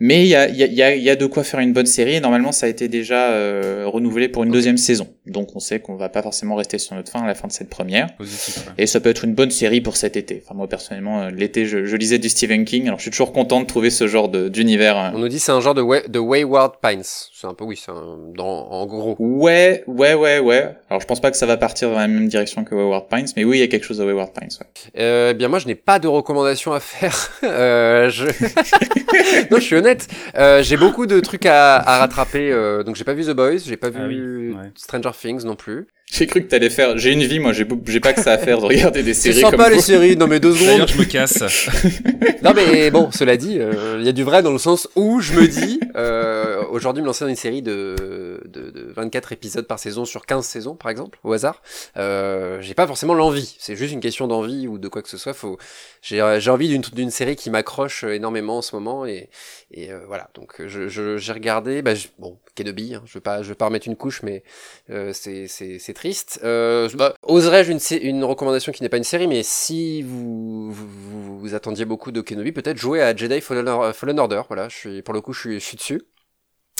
Mais 0.00 0.24
il 0.24 0.28
y 0.28 0.34
a 0.34 0.48
il 0.48 0.56
y 0.56 0.62
a 0.62 0.66
il 0.66 0.74
y 0.74 0.82
a, 0.82 0.94
il 0.94 1.02
y 1.02 1.10
a 1.10 1.16
de 1.16 1.26
quoi 1.26 1.44
faire 1.44 1.60
une 1.60 1.72
bonne 1.72 1.86
série. 1.86 2.16
Et 2.16 2.20
normalement, 2.20 2.52
ça 2.52 2.66
a 2.66 2.68
été 2.68 2.88
déjà 2.88 3.30
euh, 3.30 3.84
renouvelé 3.86 4.28
pour 4.28 4.42
une 4.44 4.50
deuxième 4.50 4.76
saison, 4.76 5.08
donc 5.26 5.54
on 5.54 5.60
sait 5.60 5.78
qu'on 5.80 5.96
va 5.96 6.08
pas 6.08 6.22
forcément 6.22 6.56
rester 6.56 6.78
sur 6.78 6.96
notre 6.96 7.12
fin 7.12 7.22
à 7.22 7.26
la 7.26 7.34
fin 7.34 7.46
de 7.48 7.52
cette 7.52 7.68
première. 7.68 8.14
Positif, 8.16 8.56
ouais. 8.58 8.72
Et 8.78 8.86
ça 8.86 9.00
peut 9.00 9.10
être 9.10 9.24
une 9.24 9.34
bonne 9.34 9.50
série 9.50 9.80
pour 9.80 9.96
cet 9.96 10.16
été. 10.16 10.42
Enfin, 10.44 10.54
moi, 10.54 10.68
personnellement, 10.68 11.28
l'été, 11.28 11.66
je, 11.66 11.77
je 11.84 11.96
lisais 11.96 12.18
du 12.18 12.28
Stephen 12.28 12.64
King. 12.64 12.86
Alors, 12.86 12.98
je 12.98 13.02
suis 13.02 13.10
toujours 13.10 13.32
content 13.32 13.60
de 13.60 13.66
trouver 13.66 13.90
ce 13.90 14.06
genre 14.06 14.28
de- 14.28 14.48
d'univers. 14.48 14.96
euh. 14.98 15.10
On 15.14 15.18
nous 15.18 15.28
dit 15.28 15.38
c'est 15.38 15.52
un 15.52 15.60
genre 15.60 15.74
de, 15.74 16.08
de 16.08 16.18
Wayward 16.18 16.74
Pines. 16.82 17.02
C'est 17.04 17.46
un 17.46 17.54
peu, 17.54 17.64
oui, 17.64 17.76
c'est 17.76 17.90
en 17.92 18.86
gros. 18.86 19.16
Ouais, 19.18 19.84
ouais, 19.86 20.14
ouais, 20.14 20.38
ouais. 20.38 20.74
Alors, 20.90 21.00
je 21.00 21.06
pense 21.06 21.20
pas 21.20 21.30
que 21.30 21.36
ça 21.36 21.46
va 21.46 21.56
partir 21.56 21.90
dans 21.90 21.96
la 21.98 22.08
même 22.08 22.28
direction 22.28 22.64
que 22.64 22.74
Wayward 22.74 23.08
Pines, 23.08 23.26
mais 23.36 23.44
oui, 23.44 23.58
il 23.58 23.60
y 23.60 23.64
a 23.64 23.68
quelque 23.68 23.84
chose 23.84 23.98
de 23.98 24.04
Wayward 24.04 24.32
Pines, 24.32 24.48
ouais. 24.60 24.66
Euh, 25.00 25.28
eh 25.30 25.34
bien 25.34 25.48
moi 25.48 25.58
je 25.58 25.66
n'ai 25.66 25.74
pas 25.74 25.98
de 25.98 26.08
recommandations 26.08 26.72
à 26.72 26.80
faire. 26.80 27.30
Euh, 27.44 28.08
je... 28.10 28.24
non, 29.50 29.58
je 29.58 29.62
suis 29.62 29.76
honnête. 29.76 30.06
Euh, 30.36 30.62
j'ai 30.62 30.76
beaucoup 30.76 31.06
de 31.06 31.20
trucs 31.20 31.46
à, 31.46 31.76
à 31.76 31.98
rattraper. 32.00 32.50
euh, 32.50 32.82
donc 32.82 32.96
j'ai 32.96 33.04
pas 33.04 33.14
vu 33.14 33.24
The 33.24 33.30
Boys, 33.30 33.58
j'ai 33.66 33.76
pas 33.76 33.90
vu 33.90 33.98
Ah 34.02 34.06
oui, 34.06 34.50
ouais. 34.50 34.70
Stranger 34.76 35.10
Things 35.18 35.44
non 35.44 35.54
plus. 35.56 35.86
J'ai 36.10 36.26
cru 36.26 36.42
que 36.42 36.48
t'allais 36.48 36.70
faire, 36.70 36.96
j'ai 36.96 37.12
une 37.12 37.22
vie, 37.22 37.38
moi, 37.38 37.52
j'ai 37.52 37.64
pas 38.00 38.12
que 38.14 38.22
ça 38.22 38.32
à 38.32 38.38
faire 38.38 38.60
de 38.60 38.64
regarder 38.66 39.02
des 39.02 39.12
C'est 39.14 39.32
séries 39.32 39.42
sympa 39.42 39.56
comme 39.64 39.70
les 39.70 39.76
vous. 39.76 39.82
séries. 39.82 40.16
Non 40.16 40.26
mais 40.26 40.40
deux 40.40 40.52
secondes. 40.54 40.68
D'ailleurs, 40.68 40.88
je 40.88 40.98
me 40.98 41.04
casse. 41.04 41.42
Non 42.42 42.52
mais 42.54 42.90
bon, 42.90 43.10
cela 43.12 43.36
dit, 43.36 43.56
euh, 43.58 43.96
il 44.00 44.06
y 44.06 44.08
a 44.08 44.12
du 44.12 44.22
vrai 44.22 44.42
dans 44.42 44.52
le 44.52 44.58
sens 44.58 44.88
où 44.94 45.20
je 45.20 45.32
me 45.32 45.46
dis, 45.48 45.80
euh, 45.96 46.57
aujourd'hui 46.70 47.02
me 47.02 47.06
lancer 47.06 47.24
dans 47.24 47.30
une 47.30 47.36
série 47.36 47.62
de, 47.62 48.40
de, 48.44 48.70
de 48.70 48.92
24 48.92 49.32
épisodes 49.32 49.66
par 49.66 49.78
saison 49.78 50.04
sur 50.04 50.26
15 50.26 50.44
saisons 50.44 50.74
par 50.76 50.90
exemple, 50.90 51.18
au 51.24 51.32
hasard, 51.32 51.62
euh, 51.96 52.60
j'ai 52.60 52.74
pas 52.74 52.86
forcément 52.86 53.14
l'envie, 53.14 53.56
c'est 53.58 53.76
juste 53.76 53.92
une 53.92 54.00
question 54.00 54.26
d'envie 54.26 54.66
ou 54.68 54.78
de 54.78 54.88
quoi 54.88 55.02
que 55.02 55.08
ce 55.08 55.16
soit, 55.18 55.34
faut, 55.34 55.58
j'ai, 56.02 56.20
envie 56.22 56.68
d'une, 56.68 56.82
d'une 56.82 57.10
série 57.10 57.36
qui 57.36 57.50
m'accroche 57.50 58.04
énormément 58.04 58.58
en 58.58 58.62
ce 58.62 58.74
moment 58.76 59.06
et, 59.06 59.30
et 59.70 59.92
euh, 59.92 60.04
voilà, 60.06 60.30
donc 60.34 60.60
j'ai 60.66 61.32
regardé, 61.32 61.82
bah, 61.82 61.94
je- 61.94 62.08
bon, 62.18 62.38
Kenobi, 62.54 62.94
hein, 62.94 63.02
je 63.06 63.14
veux 63.14 63.20
pas, 63.20 63.42
je 63.42 63.48
veux 63.48 63.54
pas 63.54 63.66
remettre 63.66 63.86
une 63.86 63.96
couche 63.96 64.22
mais 64.22 64.42
euh, 64.90 65.12
c'est, 65.12 65.46
c'est, 65.48 65.78
c'est 65.78 65.94
triste. 65.94 66.40
Bah, 66.42 67.14
oserais-je 67.22 67.70
une, 67.72 67.78
une 68.02 68.24
recommandation 68.24 68.72
qui 68.72 68.82
n'est 68.82 68.88
pas 68.88 68.96
une 68.96 69.04
série, 69.04 69.28
mais 69.28 69.42
si 69.44 70.02
vous, 70.02 70.72
vous, 70.72 71.54
attendiez 71.54 71.84
beaucoup 71.84 72.10
de 72.10 72.20
Kenobi, 72.20 72.52
peut-être 72.52 72.76
jouer 72.76 73.02
à 73.02 73.14
Jedi 73.14 73.40
Fallen, 73.40 73.68
Or- 73.68 73.94
Fallen 73.94 74.18
Order. 74.18 74.42
Voilà, 74.48 74.68
je 74.68 74.76
suis, 74.76 75.02
pour 75.02 75.14
le 75.14 75.20
coup, 75.20 75.32
je 75.32 75.58
suis 75.58 75.76
dessus. 75.76 76.02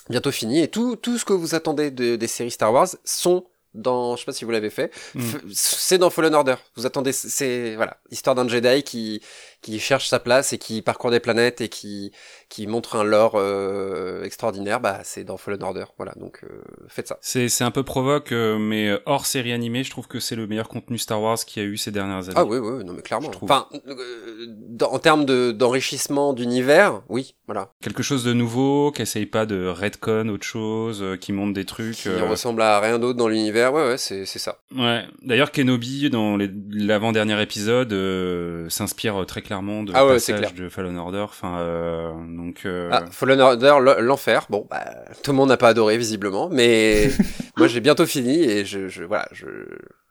Bientôt 0.09 0.31
fini. 0.33 0.61
Et 0.63 0.69
tout, 0.69 0.97
tout 0.97 1.19
ce 1.19 1.25
que 1.25 1.33
vous 1.33 1.55
attendez 1.55 1.91
de- 1.91 2.17
des 2.17 2.27
séries 2.27 2.51
Star 2.51 2.73
Wars 2.73 2.89
sont 3.05 3.45
dans, 3.75 4.17
je 4.17 4.21
sais 4.21 4.27
pas 4.27 4.33
si 4.33 4.45
vous 4.45 4.51
l'avez 4.51 4.71
fait, 4.71 4.91
Mm. 5.15 5.23
c'est 5.53 5.99
dans 5.99 6.09
Fallen 6.11 6.35
Order. 6.35 6.55
Vous 6.77 6.87
attendez, 6.87 7.13
c'est, 7.13 7.77
voilà, 7.77 7.99
l'histoire 8.11 8.35
d'un 8.35 8.49
Jedi 8.49 8.83
qui, 8.83 9.21
qui 9.61 9.79
cherche 9.81 10.09
sa 10.09 10.19
place 10.21 10.53
et 10.53 10.59
qui 10.59 10.83
parcourt 10.83 11.11
des 11.11 11.21
planètes 11.21 11.61
et 11.61 11.69
qui, 11.69 12.13
qui 12.49 12.67
montre 12.67 12.97
un 12.97 13.05
lore 13.05 13.33
euh, 13.37 14.23
extraordinaire. 14.23 14.81
Bah, 14.81 15.01
c'est 15.03 15.25
dans 15.25 15.37
Fallen 15.37 15.63
Order. 15.63 15.85
Voilà, 15.97 16.13
donc 16.17 16.41
euh, 16.45 16.63
faites 16.89 17.09
ça. 17.09 17.19
C'est 17.21 17.49
c'est 17.49 17.65
un 17.65 17.71
peu 17.71 17.83
provoque, 17.83 18.33
euh, 18.33 18.59
mais 18.59 18.93
hors 19.07 19.27
série 19.27 19.53
animée, 19.53 19.83
je 19.85 19.91
trouve 19.91 20.07
que 20.07 20.21
c'est 20.21 20.37
le 20.37 20.47
meilleur 20.47 20.69
contenu 20.69 20.97
Star 20.99 21.21
Wars 21.21 21.39
qu'il 21.39 21.63
y 21.63 21.67
a 21.67 21.69
eu 21.69 21.77
ces 21.77 21.91
dernières 21.91 22.25
années. 22.29 22.35
Ah 22.37 22.45
oui, 22.45 22.59
oui, 22.59 22.85
non 22.85 22.93
mais 22.93 23.03
clairement. 23.03 23.31
Enfin, 23.43 23.67
dans- 24.69 24.93
en 24.93 24.99
termes 24.99 25.25
de, 25.25 25.53
d'enrichissement 25.53 26.33
d'univers, 26.33 27.03
oui, 27.09 27.35
voilà. 27.47 27.73
Quelque 27.83 28.03
chose 28.03 28.25
de 28.25 28.33
nouveau, 28.33 28.93
qui 28.93 29.03
essaye 29.03 29.27
pas 29.27 29.47
de 29.47 29.67
redcon 29.67 30.29
autre 30.29 30.47
chose, 30.47 31.05
qui 31.21 31.33
monte 31.33 31.53
des 31.53 31.65
trucs. 31.65 31.97
Qui 31.97 32.09
ressemble 32.11 32.63
à 32.63 32.79
rien 32.81 32.99
d'autre 32.99 33.19
dans 33.19 33.29
l'univers, 33.29 33.73
ouais, 33.73 33.87
ouais, 33.89 33.99
c'est, 33.99 34.25
c'est 34.25 34.39
ça. 34.39 34.59
Ouais. 34.77 35.05
D'ailleurs, 35.23 35.51
Kenobi, 35.53 36.11
dans 36.11 36.39
l'avant-dernier 36.71 37.41
épisode, 37.43 37.93
euh, 37.93 38.69
s'inspire 38.69 39.25
très 39.27 39.43
clairement 39.49 39.83
de 39.83 39.93
Ah 39.95 40.05
ouais, 40.07 40.15
passage 40.15 40.39
clair. 40.39 40.53
de 40.53 40.69
Fallen 40.69 40.99
Order. 40.99 41.21
Enfin, 41.25 41.59
euh, 41.59 42.13
donc. 42.37 42.63
euh, 42.67 42.91
Ah, 42.93 43.05
Fallen 43.11 43.41
Order, 43.41 43.77
l'enfer. 44.01 44.47
Bon, 44.51 44.67
bah, 44.71 44.85
tout 45.23 45.31
le 45.31 45.37
monde 45.39 45.49
n'a 45.49 45.57
pas 45.57 45.69
adoré 45.69 45.97
visiblement, 45.97 46.51
mais 46.53 47.09
moi 47.57 47.67
j'ai 47.67 47.81
bientôt 47.81 48.05
fini 48.05 48.43
et 48.45 48.65
je, 48.67 48.89
je 48.89 49.05
voilà, 49.05 49.27
je, 49.33 49.47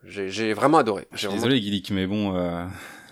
j'ai, 0.06 0.54
vraiment 0.54 0.80
adoré. 0.80 1.08
Je 1.12 1.18
suis 1.20 1.28
vraiment- 1.28 1.42
désolé, 1.44 1.62
Guilic, 1.62 1.92
mais 1.92 2.08
bon, 2.08 2.36
euh, 2.36 2.66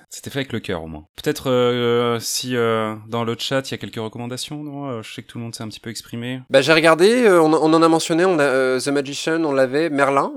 c'était 0.10 0.31
fait 0.31 0.39
avec 0.39 0.52
le 0.53 0.60
cœur 0.61 0.81
au 0.84 0.88
moins. 0.88 1.06
Peut-être 1.15 1.52
euh, 1.52 2.18
si 2.19 2.56
euh, 2.56 2.95
dans 3.07 3.23
le 3.23 3.35
chat 3.38 3.69
il 3.69 3.72
y 3.72 3.76
a 3.76 3.77
quelques 3.77 3.95
recommandations, 3.97 4.64
non 4.64 5.02
Je 5.03 5.14
sais 5.14 5.22
que 5.22 5.27
tout 5.27 5.38
le 5.38 5.43
monde 5.43 5.53
s'est 5.53 5.64
un 5.64 5.68
petit 5.68 5.80
peu 5.80 5.91
exprimé. 5.91 6.41
Bah 6.49 6.61
j'ai 6.61 6.73
regardé, 6.73 7.26
euh, 7.26 7.39
on, 7.41 7.53
on 7.53 7.72
en 7.73 7.81
a 7.84 7.88
mentionné, 7.88 8.26
on 8.26 8.39
a 8.39 8.80
The 8.80 8.88
Magician, 8.88 9.43
on 9.43 9.52
l'avait, 9.52 9.89
Merlin. 9.91 10.31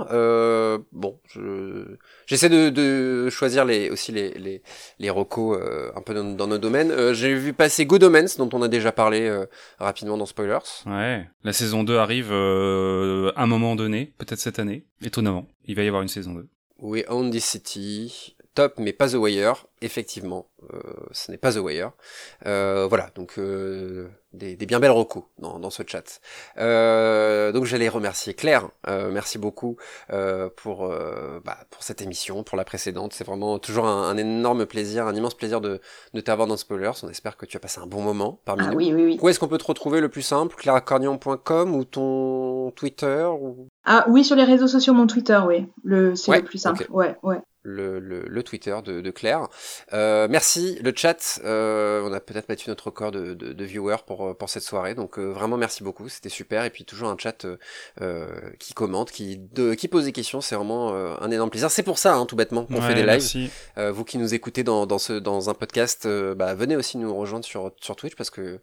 Bon, 0.92 1.18
je, 1.32 1.96
j'essaie 2.28 2.48
de, 2.48 2.68
de 2.70 3.28
choisir 3.30 3.64
les 3.64 3.90
aussi 3.90 4.12
les 4.12 4.30
les, 4.38 4.62
les 5.00 5.10
recos 5.10 5.58
euh, 5.60 5.90
un 5.96 6.02
peu 6.02 6.14
dans, 6.14 6.22
dans 6.22 6.46
nos 6.46 6.58
domaines. 6.58 6.92
Euh, 6.92 7.12
j'ai 7.14 7.34
vu 7.34 7.52
passer 7.52 7.84
Good 7.86 8.04
Omens, 8.04 8.36
dont 8.38 8.48
on 8.52 8.62
a 8.62 8.68
déjà 8.68 8.92
parlé 8.92 9.22
euh, 9.22 9.46
rapidement 9.80 10.16
dans 10.16 10.26
Spoilers. 10.26 10.58
Ouais. 10.86 11.26
La 11.42 11.52
saison 11.52 11.82
2 11.82 11.96
arrive 11.96 12.28
euh, 12.30 13.32
à 13.34 13.42
un 13.42 13.46
moment 13.46 13.74
donné, 13.74 14.12
peut-être 14.18 14.38
cette 14.38 14.60
année. 14.60 14.84
Étonnamment, 15.02 15.48
il 15.64 15.74
va 15.74 15.82
y 15.82 15.88
avoir 15.88 16.02
une 16.02 16.08
saison 16.08 16.34
2. 16.34 16.46
We 16.80 17.04
Own 17.08 17.30
This 17.32 17.44
City. 17.44 18.36
top, 18.54 18.74
mais 18.78 18.92
pas 18.92 19.08
The 19.08 19.14
Wire. 19.14 19.66
Effectivement, 19.82 20.48
euh, 20.72 20.78
ce 21.12 21.30
n'est 21.30 21.38
pas 21.38 21.52
The 21.52 21.58
Wire. 21.58 21.90
Euh, 22.46 22.86
voilà, 22.88 23.10
donc 23.14 23.34
euh, 23.38 24.08
des, 24.32 24.56
des, 24.56 24.66
bien 24.66 24.80
belles 24.80 24.90
recos 24.90 25.24
dans, 25.38 25.58
dans 25.58 25.70
ce 25.70 25.82
chat. 25.86 26.20
Euh, 26.58 27.52
donc 27.52 27.64
j'allais 27.64 27.88
remercier 27.88 28.34
Claire. 28.34 28.68
Euh, 28.86 29.10
merci 29.10 29.38
beaucoup 29.38 29.76
euh, 30.10 30.48
pour 30.56 30.88
bah, 31.44 31.58
pour 31.70 31.82
cette 31.82 32.02
émission, 32.02 32.42
pour 32.42 32.56
la 32.56 32.64
précédente. 32.64 33.12
C'est 33.12 33.24
vraiment 33.24 33.58
toujours 33.58 33.86
un, 33.86 34.08
un, 34.08 34.16
énorme 34.16 34.66
plaisir, 34.66 35.06
un 35.06 35.14
immense 35.14 35.34
plaisir 35.34 35.60
de, 35.60 35.80
de 36.14 36.20
t'avoir 36.20 36.46
dans 36.46 36.56
Spoilers. 36.56 36.92
On 37.02 37.08
espère 37.08 37.36
que 37.36 37.46
tu 37.46 37.56
as 37.56 37.60
passé 37.60 37.80
un 37.80 37.86
bon 37.86 38.02
moment 38.02 38.40
parmi 38.44 38.62
ah, 38.66 38.70
nous. 38.70 38.76
Oui, 38.76 38.92
oui, 38.94 39.04
oui. 39.04 39.18
Où 39.20 39.28
est-ce 39.28 39.38
qu'on 39.38 39.48
peut 39.48 39.58
te 39.58 39.66
retrouver 39.66 40.00
le 40.00 40.08
plus 40.08 40.22
simple 40.22 40.56
clairacornion.com 40.56 41.74
ou 41.74 41.84
ton 41.84 42.70
Twitter 42.72 43.24
ou... 43.24 43.68
Ah 43.84 44.04
oui, 44.08 44.24
sur 44.24 44.36
les 44.36 44.44
réseaux 44.44 44.68
sociaux, 44.68 44.92
mon 44.92 45.06
Twitter, 45.06 45.40
oui. 45.46 45.66
Le, 45.82 46.14
c'est 46.14 46.30
ouais, 46.30 46.40
le 46.40 46.44
plus 46.44 46.58
simple. 46.58 46.82
okay. 46.82 46.92
Ouais, 46.92 47.16
ouais. 47.22 47.40
Le, 47.68 47.98
le, 47.98 48.22
le, 48.26 48.42
Twitter 48.42 48.76
de, 48.84 49.00
de 49.00 49.10
Claire. 49.10 49.48
Euh, 49.92 50.26
merci, 50.30 50.78
le 50.82 50.92
chat. 50.94 51.40
Euh, 51.44 52.02
on 52.04 52.12
a 52.12 52.20
peut-être 52.20 52.48
battu 52.48 52.68
notre 52.70 52.86
record 52.86 53.10
de, 53.10 53.34
de, 53.34 53.52
de, 53.52 53.64
viewers 53.64 54.04
pour, 54.06 54.36
pour 54.36 54.48
cette 54.48 54.62
soirée. 54.62 54.94
Donc 54.94 55.18
euh, 55.18 55.32
vraiment 55.32 55.56
merci 55.56 55.82
beaucoup, 55.82 56.08
c'était 56.08 56.28
super. 56.28 56.64
Et 56.64 56.70
puis 56.70 56.84
toujours 56.84 57.08
un 57.08 57.16
chat 57.18 57.46
euh, 58.00 58.26
qui 58.58 58.74
commente, 58.74 59.10
qui, 59.10 59.40
qui 59.76 59.88
pose 59.88 60.04
des 60.04 60.12
questions. 60.12 60.40
C'est 60.40 60.54
vraiment 60.54 60.92
euh, 60.94 61.14
un 61.20 61.30
énorme 61.30 61.50
plaisir. 61.50 61.70
C'est 61.70 61.82
pour 61.82 61.98
ça, 61.98 62.14
hein, 62.14 62.26
tout 62.26 62.36
bêtement, 62.36 62.64
qu'on 62.64 62.74
ouais, 62.74 62.80
fait 62.80 62.94
des 62.94 63.04
lives. 63.04 63.50
Euh, 63.76 63.92
vous 63.92 64.04
qui 64.04 64.18
nous 64.18 64.34
écoutez 64.34 64.64
dans, 64.64 64.86
dans, 64.86 64.98
ce, 64.98 65.12
dans 65.12 65.50
un 65.50 65.54
podcast, 65.54 66.06
euh, 66.06 66.34
bah, 66.34 66.54
venez 66.54 66.76
aussi 66.76 66.98
nous 66.98 67.14
rejoindre 67.14 67.44
sur, 67.44 67.72
sur 67.80 67.96
Twitch 67.96 68.14
parce 68.16 68.30
que 68.30 68.60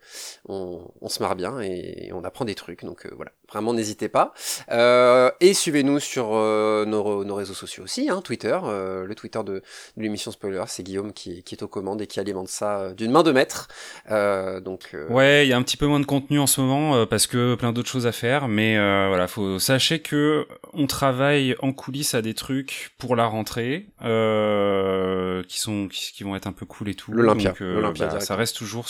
on, 0.48 0.82
on 1.02 1.10
se 1.10 1.22
marre 1.22 1.36
bien 1.36 1.60
et 1.60 2.11
on 2.14 2.23
apprend 2.23 2.45
des 2.45 2.56
trucs. 2.56 2.84
Donc 2.84 3.07
voilà, 3.15 3.32
vraiment 3.52 3.73
n'hésitez 3.73 4.10
pas. 4.10 4.34
et 4.69 5.53
suivez-nous 5.53 5.99
sur 5.99 6.30
nos, 6.32 7.23
nos, 7.23 7.36
réseaux 7.36 7.53
sociaux 7.53 7.84
aussi, 7.84 8.10
hein, 8.10 8.22
Twitter, 8.22 8.57
le 9.04 9.16
Twitter 9.16 9.40
de, 9.44 9.54
de 9.54 10.02
l'émission 10.02 10.32
Spoiler, 10.32 10.64
c'est 10.68 10.84
Guillaume 10.84 11.14
qui, 11.14 11.44
qui, 11.44 11.56
est 11.56 11.64
aux 11.64 11.68
commandes 11.68 12.02
et 12.02 12.08
qui 12.08 12.20
alimente 12.20 12.48
ça 12.48 12.94
d'une 12.94 13.12
main 13.12 13.24
de 13.24 13.32
maître. 13.32 13.68
Euh, 14.12 14.60
donc 14.60 14.92
euh... 14.94 15.08
ouais, 15.10 15.46
il 15.46 15.50
y 15.50 15.54
a 15.54 15.58
un 15.58 15.64
petit 15.64 15.78
peu 15.78 15.88
moins 15.88 16.00
de 16.00 16.06
contenu 16.06 16.40
en 16.40 16.48
ce 16.48 16.62
moment 16.62 16.96
euh, 16.96 17.06
parce 17.06 17.28
que 17.28 17.56
plein 17.56 17.72
d'autres 17.72 17.90
choses 17.90 18.08
à 18.08 18.12
faire, 18.12 18.48
mais 18.48 18.78
euh, 18.78 19.08
voilà, 19.08 19.28
faut 19.28 19.60
sachez 19.60 20.00
que 20.00 20.48
on 20.74 20.88
travaille 20.88 21.56
en 21.62 21.74
coulisses 21.74 22.14
à 22.14 22.22
des 22.22 22.34
trucs 22.34 22.94
pour 22.98 23.16
la 23.16 23.26
rentrée 23.26 23.88
euh, 24.04 25.44
qui 25.44 25.60
sont 25.60 25.88
qui, 25.88 26.14
qui, 26.14 26.24
vont 26.24 26.36
être 26.36 26.48
un 26.48 26.54
peu 26.54 26.66
cool 26.66 26.90
et 26.90 26.96
tout. 26.96 27.12
L'Olympia, 27.12 27.54
bah, 27.60 28.20
ça 28.20 28.36
reste 28.36 28.56
toujours 28.56 28.88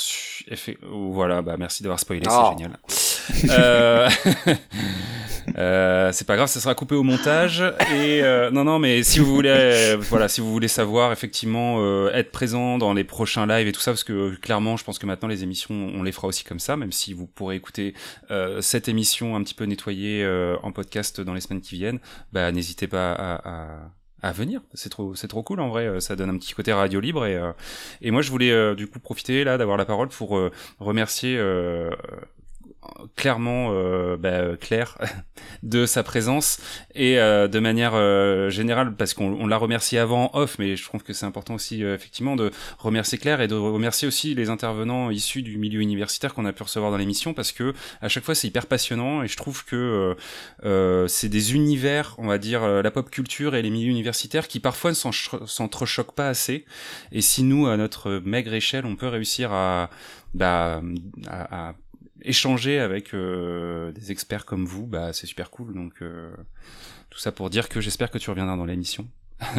effet. 0.48 0.78
Voilà, 0.82 1.42
bah 1.42 1.56
merci 1.58 1.84
d'avoir 1.84 2.00
spoilé, 2.00 2.24
oh. 2.28 2.32
c'est 2.32 2.58
génial. 2.58 2.78
Euh, 5.58 6.12
c'est 6.12 6.26
pas 6.26 6.36
grave, 6.36 6.48
ça 6.48 6.60
sera 6.60 6.76
coupé 6.76 6.96
au 6.96 7.04
montage. 7.04 7.62
Et 7.94 8.22
euh, 8.24 8.50
non, 8.52 8.64
non, 8.64 8.80
mais 8.80 9.04
si 9.04 9.20
vous 9.20 9.34
voulez, 9.34 9.50
euh, 9.50 9.98
voilà, 10.00 10.28
si 10.28 10.42
vous 10.42 10.52
voulez 10.52 10.68
savoir 10.68 11.12
effectivement 11.12 11.78
euh, 11.80 12.12
être 12.14 12.32
présent 12.32 12.78
dans 12.78 12.94
les 12.94 13.04
prochains 13.04 13.46
lives 13.46 13.68
et 13.68 13.72
tout 13.72 13.82
ça, 13.82 13.92
parce 13.92 14.04
que 14.04 14.36
clairement, 14.36 14.78
je 14.78 14.84
pense 14.84 15.00
que 15.00 15.06
maintenant 15.06 15.28
les 15.28 15.44
émissions, 15.44 15.92
on 15.94 16.04
les 16.04 16.12
fera 16.12 16.28
aussi 16.28 16.44
comme 16.44 16.60
ça, 16.60 16.78
même 16.78 16.92
si 16.92 17.14
vous 17.14 17.28
pourrez 17.28 17.56
écouter 17.56 17.94
cette 18.62 18.88
émission 18.90 19.36
un 19.36 19.44
petit 19.44 19.54
peu 19.54 19.66
nettoyée 19.66 20.28
en 20.64 20.72
podcast 20.72 21.22
dans 21.22 21.34
les 21.34 21.42
semaines 21.42 21.62
qui 21.62 21.76
viennent, 21.76 22.00
bah 22.34 22.52
n'hésitez 22.52 22.88
pas 22.88 23.14
à, 23.14 23.50
à 23.50 23.68
à 24.26 24.32
venir. 24.32 24.62
C'est 24.74 24.90
trop, 24.90 25.14
c'est 25.14 25.28
trop 25.28 25.44
cool 25.44 25.60
en 25.60 25.70
vrai. 25.70 26.00
Ça 26.02 26.16
donne 26.16 26.32
un 26.32 26.38
petit 26.38 26.54
côté 26.54 26.74
radio 26.74 27.00
libre 27.00 27.26
et 27.26 27.36
euh, 27.36 27.52
et 28.02 28.10
moi 28.10 28.22
je 28.24 28.32
voulais 28.32 28.52
euh, 28.52 28.74
du 28.74 28.88
coup 28.88 29.00
profiter 29.00 29.44
là 29.44 29.58
d'avoir 29.58 29.78
la 29.78 29.86
parole 29.86 30.10
pour 30.10 30.38
euh, 30.38 30.52
remercier 30.80 31.40
clairement 33.16 33.70
euh, 33.72 34.18
bah, 34.18 34.56
Claire 34.60 34.98
de 35.64 35.86
sa 35.86 36.04
présence 36.04 36.60
et 36.94 37.20
euh, 37.20 37.48
de 37.48 37.60
manière 37.60 37.94
euh, 37.96 38.50
générale 38.50 38.96
parce 38.96 39.14
qu'on 39.14 39.48
l'a 39.48 39.58
remercié 39.58 40.00
avant 40.00 40.32
off 40.34 40.58
mais 40.60 40.76
je 40.76 40.84
trouve 40.84 41.04
que 41.04 41.14
c'est 41.14 41.26
important 41.26 41.56
aussi 41.56 41.84
euh, 41.84 41.96
effectivement 41.96 42.36
de 42.36 42.52
remercier 42.78 43.18
Claire 43.18 43.42
et 43.42 43.48
de 43.48 43.56
remercier 43.56 44.08
aussi 44.08 44.36
les 44.36 44.50
intervenants 44.50 45.10
issus 45.12 45.42
du 45.42 45.58
milieu 45.58 45.82
universitaire 45.82 46.34
qu'on 46.34 46.46
a 46.46 46.54
pu 46.54 46.64
recevoir 46.64 46.92
dans 46.92 46.98
l'émission 46.98 47.34
parce 47.34 47.52
que 47.52 47.74
à 48.02 48.10
chaque 48.10 48.24
fois 48.24 48.36
c'est 48.36 48.48
hyper 48.48 48.66
passionnant 48.66 49.24
et 49.24 49.28
je 49.28 49.38
trouve 49.38 49.66
que 49.66 50.16
euh, 50.64 51.08
c'est 51.08 51.30
des 51.30 51.56
univers 51.56 52.16
on 52.18 52.28
va 52.28 52.38
dire 52.38 52.66
la 52.66 52.92
pop 52.92 53.10
culture 53.10 53.56
et 53.56 53.62
les 53.62 53.70
milieux 53.70 53.92
universitaires 53.92 54.48
qui 54.48 54.60
parfois 54.60 54.92
ne 54.92 54.96
s'entrechoquent 54.96 56.16
pas 56.16 56.30
assez. 56.30 56.66
Et 57.12 57.22
si 57.22 57.44
nous 57.44 57.68
à 57.68 57.78
notre 57.78 58.22
maigre 58.26 58.54
échelle 58.54 58.86
on 58.86 58.96
peut 58.96 59.08
réussir 59.08 59.52
à 59.52 59.90
bah, 60.36 60.82
à, 61.28 61.70
à 61.70 61.76
échanger 62.26 62.80
avec 62.80 63.14
euh, 63.14 63.92
des 63.92 64.12
experts 64.12 64.46
comme 64.46 64.66
vous, 64.66 64.86
bah 64.86 65.14
c'est 65.14 65.28
super 65.28 65.50
cool. 65.50 65.74
Donc 65.74 66.02
euh, 66.02 66.32
tout 67.10 67.20
ça 67.20 67.32
pour 67.32 67.50
dire 67.50 67.70
que 67.70 67.82
j'espère 67.82 68.12
que 68.12 68.18
tu 68.18 68.30
reviendras 68.30 68.58
dans 68.58 68.66
l'émission. 68.66 69.08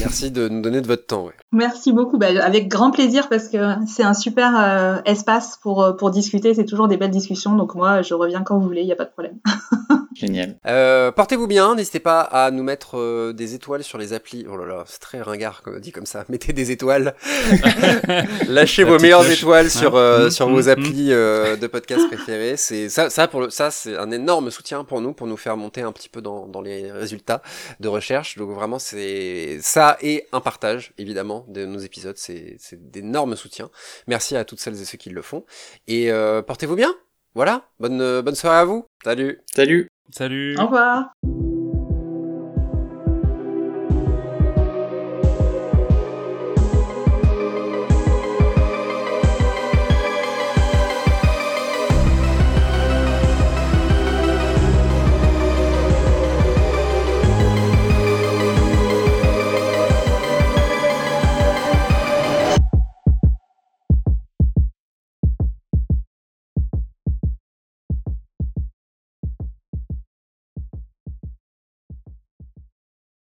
Merci 0.00 0.30
de 0.30 0.48
nous 0.48 0.60
donner 0.60 0.80
de 0.80 0.86
votre 0.86 1.06
temps. 1.06 1.26
Ouais. 1.26 1.32
Merci 1.52 1.92
beaucoup, 1.92 2.18
bah, 2.18 2.28
avec 2.42 2.68
grand 2.68 2.90
plaisir 2.90 3.28
parce 3.28 3.48
que 3.48 3.58
c'est 3.86 4.02
un 4.02 4.14
super 4.14 4.52
euh, 4.58 4.96
espace 5.04 5.58
pour, 5.62 5.96
pour 5.98 6.10
discuter, 6.10 6.54
c'est 6.54 6.64
toujours 6.64 6.88
des 6.88 6.96
belles 6.96 7.10
discussions, 7.10 7.54
donc 7.56 7.74
moi 7.74 8.02
je 8.02 8.14
reviens 8.14 8.42
quand 8.42 8.58
vous 8.58 8.66
voulez, 8.66 8.82
il 8.82 8.86
n'y 8.86 8.92
a 8.92 8.96
pas 8.96 9.04
de 9.04 9.10
problème. 9.10 9.38
Génial. 10.20 10.56
Euh, 10.66 11.12
Portez-vous 11.12 11.46
bien, 11.46 11.74
n'hésitez 11.74 12.00
pas 12.00 12.20
à 12.20 12.50
nous 12.50 12.62
mettre 12.62 12.98
euh, 12.98 13.32
des 13.32 13.54
étoiles 13.54 13.82
sur 13.82 13.96
les 13.96 14.12
applis. 14.12 14.44
Oh 14.50 14.56
là 14.56 14.66
là, 14.66 14.84
c'est 14.86 15.00
très 15.00 15.22
ringard 15.22 15.62
comme 15.62 15.80
dit 15.80 15.92
comme 15.92 16.04
ça. 16.04 16.24
Mettez 16.28 16.52
des 16.52 16.70
étoiles. 16.70 17.14
Lâchez 18.48 18.84
vos 18.84 18.98
meilleures 18.98 19.28
étoiles 19.30 19.70
sur 19.70 19.96
euh, 19.96 20.26
mmh, 20.26 20.30
sur 20.30 20.48
mmh, 20.48 20.52
vos 20.52 20.68
applis 20.68 21.12
euh, 21.12 21.56
de 21.56 21.66
podcast 21.66 22.06
préférés. 22.08 22.56
C'est 22.56 22.88
ça, 22.88 23.08
ça 23.08 23.28
pour 23.28 23.40
le, 23.40 23.50
ça 23.50 23.70
c'est 23.70 23.96
un 23.96 24.10
énorme 24.10 24.50
soutien 24.50 24.84
pour 24.84 25.00
nous, 25.00 25.12
pour 25.12 25.26
nous 25.26 25.36
faire 25.36 25.56
monter 25.56 25.80
un 25.82 25.92
petit 25.92 26.08
peu 26.08 26.20
dans, 26.20 26.46
dans 26.46 26.60
les 26.60 26.90
résultats 26.92 27.40
de 27.78 27.88
recherche. 27.88 28.36
Donc 28.36 28.50
vraiment 28.50 28.78
c'est 28.78 29.19
ça 29.60 29.96
et 30.00 30.26
un 30.32 30.40
partage 30.40 30.92
évidemment 30.98 31.44
de 31.48 31.64
nos 31.64 31.78
épisodes. 31.78 32.16
C'est 32.16 32.56
c'est 32.58 32.90
d'énormes 32.90 33.36
soutiens. 33.36 33.70
Merci 34.06 34.36
à 34.36 34.44
toutes 34.44 34.60
celles 34.60 34.80
et 34.80 34.84
ceux 34.84 34.98
qui 34.98 35.10
le 35.10 35.22
font. 35.22 35.44
Et 35.86 36.10
euh, 36.10 36.42
portez-vous 36.42 36.76
bien. 36.76 36.94
Voilà. 37.34 37.62
Bonne 37.78 38.20
bonne 38.20 38.34
soirée 38.34 38.58
à 38.58 38.64
vous. 38.64 38.84
Salut. 39.04 39.40
Salut. 39.54 39.88
Salut. 40.10 40.56
Au 40.58 40.64
revoir. 40.66 41.12